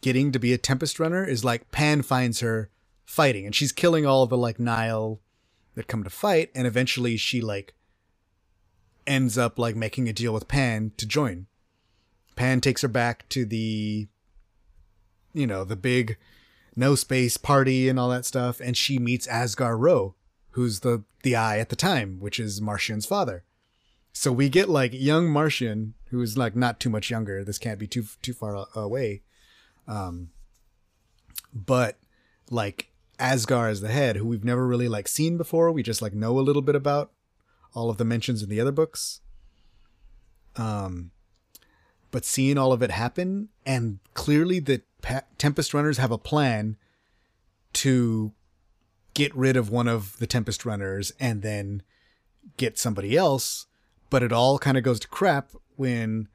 getting 0.00 0.32
to 0.32 0.38
be 0.38 0.52
a 0.52 0.58
Tempest 0.58 0.98
runner 0.98 1.24
is 1.24 1.44
like 1.44 1.70
Pan 1.70 2.02
finds 2.02 2.40
her 2.40 2.70
fighting, 3.04 3.46
and 3.46 3.54
she's 3.54 3.72
killing 3.72 4.04
all 4.04 4.26
the 4.26 4.36
like 4.36 4.58
Nihil 4.58 5.20
that 5.74 5.86
come 5.86 6.02
to 6.02 6.10
fight, 6.10 6.50
and 6.54 6.66
eventually 6.66 7.16
she 7.16 7.40
like 7.40 7.74
ends 9.06 9.38
up 9.38 9.58
like 9.58 9.76
making 9.76 10.08
a 10.08 10.12
deal 10.12 10.34
with 10.34 10.48
Pan 10.48 10.92
to 10.96 11.06
join. 11.06 11.46
Pan 12.34 12.60
takes 12.60 12.82
her 12.82 12.88
back 12.88 13.28
to 13.30 13.46
the, 13.46 14.08
you 15.36 15.46
know, 15.46 15.64
the 15.64 15.76
big 15.76 16.16
no 16.74 16.94
space 16.94 17.36
party 17.36 17.88
and 17.88 17.98
all 17.98 18.08
that 18.10 18.24
stuff, 18.24 18.60
and 18.60 18.76
she 18.76 18.98
meets 18.98 19.26
Asgar 19.26 19.78
Ro, 19.78 20.14
who's 20.50 20.80
the 20.80 21.04
the 21.22 21.36
eye 21.36 21.58
at 21.58 21.68
the 21.68 21.76
time, 21.76 22.18
which 22.20 22.38
is 22.38 22.60
Marchion's 22.60 23.06
father. 23.06 23.44
So 24.12 24.32
we 24.32 24.48
get 24.48 24.68
like 24.68 24.92
young 24.94 25.28
Marchion, 25.28 25.92
who 26.10 26.22
is 26.22 26.38
like 26.38 26.56
not 26.56 26.80
too 26.80 26.90
much 26.90 27.10
younger. 27.10 27.44
This 27.44 27.58
can't 27.58 27.78
be 27.78 27.86
too 27.86 28.04
too 28.22 28.32
far 28.32 28.66
away. 28.74 29.22
Um, 29.86 30.30
but 31.52 31.98
like 32.50 32.90
Asgar 33.18 33.70
is 33.70 33.80
the 33.80 33.88
head, 33.88 34.16
who 34.16 34.26
we've 34.26 34.44
never 34.44 34.66
really 34.66 34.88
like 34.88 35.08
seen 35.08 35.36
before. 35.36 35.70
We 35.72 35.82
just 35.82 36.02
like 36.02 36.14
know 36.14 36.38
a 36.38 36.40
little 36.40 36.62
bit 36.62 36.74
about 36.74 37.12
all 37.74 37.90
of 37.90 37.98
the 37.98 38.04
mentions 38.04 38.42
in 38.42 38.48
the 38.48 38.60
other 38.60 38.72
books. 38.72 39.20
Um, 40.56 41.10
but 42.10 42.24
seeing 42.24 42.56
all 42.56 42.72
of 42.72 42.82
it 42.82 42.90
happen, 42.90 43.50
and 43.66 43.98
clearly 44.14 44.58
the 44.60 44.82
pa- 45.06 45.22
Tempest 45.38 45.72
Runners 45.72 45.98
have 45.98 46.10
a 46.10 46.18
plan 46.18 46.76
to 47.74 48.32
get 49.14 49.34
rid 49.34 49.56
of 49.56 49.70
one 49.70 49.88
of 49.88 50.18
the 50.18 50.26
Tempest 50.26 50.66
Runners 50.66 51.12
and 51.20 51.42
then 51.42 51.82
get 52.56 52.78
somebody 52.78 53.16
else. 53.16 53.66
But 54.10 54.22
it 54.22 54.32
all 54.32 54.58
kind 54.58 54.76
of 54.76 54.82
goes 54.82 55.00
to 55.00 55.08
crap 55.08 55.52
when 55.76 56.28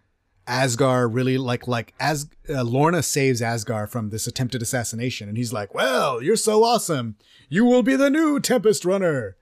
Asgar 0.48 1.14
really 1.14 1.38
like 1.38 1.68
like 1.68 1.94
as 2.00 2.30
uh, 2.50 2.64
Lourna 2.64 3.04
saves 3.04 3.42
Asgar 3.42 3.88
from 3.88 4.10
this 4.10 4.28
attempted 4.28 4.62
assassination, 4.62 5.30
and 5.30 5.38
he's 5.38 5.54
like, 5.54 5.74
"Well, 5.74 6.22
you're 6.22 6.36
so 6.36 6.64
awesome. 6.64 7.16
You 7.50 7.66
will 7.66 7.84
be 7.84 7.96
the 7.96 8.10
new 8.10 8.40
Tempest 8.40 8.84
Runner." 8.84 9.38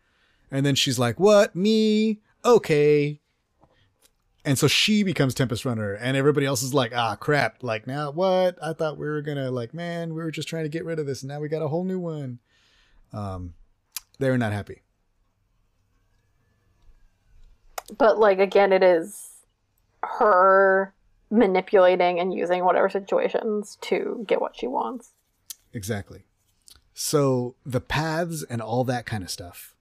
And 0.51 0.65
then 0.65 0.75
she's 0.75 0.99
like, 0.99 1.19
"What? 1.19 1.55
Me? 1.55 2.19
Okay." 2.43 3.18
And 4.45 4.57
so 4.57 4.67
she 4.67 5.03
becomes 5.03 5.33
Tempest 5.33 5.65
Runner, 5.65 5.93
and 5.93 6.15
everybody 6.15 6.45
else 6.45 6.63
is 6.63 6.73
like, 6.73 6.95
ah, 6.95 7.15
crap. 7.15 7.61
Like, 7.61 7.85
now 7.85 8.11
what? 8.11 8.57
I 8.63 8.73
thought 8.73 8.97
we 8.97 9.07
were 9.07 9.21
gonna, 9.21 9.51
like, 9.51 9.73
man, 9.73 10.13
we 10.13 10.23
were 10.23 10.31
just 10.31 10.47
trying 10.47 10.63
to 10.63 10.69
get 10.69 10.85
rid 10.85 10.97
of 10.97 11.05
this, 11.05 11.21
and 11.21 11.29
now 11.29 11.39
we 11.39 11.49
got 11.49 11.61
a 11.61 11.67
whole 11.67 11.83
new 11.83 11.99
one. 11.99 12.39
Um, 13.11 13.53
they're 14.19 14.37
not 14.37 14.53
happy. 14.53 14.81
But 17.97 18.19
like 18.19 18.39
again, 18.39 18.71
it 18.71 18.83
is 18.83 19.29
her 20.03 20.93
manipulating 21.31 22.19
and 22.19 22.33
using 22.33 22.63
whatever 22.63 22.89
situations 22.89 23.77
to 23.81 24.23
get 24.27 24.41
what 24.41 24.55
she 24.55 24.67
wants. 24.67 25.13
Exactly. 25.73 26.23
So 26.93 27.55
the 27.65 27.81
paths 27.81 28.43
and 28.49 28.61
all 28.61 28.83
that 28.85 29.05
kind 29.05 29.23
of 29.23 29.29
stuff. 29.29 29.75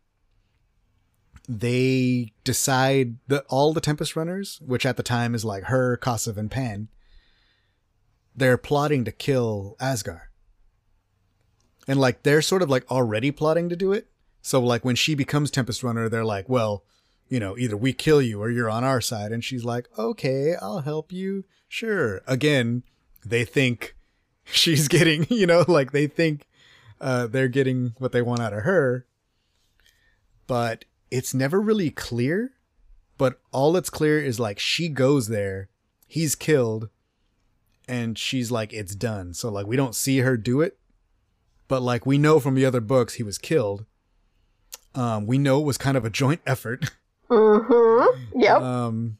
They 1.48 2.32
decide 2.44 3.16
that 3.28 3.46
all 3.48 3.72
the 3.72 3.80
Tempest 3.80 4.14
runners, 4.14 4.60
which 4.64 4.84
at 4.84 4.98
the 4.98 5.02
time 5.02 5.34
is 5.34 5.44
like 5.44 5.64
her, 5.64 5.96
Kassav, 5.96 6.36
and 6.36 6.50
Pan, 6.50 6.88
they're 8.36 8.58
plotting 8.58 9.04
to 9.04 9.12
kill 9.12 9.74
Asgar. 9.80 10.22
And 11.88 11.98
like 11.98 12.22
they're 12.22 12.42
sort 12.42 12.60
of 12.60 12.68
like 12.68 12.88
already 12.90 13.30
plotting 13.30 13.70
to 13.70 13.76
do 13.76 13.92
it. 13.92 14.08
So 14.42 14.60
like 14.60 14.84
when 14.84 14.94
she 14.94 15.14
becomes 15.14 15.50
Tempest 15.50 15.82
Runner, 15.82 16.08
they're 16.08 16.24
like, 16.24 16.48
well, 16.48 16.84
you 17.28 17.40
know, 17.40 17.56
either 17.56 17.76
we 17.76 17.92
kill 17.92 18.22
you 18.22 18.40
or 18.40 18.50
you're 18.50 18.70
on 18.70 18.84
our 18.84 19.00
side. 19.00 19.32
And 19.32 19.42
she's 19.42 19.64
like, 19.64 19.88
okay, 19.98 20.54
I'll 20.60 20.80
help 20.80 21.12
you. 21.12 21.44
Sure. 21.66 22.20
Again, 22.26 22.82
they 23.24 23.44
think 23.44 23.96
she's 24.44 24.86
getting, 24.86 25.26
you 25.30 25.46
know, 25.46 25.64
like 25.68 25.92
they 25.92 26.06
think 26.06 26.46
uh, 27.00 27.26
they're 27.26 27.48
getting 27.48 27.94
what 27.98 28.12
they 28.12 28.22
want 28.22 28.40
out 28.40 28.52
of 28.52 28.64
her. 28.64 29.06
But 30.46 30.84
it's 31.10 31.34
never 31.34 31.60
really 31.60 31.90
clear. 31.90 32.52
But 33.16 33.40
all 33.52 33.72
that's 33.72 33.90
clear 33.90 34.20
is 34.22 34.38
like 34.38 34.58
she 34.58 34.88
goes 34.88 35.26
there, 35.28 35.68
he's 36.06 36.36
killed, 36.36 36.88
and 37.88 38.16
she's 38.16 38.50
like, 38.50 38.72
it's 38.72 38.94
done. 38.94 39.34
So 39.34 39.48
like 39.48 39.66
we 39.66 39.76
don't 39.76 39.94
see 39.94 40.18
her 40.18 40.36
do 40.36 40.60
it. 40.60 40.78
But 41.66 41.82
like 41.82 42.06
we 42.06 42.16
know 42.16 42.38
from 42.38 42.54
the 42.54 42.64
other 42.64 42.80
books 42.80 43.14
he 43.14 43.22
was 43.22 43.38
killed. 43.38 43.84
Um, 44.94 45.26
we 45.26 45.38
know 45.38 45.60
it 45.60 45.64
was 45.64 45.78
kind 45.78 45.96
of 45.96 46.04
a 46.04 46.10
joint 46.10 46.40
effort. 46.46 46.90
Mm-hmm. 47.28 48.40
Yep. 48.40 48.62
Um, 48.62 49.18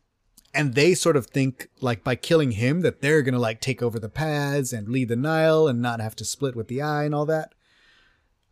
and 0.55 0.75
they 0.75 0.95
sort 0.95 1.17
of 1.17 1.27
think 1.27 1.69
like 1.81 2.03
by 2.03 2.15
killing 2.15 2.53
him 2.53 2.81
that 2.81 3.03
they're 3.03 3.21
gonna 3.21 3.39
like 3.39 3.61
take 3.61 3.83
over 3.83 3.99
the 3.99 4.09
paths 4.09 4.73
and 4.73 4.89
lead 4.89 5.09
the 5.09 5.17
Nihil 5.17 5.69
and 5.69 5.83
not 5.83 6.01
have 6.01 6.17
to 6.17 6.25
split 6.25 6.57
with 6.57 6.69
the 6.69 6.81
eye 6.81 7.05
and 7.05 7.15
all 7.15 7.27
that. 7.27 7.55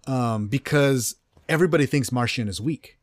Um, 0.07 0.49
because 0.49 1.17
everybody 1.49 1.87
thinks 1.87 2.11
Marchion 2.11 2.49
is 2.49 2.61
weak. 2.61 2.96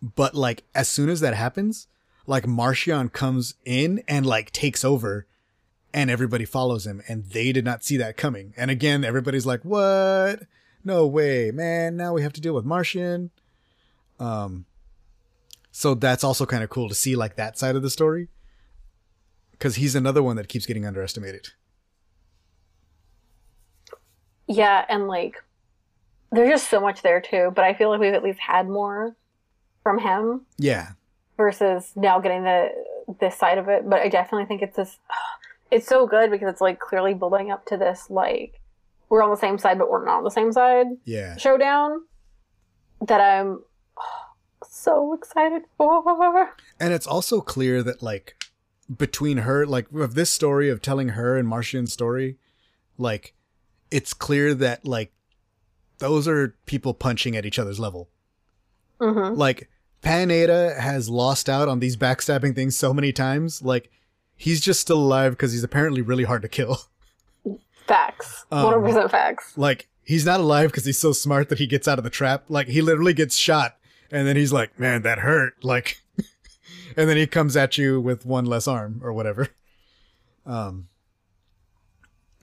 But 0.00 0.34
like 0.34 0.64
as 0.74 0.88
soon 0.88 1.08
as 1.08 1.20
that 1.20 1.34
happens, 1.34 1.86
like 2.26 2.44
Marchion 2.44 3.12
comes 3.12 3.54
in 3.64 4.02
and 4.08 4.26
like 4.26 4.50
takes 4.50 4.84
over 4.84 5.26
and 5.94 6.10
everybody 6.10 6.44
follows 6.44 6.86
him 6.86 7.02
and 7.08 7.24
they 7.26 7.52
did 7.52 7.64
not 7.64 7.84
see 7.84 7.96
that 7.98 8.16
coming. 8.16 8.54
And 8.56 8.70
again, 8.70 9.04
everybody's 9.04 9.46
like, 9.46 9.64
"What? 9.64 10.44
No 10.84 11.06
way, 11.06 11.50
man. 11.50 11.96
Now 11.96 12.12
we 12.12 12.22
have 12.22 12.32
to 12.34 12.40
deal 12.40 12.54
with 12.54 12.64
Marchion." 12.64 13.30
Um 14.18 14.66
so 15.70 15.94
that's 15.94 16.24
also 16.24 16.44
kind 16.46 16.62
of 16.62 16.70
cool 16.70 16.88
to 16.88 16.94
see 16.94 17.16
like 17.16 17.36
that 17.36 17.58
side 17.58 17.76
of 17.76 17.82
the 17.82 17.90
story 17.90 18.28
cuz 19.58 19.76
he's 19.76 19.94
another 19.94 20.22
one 20.22 20.36
that 20.36 20.48
keeps 20.48 20.66
getting 20.66 20.84
underestimated. 20.84 21.48
Yeah, 24.46 24.84
and 24.88 25.08
like 25.08 25.42
there's 26.30 26.50
just 26.50 26.70
so 26.70 26.80
much 26.80 27.02
there 27.02 27.20
too, 27.20 27.52
but 27.54 27.64
I 27.64 27.74
feel 27.74 27.90
like 27.90 28.00
we've 28.00 28.14
at 28.14 28.22
least 28.24 28.40
had 28.40 28.68
more 28.68 29.14
from 29.82 29.98
him 29.98 30.42
Yeah. 30.58 30.90
versus 31.36 31.92
now 31.96 32.18
getting 32.20 32.44
the 32.44 32.70
this 33.20 33.36
side 33.36 33.58
of 33.58 33.68
it. 33.68 33.88
But 33.88 34.00
I 34.00 34.08
definitely 34.08 34.46
think 34.46 34.62
it's 34.62 34.76
this 34.76 34.98
it's 35.70 35.86
so 35.86 36.06
good 36.06 36.30
because 36.30 36.48
it's 36.50 36.60
like 36.60 36.78
clearly 36.80 37.14
building 37.14 37.50
up 37.50 37.66
to 37.66 37.76
this 37.76 38.06
like 38.10 38.60
we're 39.08 39.22
on 39.22 39.30
the 39.30 39.36
same 39.36 39.58
side 39.58 39.78
but 39.78 39.90
we're 39.90 40.04
not 40.04 40.18
on 40.18 40.24
the 40.24 40.30
same 40.30 40.52
side 40.52 40.86
Yeah. 41.04 41.36
showdown 41.36 42.02
that 43.06 43.20
I'm 43.20 43.62
so 44.68 45.12
excited 45.14 45.62
for. 45.76 46.50
And 46.80 46.92
it's 46.92 47.06
also 47.06 47.40
clear 47.40 47.82
that 47.82 48.02
like 48.02 48.36
between 48.96 49.38
her 49.38 49.66
like 49.66 49.90
of 49.92 50.14
this 50.14 50.30
story 50.30 50.68
of 50.68 50.80
telling 50.82 51.10
her 51.10 51.36
and 51.36 51.48
Marchion's 51.48 51.92
story, 51.92 52.36
like 52.98 53.34
it's 53.90 54.14
clear 54.14 54.54
that 54.54 54.86
like 54.86 55.12
those 55.98 56.26
are 56.26 56.56
people 56.66 56.94
punching 56.94 57.36
at 57.36 57.44
each 57.44 57.58
other's 57.58 57.78
level. 57.80 58.08
Mm-hmm. 59.00 59.36
Like 59.36 59.68
Pan 60.02 60.28
Eyta 60.28 60.78
has 60.78 61.08
lost 61.08 61.48
out 61.48 61.68
on 61.68 61.78
these 61.80 61.96
backstabbing 61.96 62.54
things 62.54 62.76
so 62.76 62.92
many 62.92 63.12
times. 63.12 63.62
Like 63.62 63.90
he's 64.36 64.60
just 64.60 64.80
still 64.80 64.98
alive 64.98 65.32
because 65.32 65.52
he's 65.52 65.64
apparently 65.64 66.02
really 66.02 66.24
hard 66.24 66.42
to 66.42 66.48
kill. 66.48 66.78
Facts. 67.86 68.44
Um, 68.50 68.66
100% 68.66 69.10
facts. 69.10 69.56
like 69.56 69.88
he's 70.04 70.24
not 70.26 70.40
alive 70.40 70.70
because 70.70 70.84
he's 70.84 70.98
so 70.98 71.12
smart 71.12 71.48
that 71.48 71.58
he 71.58 71.66
gets 71.66 71.88
out 71.88 71.98
of 71.98 72.04
the 72.04 72.10
trap. 72.10 72.44
Like 72.48 72.68
he 72.68 72.82
literally 72.82 73.14
gets 73.14 73.36
shot 73.36 73.76
and 74.10 74.26
then 74.26 74.36
he's 74.36 74.52
like, 74.52 74.78
"Man, 74.78 75.02
that 75.02 75.20
hurt." 75.20 75.64
Like 75.64 76.00
and 76.96 77.08
then 77.08 77.16
he 77.16 77.26
comes 77.26 77.56
at 77.56 77.78
you 77.78 78.00
with 78.00 78.26
one 78.26 78.44
less 78.44 78.66
arm 78.68 79.00
or 79.02 79.12
whatever. 79.12 79.48
Um 80.44 80.88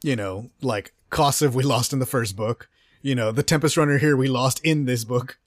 you 0.02 0.16
know, 0.16 0.50
like 0.62 0.94
Kassav 1.12 1.54
we 1.54 1.64
lost 1.64 1.92
in 1.92 2.00
the 2.00 2.06
first 2.06 2.36
book. 2.38 2.70
You 3.02 3.16
know, 3.16 3.32
the 3.32 3.44
Tempest 3.44 3.76
Runner 3.78 3.98
here 3.98 4.16
we 4.16 4.28
lost 4.28 4.62
in 4.64 4.86
this 4.86 5.04
book, 5.04 5.38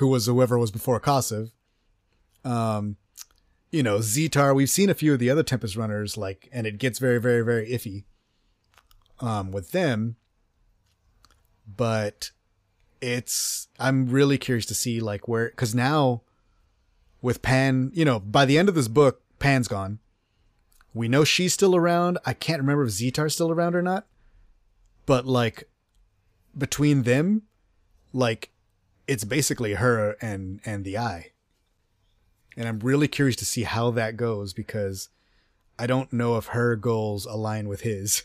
who 0.00 0.08
was 0.08 0.26
whoever 0.26 0.58
was 0.58 0.70
before 0.70 1.00
Kassav. 1.00 1.52
Um 2.44 2.96
you 3.70 3.82
know, 3.82 3.98
Zeetar, 3.98 4.54
we've 4.54 4.70
seen 4.70 4.90
a 4.90 4.94
few 4.94 5.12
of 5.12 5.18
the 5.20 5.30
other 5.30 5.42
Tempest 5.42 5.76
Runners, 5.76 6.16
like, 6.16 6.48
and 6.52 6.66
it 6.66 6.78
gets 6.78 6.98
very, 6.98 7.20
very, 7.20 7.42
very 7.42 7.68
iffy 7.68 8.04
um, 9.20 9.52
with 9.52 9.70
them. 9.70 10.16
But 11.76 12.32
it's, 13.00 13.68
I'm 13.78 14.08
really 14.08 14.38
curious 14.38 14.66
to 14.66 14.74
see, 14.74 14.98
like, 14.98 15.28
where, 15.28 15.50
because 15.50 15.72
now 15.72 16.22
with 17.22 17.42
Pan, 17.42 17.92
you 17.94 18.04
know, 18.04 18.18
by 18.18 18.44
the 18.44 18.58
end 18.58 18.68
of 18.68 18.74
this 18.74 18.88
book, 18.88 19.22
Pan's 19.38 19.68
gone. 19.68 20.00
We 20.92 21.06
know 21.06 21.22
she's 21.22 21.54
still 21.54 21.76
around. 21.76 22.18
I 22.26 22.32
can't 22.32 22.60
remember 22.60 22.82
if 22.82 22.90
Zeetar's 22.90 23.34
still 23.34 23.52
around 23.52 23.76
or 23.76 23.82
not. 23.82 24.08
But, 25.06 25.26
like, 25.26 25.70
between 26.58 27.04
them, 27.04 27.42
like, 28.12 28.50
it's 29.10 29.24
basically 29.24 29.74
her 29.74 30.16
and, 30.20 30.60
and 30.64 30.84
the 30.84 30.96
eye 30.96 31.32
and 32.56 32.68
I'm 32.68 32.78
really 32.80 33.08
curious 33.08 33.36
to 33.36 33.44
see 33.44 33.62
how 33.62 33.90
that 33.92 34.16
goes 34.16 34.52
because 34.52 35.08
I 35.78 35.86
don't 35.86 36.12
know 36.12 36.36
if 36.36 36.46
her 36.48 36.76
goals 36.76 37.26
align 37.26 37.68
with 37.68 37.82
his. 37.82 38.24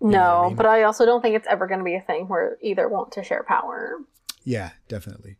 No, 0.00 0.42
I 0.44 0.46
mean? 0.48 0.56
but 0.56 0.66
I 0.66 0.82
also 0.82 1.06
don't 1.06 1.22
think 1.22 1.36
it's 1.36 1.46
ever 1.48 1.66
going 1.66 1.78
to 1.78 1.84
be 1.84 1.94
a 1.94 2.00
thing 2.00 2.28
where 2.28 2.58
either 2.60 2.88
want 2.88 3.12
to 3.12 3.22
share 3.22 3.44
power. 3.46 3.98
Yeah, 4.44 4.70
definitely. 4.88 5.36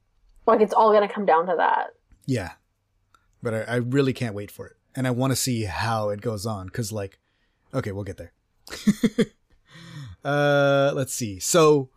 Like 0.46 0.60
it's 0.60 0.72
all 0.72 0.92
going 0.92 1.06
to 1.06 1.12
come 1.12 1.26
down 1.26 1.46
to 1.46 1.54
that. 1.56 1.88
Yeah, 2.24 2.52
but 3.42 3.54
I, 3.54 3.60
I 3.62 3.76
really 3.76 4.12
can't 4.12 4.34
wait 4.34 4.50
for 4.50 4.66
it, 4.66 4.76
and 4.94 5.06
I 5.06 5.10
want 5.10 5.32
to 5.32 5.36
see 5.36 5.64
how 5.64 6.08
it 6.10 6.20
goes 6.20 6.46
on 6.46 6.66
because, 6.66 6.92
like, 6.92 7.18
okay, 7.74 7.92
we'll 7.92 8.04
get 8.04 8.16
there. 8.16 8.32
uh, 10.24 10.92
let's 10.94 11.12
see. 11.12 11.38
So, 11.38 11.90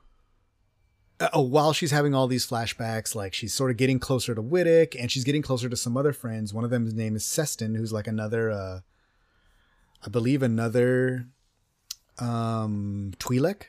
uh, 1.20 1.42
while 1.42 1.74
she's 1.74 1.92
having 1.92 2.16
all 2.16 2.28
these 2.28 2.48
flashbacks, 2.48 3.14
like 3.14 3.34
she's 3.34 3.54
sort 3.54 3.72
of 3.72 3.78
getting 3.78 4.00
closer 4.00 4.34
to 4.34 4.42
Wittick, 4.42 4.96
and 4.98 5.12
she's 5.12 5.24
getting 5.24 5.42
closer 5.42 5.68
to 5.70 5.76
some 5.76 5.98
other 5.98 6.14
friends. 6.14 6.54
One 6.54 6.64
of 6.64 6.70
them's 6.70 6.94
name 6.94 7.16
is 7.16 7.26
Seston, 7.26 7.76
who's 7.76 7.92
like 7.92 8.08
another, 8.08 8.52
uh, 8.52 8.80
I 10.06 10.10
believe, 10.10 10.42
another 10.42 11.28
um 12.20 13.14
Twi'lek. 13.20 13.64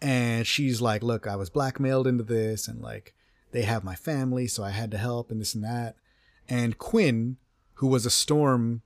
And 0.00 0.46
she's 0.46 0.80
like, 0.80 1.02
"Look, 1.02 1.26
I 1.26 1.36
was 1.36 1.50
blackmailed 1.50 2.06
into 2.06 2.24
this, 2.24 2.68
and 2.68 2.80
like 2.80 3.14
they 3.52 3.62
have 3.62 3.84
my 3.84 3.94
family, 3.94 4.46
so 4.46 4.62
I 4.62 4.70
had 4.70 4.90
to 4.92 4.98
help, 4.98 5.30
and 5.30 5.40
this 5.40 5.54
and 5.54 5.64
that." 5.64 5.96
And 6.48 6.78
Quinn, 6.78 7.36
who 7.74 7.88
was 7.88 8.06
a 8.06 8.10
storm, 8.10 8.82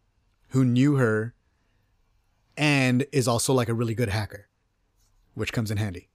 who 0.48 0.64
knew 0.64 0.97
her, 0.97 1.34
and 2.56 3.06
is 3.12 3.28
also 3.28 3.52
like 3.52 3.68
a 3.68 3.74
really 3.74 3.94
good 3.94 4.09
hacker, 4.09 4.48
which 5.34 5.52
comes 5.52 5.70
in 5.70 5.76
handy. 5.76 6.09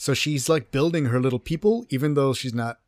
So 0.00 0.14
she's 0.14 0.48
like 0.48 0.70
building 0.70 1.04
her 1.06 1.20
little 1.20 1.38
people, 1.38 1.84
even 1.90 2.14
though 2.14 2.32
she's 2.32 2.54
not, 2.54 2.80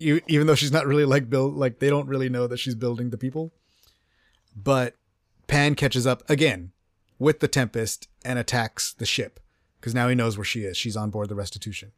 even 0.00 0.48
though 0.48 0.56
she's 0.56 0.72
not 0.72 0.84
really 0.84 1.04
like 1.04 1.30
build, 1.30 1.54
like 1.54 1.78
they 1.78 1.88
don't 1.88 2.08
really 2.08 2.28
know 2.28 2.48
that 2.48 2.56
she's 2.56 2.74
building 2.74 3.10
the 3.10 3.16
people. 3.16 3.52
But 4.56 4.96
Pan 5.46 5.76
catches 5.76 6.08
up 6.08 6.28
again 6.28 6.72
with 7.20 7.38
the 7.38 7.46
Tempest 7.46 8.08
and 8.24 8.36
attacks 8.36 8.92
the 8.92 9.06
ship 9.06 9.38
because 9.78 9.94
now 9.94 10.08
he 10.08 10.16
knows 10.16 10.36
where 10.36 10.44
she 10.44 10.64
is. 10.64 10.76
She's 10.76 10.96
on 10.96 11.10
board 11.10 11.28
the 11.28 11.36
Restitution. 11.36 11.92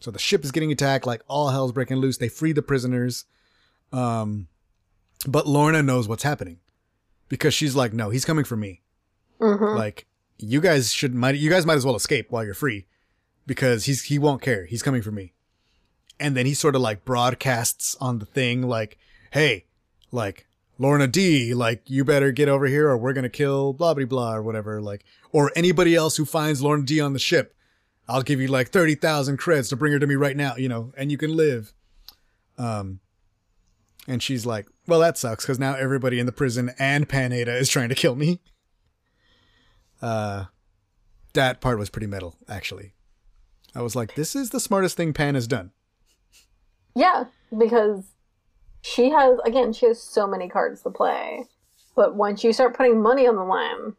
So 0.00 0.10
the 0.10 0.18
ship 0.18 0.42
is 0.42 0.50
getting 0.50 0.72
attacked, 0.72 1.06
like 1.06 1.22
all 1.28 1.50
hell's 1.50 1.70
breaking 1.70 1.98
loose. 1.98 2.18
They 2.18 2.28
free 2.28 2.50
the 2.50 2.60
prisoners, 2.60 3.24
um, 3.92 4.48
but 5.28 5.46
Lourna 5.46 5.84
knows 5.84 6.08
what's 6.08 6.24
happening 6.24 6.58
because 7.28 7.54
she's 7.54 7.76
like, 7.76 7.92
"No, 7.92 8.10
he's 8.10 8.24
coming 8.24 8.44
for 8.44 8.56
me. 8.56 8.82
hmm 9.38 9.76
Like 9.76 10.06
you 10.38 10.60
guys 10.60 10.92
should 10.92 11.14
might 11.14 11.36
you 11.36 11.50
guys 11.50 11.64
might 11.64 11.76
as 11.76 11.84
well 11.86 11.94
escape 11.94 12.32
while 12.32 12.44
you're 12.44 12.52
free." 12.52 12.86
Because 13.48 13.86
he's 13.86 14.04
he 14.04 14.18
won't 14.18 14.42
care. 14.42 14.66
He's 14.66 14.82
coming 14.82 15.00
for 15.00 15.10
me. 15.10 15.32
And 16.20 16.36
then 16.36 16.44
he 16.44 16.52
sort 16.52 16.74
of 16.74 16.82
like 16.82 17.06
broadcasts 17.06 17.96
on 18.00 18.18
the 18.18 18.26
thing 18.26 18.62
like 18.62 18.98
hey, 19.32 19.64
like 20.12 20.46
Lourna 20.78 21.10
Dee, 21.10 21.54
like 21.54 21.88
you 21.88 22.04
better 22.04 22.30
get 22.30 22.48
over 22.48 22.66
here 22.66 22.88
or 22.88 22.98
we're 22.98 23.14
gonna 23.14 23.30
kill 23.30 23.72
blah 23.72 23.94
blah 23.94 24.04
blah 24.04 24.34
or 24.34 24.42
whatever, 24.42 24.82
like 24.82 25.04
or 25.32 25.50
anybody 25.56 25.94
else 25.94 26.18
who 26.18 26.26
finds 26.26 26.60
Lourna 26.62 26.84
Dee 26.84 27.00
on 27.00 27.14
the 27.14 27.18
ship. 27.18 27.56
I'll 28.06 28.22
give 28.22 28.38
you 28.40 28.48
like 28.48 28.68
thirty 28.68 28.94
thousand 28.94 29.38
creds 29.38 29.70
to 29.70 29.76
bring 29.76 29.94
her 29.94 29.98
to 29.98 30.06
me 30.06 30.14
right 30.14 30.36
now, 30.36 30.56
you 30.56 30.68
know, 30.68 30.92
and 30.96 31.10
you 31.10 31.16
can 31.16 31.34
live. 31.34 31.72
Um 32.58 33.00
and 34.06 34.22
she's 34.22 34.44
like, 34.44 34.68
Well 34.86 35.00
that 35.00 35.16
sucks, 35.16 35.44
because 35.44 35.58
now 35.58 35.74
everybody 35.74 36.20
in 36.20 36.26
the 36.26 36.32
prison 36.32 36.72
and 36.78 37.08
Pan-Eyta 37.08 37.58
is 37.58 37.70
trying 37.70 37.88
to 37.88 37.94
kill 37.94 38.14
me. 38.14 38.40
Uh 40.02 40.44
that 41.34 41.60
part 41.60 41.78
was 41.78 41.90
pretty 41.90 42.06
metal, 42.06 42.36
actually. 42.48 42.94
I 43.74 43.82
was 43.82 43.94
like, 43.94 44.14
this 44.14 44.34
is 44.34 44.50
the 44.50 44.60
smartest 44.60 44.96
thing 44.96 45.12
Pan 45.12 45.34
has 45.34 45.46
done. 45.46 45.70
Yeah, 46.94 47.24
because 47.56 48.04
she 48.82 49.10
has 49.10 49.38
again, 49.44 49.72
she 49.72 49.86
has 49.86 50.02
so 50.02 50.26
many 50.26 50.48
cards 50.48 50.82
to 50.82 50.90
play. 50.90 51.44
But 51.94 52.14
once 52.14 52.42
you 52.44 52.52
start 52.52 52.76
putting 52.76 53.00
money 53.02 53.26
on 53.26 53.36
the 53.36 53.44
line, 53.44 53.94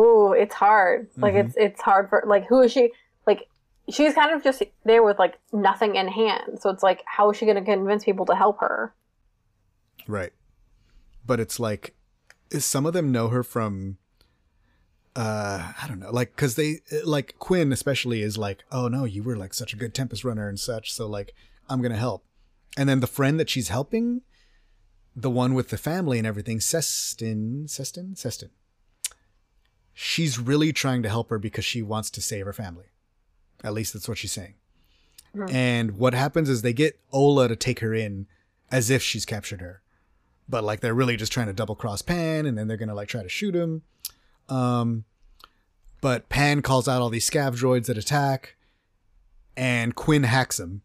ooh, 0.00 0.32
it's 0.32 0.54
hard. 0.54 1.08
Like 1.16 1.34
Mhm. 1.34 1.46
it's 1.46 1.54
it's 1.56 1.80
hard 1.82 2.08
for 2.08 2.22
like 2.26 2.46
who 2.46 2.60
is 2.62 2.72
she? 2.72 2.92
Like 3.26 3.48
she's 3.90 4.14
kind 4.14 4.32
of 4.32 4.42
just 4.42 4.62
there 4.84 5.02
with 5.02 5.18
like 5.18 5.38
nothing 5.52 5.96
in 5.96 6.08
hand. 6.08 6.60
So 6.60 6.70
it's 6.70 6.82
like 6.82 7.02
how 7.06 7.30
is 7.30 7.36
she 7.36 7.44
going 7.46 7.56
to 7.56 7.64
convince 7.64 8.04
people 8.04 8.26
to 8.26 8.34
help 8.34 8.60
her? 8.60 8.94
Right. 10.06 10.32
But 11.26 11.40
it's 11.40 11.58
like 11.60 11.94
is 12.50 12.64
some 12.64 12.84
of 12.86 12.92
them 12.92 13.10
know 13.12 13.28
her 13.28 13.42
from 13.42 13.96
uh 15.14 15.72
I 15.82 15.86
don't 15.88 15.98
know, 15.98 16.10
like 16.10 16.36
cuz 16.36 16.54
they 16.54 16.80
like 17.04 17.38
Quinn 17.38 17.72
especially 17.72 18.22
is 18.22 18.38
like, 18.38 18.64
"Oh 18.70 18.88
no, 18.88 19.04
you 19.04 19.22
were 19.22 19.36
like 19.36 19.54
such 19.54 19.72
a 19.72 19.76
good 19.76 19.94
Tempest 19.94 20.24
runner 20.24 20.48
and 20.48 20.58
such, 20.58 20.92
so 20.92 21.06
like 21.06 21.34
I'm 21.68 21.80
going 21.80 21.92
to 21.92 21.98
help." 21.98 22.24
And 22.76 22.88
then 22.88 23.00
the 23.00 23.06
friend 23.06 23.38
that 23.38 23.50
she's 23.50 23.68
helping, 23.68 24.22
the 25.14 25.30
one 25.30 25.52
with 25.54 25.68
the 25.68 25.76
family 25.76 26.16
and 26.18 26.26
everything, 26.26 26.58
Sestin, 26.58 27.64
Sestin, 27.64 28.14
Sestin. 28.14 28.50
She's 29.92 30.38
really 30.38 30.72
trying 30.72 31.02
to 31.02 31.10
help 31.10 31.28
her 31.28 31.38
because 31.38 31.66
she 31.66 31.82
wants 31.82 32.08
to 32.10 32.22
save 32.22 32.46
her 32.46 32.52
family. 32.54 32.86
At 33.62 33.74
least 33.74 33.92
that's 33.92 34.08
what 34.08 34.16
she's 34.18 34.32
saying. 34.32 34.54
Mhm. 35.36 35.52
And 35.52 35.98
what 35.98 36.14
happens 36.14 36.48
is 36.48 36.62
they 36.62 36.72
get 36.72 36.98
Ola 37.12 37.48
to 37.48 37.56
take 37.56 37.80
her 37.80 37.92
in 37.92 38.26
as 38.70 38.88
if 38.88 39.02
she's 39.02 39.26
captured 39.26 39.60
her 39.60 39.82
but 40.48 40.64
like 40.64 40.80
they're 40.80 40.94
really 40.94 41.16
just 41.16 41.32
trying 41.32 41.46
to 41.46 41.52
double 41.52 41.74
cross 41.74 42.02
Pan, 42.02 42.46
and 42.46 42.58
then 42.58 42.68
they're 42.68 42.76
gonna 42.76 42.94
like 42.94 43.08
try 43.08 43.22
to 43.22 43.28
shoot 43.28 43.54
him. 43.54 43.82
Um, 44.52 45.04
but 46.02 46.28
Pan 46.28 46.60
calls 46.60 46.86
out 46.86 47.00
all 47.00 47.08
these 47.08 47.28
scav 47.28 47.58
droids 47.58 47.86
that 47.86 47.96
attack, 47.96 48.56
and 49.56 49.94
Quinn 49.94 50.24
hacks 50.24 50.58
them, 50.58 50.82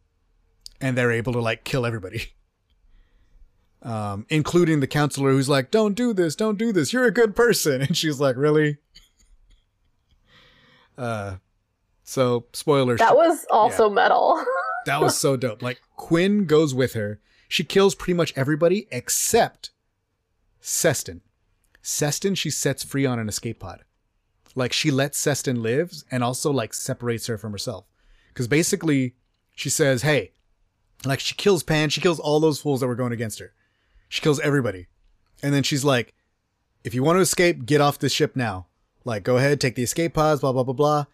and 0.80 0.98
they're 0.98 1.11
able 1.11 1.34
to 1.34 1.41
like 1.41 1.65
kill 1.65 1.85
everybody, 1.85 2.34
um, 3.81 4.26
including 4.30 4.80
the 4.80 4.88
counselor 4.88 5.31
who's 5.31 5.49
like, 5.49 5.69
"Don't 5.69 5.95
do 5.95 6.14
this, 6.14 6.35
don't 6.35 6.57
do 6.57 6.72
this. 6.72 6.94
You're 6.94 7.06
a 7.06 7.11
good 7.11 7.35
person," 7.35 7.81
and 7.88 7.98
she's 7.98 8.19
like, 8.19 8.35
"Really?" 8.38 8.77
Uh, 10.98 11.35
so 12.03 12.48
spoilers. 12.53 12.98
That 12.98 13.15
was 13.15 13.45
also 13.52 13.88
metal. 13.88 14.44
That 14.88 14.99
was 14.99 15.15
so 15.15 15.38
dope. 15.38 15.61
Like 15.61 15.80
Quinn 15.95 16.45
goes 16.45 16.73
with 16.73 16.94
her. 16.94 17.19
She 17.48 17.64
kills 17.64 17.94
pretty 17.94 18.15
much 18.15 18.34
everybody 18.35 18.88
except 18.89 19.69
Seston. 20.60 21.22
Seston 21.88 22.35
she 22.35 22.49
sets 22.49 22.84
free 22.84 23.05
on 23.05 23.18
an 23.18 23.30
escape 23.30 23.61
pod. 23.61 23.85
Like 24.55 24.73
she 24.73 24.91
lets 24.91 25.18
Seston 25.18 25.61
live 25.61 26.03
and 26.11 26.22
also 26.22 26.51
like 26.51 26.73
separates 26.73 27.27
her 27.27 27.38
from 27.38 27.53
herself. 27.53 27.85
Cuz 28.34 28.45
basically 28.45 29.15
she 29.55 29.69
says, 29.69 30.01
"Hey, 30.01 30.34
like 31.05 31.22
she 31.22 31.34
kills 31.34 31.64
Pan, 31.64 31.89
she 31.89 32.01
kills 32.01 32.19
all 32.19 32.41
those 32.41 32.59
fools 32.59 32.81
that 32.81 32.88
were 32.88 32.95
going 32.95 33.14
against 33.14 33.39
her. 33.39 33.53
She 34.09 34.22
kills 34.22 34.41
everybody." 34.41 34.88
And 35.41 35.53
then 35.53 35.64
she's 35.64 35.85
like, 35.85 36.14
"If 36.84 36.93
you 36.93 37.03
want 37.03 37.15
to 37.15 37.22
escape, 37.22 37.65
get 37.65 37.80
off 37.80 37.99
this 37.99 38.11
ship 38.11 38.35
now. 38.35 38.68
Like 39.05 39.23
go 39.23 39.38
ahead, 39.38 39.61
take 39.61 39.76
the 39.76 39.84
escape 39.84 40.14
pods, 40.14 40.41
blah 40.41 40.51
blah 40.51 40.64
blah 40.64 40.73
blah. 40.73 41.05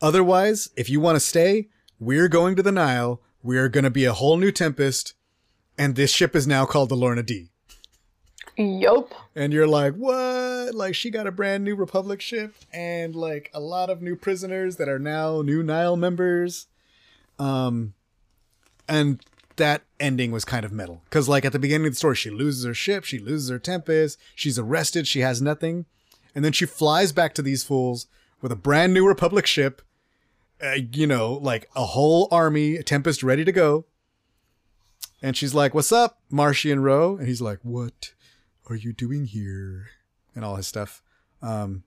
Otherwise, 0.00 0.70
if 0.74 0.88
you 0.88 1.00
want 1.00 1.16
to 1.16 1.20
stay, 1.20 1.68
we're 2.00 2.28
going 2.28 2.56
to 2.56 2.62
the 2.62 2.72
Nihil. 2.72 3.20
We're 3.42 3.68
going 3.68 3.84
to 3.84 3.90
be 3.90 4.06
a 4.06 4.14
whole 4.14 4.38
new 4.38 4.52
Tempest. 4.52 5.12
And 5.76 5.96
this 5.96 6.12
ship 6.12 6.34
is 6.34 6.46
now 6.46 6.64
called 6.64 6.88
the 6.88 6.96
Lorna 6.96 7.22
D. 7.22 7.51
yup. 8.56 9.12
And 9.34 9.52
you're 9.52 9.66
like, 9.66 9.94
what? 9.94 10.74
Like, 10.74 10.94
she 10.94 11.10
got 11.10 11.26
a 11.26 11.32
brand 11.32 11.64
new 11.64 11.74
Republic 11.74 12.20
ship 12.20 12.54
and 12.72 13.14
like 13.14 13.50
a 13.54 13.60
lot 13.60 13.90
of 13.90 14.02
new 14.02 14.16
prisoners 14.16 14.76
that 14.76 14.88
are 14.88 14.98
now 14.98 15.42
new 15.42 15.62
Nihil 15.62 15.96
members. 15.96 16.66
Um, 17.38 17.94
and 18.88 19.24
that 19.56 19.82
ending 20.00 20.32
was 20.32 20.44
kind 20.44 20.64
of 20.64 20.72
metal. 20.72 21.02
Because, 21.04 21.28
like, 21.28 21.44
at 21.44 21.52
the 21.52 21.58
beginning 21.58 21.86
of 21.86 21.92
the 21.92 21.96
story, 21.96 22.16
she 22.16 22.30
loses 22.30 22.64
her 22.64 22.74
ship, 22.74 23.04
she 23.04 23.18
loses 23.18 23.48
her 23.50 23.58
Tempest, 23.58 24.18
she's 24.34 24.58
arrested, 24.58 25.06
she 25.06 25.20
has 25.20 25.40
nothing. 25.42 25.86
And 26.34 26.44
then 26.44 26.52
she 26.52 26.66
flies 26.66 27.12
back 27.12 27.34
to 27.34 27.42
these 27.42 27.62
fools 27.62 28.06
with 28.40 28.52
a 28.52 28.56
brand 28.56 28.94
new 28.94 29.06
Republic 29.06 29.46
ship, 29.46 29.82
uh, 30.62 30.76
you 30.92 31.06
know, 31.06 31.34
like 31.34 31.68
a 31.76 31.86
whole 31.86 32.28
army, 32.30 32.76
a 32.76 32.82
Tempest 32.82 33.22
ready 33.22 33.44
to 33.44 33.52
go. 33.52 33.84
And 35.20 35.36
she's 35.36 35.54
like, 35.54 35.74
What's 35.74 35.92
up, 35.92 36.20
Marchion 36.32 36.82
Ro? 36.82 37.16
And 37.16 37.28
he's 37.28 37.40
like, 37.42 37.60
What 37.62 38.12
are 38.68 38.76
you 38.76 38.92
doing 38.92 39.26
here? 39.26 39.88
And 40.34 40.44
all 40.44 40.56
his 40.56 40.66
stuff. 40.66 41.02
Um, 41.42 41.84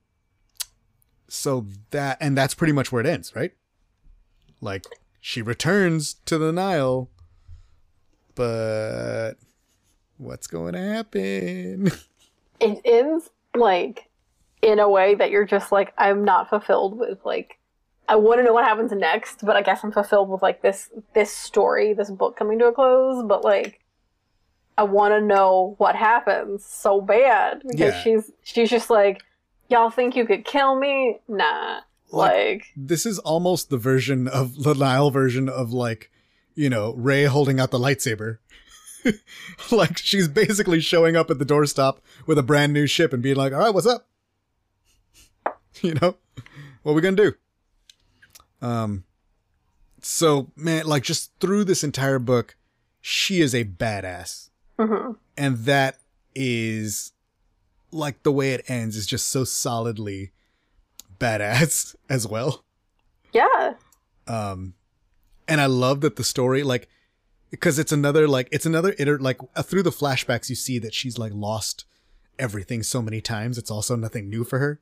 so 1.28 1.66
that, 1.92 2.18
and 2.22 2.38
that's 2.38 2.54
pretty 2.54 2.74
much 2.74 2.92
where 2.92 3.02
it 3.02 3.08
ends, 3.08 3.36
right? 3.36 3.54
Like, 4.62 4.86
she 5.20 5.42
returns 5.42 6.16
to 6.26 6.38
the 6.38 6.52
Nihil, 6.52 7.10
but 8.36 9.34
what's 10.18 10.48
going 10.48 10.74
to 10.74 10.82
happen? 10.82 11.92
It 12.62 12.80
ends 12.86 13.30
like 13.54 14.10
in 14.62 14.80
a 14.80 14.90
way 14.90 15.14
that 15.16 15.30
you're 15.30 15.46
just 15.46 15.72
like 15.72 15.94
I'm 15.98 16.24
not 16.24 16.50
fulfilled 16.50 16.98
with 16.98 17.20
like 17.26 17.60
I 18.08 18.16
want 18.16 18.40
to 18.40 18.44
know 18.44 18.54
what 18.54 18.66
happens 18.66 18.92
next, 18.92 19.46
but 19.46 19.56
I 19.56 19.62
guess 19.62 19.84
I'm 19.84 19.92
fulfilled 19.92 20.30
with 20.30 20.42
like 20.42 20.62
this 20.62 20.90
this 21.14 21.32
story, 21.32 21.94
this 21.94 22.10
book 22.10 22.38
coming 22.38 22.58
to 22.60 22.68
a 22.68 22.72
close, 22.72 23.24
but 23.28 23.44
like 23.44 23.82
I 24.78 24.84
want 24.84 25.14
to 25.14 25.22
know 25.22 25.76
what 25.78 25.96
happens 25.96 26.66
so 26.66 27.00
bad 27.02 27.62
because 27.64 27.80
Yeah. 27.94 28.02
she's 28.04 28.32
she's 28.44 28.70
just 28.70 28.90
like 28.90 29.22
y'all 29.70 29.90
think 29.90 30.16
you 30.16 30.26
could 30.26 30.46
kill 30.46 30.78
me? 30.80 31.20
Nah. 31.28 31.80
Like, 32.12 32.66
this 32.78 33.06
is 33.06 33.18
almost 33.20 33.70
the 33.70 33.78
version 33.80 34.28
of 34.28 34.64
the 34.64 34.74
Nihil 34.76 35.10
version 35.12 35.50
of 35.50 35.74
like, 35.74 36.12
you 36.54 36.70
know, 36.70 36.94
Rey 36.94 37.24
holding 37.26 37.60
out 37.60 37.72
the 37.72 37.80
lightsaber. 37.80 38.38
like 39.72 39.98
she's 39.98 40.28
basically 40.28 40.80
showing 40.80 41.16
up 41.16 41.30
at 41.30 41.40
the 41.40 41.46
doorstop 41.46 41.98
with 42.26 42.38
a 42.38 42.44
brand 42.44 42.74
new 42.74 42.86
ship 42.88 43.12
and 43.12 43.22
being 43.24 43.36
like, 43.36 43.54
"All 43.54 43.60
right, 43.60 43.74
what's 43.74 43.88
up?" 43.88 44.08
You 45.82 45.94
know, 45.96 46.16
what 46.84 46.94
we 46.96 47.02
gonna 47.02 47.16
do? 47.18 47.34
Um. 48.62 49.04
So 50.02 50.52
man, 50.56 50.86
like 50.86 51.04
just 51.04 51.32
through 51.40 51.66
this 51.66 51.84
entire 51.84 52.20
book, 52.20 52.56
she 53.02 53.42
is 53.42 53.54
a 53.54 53.66
badass, 53.66 54.50
mhm. 54.78 55.16
and 55.38 55.58
that 55.60 55.98
is 56.34 57.14
like 57.92 58.24
the 58.24 58.32
way 58.32 58.54
it 58.54 58.70
ends 58.70 58.96
is 58.96 59.08
just 59.08 59.30
so 59.30 59.44
solidly 59.44 60.32
badass 61.20 61.96
as 62.10 62.28
well. 62.28 62.64
yeah. 63.34 63.74
um 64.28 64.74
and 65.48 65.62
i 65.62 65.66
love 65.66 66.02
that 66.02 66.16
the 66.16 66.24
story 66.24 66.64
like 66.64 66.88
because 67.52 67.80
it's 67.80 67.92
another 67.92 68.28
like 68.28 68.50
it's 68.52 68.66
another 68.66 68.96
iter 69.00 69.20
like 69.20 69.40
uh, 69.56 69.62
through 69.62 69.84
the 69.84 69.92
flashbacks 69.92 70.50
you 70.50 70.56
see 70.56 70.80
that 70.80 70.94
she's 70.94 71.18
like 71.18 71.32
lost 71.34 71.86
everything 72.38 72.84
so 72.84 73.02
many 73.02 73.22
times 73.22 73.58
it's 73.58 73.72
also 73.72 73.96
nothing 73.96 74.30
new 74.30 74.44
for 74.44 74.60
her 74.60 74.80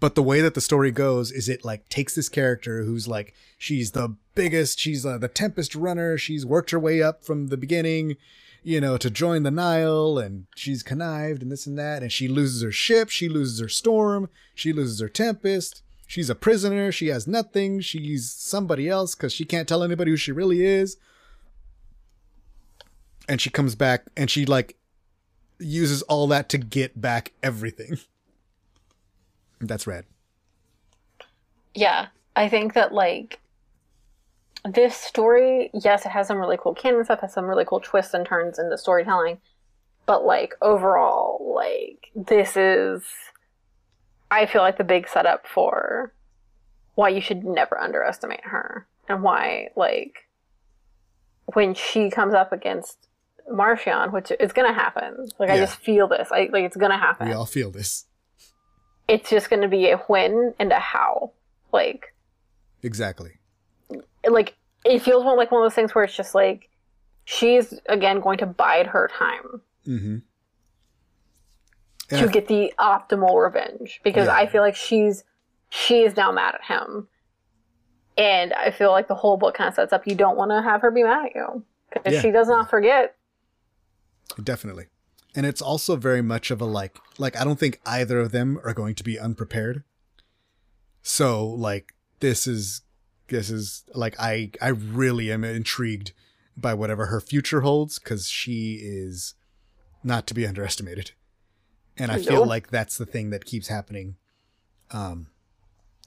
but 0.00 0.14
the 0.14 0.22
way 0.22 0.40
that 0.40 0.54
the 0.54 0.60
story 0.60 0.90
goes 0.90 1.32
is 1.32 1.48
it 1.48 1.64
like 1.64 1.88
takes 1.88 2.14
this 2.14 2.28
character 2.28 2.84
who's 2.84 3.08
like 3.08 3.34
she's 3.56 3.92
the 3.92 4.14
biggest 4.34 4.78
she's 4.78 5.06
uh, 5.06 5.18
the 5.18 5.28
tempest 5.28 5.74
runner 5.74 6.18
she's 6.18 6.44
worked 6.44 6.70
her 6.70 6.78
way 6.78 7.02
up 7.02 7.24
from 7.24 7.48
the 7.48 7.56
beginning 7.56 8.16
you 8.64 8.80
know 8.80 8.96
to 8.96 9.10
join 9.10 9.44
the 9.44 9.50
Nihil 9.50 10.18
and 10.18 10.46
she's 10.56 10.82
connived 10.82 11.42
and 11.42 11.52
this 11.52 11.66
and 11.66 11.78
that 11.78 12.02
and 12.02 12.10
she 12.10 12.26
loses 12.26 12.62
her 12.62 12.72
ship 12.72 13.10
she 13.10 13.28
loses 13.28 13.60
her 13.60 13.68
storm 13.68 14.28
she 14.54 14.72
loses 14.72 15.00
her 15.00 15.08
tempest 15.08 15.82
she's 16.06 16.30
a 16.30 16.34
prisoner 16.34 16.90
she 16.90 17.08
has 17.08 17.26
nothing 17.26 17.80
she's 17.80 18.30
somebody 18.30 18.88
else 18.88 19.14
because 19.14 19.32
she 19.32 19.44
can't 19.44 19.68
tell 19.68 19.82
anybody 19.82 20.10
who 20.10 20.16
she 20.16 20.32
really 20.32 20.64
is. 20.64 20.96
And 23.28 23.40
she 23.40 23.50
comes 23.50 23.74
back 23.74 24.04
and 24.16 24.30
she 24.30 24.44
like 24.44 24.76
uses 25.58 26.02
all 26.02 26.26
that 26.28 26.48
to 26.50 26.58
get 26.58 27.00
back 27.00 27.32
everything. 27.42 27.98
That's 29.60 29.86
rad. 29.86 30.04
Yeah, 31.74 32.08
I 32.36 32.48
think 32.48 32.74
that 32.74 32.92
like 32.92 33.40
this 34.64 34.96
story, 34.96 35.70
yes, 35.74 36.06
it 36.06 36.10
has 36.10 36.26
some 36.26 36.38
really 36.38 36.58
cool 36.60 36.74
canon 36.74 37.04
stuff, 37.04 37.20
has 37.20 37.32
some 37.32 37.44
really 37.44 37.64
cool 37.64 37.80
twists 37.80 38.14
and 38.14 38.24
turns 38.24 38.58
in 38.58 38.70
the 38.70 38.78
storytelling, 38.78 39.38
but 40.06 40.24
like 40.24 40.54
overall, 40.62 41.54
like 41.54 42.10
this 42.14 42.56
is, 42.56 43.02
I 44.30 44.46
feel 44.46 44.62
like 44.62 44.78
the 44.78 44.84
big 44.84 45.08
setup 45.08 45.46
for 45.46 46.12
why 46.94 47.10
you 47.10 47.20
should 47.20 47.44
never 47.44 47.78
underestimate 47.78 48.44
her 48.44 48.86
and 49.08 49.22
why 49.22 49.68
like 49.76 50.28
when 51.52 51.74
she 51.74 52.10
comes 52.10 52.34
up 52.34 52.52
against 52.52 53.08
Marchion, 53.52 54.12
which 54.12 54.32
is 54.40 54.52
gonna 54.52 54.72
happen. 54.72 55.28
Like 55.38 55.50
I 55.50 55.58
just 55.58 55.76
feel 55.76 56.08
this. 56.08 56.28
I 56.32 56.48
like 56.50 56.64
it's 56.64 56.76
gonna 56.76 56.98
happen. 56.98 57.28
We 57.28 57.34
all 57.34 57.46
feel 57.46 57.70
this. 57.70 58.06
It's 59.06 59.28
just 59.28 59.50
gonna 59.50 59.68
be 59.68 59.90
a 59.90 59.98
when 59.98 60.54
and 60.58 60.72
a 60.72 60.78
how. 60.78 61.32
Like 61.72 62.14
Exactly. 62.82 63.32
Like 64.30 64.56
it 64.84 65.00
feels 65.00 65.24
more 65.24 65.36
like 65.36 65.50
one 65.50 65.62
of 65.62 65.64
those 65.70 65.74
things 65.74 65.94
where 65.94 66.04
it's 66.04 66.16
just 66.16 66.34
like 66.34 66.68
she's 67.24 67.78
again 67.88 68.20
going 68.20 68.38
to 68.38 68.46
bide 68.46 68.86
her 68.88 69.08
time 69.16 69.60
Mm-hmm. 69.86 70.16
to 72.18 72.28
get 72.28 72.48
the 72.48 72.72
optimal 72.78 73.42
revenge 73.42 74.00
because 74.04 74.26
Yeah. 74.26 74.34
I 74.36 74.46
feel 74.46 74.62
like 74.62 74.76
she's 74.76 75.24
she 75.70 76.02
is 76.02 76.16
now 76.16 76.30
mad 76.32 76.54
at 76.54 76.64
him. 76.64 77.08
And 78.16 78.52
I 78.52 78.70
feel 78.70 78.92
like 78.92 79.08
the 79.08 79.14
whole 79.14 79.36
book 79.36 79.54
kind 79.56 79.68
of 79.68 79.74
sets 79.74 79.92
up 79.92 80.06
you 80.06 80.14
don't 80.14 80.36
want 80.36 80.50
to 80.52 80.62
have 80.62 80.82
her 80.82 80.90
be 80.90 81.02
mad 81.02 81.26
at 81.26 81.34
you 81.34 81.64
because 81.92 82.12
Yeah. 82.14 82.20
she 82.20 82.30
does 82.30 82.48
not 82.48 82.70
forget. 82.70 83.16
Definitely. 84.42 84.86
And 85.34 85.44
it's 85.44 85.60
also 85.60 85.96
very 85.96 86.22
much 86.22 86.50
of 86.50 86.60
a 86.60 86.64
like 86.64 86.98
like 87.18 87.36
I 87.38 87.44
don't 87.44 87.58
think 87.58 87.80
either 87.84 88.20
of 88.20 88.30
them 88.32 88.60
are 88.64 88.72
going 88.72 88.94
to 88.94 89.02
be 89.04 89.18
unprepared. 89.18 89.82
So 91.02 91.44
like 91.46 91.94
this 92.20 92.46
is 92.46 92.82
this 93.34 93.50
is 93.50 93.82
like 93.94 94.14
I 94.18 94.52
I 94.62 94.68
really 94.68 95.32
am 95.32 95.42
intrigued 95.42 96.12
by 96.56 96.72
whatever 96.72 97.06
her 97.06 97.20
future 97.20 97.62
holds 97.62 97.98
cuz 97.98 98.28
she 98.28 98.74
is 98.80 99.34
not 100.04 100.28
to 100.28 100.34
be 100.34 100.46
underestimated. 100.46 101.10
And 101.96 102.12
I 102.12 102.22
feel 102.22 102.46
like 102.46 102.70
that's 102.70 102.96
the 102.96 103.06
thing 103.06 103.30
that 103.30 103.44
keeps 103.44 103.66
happening. 103.66 104.16
Um 104.92 105.26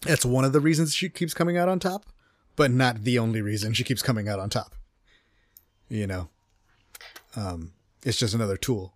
that's 0.04 0.24
one 0.24 0.46
of 0.46 0.54
the 0.54 0.62
reasons 0.62 0.94
she 0.94 1.10
keeps 1.10 1.34
coming 1.34 1.58
out 1.58 1.68
on 1.68 1.80
top, 1.80 2.06
but 2.56 2.72
not 2.72 3.04
the 3.04 3.20
only 3.20 3.42
reason 3.42 3.74
she 3.74 3.84
keeps 3.84 4.02
coming 4.02 4.30
out 4.30 4.40
on 4.40 4.50
top. 4.50 4.76
You 5.90 6.08
know. 6.08 6.30
Um 7.36 7.74
it's 8.04 8.18
just 8.18 8.34
another 8.34 8.58
tool. 8.58 8.94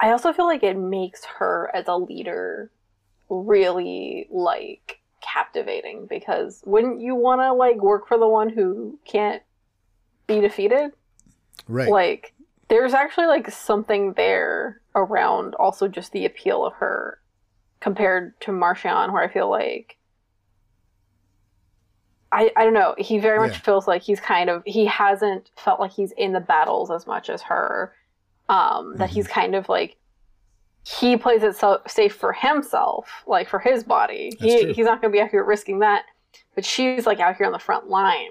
I 0.00 0.12
also 0.12 0.32
feel 0.32 0.46
like 0.46 0.62
it 0.62 0.78
makes 0.78 1.26
her 1.38 1.70
as 1.74 1.88
a 1.88 1.96
leader 1.96 2.72
really 3.28 4.28
like 4.30 5.01
captivating 5.32 6.06
because 6.08 6.62
wouldn't 6.66 7.00
you 7.00 7.14
want 7.14 7.40
to 7.40 7.52
like 7.52 7.76
work 7.76 8.06
for 8.08 8.18
the 8.18 8.28
one 8.28 8.48
who 8.48 8.98
can't 9.04 9.42
be 10.26 10.40
defeated? 10.40 10.90
Right. 11.68 11.88
Like 11.88 12.34
there's 12.68 12.94
actually 12.94 13.26
like 13.26 13.50
something 13.50 14.14
there 14.14 14.80
around 14.94 15.54
also 15.54 15.88
just 15.88 16.12
the 16.12 16.24
appeal 16.26 16.64
of 16.64 16.74
her 16.74 17.18
compared 17.80 18.38
to 18.40 18.50
Marchion 18.50 19.12
where 19.12 19.22
I 19.22 19.28
feel 19.32 19.48
like 19.50 19.96
I, 22.30 22.50
I 22.56 22.64
don't 22.64 22.72
know. 22.74 22.94
He 22.96 23.18
very 23.18 23.38
much 23.38 23.52
Yeah. 23.52 23.58
feels 23.58 23.86
like 23.86 24.02
he's 24.02 24.20
kind 24.20 24.48
of 24.48 24.62
he 24.64 24.86
hasn't 24.86 25.50
felt 25.56 25.80
like 25.80 25.92
he's 25.92 26.12
in 26.12 26.32
the 26.32 26.40
battles 26.40 26.90
as 26.90 27.06
much 27.06 27.28
as 27.28 27.42
her. 27.42 27.94
Um, 28.48 28.96
that 28.98 29.10
Mhm. 29.10 29.12
he's 29.12 29.28
kind 29.28 29.54
of 29.54 29.68
like 29.68 29.96
he 30.84 31.16
plays 31.16 31.42
it 31.42 31.56
so 31.56 31.80
safe 31.86 32.14
for 32.14 32.32
himself, 32.32 33.22
like 33.26 33.48
for 33.48 33.58
his 33.58 33.84
body. 33.84 34.30
That's 34.40 34.52
He 34.52 34.62
true. 34.62 34.72
he's 34.74 34.86
not 34.86 35.00
going 35.00 35.12
to 35.12 35.16
be 35.16 35.20
out 35.22 35.30
here 35.30 35.44
risking 35.44 35.78
that. 35.80 36.04
But 36.54 36.64
she's 36.64 37.06
like 37.06 37.20
out 37.20 37.36
here 37.36 37.46
on 37.46 37.52
the 37.52 37.58
front 37.58 37.88
line 37.88 38.30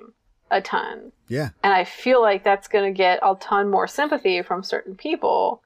a 0.52 0.60
ton. 0.62 1.12
yeah. 1.30 1.50
And 1.64 1.72
I 1.72 1.86
feel 1.86 2.22
like 2.22 2.44
that's 2.44 2.68
going 2.68 2.92
to 2.94 2.96
get 2.98 3.20
a 3.24 3.36
ton 3.40 3.70
more 3.70 3.88
sympathy 3.88 4.42
from 4.42 4.64
certain 4.64 4.96
people 4.96 5.64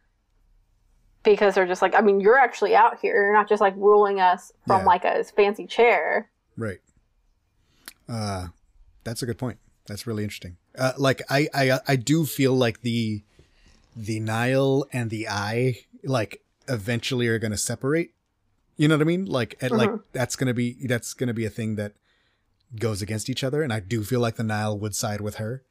because 1.23 1.55
they're 1.55 1.65
just 1.65 1.81
like, 1.81 1.95
I 1.95 2.01
mean, 2.01 2.19
you're 2.19 2.37
actually 2.37 2.75
out 2.75 2.99
here. 2.99 3.15
You're 3.23 3.33
not 3.33 3.49
just 3.49 3.61
like 3.61 3.73
ruling 3.77 4.19
us 4.19 4.51
from 4.67 4.81
Yeah. 4.81 4.85
like 4.85 5.03
a 5.05 5.23
fancy 5.23 5.65
chair. 5.65 6.29
Right. 6.55 6.79
Uh, 8.07 8.47
that's 9.03 9.23
a 9.23 9.25
good 9.25 9.37
point. 9.39 9.57
That's 9.87 10.05
really 10.05 10.23
interesting. 10.23 10.57
Uh, 10.77 10.91
like 10.97 11.21
I, 11.29 11.47
I, 11.53 11.79
I 11.87 11.95
do 11.95 12.25
feel 12.25 12.53
like 12.53 12.81
the, 12.81 13.23
the 13.95 14.19
Nihil 14.19 14.85
and 14.93 15.09
the 15.09 15.27
Eye, 15.27 15.77
like 16.03 16.41
eventually 16.67 17.27
are 17.27 17.39
going 17.39 17.51
to 17.51 17.57
separate. 17.57 18.13
You 18.77 18.87
know 18.87 18.95
what 18.95 19.01
I 19.01 19.05
mean? 19.05 19.25
Like, 19.25 19.55
at, 19.61 19.71
like 19.71 19.89
Mhm. 19.89 20.03
that's 20.11 20.35
going 20.35 20.47
to 20.47 20.53
be, 20.53 20.85
that's 20.87 21.13
going 21.13 21.27
to 21.27 21.33
be 21.33 21.45
a 21.45 21.49
thing 21.49 21.75
that 21.75 21.93
goes 22.77 23.01
against 23.01 23.29
each 23.29 23.43
other. 23.43 23.61
And 23.61 23.71
I 23.71 23.79
do 23.79 24.03
feel 24.03 24.19
like 24.19 24.35
the 24.35 24.43
Nihil 24.43 24.77
would 24.79 24.95
side 24.95 25.21
with 25.21 25.35
her. 25.35 25.63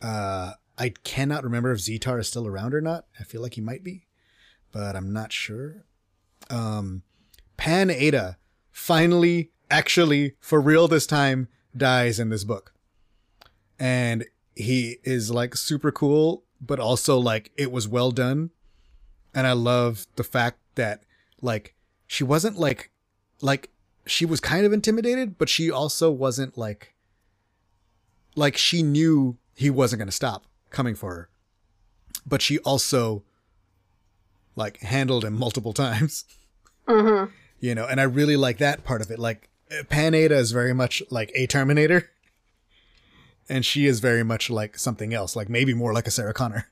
Uh, 0.00 0.52
I 0.78 0.90
cannot 1.04 1.44
remember 1.44 1.70
if 1.72 1.80
Zeetar 1.80 2.18
is 2.18 2.28
still 2.28 2.46
around 2.46 2.72
or 2.74 2.80
not. 2.80 3.04
I 3.18 3.24
feel 3.24 3.42
like 3.42 3.54
he 3.54 3.60
might 3.60 3.84
be, 3.84 4.06
but 4.72 4.96
I'm 4.96 5.12
not 5.12 5.32
sure. 5.32 5.84
Um, 6.48 7.02
Pan 7.58 7.88
Eyta 7.90 8.36
finally, 8.70 9.50
actually, 9.70 10.36
for 10.40 10.58
real 10.60 10.88
this 10.88 11.06
time, 11.06 11.48
dies 11.76 12.18
in 12.18 12.30
this 12.30 12.44
book. 12.44 12.72
And 13.78 14.24
he 14.56 14.96
is 15.04 15.30
like 15.30 15.56
super 15.56 15.92
cool, 15.92 16.44
but 16.60 16.80
also 16.80 17.18
like 17.18 17.50
it 17.56 17.70
was 17.70 17.86
well 17.86 18.10
done. 18.10 18.50
And 19.34 19.46
I 19.46 19.52
love 19.52 20.06
the 20.16 20.24
fact 20.24 20.58
that 20.74 21.02
like 21.40 21.74
she 22.06 22.24
wasn't 22.24 22.58
like 22.58 22.90
like 23.40 23.70
she 24.06 24.24
was 24.24 24.40
kind 24.40 24.66
of 24.66 24.72
intimidated, 24.72 25.38
but 25.38 25.48
she 25.48 25.70
also 25.70 26.10
wasn't 26.10 26.58
like 26.58 26.94
like 28.34 28.56
she 28.56 28.82
knew 28.82 29.36
he 29.54 29.70
wasn't 29.70 29.98
going 29.98 30.08
to 30.08 30.12
stop 30.12 30.44
coming 30.70 30.94
for 30.94 31.14
her. 31.14 31.28
But 32.26 32.42
she 32.42 32.58
also 32.60 33.22
like 34.56 34.78
handled 34.80 35.24
him 35.24 35.38
multiple 35.38 35.72
times 35.72 36.24
Mm-hmm. 36.88 37.30
you 37.60 37.74
know 37.74 37.86
and 37.86 38.00
i 38.00 38.02
really 38.02 38.36
like 38.36 38.58
that 38.58 38.82
part 38.82 39.00
of 39.00 39.10
it 39.12 39.18
like 39.20 39.48
Pan 39.88 40.12
Eyta 40.12 40.32
is 40.32 40.50
very 40.50 40.74
much 40.74 41.02
like 41.08 41.30
a 41.36 41.46
terminator 41.46 42.10
and 43.48 43.64
she 43.64 43.86
is 43.86 44.00
very 44.00 44.24
much 44.24 44.50
like 44.50 44.76
something 44.76 45.14
else 45.14 45.36
like 45.36 45.48
maybe 45.48 45.72
more 45.72 45.92
like 45.94 46.08
a 46.08 46.10
sarah 46.10 46.34
connor 46.34 46.66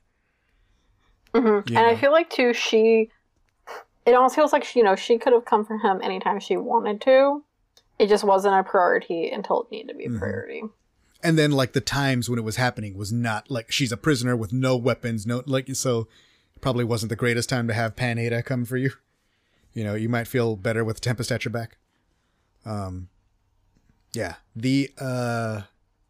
Mm-hmm. 1.33 1.69
You 1.71 1.77
And 1.77 1.85
I 1.87 1.95
feel 1.95 2.11
like 2.11 2.29
too, 2.29 2.53
she, 2.53 3.09
it 4.05 4.13
almost 4.13 4.35
feels 4.35 4.51
like 4.53 4.63
she, 4.63 4.79
you 4.79 4.85
know, 4.85 4.95
she 4.95 5.17
could 5.17 5.33
have 5.33 5.45
come 5.45 5.65
for 5.65 5.77
him 5.77 6.01
anytime 6.01 6.39
she 6.39 6.57
wanted 6.57 7.01
to. 7.01 7.43
It 7.99 8.07
just 8.07 8.23
wasn't 8.23 8.55
a 8.55 8.63
priority 8.63 9.29
until 9.29 9.63
it 9.63 9.71
needed 9.71 9.89
to 9.89 9.93
be 9.95 10.05
a 10.05 10.09
Mhm. 10.09 10.19
priority. 10.19 10.63
and 11.21 11.37
then 11.37 11.51
like 11.51 11.73
the 11.73 11.81
times 11.81 12.29
when 12.29 12.39
it 12.39 12.43
was 12.43 12.55
happening 12.55 12.97
was 12.97 13.11
not 13.11 13.51
like 13.51 13.69
she's 13.71 13.91
a 13.91 13.97
prisoner 13.97 14.37
with 14.37 14.53
no 14.53 14.77
weapons 14.77 15.27
no 15.27 15.43
like 15.45 15.67
so 15.75 16.07
probably 16.61 16.85
wasn't 16.85 17.09
the 17.09 17.15
greatest 17.17 17.49
time 17.49 17.67
to 17.67 17.73
have 17.73 17.93
Pan 17.97 18.15
Eyta 18.15 18.41
come 18.45 18.63
for 18.63 18.77
you 18.77 18.91
you 19.73 19.83
know 19.83 19.95
you 19.95 20.07
might 20.07 20.27
feel 20.29 20.55
better 20.55 20.85
with 20.85 21.01
tempest 21.01 21.29
at 21.29 21.43
your 21.43 21.51
back 21.51 21.77
um 22.65 23.09
yeah 24.13 24.35
the 24.55 24.89
uh 24.97 25.63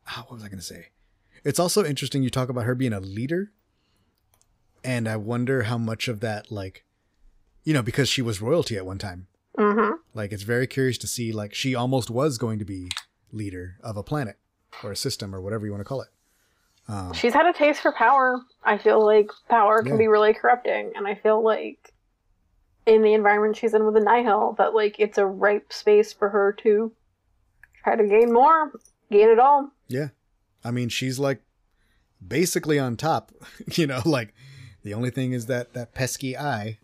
ah, 0.08 0.24
what 0.28 0.34
was 0.34 0.44
i 0.44 0.48
gonna 0.48 0.62
say 0.62 0.90
it's 1.44 1.60
also 1.60 1.84
interesting 1.84 2.22
you 2.22 2.30
talk 2.30 2.50
about 2.50 2.66
her 2.66 2.76
being 2.76 2.94
a 2.94 3.00
leader 3.00 3.52
and 4.84 5.08
i 5.08 5.16
wonder 5.16 5.64
how 5.64 5.78
much 5.78 6.08
of 6.08 6.20
that 6.20 6.52
like 6.52 6.84
you 7.64 7.74
know 7.74 7.82
because 7.82 8.08
she 8.10 8.22
was 8.22 8.42
royalty 8.42 8.76
at 8.78 8.86
one 8.86 8.98
time 8.98 9.28
Mm-hmm. 9.58 9.96
like 10.14 10.32
it's 10.32 10.44
very 10.44 10.68
curious 10.68 10.98
to 11.00 11.08
see 11.08 11.34
like 11.34 11.54
she 11.54 11.76
almost 11.76 12.10
was 12.10 12.38
going 12.38 12.60
to 12.60 12.66
be 12.66 12.90
leader 13.34 13.76
of 13.84 13.98
a 13.98 14.04
planet 14.04 14.38
or 14.84 14.92
a 14.92 14.96
system 14.96 15.36
or 15.36 15.42
whatever 15.42 15.66
you 15.66 15.72
want 15.74 15.82
to 15.82 15.86
call 15.86 16.02
it 16.02 16.08
um, 16.88 17.12
She's 17.14 17.34
had 17.34 17.46
a 17.46 17.52
taste 17.54 17.82
for 17.82 17.92
power. 17.92 18.42
I 18.64 18.78
feel 18.80 19.06
like 19.06 19.30
power 19.50 19.84
can 19.84 19.92
Yeah. 19.94 19.98
be 19.98 20.08
really 20.08 20.34
corrupting, 20.34 20.94
and 20.96 21.06
I 21.08 21.14
feel 21.16 21.44
like 21.44 21.94
in 22.88 23.02
the 23.04 23.14
environment 23.14 23.58
she's 23.58 23.74
in 23.76 23.86
with 23.86 23.94
the 23.96 24.00
Nihil, 24.00 24.56
that 24.58 24.74
like 24.74 24.96
it's 24.98 25.18
a 25.20 25.26
ripe 25.26 25.72
space 25.74 26.14
for 26.14 26.30
her 26.30 26.52
to 26.64 26.92
try 27.84 27.96
to 27.96 28.08
gain 28.08 28.32
more, 28.34 28.72
gain 29.12 29.30
it 29.30 29.40
all. 29.40 29.72
yeah 29.88 30.08
i 30.64 30.72
mean 30.72 30.88
she's 30.90 31.20
like 31.20 31.42
basically 32.26 32.80
on 32.80 32.96
top 32.98 33.32
you 33.74 33.86
know 33.88 34.02
like 34.06 34.34
the 34.90 34.96
only 34.96 35.12
thing 35.12 35.34
is 35.34 35.46
that 35.46 35.74
that 35.74 35.94
pesky 35.94 36.36
eye 36.36 36.80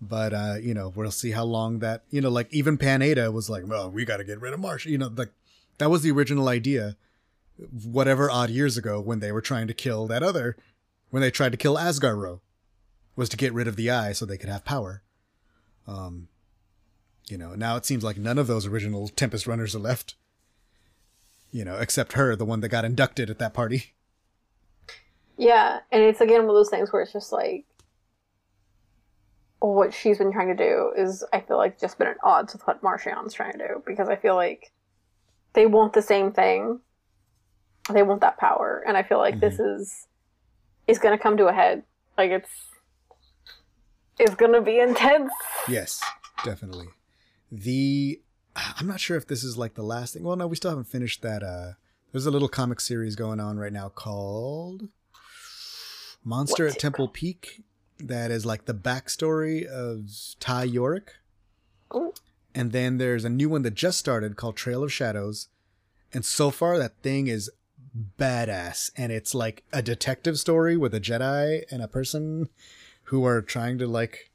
but 0.00 0.32
uh 0.32 0.54
you 0.58 0.72
know 0.72 0.90
we'll 0.96 1.10
see 1.10 1.32
how 1.32 1.44
long 1.44 1.80
that 1.80 2.02
you 2.08 2.22
know 2.22 2.30
like 2.30 2.48
even 2.50 2.78
Pan 2.78 3.00
Eyta 3.00 3.30
was 3.30 3.50
like 3.50 3.64
well 3.66 3.90
we 3.90 4.06
got 4.06 4.16
to 4.16 4.24
get 4.24 4.40
rid 4.40 4.54
of 4.54 4.60
marsh 4.60 4.86
you 4.86 4.96
know 4.96 5.10
like 5.14 5.28
that 5.76 5.90
was 5.90 6.00
the 6.02 6.10
original 6.10 6.48
idea 6.48 6.96
whatever 7.84 8.30
odd 8.30 8.48
years 8.48 8.78
ago 8.78 8.98
when 8.98 9.20
they 9.20 9.30
were 9.30 9.42
trying 9.42 9.66
to 9.66 9.74
kill 9.74 10.06
that 10.06 10.22
other 10.22 10.56
when 11.10 11.20
they 11.20 11.30
tried 11.30 11.52
to 11.52 11.58
kill 11.58 11.76
Asgar 11.76 12.16
Ro 12.16 12.40
was 13.14 13.28
to 13.28 13.36
get 13.36 13.52
rid 13.52 13.68
of 13.68 13.76
the 13.76 13.90
eye 13.90 14.12
so 14.12 14.24
they 14.24 14.38
could 14.38 14.48
have 14.48 14.64
power. 14.64 15.02
Um 15.86 16.28
you 17.28 17.36
know 17.36 17.54
now 17.54 17.76
it 17.76 17.84
seems 17.84 18.02
like 18.02 18.16
none 18.16 18.38
of 18.38 18.46
those 18.46 18.64
original 18.66 19.08
tempest 19.08 19.46
runners 19.46 19.74
are 19.74 19.80
left 19.80 20.14
you 21.52 21.62
know 21.62 21.76
except 21.76 22.14
her 22.14 22.34
the 22.34 22.46
one 22.46 22.60
that 22.60 22.70
got 22.70 22.86
inducted 22.86 23.28
at 23.28 23.38
that 23.38 23.52
party 23.52 23.93
Yeah, 25.36 25.80
and 25.90 26.02
it's 26.02 26.20
again 26.20 26.42
one 26.42 26.50
of 26.50 26.54
those 26.54 26.70
things 26.70 26.92
where 26.92 27.02
it's 27.02 27.12
just 27.12 27.32
like 27.32 27.64
what 29.60 29.94
she's 29.94 30.18
been 30.18 30.32
trying 30.32 30.54
to 30.54 30.62
do 30.64 30.92
is 30.96 31.24
I 31.32 31.40
feel 31.40 31.56
like 31.56 31.80
just 31.80 31.98
been 31.98 32.08
at 32.08 32.18
odds 32.22 32.52
with 32.52 32.66
what 32.66 32.82
Marchion's 32.82 33.32
trying 33.32 33.52
to 33.52 33.58
do 33.58 33.82
because 33.86 34.08
I 34.08 34.16
feel 34.16 34.34
like 34.34 34.72
they 35.54 35.66
want 35.66 35.94
the 35.94 36.02
same 36.02 36.32
thing. 36.32 36.80
They 37.90 38.02
want 38.02 38.20
that 38.22 38.38
power, 38.38 38.82
and 38.86 38.96
I 38.96 39.02
feel 39.02 39.18
like 39.18 39.40
this 39.40 39.58
is 39.58 40.06
is 40.86 40.98
going 40.98 41.16
to 41.16 41.22
come 41.22 41.36
to 41.36 41.46
a 41.46 41.52
head. 41.52 41.82
Like 42.16 42.30
it's 42.30 42.50
it's 44.18 44.34
going 44.34 44.52
to 44.52 44.60
be 44.60 44.78
intense. 44.80 45.32
Yes, 45.68 46.02
definitely. 46.44 46.88
The 47.50 48.20
I'm 48.56 48.86
not 48.86 49.00
sure 49.00 49.16
if 49.16 49.26
this 49.26 49.42
is 49.42 49.58
like 49.58 49.74
the 49.74 49.82
last 49.82 50.14
thing. 50.14 50.22
Well, 50.22 50.36
no, 50.36 50.46
we 50.46 50.56
still 50.56 50.70
haven't 50.70 50.88
finished 50.88 51.22
that. 51.22 51.42
Uh, 51.42 51.72
there's 52.12 52.26
a 52.26 52.30
little 52.30 52.48
comic 52.48 52.80
series 52.80 53.16
going 53.16 53.40
on 53.40 53.58
right 53.58 53.72
now 53.72 53.88
called 53.88 54.88
Monster 56.24 56.64
What's 56.64 56.76
at 56.76 56.80
Temple 56.80 57.08
Peak. 57.08 57.62
That 57.98 58.30
is 58.30 58.44
like 58.44 58.64
the 58.64 58.74
backstory 58.74 59.66
of 59.66 60.10
Ty 60.40 60.68
Yorrick. 60.68 61.08
Ooh. 61.94 62.12
And 62.54 62.72
then 62.72 62.98
there's 62.98 63.24
a 63.24 63.30
new 63.30 63.48
one 63.48 63.62
that 63.62 63.74
just 63.74 63.98
started 63.98 64.36
called 64.36 64.56
Trail 64.56 64.82
of 64.82 64.92
Shadows. 64.92 65.48
And 66.12 66.24
so 66.24 66.50
far, 66.50 66.78
that 66.78 67.02
thing 67.02 67.26
is 67.26 67.50
badass. 68.18 68.90
And 68.96 69.12
it's 69.12 69.34
like 69.34 69.64
a 69.72 69.82
detective 69.82 70.38
story 70.38 70.76
with 70.76 70.94
a 70.94 71.00
Jedi 71.00 71.64
and 71.70 71.82
a 71.82 71.88
person 71.88 72.48
who 73.04 73.24
are 73.26 73.42
trying 73.42 73.78
to 73.78 73.86
like, 73.86 74.30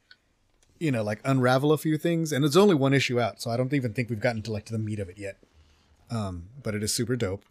you 0.80 0.92
know, 0.92 1.04
like 1.04 1.22
unravel 1.24 1.72
a 1.72 1.78
few 1.78 1.98
things. 1.98 2.32
And 2.32 2.46
it's 2.46 2.56
only 2.56 2.76
one 2.76 2.94
issue 2.94 3.20
out, 3.20 3.42
so 3.42 3.50
I 3.52 3.58
don't 3.58 3.74
even 3.74 3.94
think 3.94 4.10
we've 4.10 4.20
gotten 4.20 4.42
to 4.44 4.52
like 4.52 4.66
to 4.66 4.74
the 4.74 4.80
meat 4.80 5.00
of 5.00 5.10
it 5.10 5.18
yet. 5.18 5.38
Um, 6.12 6.50
but 6.62 6.76
it 6.76 6.84
is 6.84 6.94
super 6.94 7.16
dope. 7.16 7.44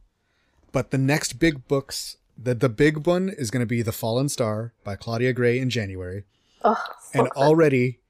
But 0.72 0.90
the 0.90 0.98
next 0.98 1.34
big 1.34 1.66
books, 1.66 2.16
the 2.40 2.54
the 2.54 2.68
big 2.68 3.06
one 3.06 3.28
is 3.28 3.50
going 3.50 3.60
to 3.60 3.66
be 3.66 3.82
The 3.82 3.92
Fallen 3.92 4.28
Star 4.28 4.72
by 4.84 4.96
Claudia 4.96 5.32
Gray 5.32 5.58
in 5.58 5.70
January. 5.70 6.24
So 6.62 6.76
And 7.14 7.28
already, 7.30 8.00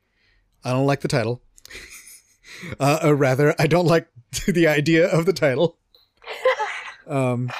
I 0.64 0.72
don't 0.72 0.86
like 0.86 1.00
the 1.00 1.08
title. 1.08 1.42
uh, 2.80 3.00
or 3.02 3.14
rather, 3.14 3.54
I 3.58 3.66
don't 3.66 3.86
like 3.86 4.08
the 4.46 4.66
idea 4.66 5.08
of 5.08 5.26
the 5.26 5.32
title. 5.32 5.76
Um, 7.06 7.50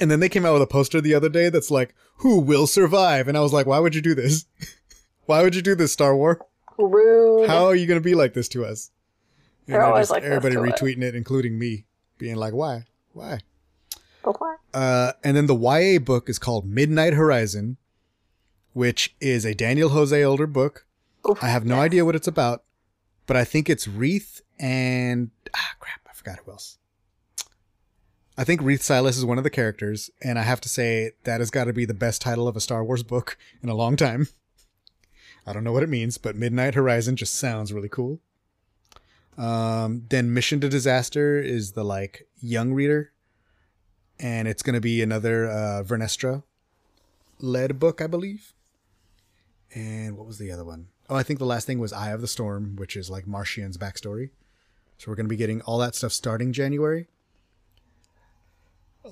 and 0.00 0.10
then 0.10 0.18
they 0.18 0.28
came 0.28 0.44
out 0.44 0.54
with 0.54 0.62
a 0.62 0.66
poster 0.66 1.00
the 1.00 1.14
other 1.14 1.28
day 1.28 1.50
that's 1.50 1.70
like, 1.70 1.94
"Who 2.16 2.40
will 2.40 2.66
survive?" 2.66 3.28
And 3.28 3.38
I 3.38 3.40
was 3.42 3.52
like, 3.52 3.64
"Why 3.64 3.78
would 3.78 3.94
you 3.94 4.00
do 4.00 4.12
this? 4.12 4.44
Why 5.26 5.42
would 5.42 5.54
you 5.54 5.62
do 5.62 5.76
this, 5.76 5.92
Star 5.92 6.16
Wars? 6.16 6.38
rude. 6.78 7.48
How 7.48 7.66
are 7.66 7.76
you 7.76 7.86
going 7.86 8.00
to 8.00 8.04
be 8.04 8.16
like 8.16 8.34
this 8.34 8.48
to 8.48 8.64
us?" 8.64 8.90
And 9.68 9.74
They're 9.76 9.84
always 9.84 10.10
like 10.10 10.24
this 10.24 10.32
everybody 10.32 10.56
retweeting 10.56 11.02
it, 11.02 11.14
including 11.14 11.56
me, 11.60 11.86
being 12.18 12.34
like, 12.34 12.54
"Why? 12.54 12.86
Why?" 13.12 13.38
Uh, 14.74 15.12
and 15.22 15.36
then 15.36 15.46
the 15.46 15.56
YA 15.56 15.98
book 15.98 16.28
is 16.28 16.38
called 16.38 16.66
Midnight 16.66 17.14
Horizon, 17.14 17.76
which 18.72 19.14
is 19.20 19.44
a 19.44 19.54
Daniel 19.54 19.90
Jose 19.90 20.22
Older 20.22 20.46
book. 20.46 20.86
Oof, 21.28 21.42
I 21.42 21.48
have 21.48 21.64
no 21.64 21.76
yes. 21.76 21.84
idea 21.84 22.04
what 22.04 22.16
it's 22.16 22.26
about, 22.26 22.64
but 23.26 23.36
I 23.36 23.44
think 23.44 23.70
it's 23.70 23.86
Reath 23.86 24.40
and 24.58 25.30
ah 25.54 25.72
crap, 25.78 26.00
I 26.08 26.12
forgot 26.14 26.38
who 26.44 26.52
else. 26.52 26.78
I 28.36 28.44
think 28.44 28.62
Reath 28.62 28.82
Silas 28.82 29.18
is 29.18 29.24
one 29.24 29.38
of 29.38 29.44
the 29.44 29.50
characters, 29.50 30.10
and 30.22 30.38
I 30.38 30.42
have 30.42 30.60
to 30.62 30.68
say 30.68 31.12
that 31.24 31.40
has 31.40 31.50
got 31.50 31.64
to 31.64 31.72
be 31.72 31.84
the 31.84 31.94
best 31.94 32.22
title 32.22 32.48
of 32.48 32.56
a 32.56 32.60
Star 32.60 32.82
Wars 32.82 33.02
book 33.02 33.36
in 33.62 33.68
a 33.68 33.74
long 33.74 33.96
time. 33.96 34.28
I 35.46 35.52
don't 35.52 35.64
know 35.64 35.72
what 35.72 35.82
it 35.82 35.88
means, 35.88 36.18
but 36.18 36.36
Midnight 36.36 36.74
Horizon 36.74 37.16
just 37.16 37.34
sounds 37.34 37.72
really 37.72 37.88
cool. 37.88 38.20
Um, 39.36 40.04
then 40.08 40.32
Mission 40.32 40.60
to 40.60 40.68
Disaster 40.68 41.38
is 41.38 41.72
the 41.72 41.84
like 41.84 42.26
young 42.40 42.72
reader, 42.72 43.11
and 44.22 44.46
it's 44.46 44.62
going 44.62 44.74
to 44.74 44.80
be 44.80 45.02
another 45.02 45.50
uh, 45.50 45.82
Vernestra 45.84 46.44
led 47.40 47.78
book, 47.78 48.00
I 48.00 48.06
believe. 48.06 48.54
And 49.74 50.16
what 50.16 50.26
was 50.26 50.38
the 50.38 50.52
other 50.52 50.64
one? 50.64 50.86
Oh, 51.10 51.16
I 51.16 51.24
think 51.24 51.40
the 51.40 51.44
last 51.44 51.66
thing 51.66 51.80
was 51.80 51.92
Eye 51.92 52.12
of 52.12 52.20
the 52.20 52.28
Storm, 52.28 52.76
which 52.76 52.96
is 52.96 53.10
like 53.10 53.26
Marchion's 53.26 53.76
backstory. 53.76 54.30
So 54.96 55.10
we're 55.10 55.16
going 55.16 55.26
to 55.26 55.30
be 55.30 55.36
getting 55.36 55.60
all 55.62 55.78
that 55.78 55.96
stuff 55.96 56.12
starting 56.12 56.52
January. 56.52 57.08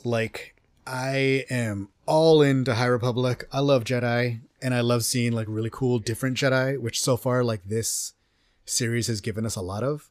Like, 0.05 0.55
I 0.87 1.45
am 1.51 1.89
all 2.07 2.43
into 2.43 2.75
High 2.75 2.87
Republic. 2.87 3.49
I 3.53 3.59
love 3.59 3.83
Jedi, 3.83 4.41
and 4.63 4.73
I 4.73 4.83
love 4.83 5.05
seeing 5.05 5.33
like 5.33 5.49
really 5.51 5.71
cool 5.73 5.99
different 5.99 6.37
Jedi, 6.37 6.79
which 6.79 7.01
so 7.01 7.17
far, 7.17 7.43
like 7.43 7.65
this 7.65 8.13
series 8.65 9.09
has 9.09 9.21
given 9.21 9.45
us 9.45 9.57
a 9.57 9.61
lot 9.61 9.83
of. 9.83 10.09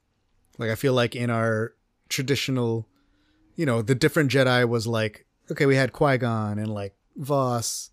Like, 0.57 0.69
I 0.69 0.75
feel 0.75 0.93
like 0.93 1.15
in 1.15 1.29
our 1.29 1.73
traditional, 2.09 2.85
you 3.59 3.65
know, 3.65 3.81
the 3.81 3.93
different 3.93 4.31
Jedi 4.31 4.65
was 4.65 4.87
like, 4.87 5.25
okay, 5.51 5.65
we 5.65 5.75
had 5.75 5.91
Qui 5.91 6.17
Gon 6.17 6.57
and 6.57 6.73
like 6.73 6.93
Vos, 7.17 7.89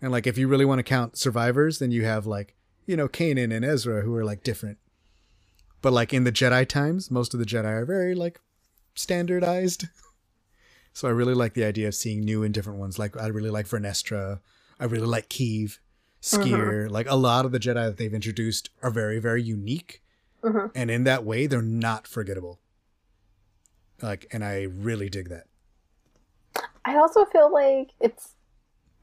and 0.00 0.12
like 0.12 0.28
if 0.28 0.38
you 0.38 0.46
really 0.46 0.64
want 0.64 0.78
to 0.78 0.84
count 0.84 1.18
survivors, 1.18 1.80
then 1.80 1.90
you 1.90 2.04
have 2.04 2.24
like 2.24 2.54
you 2.86 2.96
know 2.96 3.08
Kanan 3.08 3.52
and 3.52 3.64
Ezra 3.64 4.02
who 4.02 4.14
are 4.14 4.24
like 4.24 4.44
different. 4.44 4.78
But 5.82 5.92
like 5.92 6.14
in 6.14 6.22
the 6.22 6.30
Jedi 6.30 6.68
times, 6.68 7.10
most 7.10 7.34
of 7.34 7.40
the 7.40 7.46
Jedi 7.46 7.64
are 7.64 7.84
very 7.84 8.14
like 8.14 8.40
standardized. 8.94 9.86
so 10.92 11.08
I 11.08 11.10
really 11.10 11.34
like 11.34 11.54
the 11.54 11.64
idea 11.64 11.88
of 11.88 11.96
seeing 11.96 12.20
new 12.20 12.44
and 12.44 12.54
different 12.54 12.78
ones. 12.78 12.96
Like 12.96 13.16
I 13.16 13.26
really 13.26 13.50
like 13.50 13.66
Vernestra. 13.66 14.38
I 14.78 14.84
really 14.84 15.08
like 15.08 15.28
Keeve, 15.28 15.78
Sskeer. 16.22 16.88
Like 16.88 17.10
a 17.10 17.16
lot 17.16 17.44
of 17.44 17.50
the 17.50 17.58
Jedi 17.58 17.86
that 17.88 17.96
they've 17.96 18.14
introduced 18.14 18.70
are 18.84 18.90
very 18.92 19.18
very 19.18 19.42
unique, 19.42 20.00
Mhm. 20.44 20.70
and 20.76 20.92
in 20.92 21.02
that 21.02 21.24
way 21.24 21.48
they're 21.48 21.60
not 21.60 22.06
forgettable. 22.06 22.60
Like, 24.00 24.26
and 24.32 24.44
I 24.44 24.62
really 24.62 25.08
dig 25.08 25.28
that. 25.28 25.44
I 26.84 26.96
also 26.96 27.24
feel 27.24 27.52
like 27.52 27.90
it's 28.00 28.34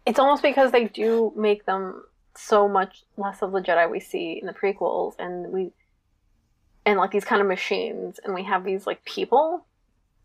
it's 0.06 0.20
almost 0.20 0.44
because 0.44 0.72
they 0.72 0.86
do 0.86 1.34
make 1.36 1.66
them 1.66 2.04
so 2.36 2.68
much 2.68 3.04
less 3.18 3.42
of 3.42 3.52
the 3.52 3.60
Jedi 3.60 3.90
we 3.90 4.00
see 4.00 4.40
in 4.40 4.48
the 4.48 4.54
prequels, 4.54 5.14
and 5.20 5.52
we 5.52 5.72
and 6.86 6.98
like 6.98 7.12
these 7.12 7.26
kind 7.26 7.42
of 7.42 7.48
machines, 7.48 8.20
and 8.24 8.34
we 8.34 8.44
have 8.44 8.64
these 8.64 8.88
like 8.88 9.04
people. 9.06 9.66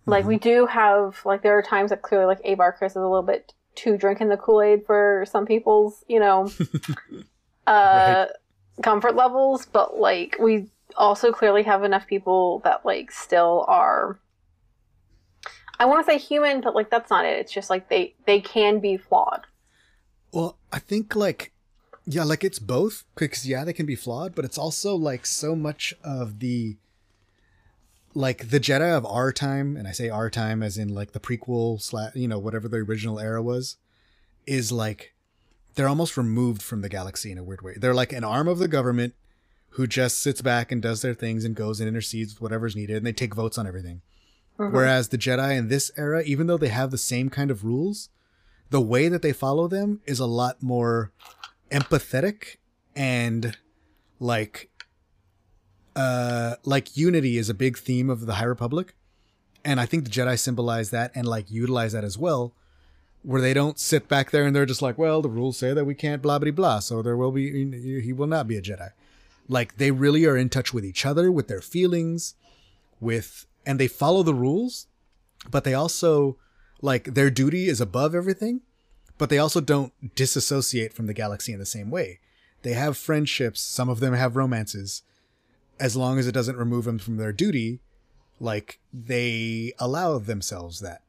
Like 0.07 0.25
we 0.25 0.39
do 0.39 0.67
have 0.67 1.21
like 1.25 1.43
there 1.43 1.57
are 1.57 1.63
times 1.63 1.91
that 1.91 2.03
clearly 2.03 2.27
like 2.27 2.41
Avar 2.45 2.77
Kriss 2.79 2.91
is 2.91 2.97
a 2.97 3.01
little 3.01 3.23
bit 3.23 3.53
too 3.77 3.97
drinking 3.97 4.29
the 4.29 4.37
Kool 4.37 4.61
Aid 4.61 4.85
for 4.85 5.25
some 5.31 5.47
people's 5.47 6.05
you 6.09 6.19
know 6.19 6.51
uh 7.67 8.27
comfort 8.83 9.15
levels, 9.15 9.67
but 9.67 9.99
like 9.99 10.37
we 10.41 10.67
also 10.97 11.31
clearly 11.33 11.63
have 11.63 11.85
enough 11.85 12.07
people 12.07 12.61
that 12.65 12.85
like 12.85 13.13
still 13.13 13.65
are 13.69 14.19
I 15.81 15.87
want 15.87 16.05
to 16.05 16.13
say 16.13 16.19
human, 16.19 16.61
but 16.61 16.75
like 16.75 16.91
that's 16.91 17.11
not 17.11 17.25
it. 17.25 17.39
It's 17.39 17.53
just 17.53 17.71
like 17.71 17.89
they 17.89 18.15
they 18.27 18.41
can 18.41 18.81
be 18.81 18.99
flawed. 18.99 19.47
Well, 20.31 20.59
I 20.71 20.79
think 20.79 21.17
like 21.17 21.53
yeah, 22.05 22.23
like 22.25 22.45
it's 22.45 22.59
both 22.59 23.05
because 23.17 23.49
yeah, 23.49 23.65
they 23.65 23.73
can 23.73 23.87
be 23.87 23.97
flawed, 23.97 24.35
but 24.35 24.45
it's 24.45 24.59
also 24.59 24.95
like 24.95 25.25
so 25.25 25.57
much 25.57 25.95
of 26.05 26.41
the 26.41 26.77
like 28.13 28.51
the 28.51 28.61
Jedi 28.61 28.95
of 28.95 29.07
our 29.07 29.33
time, 29.33 29.75
and 29.75 29.89
I 29.89 29.93
say 29.93 30.11
our 30.11 30.29
time 30.29 30.63
as 30.63 30.77
in 30.77 30.95
like 30.95 31.13
the 31.13 31.21
prequel 31.21 31.81
slash 31.81 32.15
you 32.15 32.29
know 32.29 32.39
whatever 32.39 32.69
the 32.69 32.77
original 32.79 33.19
era 33.19 33.43
was, 33.43 33.79
is 34.47 34.71
like 34.71 35.15
they're 35.77 35.89
almost 35.89 36.19
removed 36.19 36.61
from 36.61 36.83
the 36.83 36.91
galaxy 36.91 37.33
in 37.33 37.39
a 37.39 37.43
weird 37.43 37.63
way. 37.63 37.75
They're 37.79 37.95
like 37.95 38.13
an 38.13 38.25
arm 38.25 38.49
of 38.49 38.59
the 38.59 38.69
government 38.69 39.15
who 39.71 39.87
just 39.87 40.19
sits 40.19 40.43
back 40.43 40.71
and 40.71 40.83
does 40.83 41.01
their 41.01 41.15
things 41.15 41.45
and 41.47 41.55
goes 41.55 41.81
and 41.81 41.89
intercedes 41.89 42.35
with 42.35 42.43
whatever's 42.43 42.77
needed, 42.77 42.99
and 42.99 43.07
they 43.07 43.15
take 43.15 43.35
votes 43.35 43.57
on 43.57 43.67
everything. 43.67 44.03
Whereas 44.69 45.09
the 45.09 45.17
Jedi 45.17 45.57
in 45.57 45.69
this 45.69 45.91
era, 45.97 46.23
even 46.23 46.47
though 46.47 46.59
they 46.59 46.69
have 46.69 46.91
the 46.91 46.99
same 46.99 47.31
kind 47.31 47.51
of 47.51 47.65
rules, 47.65 48.11
the 48.69 48.81
way 48.81 49.09
that 49.09 49.23
they 49.23 49.33
follow 49.33 49.69
them 49.69 50.01
is 50.05 50.21
a 50.21 50.27
lot 50.27 50.63
more 50.63 51.13
empathetic 51.71 52.57
and 52.95 53.57
like 54.19 54.69
uh 55.97 56.57
like 56.65 56.97
unity 56.97 57.39
is 57.39 57.49
a 57.49 57.55
big 57.55 57.79
theme 57.79 58.11
of 58.11 58.27
the 58.27 58.35
High 58.35 58.45
Republic. 58.45 58.95
And 59.65 59.81
I 59.81 59.87
think 59.87 60.05
the 60.05 60.11
Jedi 60.11 60.39
symbolize 60.39 60.91
that 60.91 61.11
and 61.15 61.27
like 61.27 61.51
utilize 61.51 61.93
that 61.93 62.05
as 62.05 62.19
well, 62.19 62.55
where 63.23 63.41
they 63.41 63.55
don't 63.55 63.79
sit 63.79 64.09
back 64.09 64.31
there 64.31 64.45
and 64.45 64.55
they're 64.55 64.67
just 64.67 64.83
like, 64.83 64.99
well, 64.99 65.23
the 65.23 65.29
rules 65.29 65.57
say 65.57 65.73
that 65.73 65.87
we 65.87 65.95
can't 65.95 66.21
blah 66.21 66.39
blah 66.39 66.51
blah, 66.51 66.81
so 66.81 67.01
there 67.01 67.17
will 67.17 67.33
be 67.33 68.01
he 68.01 68.13
will 68.13 68.27
not 68.27 68.47
be 68.47 68.57
a 68.57 68.63
Jedi. 68.63 68.91
Like 69.49 69.79
they 69.79 69.91
really 69.91 70.27
are 70.27 70.37
in 70.37 70.49
touch 70.51 70.75
with 70.75 70.85
each 70.85 71.07
other, 71.07 71.33
with 71.33 71.49
their 71.49 71.63
feelings, 71.63 72.35
with 73.01 73.47
and 73.67 73.79
they 73.79 73.89
follow 73.89 74.23
the 74.23 74.35
rules, 74.35 74.87
but 75.51 75.65
they 75.65 75.75
also 75.75 76.37
like 76.83 77.15
their 77.15 77.31
duty 77.31 77.69
is 77.69 77.81
above 77.81 78.15
everything, 78.15 78.63
but 79.19 79.31
they 79.31 79.39
also 79.39 79.61
don't 79.61 79.93
disassociate 80.15 80.93
from 80.93 81.07
the 81.07 81.15
galaxy 81.15 81.53
in 81.53 81.59
the 81.59 81.67
same 81.67 81.91
way. 81.91 82.21
They 82.63 82.73
have 82.73 82.97
friendships, 82.97 83.61
some 83.61 83.89
of 83.89 84.01
them 84.01 84.15
have 84.15 84.37
romances. 84.37 85.03
As 85.79 85.97
long 85.97 86.19
as 86.19 86.27
it 86.27 86.33
doesn't 86.33 86.57
remove 86.57 86.85
them 86.85 86.99
from 86.99 87.17
their 87.17 87.33
duty, 87.33 87.81
like 88.39 88.81
they 88.93 89.73
allow 89.79 90.19
themselves 90.19 90.81
that. 90.81 91.03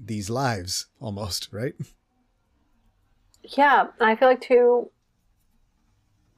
These 0.00 0.30
lives 0.30 0.86
almost, 1.00 1.48
right? 1.52 1.74
Yeah, 3.42 3.88
I 4.00 4.14
feel 4.14 4.28
like 4.28 4.40
too, 4.40 4.90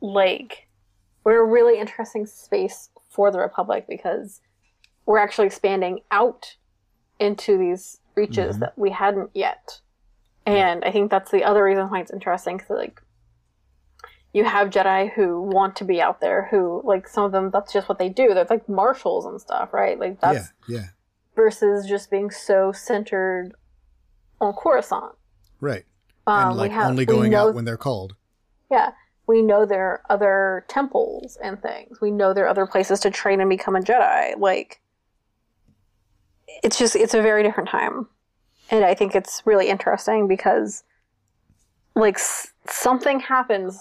like 0.01 0.69
we're 1.25 1.43
a 1.43 1.47
really 1.47 1.79
interesting 1.79 2.27
space 2.27 2.89
for 3.09 3.31
the 3.31 3.39
Republic 3.39 3.87
because 3.89 4.41
we're 5.11 5.19
actually 5.19 5.47
expanding 5.47 5.99
out 6.13 6.57
into 7.19 7.59
these 7.59 8.01
reaches 8.15 8.57
Mhm. 8.57 8.61
that 8.61 8.79
we 8.79 8.91
hadn't 8.91 9.31
yet, 9.35 9.81
and 10.47 10.85
I 10.85 10.93
think 10.93 11.11
that's 11.11 11.33
the 11.33 11.43
other 11.43 11.65
reason 11.65 11.91
why 11.91 11.99
it's 12.01 12.13
interesting 12.13 12.59
because 12.59 12.71
like 12.79 13.03
you 14.33 14.45
have 14.45 14.71
Jedi 14.71 15.11
who 15.11 15.43
want 15.43 15.75
to 15.77 15.85
be 15.85 16.01
out 16.01 16.21
there, 16.21 16.47
who 16.53 16.81
like 16.85 17.09
some 17.09 17.25
of 17.25 17.33
them 17.33 17.51
that's 17.51 17.73
just 17.73 17.89
what 17.89 17.99
they 17.99 18.09
do. 18.09 18.35
They're 18.35 18.47
like 18.49 18.69
marshals 18.69 19.27
and 19.27 19.41
stuff, 19.41 19.75
right? 19.75 19.99
Like 19.99 20.21
that's 20.21 20.53
yeah, 20.69 20.77
yeah. 20.79 20.87
versus 21.35 21.87
just 21.89 22.09
being 22.09 22.31
so 22.31 22.71
centered 22.71 23.55
on 24.41 24.53
Coruscant. 24.53 25.17
Right. 25.61 25.85
Um, 26.29 26.51
and 26.51 26.57
like 26.59 26.71
have, 26.71 26.89
only 26.89 27.05
going 27.05 27.33
know, 27.33 27.49
out 27.49 27.55
when 27.57 27.65
they're 27.65 27.77
called. 27.77 28.15
Yeah, 28.71 28.93
we 29.27 29.43
know 29.43 29.67
there 29.67 29.87
are 29.89 30.03
other 30.09 30.65
temples 30.69 31.37
and 31.43 31.61
things. 31.61 32.01
We 32.01 32.13
know 32.13 32.33
there 32.33 32.45
are 32.45 32.49
other 32.49 32.67
places 32.67 33.01
to 33.01 33.11
train 33.11 33.41
and 33.41 33.51
become 33.51 33.75
a 33.75 33.81
Jedi. 33.81 34.39
Like, 34.39 34.81
it's 36.63 36.79
just 36.79 36.97
it's 36.97 37.15
a 37.15 37.23
very 37.23 37.43
different 37.43 37.69
time, 37.69 38.07
and 38.71 38.85
I 38.85 38.95
think 38.95 39.15
it's 39.15 39.43
really 39.45 39.69
interesting 39.69 40.29
because 40.29 40.83
like 41.95 42.17
s- 42.17 42.49
something 42.69 43.21
happens 43.21 43.79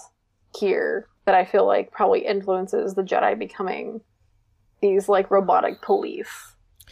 here 0.58 1.06
that 1.26 1.34
I 1.34 1.44
feel 1.44 1.66
like 1.66 1.92
probably 1.92 2.26
influences 2.26 2.94
the 2.94 3.02
Jedi 3.02 3.38
becoming 3.38 4.00
these 4.80 5.08
like 5.08 5.30
robotic 5.30 5.80
police 5.82 6.28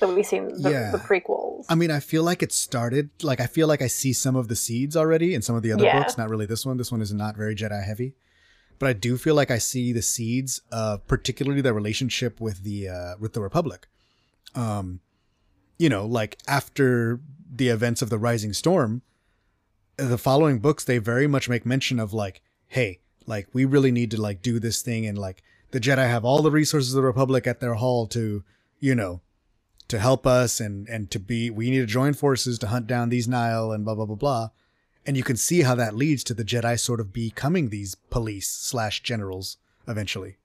that 0.01 0.09
we've 0.09 0.25
seen 0.25 0.49
the, 0.63 0.71
Yeah. 0.71 0.91
the 0.93 0.99
prequels. 0.99 1.65
I 1.69 1.75
mean, 1.75 1.91
I 1.91 1.99
feel 2.01 2.23
like 2.23 2.43
it 2.43 2.53
started 2.53 3.11
like 3.23 3.41
I 3.41 3.47
feel 3.47 3.67
like 3.67 3.83
I 3.83 3.89
see 3.89 4.13
some 4.13 4.37
of 4.37 4.49
the 4.49 4.55
seeds 4.57 4.97
already 4.97 5.35
in 5.35 5.43
some 5.43 5.57
of 5.57 5.63
the 5.63 5.73
other 5.73 5.85
Yeah. 5.85 5.99
books. 5.99 6.17
Not 6.17 6.29
really 6.31 6.47
this 6.47 6.65
one. 6.65 6.77
This 6.77 6.93
one 6.93 7.01
is 7.03 7.13
not 7.13 7.37
very 7.37 7.57
Jedi 7.57 7.83
heavy, 7.83 8.15
but 8.79 8.89
I 8.89 8.93
do 8.93 9.19
feel 9.19 9.35
like 9.35 9.51
I 9.51 9.59
see 9.59 9.93
the 9.93 10.03
seeds 10.03 10.61
of 10.71 11.05
particularly 11.09 11.63
the 11.63 11.75
relationship 11.75 12.41
with 12.41 12.63
the 12.63 12.89
uh, 12.89 13.15
with 13.19 13.33
the 13.33 13.41
Republic. 13.41 13.89
Um, 14.55 15.01
you 15.79 15.89
know, 15.89 16.05
like 16.05 16.37
after 16.47 17.21
the 17.51 17.69
events 17.69 18.03
of 18.03 18.11
the 18.11 18.19
Rising 18.19 18.53
Storm, 18.53 19.03
the 19.97 20.19
following 20.19 20.59
books 20.59 20.85
they 20.85 20.99
very 20.99 21.27
much 21.27 21.49
make 21.49 21.65
mention 21.65 21.99
of 21.99 22.13
like, 22.13 22.43
hey, 22.67 23.01
like 23.27 23.49
we 23.53 23.65
really 23.65 23.93
need 23.93 24.11
to 24.11 24.21
like 24.21 24.43
do 24.43 24.59
this 24.59 24.83
thing 24.83 25.07
and 25.07 25.17
like 25.17 25.43
the 25.71 25.81
Jedi 25.81 26.09
have 26.09 26.25
all 26.25 26.43
the 26.43 26.51
resources 26.51 26.95
of 26.95 26.97
the 26.97 27.07
Republic 27.07 27.47
at 27.47 27.61
their 27.61 27.75
hall 27.75 28.07
to, 28.09 28.43
you 28.81 28.95
know, 28.95 29.21
to 29.87 29.99
help 29.99 30.27
us 30.27 30.61
and 30.61 30.89
and 30.89 31.11
to 31.11 31.19
be 31.19 31.51
we 31.51 31.71
need 31.71 31.81
to 31.81 31.87
join 31.87 32.13
forces 32.13 32.59
to 32.59 32.67
hunt 32.67 32.87
down 32.87 33.09
these 33.09 33.29
Nihil 33.29 33.73
and 33.73 33.85
blah 33.85 33.95
blah 33.95 34.07
blah 34.07 34.17
blah. 34.17 34.49
And 35.07 35.17
you 35.17 35.23
can 35.23 35.37
see 35.37 35.63
how 35.63 35.75
that 35.77 35.97
leads 35.97 36.23
to 36.25 36.35
the 36.35 36.45
Jedi 36.45 36.79
sort 36.79 37.01
of 37.01 37.13
becoming 37.13 37.69
these 37.69 37.95
police 37.95 38.49
slash 38.49 39.03
generals 39.03 39.57
eventually. 39.87 40.37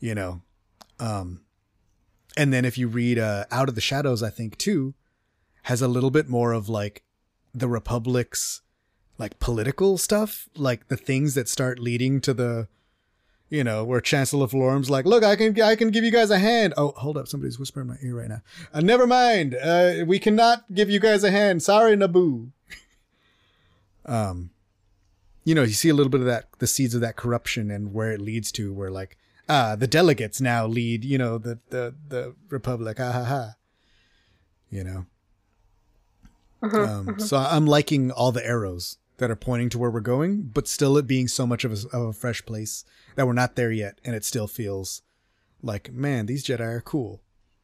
You 0.00 0.14
know. 0.14 0.42
Um 1.00 1.42
and 2.38 2.52
then 2.52 2.64
if 2.64 2.78
you 2.78 2.88
read 2.88 3.18
uh 3.18 3.44
Out 3.50 3.68
of 3.68 3.74
the 3.74 3.82
Shadows, 3.82 4.22
I 4.22 4.30
think 4.30 4.56
too, 4.56 4.94
has 5.64 5.82
a 5.82 5.88
little 5.88 6.10
bit 6.10 6.28
more 6.28 6.52
of 6.52 6.70
like 6.70 7.02
the 7.52 7.68
Republic's 7.68 8.62
like 9.18 9.38
political 9.40 9.98
stuff, 9.98 10.48
like 10.56 10.86
the 10.88 10.96
things 10.96 11.34
that 11.34 11.48
start 11.48 11.80
leading 11.80 12.20
to 12.22 12.32
the 12.32 12.68
you 13.50 13.64
know, 13.64 13.82
where 13.82 14.00
Chancellor 14.00 14.46
Florum's 14.46 14.90
like, 14.90 15.06
"Look, 15.06 15.24
I 15.24 15.34
can, 15.34 15.58
I 15.62 15.74
can 15.74 15.90
give 15.90 16.04
you 16.04 16.10
guys 16.10 16.30
a 16.30 16.38
hand." 16.38 16.74
Oh, 16.76 16.92
hold 16.96 17.16
up, 17.16 17.28
somebody's 17.28 17.58
whispering 17.58 17.88
in 17.88 17.94
my 17.94 17.98
ear 18.02 18.20
right 18.20 18.28
now. 18.28 18.42
Uh, 18.74 18.80
never 18.80 19.06
mind, 19.06 19.54
uh, 19.54 20.04
we 20.06 20.18
cannot 20.18 20.64
give 20.74 20.90
you 20.90 21.00
guys 21.00 21.24
a 21.24 21.30
hand. 21.30 21.62
Sorry, 21.62 21.96
Naboo. 21.96 22.50
um, 24.06 24.50
you 25.44 25.54
know, 25.54 25.62
you 25.62 25.72
see 25.72 25.88
a 25.88 25.94
little 25.94 26.10
bit 26.10 26.20
of 26.20 26.26
that, 26.26 26.48
the 26.58 26.66
seeds 26.66 26.94
of 26.94 27.00
that 27.00 27.16
corruption 27.16 27.70
and 27.70 27.94
where 27.94 28.12
it 28.12 28.20
leads 28.20 28.52
to, 28.52 28.70
where 28.70 28.90
like, 28.90 29.16
ah, 29.48 29.76
the 29.76 29.86
delegates 29.86 30.40
now 30.40 30.66
lead, 30.66 31.04
you 31.04 31.18
know, 31.18 31.38
the 31.38 31.58
the 31.70 31.94
the 32.08 32.34
Republic. 32.48 32.98
Ah 33.00 33.12
ha 33.12 33.24
ha. 33.24 33.54
You 34.70 34.84
know. 34.84 35.06
Um, 36.62 37.18
So 37.18 37.36
I'm 37.36 37.66
liking 37.66 38.10
all 38.10 38.32
the 38.32 38.44
arrows 38.44 38.98
that 39.18 39.30
are 39.30 39.36
pointing 39.36 39.68
to 39.70 39.78
where 39.78 39.90
we're 39.90 40.00
going, 40.00 40.42
but 40.42 40.68
still 40.68 40.96
it 40.96 41.06
being 41.06 41.28
so 41.28 41.46
much 41.46 41.64
of 41.64 41.72
a, 41.72 41.96
of 41.96 42.02
a 42.08 42.12
fresh 42.12 42.44
place 42.44 42.84
that 43.16 43.26
we're 43.26 43.32
not 43.32 43.56
there 43.56 43.72
yet, 43.72 44.00
and 44.04 44.14
it 44.14 44.24
still 44.24 44.46
feels 44.46 45.02
like, 45.62 45.92
man, 45.92 46.26
these 46.26 46.44
Jedi 46.44 46.60
are 46.60 46.80
cool. 46.80 47.22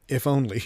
If 0.09 0.27
only. 0.27 0.65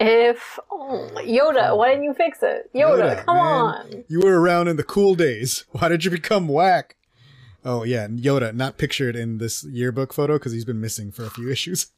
if 0.00 0.58
oh, 0.70 1.10
Yoda, 1.16 1.76
why 1.76 1.90
didn't 1.90 2.04
you 2.04 2.14
fix 2.14 2.38
it? 2.42 2.70
Yoda, 2.74 3.24
come 3.24 3.36
man, 3.36 3.46
on. 3.46 4.04
You 4.08 4.20
were 4.20 4.40
around 4.40 4.68
in 4.68 4.76
the 4.76 4.82
cool 4.82 5.14
days. 5.14 5.64
Why 5.72 5.88
did 5.88 6.04
you 6.04 6.10
become 6.10 6.48
whack? 6.48 6.96
Oh 7.64 7.84
yeah, 7.84 8.04
and 8.04 8.18
Yoda 8.18 8.54
not 8.54 8.78
pictured 8.78 9.16
in 9.16 9.38
this 9.38 9.64
yearbook 9.64 10.12
photo 10.12 10.34
because 10.34 10.52
he's 10.52 10.64
been 10.64 10.80
missing 10.80 11.12
for 11.12 11.24
a 11.24 11.30
few 11.30 11.50
issues. 11.56 11.88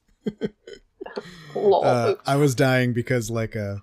Uh, 1.55 2.15
I 2.27 2.37
was 2.37 2.55
dying 2.55 2.93
because 2.93 3.31
like 3.31 3.55
uh 3.55 3.77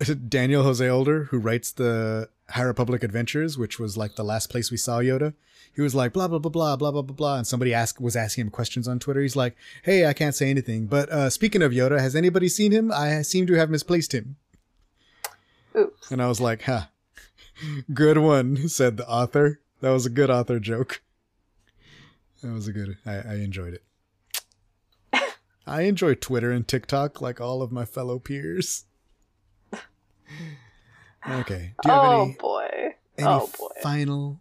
Daniel 0.28 0.62
Jose 0.62 0.86
Older, 0.86 1.24
who 1.24 1.38
writes 1.38 1.72
the 1.72 2.28
High 2.50 2.62
Republic 2.62 3.02
Adventures, 3.02 3.58
which 3.58 3.78
was 3.78 3.96
like 3.96 4.16
the 4.16 4.24
last 4.24 4.48
place 4.50 4.70
we 4.70 4.76
saw 4.76 4.98
Yoda, 4.98 5.34
he 5.74 5.82
was 5.82 5.94
like 5.94 6.12
blah 6.12 6.28
blah 6.28 6.38
blah 6.38 6.50
blah 6.50 6.76
blah 6.76 6.90
blah 6.90 7.02
blah 7.02 7.14
blah, 7.14 7.36
and 7.36 7.46
somebody 7.46 7.74
asked 7.74 8.00
was 8.00 8.16
asking 8.16 8.42
him 8.42 8.50
questions 8.50 8.88
on 8.88 8.98
Twitter. 8.98 9.20
He's 9.20 9.36
like, 9.36 9.56
"Hey, 9.82 10.06
I 10.06 10.12
can't 10.12 10.34
say 10.34 10.50
anything, 10.50 10.86
but 10.86 11.08
uh, 11.10 11.30
speaking 11.30 11.62
of 11.62 11.72
Yoda, 11.72 12.00
has 12.00 12.16
anybody 12.16 12.48
seen 12.48 12.72
him? 12.72 12.90
I 12.92 13.22
seem 13.22 13.46
to 13.46 13.54
have 13.54 13.70
misplaced 13.70 14.12
him." 14.12 14.36
Oops. 15.76 16.10
And 16.10 16.22
I 16.22 16.28
was 16.28 16.40
like, 16.40 16.62
"Huh, 16.62 16.86
good 17.94 18.18
one," 18.18 18.68
said 18.68 18.96
the 18.96 19.08
author. 19.08 19.60
That 19.80 19.90
was 19.90 20.06
a 20.06 20.10
good 20.10 20.30
author 20.30 20.58
joke. 20.60 21.02
That 22.42 22.52
was 22.52 22.68
a 22.68 22.72
good. 22.72 22.96
I, 23.04 23.16
I 23.16 23.34
enjoyed 23.34 23.74
it. 23.74 23.84
I 25.66 25.82
enjoy 25.82 26.14
Twitter 26.14 26.50
and 26.50 26.66
TikTok 26.66 27.20
like 27.20 27.40
all 27.40 27.62
of 27.62 27.72
my 27.72 27.84
fellow 27.84 28.18
peers. 28.18 28.84
Okay. 31.28 31.74
Do 31.82 31.88
you 31.88 31.94
have 31.94 32.04
oh 32.04 32.22
any 32.22 32.36
boy. 32.38 32.68
any 33.18 33.28
oh 33.28 33.50
boy. 33.58 33.68
final 33.82 34.40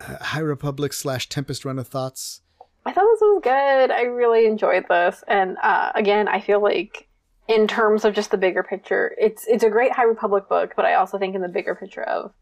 uh, 0.00 0.16
High 0.22 0.40
Republic 0.40 0.92
slash 0.92 1.28
Tempest 1.28 1.64
Run 1.64 1.78
of 1.78 1.88
thoughts? 1.88 2.42
I 2.84 2.92
thought 2.92 3.06
this 3.12 3.20
was 3.20 3.40
good. 3.44 3.90
I 3.92 4.02
really 4.02 4.46
enjoyed 4.46 4.86
this, 4.88 5.22
and 5.28 5.56
uh, 5.62 5.92
again, 5.94 6.26
I 6.26 6.40
feel 6.40 6.60
like 6.60 7.06
in 7.46 7.68
terms 7.68 8.04
of 8.04 8.14
just 8.14 8.32
the 8.32 8.36
bigger 8.36 8.64
picture, 8.64 9.14
it's 9.18 9.46
it's 9.46 9.62
a 9.62 9.70
great 9.70 9.92
High 9.92 10.04
Republic 10.04 10.48
book. 10.48 10.72
But 10.74 10.84
I 10.84 10.94
also 10.94 11.18
think 11.18 11.36
in 11.36 11.42
the 11.42 11.48
bigger 11.48 11.76
picture 11.76 12.02
of 12.02 12.32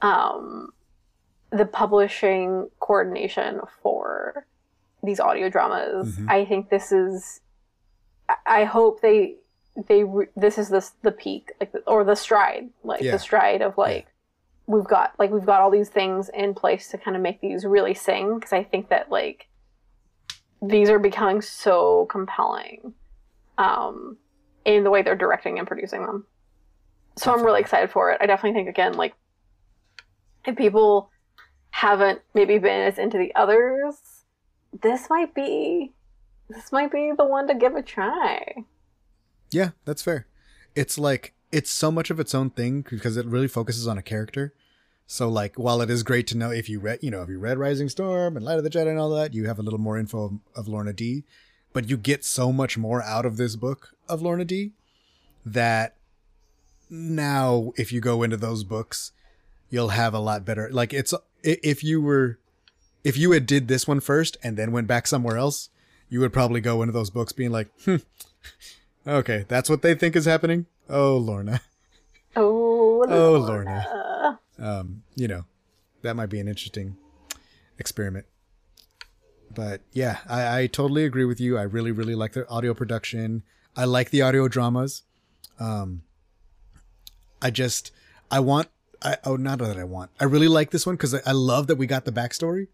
um, 0.00 0.70
the 1.50 1.64
publishing 1.66 2.68
coordination 2.80 3.60
for 3.82 4.46
these 5.02 5.20
audio 5.20 5.48
dramas, 5.48 6.18
Mhm. 6.18 6.30
I 6.30 6.44
think 6.44 6.68
this 6.70 6.92
is. 6.92 7.40
I- 8.46 8.64
hope 8.64 9.00
they 9.00 9.36
they 9.86 10.04
this 10.36 10.58
is 10.58 10.68
the 10.68 10.86
the 11.02 11.12
peak 11.12 11.52
like 11.60 11.72
or 11.86 12.02
the 12.04 12.16
stride 12.16 12.68
like 12.82 13.00
Yeah. 13.00 13.12
the 13.12 13.18
stride 13.18 13.62
of 13.62 13.78
like 13.78 14.06
we've 14.66 14.84
got 14.84 15.14
like 15.18 15.30
we've 15.30 15.46
got 15.46 15.60
all 15.62 15.70
these 15.70 15.88
things 15.88 16.28
in 16.30 16.52
place 16.52 16.88
to 16.90 16.98
kind 16.98 17.16
of 17.16 17.22
make 17.22 17.40
these 17.40 17.64
really 17.64 17.94
sing 17.94 18.34
because 18.34 18.52
I 18.52 18.64
think 18.64 18.88
that 18.88 19.08
like 19.10 19.46
these 20.60 20.90
are 20.90 20.98
becoming 20.98 21.40
so 21.40 22.06
compelling 22.06 22.92
um 23.56 24.18
in 24.64 24.82
the 24.84 24.90
way 24.90 25.00
they're 25.02 25.14
directing 25.16 25.58
and 25.58 25.66
producing 25.68 26.04
them. 26.04 26.26
So 27.16 27.32
I'm 27.32 27.42
really 27.44 27.60
excited 27.60 27.90
for 27.90 28.10
it. 28.10 28.18
I 28.20 28.26
definitely 28.26 28.58
think 28.58 28.68
again 28.68 28.94
like 28.94 29.14
if 30.44 30.56
people 30.56 31.10
haven't 31.78 32.20
maybe 32.34 32.58
been 32.58 32.80
as 32.80 32.98
into 32.98 33.18
the 33.18 33.32
others, 33.36 34.24
this 34.82 35.08
might 35.08 35.32
be 35.32 35.92
this 36.48 36.72
might 36.72 36.90
be 36.90 37.12
the 37.16 37.24
one 37.24 37.46
to 37.46 37.54
give 37.54 37.76
a 37.76 37.82
try. 37.82 38.64
Yeah, 39.50 39.70
that's 39.84 40.02
fair. 40.02 40.26
It's 40.74 40.98
like 40.98 41.34
it's 41.52 41.70
so 41.70 41.90
much 41.92 42.10
of 42.10 42.18
its 42.18 42.34
own 42.34 42.50
thing 42.50 42.84
because 42.90 43.16
it 43.16 43.26
really 43.26 43.46
focuses 43.46 43.86
on 43.86 43.96
a 43.96 44.02
character. 44.02 44.54
So 45.06 45.28
like 45.28 45.54
while 45.54 45.80
it 45.80 45.88
is 45.88 46.02
great 46.02 46.26
to 46.28 46.36
know 46.36 46.50
if 46.50 46.68
you 46.68 46.80
read 46.80 46.98
you 47.00 47.12
know 47.12 47.22
if 47.22 47.28
you 47.28 47.38
read 47.38 47.58
Rising 47.58 47.88
Storm 47.88 48.36
and 48.36 48.44
Light 48.44 48.58
of 48.58 48.64
the 48.64 48.70
Jedi 48.70 48.90
and 48.90 48.98
all 48.98 49.10
that, 49.10 49.32
you 49.32 49.46
have 49.46 49.60
a 49.60 49.62
little 49.62 49.78
more 49.78 49.96
info 49.96 50.24
of, 50.24 50.32
of 50.56 50.66
Lourna 50.66 50.94
Dee, 50.94 51.24
but 51.72 51.88
you 51.88 51.96
get 51.96 52.24
so 52.24 52.52
much 52.52 52.76
more 52.76 53.02
out 53.02 53.24
of 53.24 53.36
this 53.36 53.54
book 53.54 53.90
of 54.08 54.20
Lourna 54.20 54.46
Dee 54.46 54.72
that 55.46 55.94
now 56.90 57.72
if 57.76 57.92
you 57.92 58.00
go 58.00 58.24
into 58.24 58.36
those 58.36 58.64
books, 58.64 59.12
you'll 59.70 59.90
have 59.90 60.12
a 60.12 60.18
lot 60.18 60.44
better 60.44 60.68
like 60.72 60.92
it's 60.92 61.14
if 61.42 61.82
you 61.84 62.00
were 62.00 62.38
if 63.04 63.16
you 63.16 63.32
had 63.32 63.46
did 63.46 63.68
this 63.68 63.86
one 63.86 64.00
first 64.00 64.36
and 64.42 64.56
then 64.56 64.72
went 64.72 64.86
back 64.86 65.06
somewhere 65.06 65.36
else, 65.36 65.70
you 66.08 66.20
would 66.20 66.32
probably 66.32 66.60
go 66.60 66.82
into 66.82 66.92
those 66.92 67.10
books 67.10 67.32
being 67.32 67.50
like, 67.50 67.68
hmm, 67.84 67.96
okay, 69.06 69.44
that's 69.48 69.70
what 69.70 69.82
they 69.82 69.94
think 69.94 70.16
is 70.16 70.24
happening. 70.24 70.66
Oh, 70.88 71.18
Lourna. 71.20 71.60
Oh, 72.36 73.04
Oh, 73.08 73.40
Lourna. 73.48 74.38
Um, 74.58 75.02
you 75.14 75.28
know, 75.28 75.44
that 76.02 76.16
might 76.16 76.26
be 76.30 76.40
an 76.40 76.48
interesting 76.48 76.96
experiment. 77.78 78.26
But 79.54 79.80
yeah, 79.92 80.18
I, 80.28 80.60
I 80.60 80.66
totally 80.66 81.04
agree 81.04 81.24
with 81.24 81.40
you. 81.40 81.56
I 81.56 81.62
really, 81.62 81.92
really 81.92 82.14
like 82.14 82.32
the 82.32 82.48
audio 82.48 82.74
production. 82.74 83.42
I 83.76 83.84
like 83.84 84.10
the 84.10 84.22
audio 84.22 84.48
dramas. 84.48 85.02
Um, 85.58 86.02
I 87.40 87.50
just, 87.50 87.92
I 88.30 88.40
want, 88.40 88.68
I, 89.02 89.16
oh, 89.24 89.36
not 89.36 89.58
that 89.60 89.76
I 89.78 89.84
want. 89.84 90.10
I 90.18 90.24
really 90.24 90.48
like 90.48 90.70
this 90.70 90.84
one 90.86 90.96
because 90.96 91.14
I, 91.14 91.20
I 91.26 91.32
love 91.32 91.66
that 91.68 91.76
we 91.76 91.86
got 91.86 92.04
the 92.04 92.12
backstory. 92.12 92.68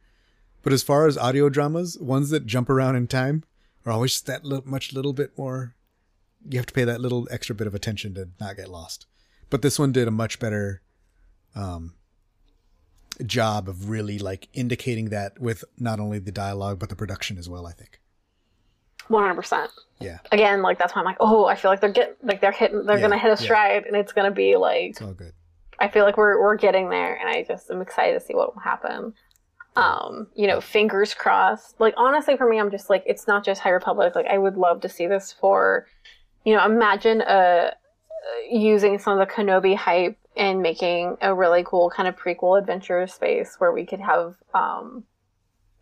But 0.62 0.72
as 0.72 0.82
far 0.82 1.06
as 1.06 1.18
audio 1.18 1.48
dramas, 1.50 1.98
ones 1.98 2.30
that 2.30 2.46
jump 2.46 2.70
around 2.70 2.96
in 2.96 3.06
time 3.06 3.44
are 3.84 3.92
always 3.92 4.20
that 4.22 4.44
much 4.64 4.92
little 4.94 5.12
bit 5.12 5.36
more. 5.36 5.74
You 6.48 6.58
have 6.58 6.66
to 6.66 6.72
pay 6.72 6.84
that 6.84 7.00
little 7.00 7.28
extra 7.30 7.54
bit 7.54 7.66
of 7.66 7.74
attention 7.74 8.14
to 8.14 8.28
not 8.40 8.56
get 8.56 8.68
lost. 8.68 9.06
But 9.50 9.60
this 9.62 9.78
one 9.78 9.92
did 9.92 10.08
a 10.08 10.10
much 10.10 10.38
better 10.38 10.80
um, 11.54 11.94
job 13.26 13.68
of 13.68 13.90
really 13.90 14.18
like 14.18 14.48
indicating 14.54 15.10
that 15.10 15.38
with 15.38 15.64
not 15.78 16.00
only 16.00 16.18
the 16.18 16.32
dialogue 16.32 16.78
but 16.78 16.88
the 16.88 16.96
production 16.96 17.38
as 17.38 17.48
well. 17.48 17.66
I 17.66 17.72
think. 17.72 18.00
One 19.08 19.22
hundred 19.22 19.36
percent. 19.36 19.70
Yeah, 20.00 20.18
Again, 20.32 20.60
like 20.62 20.78
that's 20.78 20.94
why 20.94 21.00
I'm 21.00 21.04
like, 21.04 21.18
oh, 21.20 21.44
I 21.44 21.54
feel 21.54 21.70
like 21.70 21.80
they're 21.80 21.92
getting 21.92 22.14
like 22.22 22.40
they're 22.40 22.52
hitting, 22.52 22.84
they're 22.84 22.96
Yeah, 22.96 23.02
gonna 23.02 23.18
hit 23.18 23.28
a 23.28 23.30
yeah. 23.30 23.46
stride, 23.46 23.84
and 23.84 23.94
it's 23.96 24.12
gonna 24.12 24.30
be 24.30 24.56
like 24.56 24.90
it's 24.90 25.02
all 25.02 25.12
good. 25.12 25.32
I 25.80 25.88
feel 25.88 26.04
like 26.04 26.16
we're 26.16 26.40
we're 26.40 26.56
getting 26.56 26.88
there, 26.90 27.14
and 27.14 27.28
I 27.28 27.44
just 27.44 27.70
am 27.70 27.80
excited 27.82 28.18
to 28.18 28.24
see 28.24 28.34
what 28.34 28.54
will 28.54 28.62
happen. 28.62 29.14
Um, 29.76 30.28
you 30.34 30.46
know, 30.46 30.60
fingers 30.60 31.14
crossed. 31.14 31.80
Like 31.80 31.94
honestly, 31.96 32.36
for 32.36 32.48
me, 32.48 32.60
I'm 32.60 32.70
just 32.70 32.90
like 32.90 33.02
it's 33.06 33.26
not 33.26 33.44
just 33.44 33.60
High 33.60 33.70
Republic. 33.70 34.14
Like 34.14 34.26
I 34.26 34.38
would 34.38 34.56
love 34.56 34.80
to 34.82 34.88
see 34.88 35.06
this 35.06 35.32
for, 35.32 35.86
you 36.44 36.54
know, 36.54 36.64
imagine 36.64 37.22
uh 37.22 37.70
using 38.50 38.98
some 38.98 39.18
of 39.18 39.26
the 39.26 39.32
Kenobi 39.32 39.76
hype 39.76 40.16
and 40.36 40.62
making 40.62 41.16
a 41.20 41.34
really 41.34 41.62
cool 41.64 41.90
kind 41.90 42.08
of 42.08 42.16
prequel 42.16 42.58
adventure 42.58 43.06
space 43.06 43.56
where 43.58 43.72
we 43.72 43.84
could 43.84 44.00
have, 44.00 44.34
um, 44.54 45.04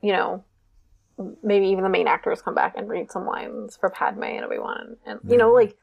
you 0.03 0.13
know, 0.13 0.45
maybe 1.43 1.67
even 1.67 1.85
the 1.85 1.91
main 1.91 2.09
actors 2.09 2.43
come 2.43 2.55
back 2.55 2.75
and 2.77 2.89
read 2.89 3.11
some 3.11 3.27
lines 3.27 3.77
for 3.77 3.91
Padme 3.91 4.25
and 4.25 4.45
Obi 4.45 4.59
Wan, 4.59 4.97
and 5.07 5.21
you 5.29 5.37
know, 5.37 5.53
like 5.53 5.77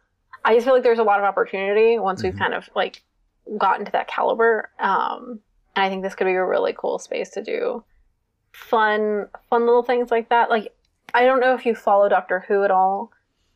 I 0.43 0.53
just 0.55 0.65
feel 0.65 0.73
like 0.73 0.83
there's 0.83 0.99
a 0.99 1.03
lot 1.03 1.19
of 1.19 1.25
opportunity 1.25 1.99
once 1.99 2.23
we've 2.23 2.33
Mhm. 2.33 2.39
kind 2.39 2.53
of 2.53 2.69
like 2.75 3.03
gotten 3.57 3.85
to 3.85 3.91
that 3.91 4.07
caliber. 4.07 4.69
Um, 4.79 5.39
and 5.75 5.85
I 5.85 5.89
think 5.89 6.03
this 6.03 6.15
could 6.15 6.25
be 6.25 6.33
a 6.33 6.45
really 6.45 6.73
cool 6.77 6.99
space 6.99 7.29
to 7.31 7.43
do 7.43 7.83
fun, 8.51 9.27
fun 9.49 9.65
little 9.65 9.83
things 9.83 10.11
like 10.11 10.29
that. 10.29 10.49
Like 10.49 10.73
I 11.13 11.25
don't 11.25 11.39
know 11.39 11.55
if 11.55 11.65
you 11.65 11.75
follow 11.75 12.09
Doctor 12.09 12.45
Who 12.47 12.63
at 12.63 12.71
all. 12.71 13.11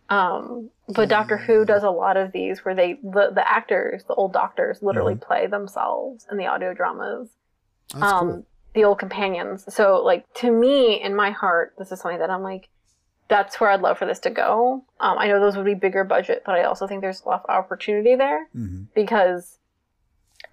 Um, 0.10 0.70
but 0.90 1.10
Doctor 1.10 1.38
Who 1.38 1.65
does 1.65 1.84
a 1.84 1.90
lot 1.90 2.18
of 2.18 2.32
these 2.32 2.64
where 2.65 2.76
they 2.76 2.99
the, 3.02 3.32
the 3.34 3.44
actors, 3.49 4.03
the 4.03 4.14
old 4.14 4.34
doctors, 4.34 4.82
literally 4.82 5.15
play 5.15 5.48
themselves 5.48 6.28
in 6.30 6.38
the 6.38 6.45
audio 6.48 6.74
dramas 6.74 7.30
That's 7.94 8.11
um, 8.11 8.28
cool. 8.28 8.45
the 8.76 8.84
old 8.84 8.99
companions. 8.99 9.74
So, 9.74 10.03
like 10.03 10.32
to 10.36 10.52
me, 10.52 11.02
in 11.02 11.15
my 11.15 11.32
heart, 11.32 11.74
this 11.78 11.91
is 11.91 11.99
something 11.99 12.20
that 12.20 12.30
I'm 12.30 12.44
like, 12.44 12.70
that's 13.30 13.60
where 13.60 13.70
I'd 13.70 13.82
love 13.82 13.98
for 13.98 14.06
this 14.06 14.20
to 14.20 14.30
go. 14.30 14.84
Um, 14.99 15.18
I 15.18 15.28
know 15.28 15.40
those 15.40 15.56
would 15.56 15.65
be 15.65 15.74
bigger 15.74 16.03
budget, 16.03 16.44
but 16.45 16.56
I 16.56 16.64
also 16.64 16.86
think 16.86 17.02
there's 17.02 17.22
a 17.22 17.30
lot 17.30 17.45
of 17.45 17.49
opportunity 17.49 18.15
there 18.15 18.48
hmm 18.52 18.84
because 18.94 19.57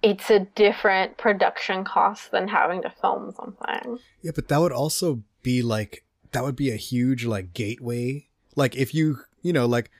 it's 0.01 0.29
a 0.29 0.39
different 0.39 1.17
production 1.17 1.83
cost 1.83 2.31
than 2.31 2.47
having 2.47 2.81
to 2.81 2.89
film 2.89 3.33
something. 3.35 3.99
Yeah, 4.21 4.31
but 4.33 4.47
that 4.47 4.59
would 4.59 4.71
also 4.71 5.23
be 5.43 5.61
like 5.61 6.03
that 6.31 6.43
would 6.43 6.55
be 6.55 6.71
a 6.71 6.75
huge 6.75 7.25
like 7.25 7.53
gateway. 7.53 8.27
Like 8.55 8.75
if 8.75 8.93
you 8.93 9.19
you 9.41 9.53
know 9.53 9.65
like 9.65 9.91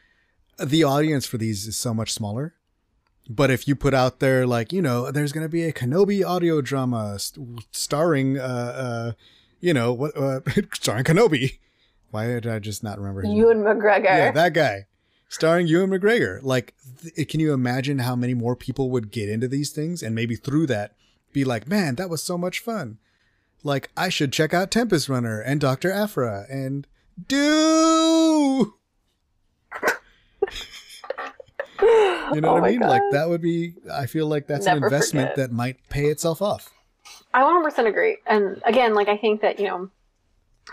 the 0.57 0.83
audience 0.83 1.25
for 1.25 1.37
these 1.37 1.67
is 1.67 1.77
so 1.77 1.93
much 1.93 2.11
smaller. 2.11 2.55
But 3.29 3.51
if 3.51 3.67
you 3.67 3.75
put 3.75 3.93
out 3.93 4.19
there 4.19 4.47
like 4.47 4.73
you 4.73 4.81
know 4.81 5.11
there's 5.11 5.31
gonna 5.31 5.49
be 5.49 5.63
a 5.63 5.73
Kenobi 5.73 6.25
audio 6.25 6.61
drama 6.61 7.19
st- 7.19 7.65
starring 7.71 8.37
uh 8.37 8.41
uh 8.41 9.11
you 9.59 9.73
know 9.73 9.93
what 9.93 10.17
uh, 10.17 10.41
starring 10.73 11.03
Kenobi. 11.03 11.59
Why 12.09 12.27
did 12.27 12.47
I 12.47 12.59
just 12.59 12.83
not 12.83 12.97
remember 12.97 13.21
his 13.21 13.29
name? 13.29 13.43
McGregor. 13.43 14.03
Yeah, 14.03 14.31
that 14.31 14.53
guy. 14.53 14.87
Starring 15.31 15.65
Ewan 15.65 15.89
McGregor. 15.89 16.39
Like, 16.43 16.73
th- 17.01 17.29
can 17.29 17.39
you 17.39 17.53
imagine 17.53 17.99
how 17.99 18.17
many 18.17 18.33
more 18.33 18.53
people 18.53 18.89
would 18.89 19.11
get 19.11 19.29
into 19.29 19.47
these 19.47 19.71
things 19.71 20.03
and 20.03 20.13
maybe 20.13 20.35
through 20.35 20.67
that 20.67 20.93
be 21.31 21.45
like, 21.45 21.65
man, 21.65 21.95
that 21.95 22.09
was 22.09 22.21
so 22.21 22.37
much 22.37 22.59
fun. 22.59 22.97
Like, 23.63 23.91
I 23.95 24.09
should 24.09 24.33
check 24.33 24.53
out 24.53 24.71
Tempest 24.71 25.07
Runner 25.07 25.39
and 25.39 25.61
Dr. 25.61 25.89
Aphra 25.89 26.45
and 26.49 26.85
do. 27.29 28.73
You 31.81 32.41
know 32.41 32.49
Oh 32.49 32.53
what 32.55 32.65
I 32.65 32.71
mean? 32.71 32.81
Like, 32.81 33.01
that 33.11 33.29
would 33.29 33.41
be, 33.41 33.75
I 33.89 34.07
feel 34.07 34.27
like 34.27 34.47
that's 34.47 34.65
an 34.65 34.83
investment 34.83 35.31
forget. 35.31 35.49
that 35.49 35.55
might 35.55 35.77
pay 35.87 36.07
itself 36.07 36.41
off. 36.41 36.69
I 37.33 37.41
100% 37.43 37.87
agree. 37.87 38.17
And 38.27 38.61
again, 38.65 38.93
like 38.95 39.07
I 39.07 39.15
think 39.15 39.41
that, 39.43 39.59
you 39.61 39.67
know, 39.67 39.89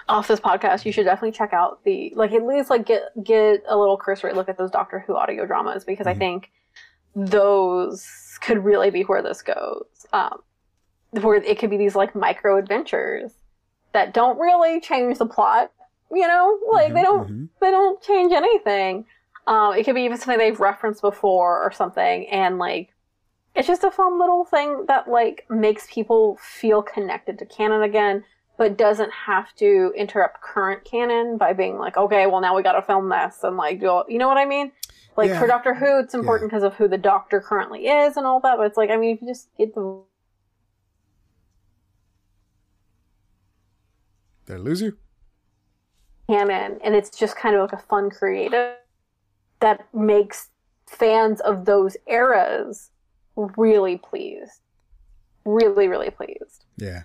off 0.09 0.29
this 0.29 0.41
podcast, 0.41 0.85
you 0.85 0.93
should 0.93 1.05
definitely 1.05 1.37
check 1.37 1.53
out 1.53 1.83
the 1.85 2.13
like 2.17 2.33
at 2.33 2.45
least 2.45 2.71
like 2.71 2.87
get 2.87 3.03
get 3.23 3.63
a 3.69 3.77
little 3.77 3.97
cursory 3.97 4.33
look 4.33 4.49
at 4.49 4.59
those 4.59 4.71
Doctor 4.71 5.01
Who 5.07 5.17
audio 5.17 5.47
dramas 5.47 5.85
because 5.85 6.07
I 6.07 6.15
Mhm. 6.15 6.19
think 6.19 6.51
those 7.15 8.07
could 8.41 8.65
really 8.65 8.91
be 8.91 9.03
where 9.03 9.23
this 9.23 9.43
goes. 9.43 10.07
Um, 10.13 10.43
where 11.11 11.37
it 11.37 11.59
could 11.59 11.71
be 11.71 11.77
these 11.77 11.97
like 11.97 12.15
micro 12.15 12.59
adventures 12.59 13.33
that 13.93 14.13
don't 14.15 14.39
really 14.39 14.81
change 14.81 15.19
the 15.19 15.27
plot. 15.27 15.73
You 16.11 16.27
know, 16.27 16.59
like 16.73 16.95
they 16.95 17.01
Mhm, 17.01 17.03
don't 17.03 17.31
mhm. 17.31 17.49
they 17.61 17.71
don't 17.71 18.03
change 18.03 18.33
anything. 18.33 19.07
Um, 19.47 19.75
it 19.75 19.85
could 19.85 19.95
be 19.95 20.03
even 20.03 20.19
something 20.19 20.39
they've 20.39 20.61
referenced 20.61 21.01
before 21.01 21.63
or 21.63 21.73
something, 21.73 22.29
and 22.29 22.59
like 22.59 22.95
it's 23.55 23.67
just 23.67 23.85
a 23.85 23.91
fun 23.91 24.19
little 24.19 24.45
thing 24.45 24.85
that 24.87 25.09
like 25.09 25.45
makes 25.51 25.87
people 25.91 26.39
feel 26.41 26.83
connected 26.83 27.39
to 27.39 27.47
canon 27.47 27.83
again, 27.83 28.25
but 28.59 28.77
doesn't 28.77 29.13
have 29.13 29.55
to 29.55 29.93
interrupt 29.97 30.43
current 30.43 30.85
canon 30.85 31.39
by 31.39 31.53
being 31.55 31.79
like, 31.79 31.97
okay, 31.97 32.27
well 32.27 32.41
now 32.43 32.55
we 32.55 32.63
got 32.63 32.73
to 32.73 32.83
film 32.83 33.09
this 33.09 33.43
and 33.43 33.57
like 33.57 33.81
do 33.81 34.03
you 34.09 34.19
know 34.19 34.29
what 34.29 34.37
I 34.37 34.45
mean? 34.45 34.73
Like 35.17 35.31
Yeah. 35.31 35.39
for 35.39 35.47
Doctor 35.47 35.75
Who, 35.75 35.99
it's 36.01 36.13
important 36.15 36.51
because 36.51 36.63
of 36.65 36.75
who 36.75 36.87
the 36.89 36.99
Doctor 36.99 37.41
currently 37.41 37.87
is 37.87 38.17
and 38.17 38.27
all 38.27 38.41
that. 38.41 38.57
But 38.59 38.67
it's 38.67 38.77
like, 38.77 38.91
I 38.91 38.97
mean, 38.97 39.17
if 39.17 39.23
you 39.23 39.29
just 39.29 39.49
get 39.57 39.75
the 39.75 40.03
Did 44.47 44.55
I 44.57 44.59
lose 44.59 44.81
you? 44.81 44.97
canon 46.31 46.79
and 46.85 46.95
it's 46.95 47.11
just 47.11 47.37
kind 47.37 47.55
of 47.57 47.63
like 47.63 47.73
a 47.73 47.83
fun 47.87 48.11
creative 48.11 48.77
that 49.61 49.87
makes 49.95 50.49
fans 50.87 51.41
of 51.41 51.65
those 51.65 51.97
eras 52.07 52.91
really 53.57 53.97
pleased 53.97 54.61
really 55.47 55.89
really 55.89 56.11
pleased 56.11 56.67
Yeah. 56.77 57.05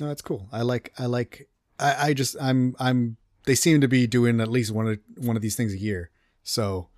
No, 0.00 0.08
that's 0.08 0.22
cool. 0.22 0.48
I 0.52 0.62
like 0.62 0.92
I 0.98 1.06
like 1.06 1.48
I, 1.78 2.08
I 2.08 2.14
just 2.14 2.36
I'm 2.40 2.76
I'm 2.78 3.16
they 3.44 3.54
seem 3.54 3.80
to 3.80 3.88
be 3.88 4.06
doing 4.06 4.40
at 4.40 4.50
least 4.50 4.72
one 4.72 4.86
of 4.86 4.98
one 5.16 5.36
of 5.36 5.42
these 5.42 5.56
things 5.56 5.72
a 5.72 5.78
year. 5.78 6.10
So 6.42 6.88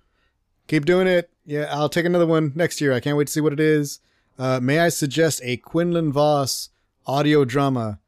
keep 0.67 0.85
doing 0.85 1.07
it. 1.07 1.29
Yeah, 1.45 1.67
I'll 1.71 1.89
take 1.89 2.05
another 2.05 2.27
one 2.27 2.51
next 2.55 2.79
year. 2.81 2.93
I 2.93 2.99
can't 2.99 3.17
wait 3.17 3.27
to 3.27 3.33
see 3.33 3.41
what 3.41 3.53
it 3.53 3.59
is. 3.59 3.99
Uh, 4.37 4.59
may 4.61 4.79
I 4.79 4.89
suggest 4.89 5.41
a 5.43 5.57
Quinlan 5.57 6.11
Vos 6.11 6.69
audio 7.05 7.43
drama? 7.45 7.99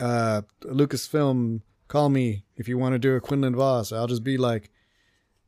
Uh, 0.00 0.42
Lucasfilm, 0.64 1.60
call 1.88 2.08
me 2.08 2.44
if 2.56 2.68
you 2.68 2.78
want 2.78 2.94
to 2.94 2.98
do 2.98 3.14
a 3.14 3.20
Quinlan 3.20 3.54
Vos. 3.54 3.92
I'll 3.92 4.08
just 4.08 4.24
be 4.24 4.36
like, 4.36 4.70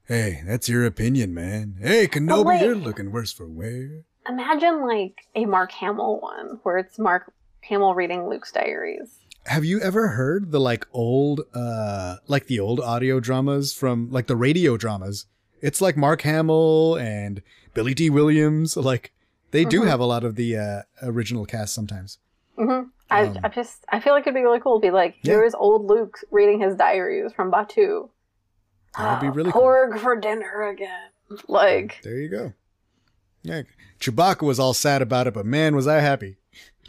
"Hey, 0.05 0.43
that's 0.47 0.69
your 0.69 0.85
opinion, 0.85 1.35
man. 1.35 1.79
Hey, 1.81 2.07
Kenobi, 2.07 2.45
wait. 2.45 2.62
you're 2.62 2.77
looking 2.77 3.11
worse 3.11 3.33
for 3.33 3.47
wear." 3.49 4.05
imagine 4.29 4.87
like 4.87 5.27
a 5.35 5.45
mark 5.45 5.73
hamill 5.73 6.21
one 6.21 6.59
where 6.62 6.79
it's 6.79 6.99
mark 6.99 7.33
hamill 7.69 7.95
reading 7.95 8.28
luke's 8.28 8.53
diaries 8.53 9.19
Have 9.47 9.65
you 9.65 9.81
ever 9.81 10.09
heard 10.09 10.53
the 10.53 10.61
like 10.61 10.86
old 10.93 11.43
uh 11.55 12.16
like 12.28 12.47
the 12.47 12.61
old 12.61 12.81
audio 12.81 13.20
dramas 13.20 13.73
from 13.74 14.11
like 14.11 14.27
the 14.27 14.36
radio 14.36 14.77
dramas? 14.77 15.27
It's 15.61 15.81
like 15.81 15.97
Mark 15.97 16.23
Hamill 16.23 16.97
and 16.97 17.41
Billy 17.73 17.95
Dee 17.95 18.11
Williams. 18.11 18.77
Like 18.77 19.12
they 19.51 19.65
do 19.65 19.81
Mhm. 19.82 19.86
have 19.89 20.01
a 20.01 20.05
lot 20.05 20.23
of 20.24 20.36
the 20.36 20.57
uh 20.57 20.82
original 21.03 21.47
cast 21.47 21.74
sometimes. 21.74 22.19
hmm 22.57 22.82
I, 23.11 23.23
Um, 23.27 23.39
I 23.45 23.49
just 23.49 23.85
i 23.91 24.01
feel 24.01 24.12
like 24.15 24.23
it'd 24.24 24.35
be 24.35 24.43
really 24.43 24.61
cool 24.61 24.81
to 24.81 24.86
be 24.86 24.91
like 24.91 25.16
Yeah. 25.23 25.35
here's 25.35 25.55
old 25.55 25.86
luke 25.86 26.16
reading 26.31 26.59
his 26.61 26.74
diaries 26.77 27.32
from 27.36 27.51
batuu 27.51 28.09
That 28.99 29.11
would 29.11 29.20
be 29.20 29.28
Ah, 29.28 29.32
really 29.39 29.53
cool. 29.53 29.62
porg 29.62 29.99
for 30.01 30.16
dinner 30.16 30.62
again 30.74 31.11
like 31.49 32.01
There 32.03 32.16
you 32.20 32.28
go. 32.31 32.53
Yeah. 33.43 33.62
Chewbacca 34.01 34.43
was 34.43 34.59
all 34.59 34.73
sad 34.74 35.03
about 35.03 35.27
it, 35.27 35.35
but 35.35 35.45
man 35.47 35.74
was 35.77 35.86
I 35.86 36.01
happy. 36.01 36.36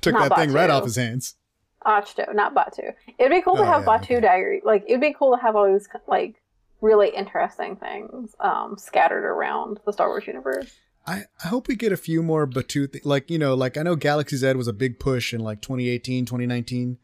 Took 0.05 0.13
Not 0.13 0.29
that 0.29 0.37
thing 0.37 0.51
right 0.53 0.69
off 0.69 0.83
his 0.83 0.95
hands. 0.97 1.35
Ahch-To, 1.83 2.31
not 2.35 2.53
Batuu. 2.53 2.93
It'd 3.17 3.31
be 3.31 3.41
cool 3.41 3.55
to 3.55 3.61
Oh, 3.63 3.65
have 3.65 3.81
yeah, 3.81 3.87
Batuu 3.87 4.03
okay. 4.17 4.21
diary. 4.21 4.61
Like 4.63 4.83
it'd 4.87 5.01
be 5.01 5.13
cool 5.17 5.35
to 5.35 5.41
have 5.41 5.55
all 5.55 5.71
these 5.71 5.87
like 6.07 6.35
really 6.79 7.09
interesting 7.09 7.75
things 7.75 8.35
um, 8.39 8.77
scattered 8.77 9.25
around 9.25 9.79
the 9.83 9.91
Star 9.91 10.07
Wars 10.09 10.27
universe. 10.27 10.71
I, 11.07 11.23
I 11.43 11.47
hope 11.47 11.67
we 11.67 11.75
get 11.75 11.91
a 11.91 11.97
few 11.97 12.21
more 12.21 12.45
Batuu, 12.45 12.91
th- 12.91 13.03
like, 13.03 13.31
you 13.31 13.39
know, 13.39 13.55
like 13.55 13.77
I 13.77 13.81
know 13.83 13.95
Galaxy's 13.95 14.43
Edge 14.43 14.55
was 14.57 14.67
a 14.67 14.73
big 14.73 14.99
push 14.99 15.33
in 15.33 15.41
like 15.41 15.61
2018, 15.61 16.25
2019. 16.25 16.97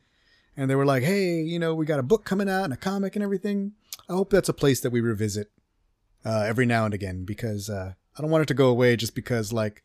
And 0.57 0.69
they 0.69 0.75
were 0.75 0.85
like, 0.85 1.01
hey, 1.01 1.41
you 1.41 1.57
know, 1.57 1.73
we 1.73 1.85
got 1.87 1.99
a 1.99 2.03
book 2.03 2.23
coming 2.23 2.49
out 2.49 2.65
and 2.65 2.73
a 2.73 2.77
comic 2.77 3.15
and 3.15 3.23
everything. 3.23 3.71
I 4.09 4.13
hope 4.13 4.29
that's 4.29 4.49
a 4.49 4.53
place 4.53 4.81
that 4.81 4.91
we 4.91 5.01
revisit 5.01 5.49
uh, 6.25 6.43
every 6.47 6.67
now 6.67 6.85
and 6.85 6.93
again 6.93 7.23
because 7.25 7.67
uh, 7.69 7.93
I 8.17 8.21
don't 8.21 8.29
want 8.29 8.43
it 8.43 8.47
to 8.49 8.53
go 8.53 8.69
away 8.69 8.95
just 8.95 9.15
because, 9.15 9.51
like, 9.53 9.83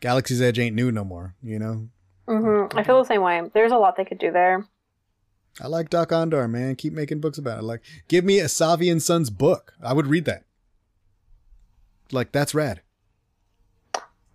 Galaxy's 0.00 0.42
Edge 0.42 0.58
ain't 0.58 0.76
new 0.76 0.92
no 0.92 1.04
more, 1.04 1.34
you 1.42 1.58
know? 1.58 1.88
Hmm 2.26 2.66
I 2.74 2.84
feel 2.84 2.98
the 2.98 3.08
same 3.08 3.22
way. 3.22 3.42
There's 3.52 3.72
a 3.72 3.76
lot 3.76 3.96
they 3.96 4.04
could 4.04 4.18
do 4.18 4.30
there. 4.30 4.66
I 5.60 5.66
like 5.66 5.90
Dok-Ondar, 5.90 6.48
man. 6.48 6.76
Keep 6.76 6.94
making 6.94 7.20
books 7.20 7.36
about 7.36 7.58
it. 7.58 7.62
Like, 7.62 7.82
give 8.08 8.24
me 8.24 8.38
a 8.38 8.46
Savi 8.46 8.90
and 8.90 9.02
Sons 9.02 9.28
book. 9.28 9.74
I 9.82 9.92
would 9.92 10.06
read 10.06 10.24
that. 10.24 10.44
Like, 12.10 12.32
that's 12.32 12.54
rad. 12.54 12.80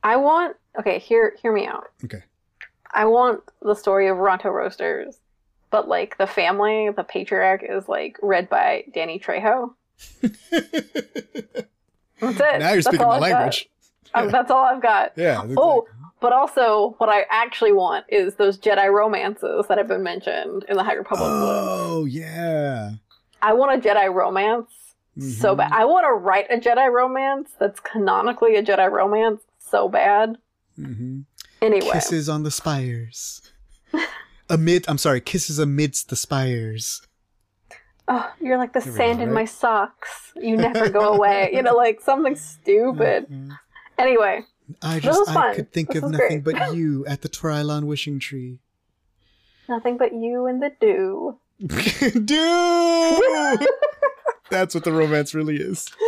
I 0.04 0.18
want. 0.18 0.58
Okay, 0.80 1.00
hear 1.00 1.36
hear 1.42 1.52
me 1.52 1.66
out. 1.66 1.88
Okay. 2.06 2.24
I 2.94 3.06
want 3.06 3.42
the 3.62 3.74
story 3.74 4.08
of 4.08 4.18
Ronto 4.18 4.54
Roasters, 4.54 5.18
but 5.72 5.88
like 5.88 6.18
the 6.18 6.28
family, 6.28 6.90
the 6.96 7.04
patriarch 7.04 7.64
is 7.68 7.90
like 7.90 8.18
read 8.22 8.48
by 8.48 8.86
Danny 8.94 9.20
Trejo. 9.20 9.74
That's 10.22 10.40
it. 10.40 11.70
now 12.22 12.30
you're 12.30 12.76
That's 12.76 12.88
speaking 12.88 13.08
my 13.08 13.20
language. 13.20 13.70
Um, 14.14 14.32
that's 14.32 14.50
all 14.50 14.64
I've 14.64 14.82
got. 14.82 15.14
Yeah. 15.16 15.46
Oh. 15.58 15.88
But 16.20 16.34
also, 16.34 16.96
what 16.98 17.10
I 17.10 17.26
actually 17.30 17.74
want 17.74 18.06
is 18.10 18.36
those 18.36 18.58
Jedi 18.58 18.92
romances 18.92 19.68
that 19.68 19.78
have 19.78 19.88
been 19.88 20.02
mentioned 20.04 20.66
in 20.68 20.76
the 20.76 20.84
High 20.84 20.94
Republic 20.94 21.30
book. 21.30 21.68
Oh, 21.70 22.06
yeah. 22.06 22.92
I 23.42 23.54
want 23.54 23.86
a 23.86 23.88
Jedi 23.88 24.12
romance 24.12 24.72
so 25.20 25.54
Mhm. 25.54 25.58
bad. 25.58 25.72
I 25.74 25.86
want 25.86 26.06
to 26.06 26.14
write 26.14 26.48
a 26.50 26.58
Jedi 26.58 26.92
romance 26.92 27.52
that's 27.60 27.80
canonically 27.80 28.56
a 28.56 28.64
Jedi 28.64 28.90
romance 28.92 29.42
so 29.60 29.88
bad. 29.90 30.38
hmm 30.76 31.22
Anyway, 31.62 31.90
Kisses 31.92 32.30
on 32.30 32.44
the 32.44 32.52
spires. 32.52 33.42
Amid, 34.50 34.86
I'm 34.88 34.98
sorry, 35.00 35.22
kisses 35.22 35.60
amidst 35.60 36.10
the 36.10 36.16
spires. 36.16 37.02
oh, 38.08 38.32
you're 38.40 38.58
like 38.58 38.74
the 38.74 38.80
There 38.80 38.92
we 38.92 38.98
sand 38.98 39.18
go, 39.20 39.24
in 39.26 39.34
my 39.34 39.46
socks. 39.46 40.32
You 40.36 40.56
never 40.56 40.90
go 40.90 41.14
away. 41.14 41.50
you 41.54 41.62
know, 41.62 41.76
like 41.76 42.00
something 42.02 42.36
stupid. 42.54 43.28
Mhm. 43.30 43.58
Anyway, 43.98 44.44
I 44.82 45.00
just 45.00 45.30
I 45.30 45.34
fun. 45.34 45.56
could 45.56 45.72
think 45.72 45.90
This 45.94 46.04
of 46.04 46.12
nothing 46.12 46.42
great. 46.42 46.56
but 46.56 46.76
you 46.76 47.06
at 47.06 47.22
the 47.22 47.30
Trilon 47.30 47.84
wishing 47.86 48.20
tree. 48.20 48.60
Nothing 49.70 49.98
but 49.98 50.14
you 50.14 50.46
and 50.48 50.62
the 50.62 50.72
dew. 50.80 51.38
dew. 52.26 53.68
That's 54.50 54.74
what 54.76 54.84
the 54.84 54.92
romance 54.92 55.34
really 55.34 55.58
is. 55.58 55.88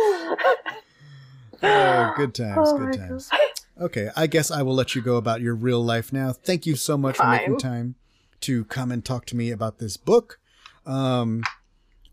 Oh, 1.62 2.14
good 2.16 2.34
times, 2.34 2.56
Oh 2.70 2.78
good 2.78 2.94
times. 2.94 3.28
Okay, 3.78 4.08
I 4.16 4.26
guess 4.26 4.50
I 4.50 4.62
will 4.62 4.74
let 4.74 4.94
you 4.94 5.02
go 5.02 5.16
about 5.16 5.42
your 5.42 5.54
real 5.54 5.84
life 5.84 6.10
now. 6.10 6.32
Thank 6.32 6.64
you 6.64 6.74
so 6.74 6.96
much 6.96 7.18
for 7.18 7.26
making 7.26 7.58
time 7.58 7.96
to 8.40 8.64
come 8.64 8.90
and 8.90 9.04
talk 9.04 9.26
to 9.26 9.36
me 9.36 9.50
about 9.50 9.78
this 9.78 9.98
book. 9.98 10.38
Um, 10.86 11.42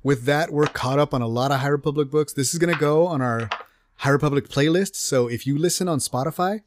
with 0.03 0.25
that, 0.25 0.51
we're 0.51 0.67
caught 0.67 0.99
up 0.99 1.13
on 1.13 1.21
a 1.21 1.27
lot 1.27 1.51
of 1.51 1.61
High 1.61 1.69
Republic 1.69 2.11
books. 2.11 2.33
This 2.33 2.53
is 2.53 2.59
going 2.59 2.73
to 2.73 2.79
go 2.79 3.07
on 3.07 3.21
our 3.21 3.49
High 3.97 4.09
Republic 4.09 4.47
playlist. 4.47 4.95
So 4.95 5.27
if 5.27 5.47
you 5.47 5.57
listen 5.57 5.87
on 5.87 5.99
Spotify, 5.99 6.61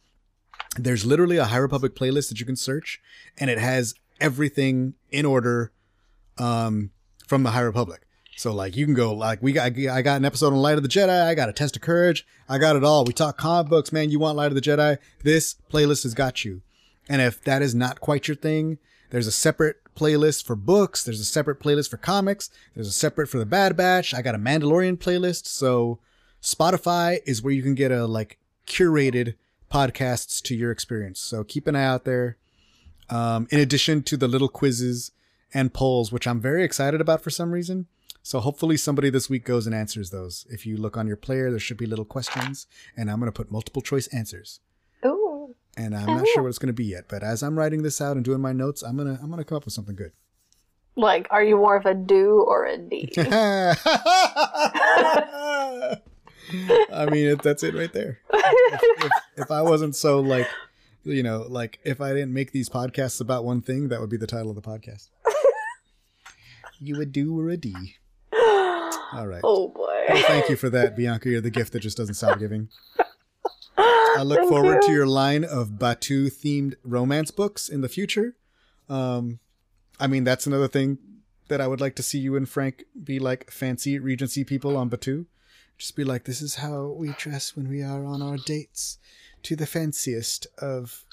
there's 0.77 1.05
literally 1.05 1.37
a 1.37 1.45
High 1.45 1.59
Republic 1.59 1.95
playlist 1.95 2.29
that 2.29 2.41
you 2.41 2.47
can 2.47 2.57
search, 2.57 3.01
and 3.39 3.51
it 3.51 3.59
has 3.59 3.95
everything 4.21 4.95
in 5.11 5.25
order 5.25 5.73
um, 6.39 6.91
from 7.27 7.43
the 7.43 7.51
High 7.51 7.61
Republic. 7.61 8.07
So 8.37 8.55
like 8.55 8.75
you 8.75 8.87
can 8.87 8.95
go 8.95 9.13
like 9.13 9.43
we 9.43 9.53
got 9.53 9.73
I 9.77 10.01
got 10.01 10.17
an 10.17 10.25
episode 10.25 10.55
on 10.55 10.63
Light 10.63 10.79
of 10.79 10.83
the 10.83 10.89
Jedi, 10.89 11.27
I 11.27 11.35
got 11.35 11.51
a 11.51 11.53
Test 11.53 11.77
of 11.77 11.83
Courage, 11.83 12.27
I 12.49 12.57
got 12.57 12.75
it 12.75 12.83
all. 12.83 13.05
We 13.05 13.13
talk 13.13 13.37
comic 13.37 13.69
books, 13.69 13.93
man. 13.93 14.11
You 14.11 14.19
want 14.19 14.37
Light 14.37 14.47
of 14.47 14.55
the 14.55 14.63
Jedi? 14.63 14.97
This 15.23 15.57
playlist 15.71 16.05
has 16.05 16.15
got 16.15 16.43
you. 16.45 16.63
And 17.09 17.21
if 17.21 17.43
that 17.45 17.61
is 17.61 17.75
not 17.75 18.01
quite 18.01 18.29
your 18.29 18.37
thing, 18.37 18.79
there's 19.11 19.27
a 19.27 19.33
separate 19.33 19.77
playlist 19.95 20.47
for 20.47 20.57
books. 20.57 21.05
There's 21.05 21.21
a 21.21 21.25
separate 21.25 21.61
playlist 21.61 21.91
for 21.91 21.99
comics. 21.99 22.49
There's 22.75 22.89
a 22.89 22.93
separate 22.93 23.29
for 23.29 23.39
the 23.39 23.45
Bad 23.45 23.77
Batch. 23.77 24.15
I 24.15 24.23
got 24.23 24.35
a 24.35 24.39
Mandalorian 24.39 24.97
playlist. 24.97 25.47
So 25.47 25.99
Spotify 26.43 27.19
is 27.27 27.43
where 27.43 27.53
you 27.53 27.63
can 27.63 27.75
get 27.75 27.93
a 27.93 28.07
like 28.07 28.39
curated 28.67 29.35
podcasts 29.71 30.43
to 30.43 30.55
your 30.55 30.71
experience. 30.71 31.21
So 31.21 31.45
keep 31.45 31.67
an 31.67 31.77
eye 31.77 31.85
out 31.85 32.05
there. 32.05 32.37
Um, 33.09 33.49
in 33.51 33.59
addition 33.59 34.03
to 34.05 34.17
the 34.17 34.29
little 34.29 34.49
quizzes 34.49 35.11
and 35.53 35.75
polls, 35.75 36.13
which 36.13 36.27
I'm 36.27 36.41
very 36.41 36.65
excited 36.65 37.01
about 37.01 37.23
for 37.23 37.31
some 37.31 37.51
reason. 37.51 37.87
So 38.23 38.41
hopefully 38.41 38.77
somebody 38.77 39.11
this 39.11 39.31
week 39.31 39.45
goes 39.45 39.67
and 39.67 39.75
answers 39.75 40.11
those. 40.11 40.47
If 40.51 40.67
you 40.67 40.77
look 40.77 40.97
on 40.97 41.07
your 41.07 41.17
player, 41.17 41.51
there 41.51 41.59
should 41.59 41.79
be 41.79 41.87
little 41.87 42.05
questions, 42.05 42.67
and 42.97 43.11
I'm 43.11 43.19
going 43.19 43.33
to 43.33 43.37
put 43.37 43.51
multiple 43.51 43.83
choice 43.83 44.07
answers. 44.09 44.61
Ooh. 45.05 45.55
And 45.77 45.97
I'm 45.97 46.07
not 46.07 46.29
sure 46.29 46.43
what 46.43 46.51
it's 46.51 46.59
going 46.59 46.69
to 46.69 46.73
be 46.73 46.85
yet, 46.85 47.07
but 47.09 47.23
as 47.23 47.43
I'm 47.43 47.59
writing 47.59 47.83
this 47.83 48.01
out 48.01 48.17
and 48.17 48.25
doing 48.25 48.41
my 48.41 48.53
notes, 48.53 48.83
I'm 48.83 48.97
gonna 48.97 49.19
I'm 49.23 49.31
gonna 49.31 49.45
come 49.45 49.57
up 49.57 49.65
with 49.65 49.73
something 49.73 49.97
good. 49.97 50.13
Like, 50.97 51.27
are 51.31 51.43
you 51.43 51.57
more 51.57 51.77
of 51.77 51.87
a 51.87 51.95
do 51.95 52.45
or 52.47 52.67
a 52.67 52.77
D? 52.77 53.11
I 56.93 57.07
mean, 57.11 57.29
it, 57.29 57.43
that's 57.43 57.63
it 57.63 57.75
right 57.75 57.93
there. 57.93 58.21
If, 58.73 59.05
if, 59.05 59.13
if 59.37 59.51
I 59.51 59.63
wasn't 59.63 59.97
so 59.97 60.21
like, 60.21 60.49
you 61.03 61.25
know, 61.25 61.45
like 61.49 61.81
if 61.85 62.01
I 62.01 62.11
didn't 62.13 62.33
make 62.33 62.53
these 62.53 62.69
podcasts 62.69 63.21
about 63.21 63.45
one 63.45 63.63
thing, 63.63 63.89
that 63.89 64.01
would 64.01 64.11
be 64.11 64.17
the 64.17 64.29
title 64.29 64.51
of 64.51 64.55
the 64.55 64.63
podcast. 64.63 65.09
you 66.79 67.01
a 67.01 67.05
do 67.05 67.39
or 67.39 67.51
a 67.51 67.57
D? 67.57 67.75
All 68.33 69.27
right. 69.27 69.41
oh 69.43 69.69
boy. 69.69 70.05
Well, 70.09 70.23
thank 70.23 70.49
you 70.49 70.57
for 70.57 70.71
that, 70.71 70.97
Bianca. 70.97 71.29
You're 71.29 71.41
the 71.41 71.51
gift 71.51 71.73
that 71.73 71.81
just 71.81 71.97
doesn't 71.97 72.15
stop 72.15 72.39
giving. 72.39 72.69
I 73.77 74.23
look 74.23 74.39
Thank 74.39 74.51
forward 74.51 74.83
to 74.83 74.93
your 74.93 75.07
line 75.07 75.45
of 75.45 75.71
Batuu 75.71 76.27
themed 76.27 76.75
romance 76.85 77.31
books 77.31 77.69
in 77.69 77.81
the 77.81 77.89
future. 77.89 78.37
Um, 78.89 79.41
I 79.99 80.07
mean, 80.07 80.25
that's 80.25 80.47
another 80.47 80.69
thing 80.69 80.99
that 81.49 81.61
I 81.61 81.67
would 81.67 81.81
like 81.81 81.97
to 81.97 82.03
see 82.03 82.19
you 82.19 82.37
and 82.37 82.49
Frank 82.49 82.85
be 83.03 83.19
like 83.19 83.51
fancy 83.51 83.99
Regency 83.99 84.45
people 84.45 84.77
on 84.77 84.91
Batuu. 84.91 85.27
Just 85.81 85.97
be 85.97 86.05
like, 86.05 86.25
this 86.25 86.43
is 86.43 86.57
how 86.57 86.89
we 86.89 87.15
dress 87.17 87.57
when 87.57 87.67
we 87.67 87.83
are 87.83 88.05
on 88.05 88.21
our 88.21 88.37
dates 88.37 88.99
to 89.45 89.57
the 89.57 89.65
fanciest 89.65 90.47
of 90.59 91.07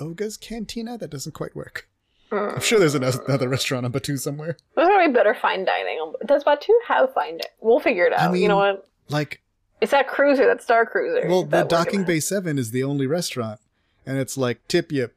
Oga's 0.00 0.36
Cantina. 0.36 0.98
That 0.98 1.10
doesn't 1.10 1.36
quite 1.36 1.54
work. 1.54 1.88
I'm 2.32 2.58
sure 2.60 2.80
there's 2.80 2.96
another 2.96 3.48
restaurant 3.48 3.86
on 3.86 3.92
Batuu 3.92 4.18
somewhere. 4.18 4.56
There's 4.74 4.88
gonna 4.88 5.12
better 5.12 5.36
fine 5.40 5.64
dining. 5.64 6.12
Does 6.26 6.42
Batuu 6.42 6.74
have 6.88 7.14
fine 7.14 7.34
dining? 7.34 7.42
We'll 7.60 7.78
figure 7.78 8.06
it 8.06 8.12
I 8.12 8.24
out. 8.24 8.32
you 8.32 8.48
know 8.48 8.56
what? 8.56 8.88
Like, 9.08 9.40
It's 9.80 9.92
that 9.92 10.08
cruiser, 10.08 10.46
that 10.46 10.62
Star 10.62 10.84
Cruiser. 10.84 11.28
Well, 11.28 11.44
the 11.44 11.62
Docking 11.62 12.02
Bay 12.02 12.18
7 12.18 12.58
is 12.58 12.72
the 12.72 12.82
only 12.82 13.06
restaurant, 13.06 13.60
and 14.04 14.18
it's 14.18 14.36
like 14.36 14.66
Tip 14.66 14.90
Yip, 14.90 15.16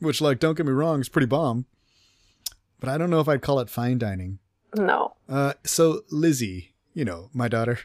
which, 0.00 0.20
like, 0.20 0.40
don't 0.40 0.56
get 0.56 0.66
me 0.66 0.72
wrong, 0.72 1.00
is 1.00 1.08
pretty 1.08 1.28
bomb. 1.28 1.66
But 2.80 2.88
I 2.88 2.98
don't 2.98 3.10
know 3.10 3.20
if 3.20 3.28
I'd 3.28 3.42
call 3.42 3.60
it 3.60 3.70
fine 3.70 3.98
dining. 3.98 4.40
No. 4.74 5.14
Uh, 5.28 5.52
so 5.62 6.00
Lizzie, 6.10 6.74
you 6.94 7.04
know, 7.04 7.30
my 7.32 7.46
daughter, 7.46 7.78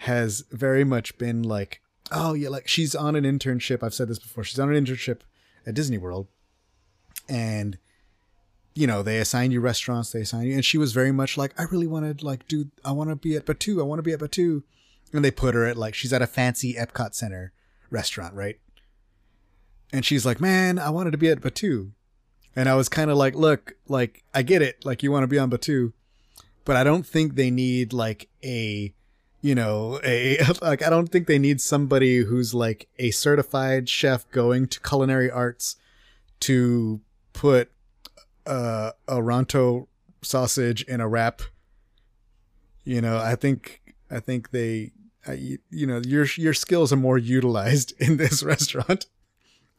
has 0.00 0.44
very 0.50 0.84
much 0.84 1.18
been 1.18 1.42
like, 1.42 1.80
oh, 2.12 2.34
yeah, 2.34 2.48
like, 2.48 2.68
she's 2.68 2.94
on 2.94 3.16
an 3.16 3.24
internship. 3.24 3.82
I've 3.82 3.94
said 3.94 4.08
this 4.08 4.18
before. 4.18 4.44
She's 4.44 4.58
on 4.58 4.72
an 4.72 4.84
internship 4.84 5.20
at 5.66 5.74
Disney 5.74 5.98
World, 5.98 6.28
and 7.28 7.78
you 8.76 8.86
know 8.86 9.02
they 9.02 9.18
assign 9.18 9.50
you 9.50 9.60
restaurants. 9.60 10.12
They 10.12 10.20
assign 10.20 10.46
you 10.46 10.54
and 10.54 10.64
she 10.64 10.78
was 10.78 10.92
very 10.92 11.10
much 11.10 11.36
like 11.36 11.58
i 11.58 11.64
really 11.64 11.86
want 11.86 12.18
to 12.18 12.24
like 12.24 12.46
do 12.46 12.70
i 12.84 12.92
want 12.92 13.10
to 13.10 13.16
be 13.16 13.34
at 13.34 13.46
batuu. 13.46 13.80
I 13.80 13.84
want 13.84 13.98
to 13.98 14.02
be 14.02 14.12
at 14.12 14.20
batuu. 14.20 14.62
And 15.12 15.24
they 15.24 15.30
put 15.30 15.54
her 15.54 15.64
at 15.64 15.76
like 15.76 15.94
she's 15.94 16.12
at 16.12 16.22
a 16.22 16.26
fancy 16.26 16.74
epcot 16.74 17.14
center 17.14 17.52
restaurant 17.90 18.34
right? 18.34 18.60
And 19.92 20.04
she's 20.04 20.26
like 20.26 20.40
man 20.40 20.78
i 20.78 20.90
wanted 20.90 21.12
to 21.12 21.18
be 21.18 21.30
at 21.30 21.40
batuu. 21.40 21.92
And 22.54 22.68
i 22.68 22.74
was 22.74 22.88
kind 22.88 23.10
of 23.10 23.16
like 23.16 23.34
look 23.34 23.72
like 23.88 24.22
i 24.34 24.42
get 24.42 24.62
it. 24.62 24.84
Like 24.84 25.02
you 25.02 25.10
want 25.10 25.24
to 25.24 25.28
be 25.28 25.38
on 25.38 25.50
batuu. 25.50 25.94
But 26.66 26.76
i 26.76 26.84
don't 26.84 27.06
think 27.06 27.34
they 27.34 27.50
need 27.50 27.94
like 27.94 28.28
a 28.44 28.92
you 29.42 29.54
know 29.54 30.00
a 30.04 30.38
like 30.62 30.82
i 30.82 30.90
don't 30.90 31.08
think 31.08 31.26
they 31.26 31.38
need 31.38 31.60
somebody 31.60 32.18
who's 32.18 32.54
like 32.54 32.88
a 32.98 33.10
certified 33.10 33.88
chef 33.88 34.28
going 34.30 34.66
to 34.66 34.80
culinary 34.80 35.30
arts 35.30 35.76
to 36.40 37.00
put 37.32 37.70
uh, 38.46 38.92
a 39.08 39.16
Ronto 39.16 39.88
sausage 40.22 40.82
in 40.84 41.00
a 41.00 41.08
wrap. 41.08 41.42
You 42.84 43.00
know, 43.00 43.18
I 43.18 43.34
think 43.34 43.82
I 44.10 44.20
think 44.20 44.50
they, 44.50 44.92
I, 45.26 45.58
you 45.70 45.86
know, 45.86 46.00
your 46.04 46.26
your 46.36 46.54
skills 46.54 46.92
are 46.92 46.96
more 46.96 47.18
utilized 47.18 47.94
in 48.00 48.16
this 48.16 48.42
restaurant. 48.42 49.06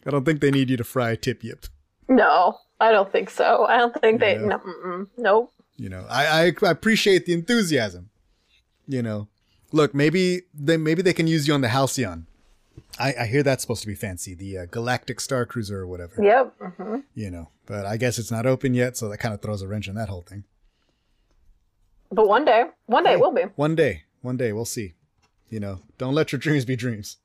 I 0.05 0.09
don't 0.09 0.25
think 0.25 0.41
they 0.41 0.51
need 0.51 0.69
you 0.69 0.77
to 0.77 0.83
fry 0.83 1.15
tip 1.15 1.43
yip. 1.43 1.65
No, 2.07 2.57
I 2.79 2.91
don't 2.91 3.11
think 3.11 3.29
so. 3.29 3.65
I 3.65 3.77
don't 3.77 3.99
think 3.99 4.19
they. 4.19 4.33
Yeah. 4.33 4.57
No, 4.57 5.07
nope. 5.17 5.53
You 5.77 5.89
know, 5.89 6.05
I, 6.09 6.25
I 6.25 6.53
I 6.65 6.71
appreciate 6.71 7.25
the 7.25 7.33
enthusiasm. 7.33 8.09
You 8.87 9.01
know, 9.01 9.27
look, 9.71 9.93
maybe 9.93 10.43
they 10.53 10.77
maybe 10.77 11.01
they 11.01 11.13
can 11.13 11.27
use 11.27 11.47
you 11.47 11.53
on 11.53 11.61
the 11.61 11.69
Halcyon. 11.69 12.27
I, 12.99 13.13
I 13.21 13.25
hear 13.25 13.43
that's 13.43 13.61
supposed 13.63 13.81
to 13.81 13.87
be 13.87 13.95
fancy, 13.95 14.33
the 14.33 14.57
uh, 14.59 14.65
Galactic 14.65 15.19
Star 15.19 15.45
Cruiser 15.45 15.79
or 15.79 15.87
whatever. 15.87 16.21
Yep. 16.21 16.53
hmm 16.59 16.97
You 17.13 17.31
know, 17.31 17.49
but 17.65 17.85
I 17.85 17.97
guess 17.97 18.17
it's 18.17 18.31
not 18.31 18.45
open 18.45 18.73
yet, 18.73 18.97
so 18.97 19.09
that 19.09 19.17
kind 19.17 19.33
of 19.33 19.41
throws 19.41 19.61
a 19.61 19.67
wrench 19.67 19.87
in 19.87 19.95
that 19.95 20.09
whole 20.09 20.21
thing. 20.21 20.43
But 22.11 22.27
one 22.27 22.45
day, 22.45 22.65
one 22.85 23.03
day 23.03 23.13
it 23.13 23.19
will 23.19 23.33
be. 23.33 23.43
One 23.55 23.75
day, 23.75 24.03
one 24.21 24.37
day, 24.37 24.53
we'll 24.53 24.65
see. 24.65 24.93
You 25.49 25.59
know, 25.59 25.79
don't 25.97 26.15
let 26.15 26.31
your 26.31 26.39
dreams 26.39 26.65
be 26.65 26.75
dreams. 26.75 27.17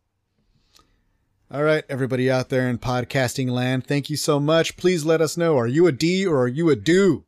All 1.51 1.63
right, 1.63 1.85
everybody 1.89 2.31
out 2.31 2.49
there 2.49 2.69
in 2.69 2.79
podcasting 2.79 3.51
land, 3.51 3.87
thank 3.87 4.09
you 4.09 4.17
so 4.17 4.41
much. 4.41 4.77
Please 4.77 5.05
let 5.05 5.21
us 5.21 5.37
know 5.37 5.57
are 5.59 5.67
you 5.67 5.87
a 5.87 5.93
D 5.93 6.27
or 6.27 6.41
are 6.43 6.49
you 6.49 6.71
a 6.71 6.77
do? 6.77 7.25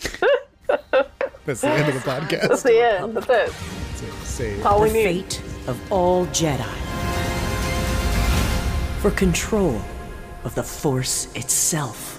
That's 1.60 1.60
the 1.60 1.68
end 1.70 1.88
of 1.88 1.94
the 2.02 2.10
podcast. 2.10 2.48
That's 2.48 2.62
the 2.62 2.80
end. 2.84 3.16
That's 3.16 3.28
it. 3.30 3.52
Say- 3.96 4.10
say- 4.24 4.54
That's 4.54 4.66
all 4.66 4.80
the 4.80 4.86
we 4.88 4.92
need. 4.92 5.32
fate 5.32 5.42
of 5.68 5.92
all 5.92 6.26
Jedi. 6.26 6.64
For 9.00 9.10
control 9.12 9.80
of 10.44 10.54
the 10.54 10.62
Force 10.62 11.28
itself. 11.34 12.15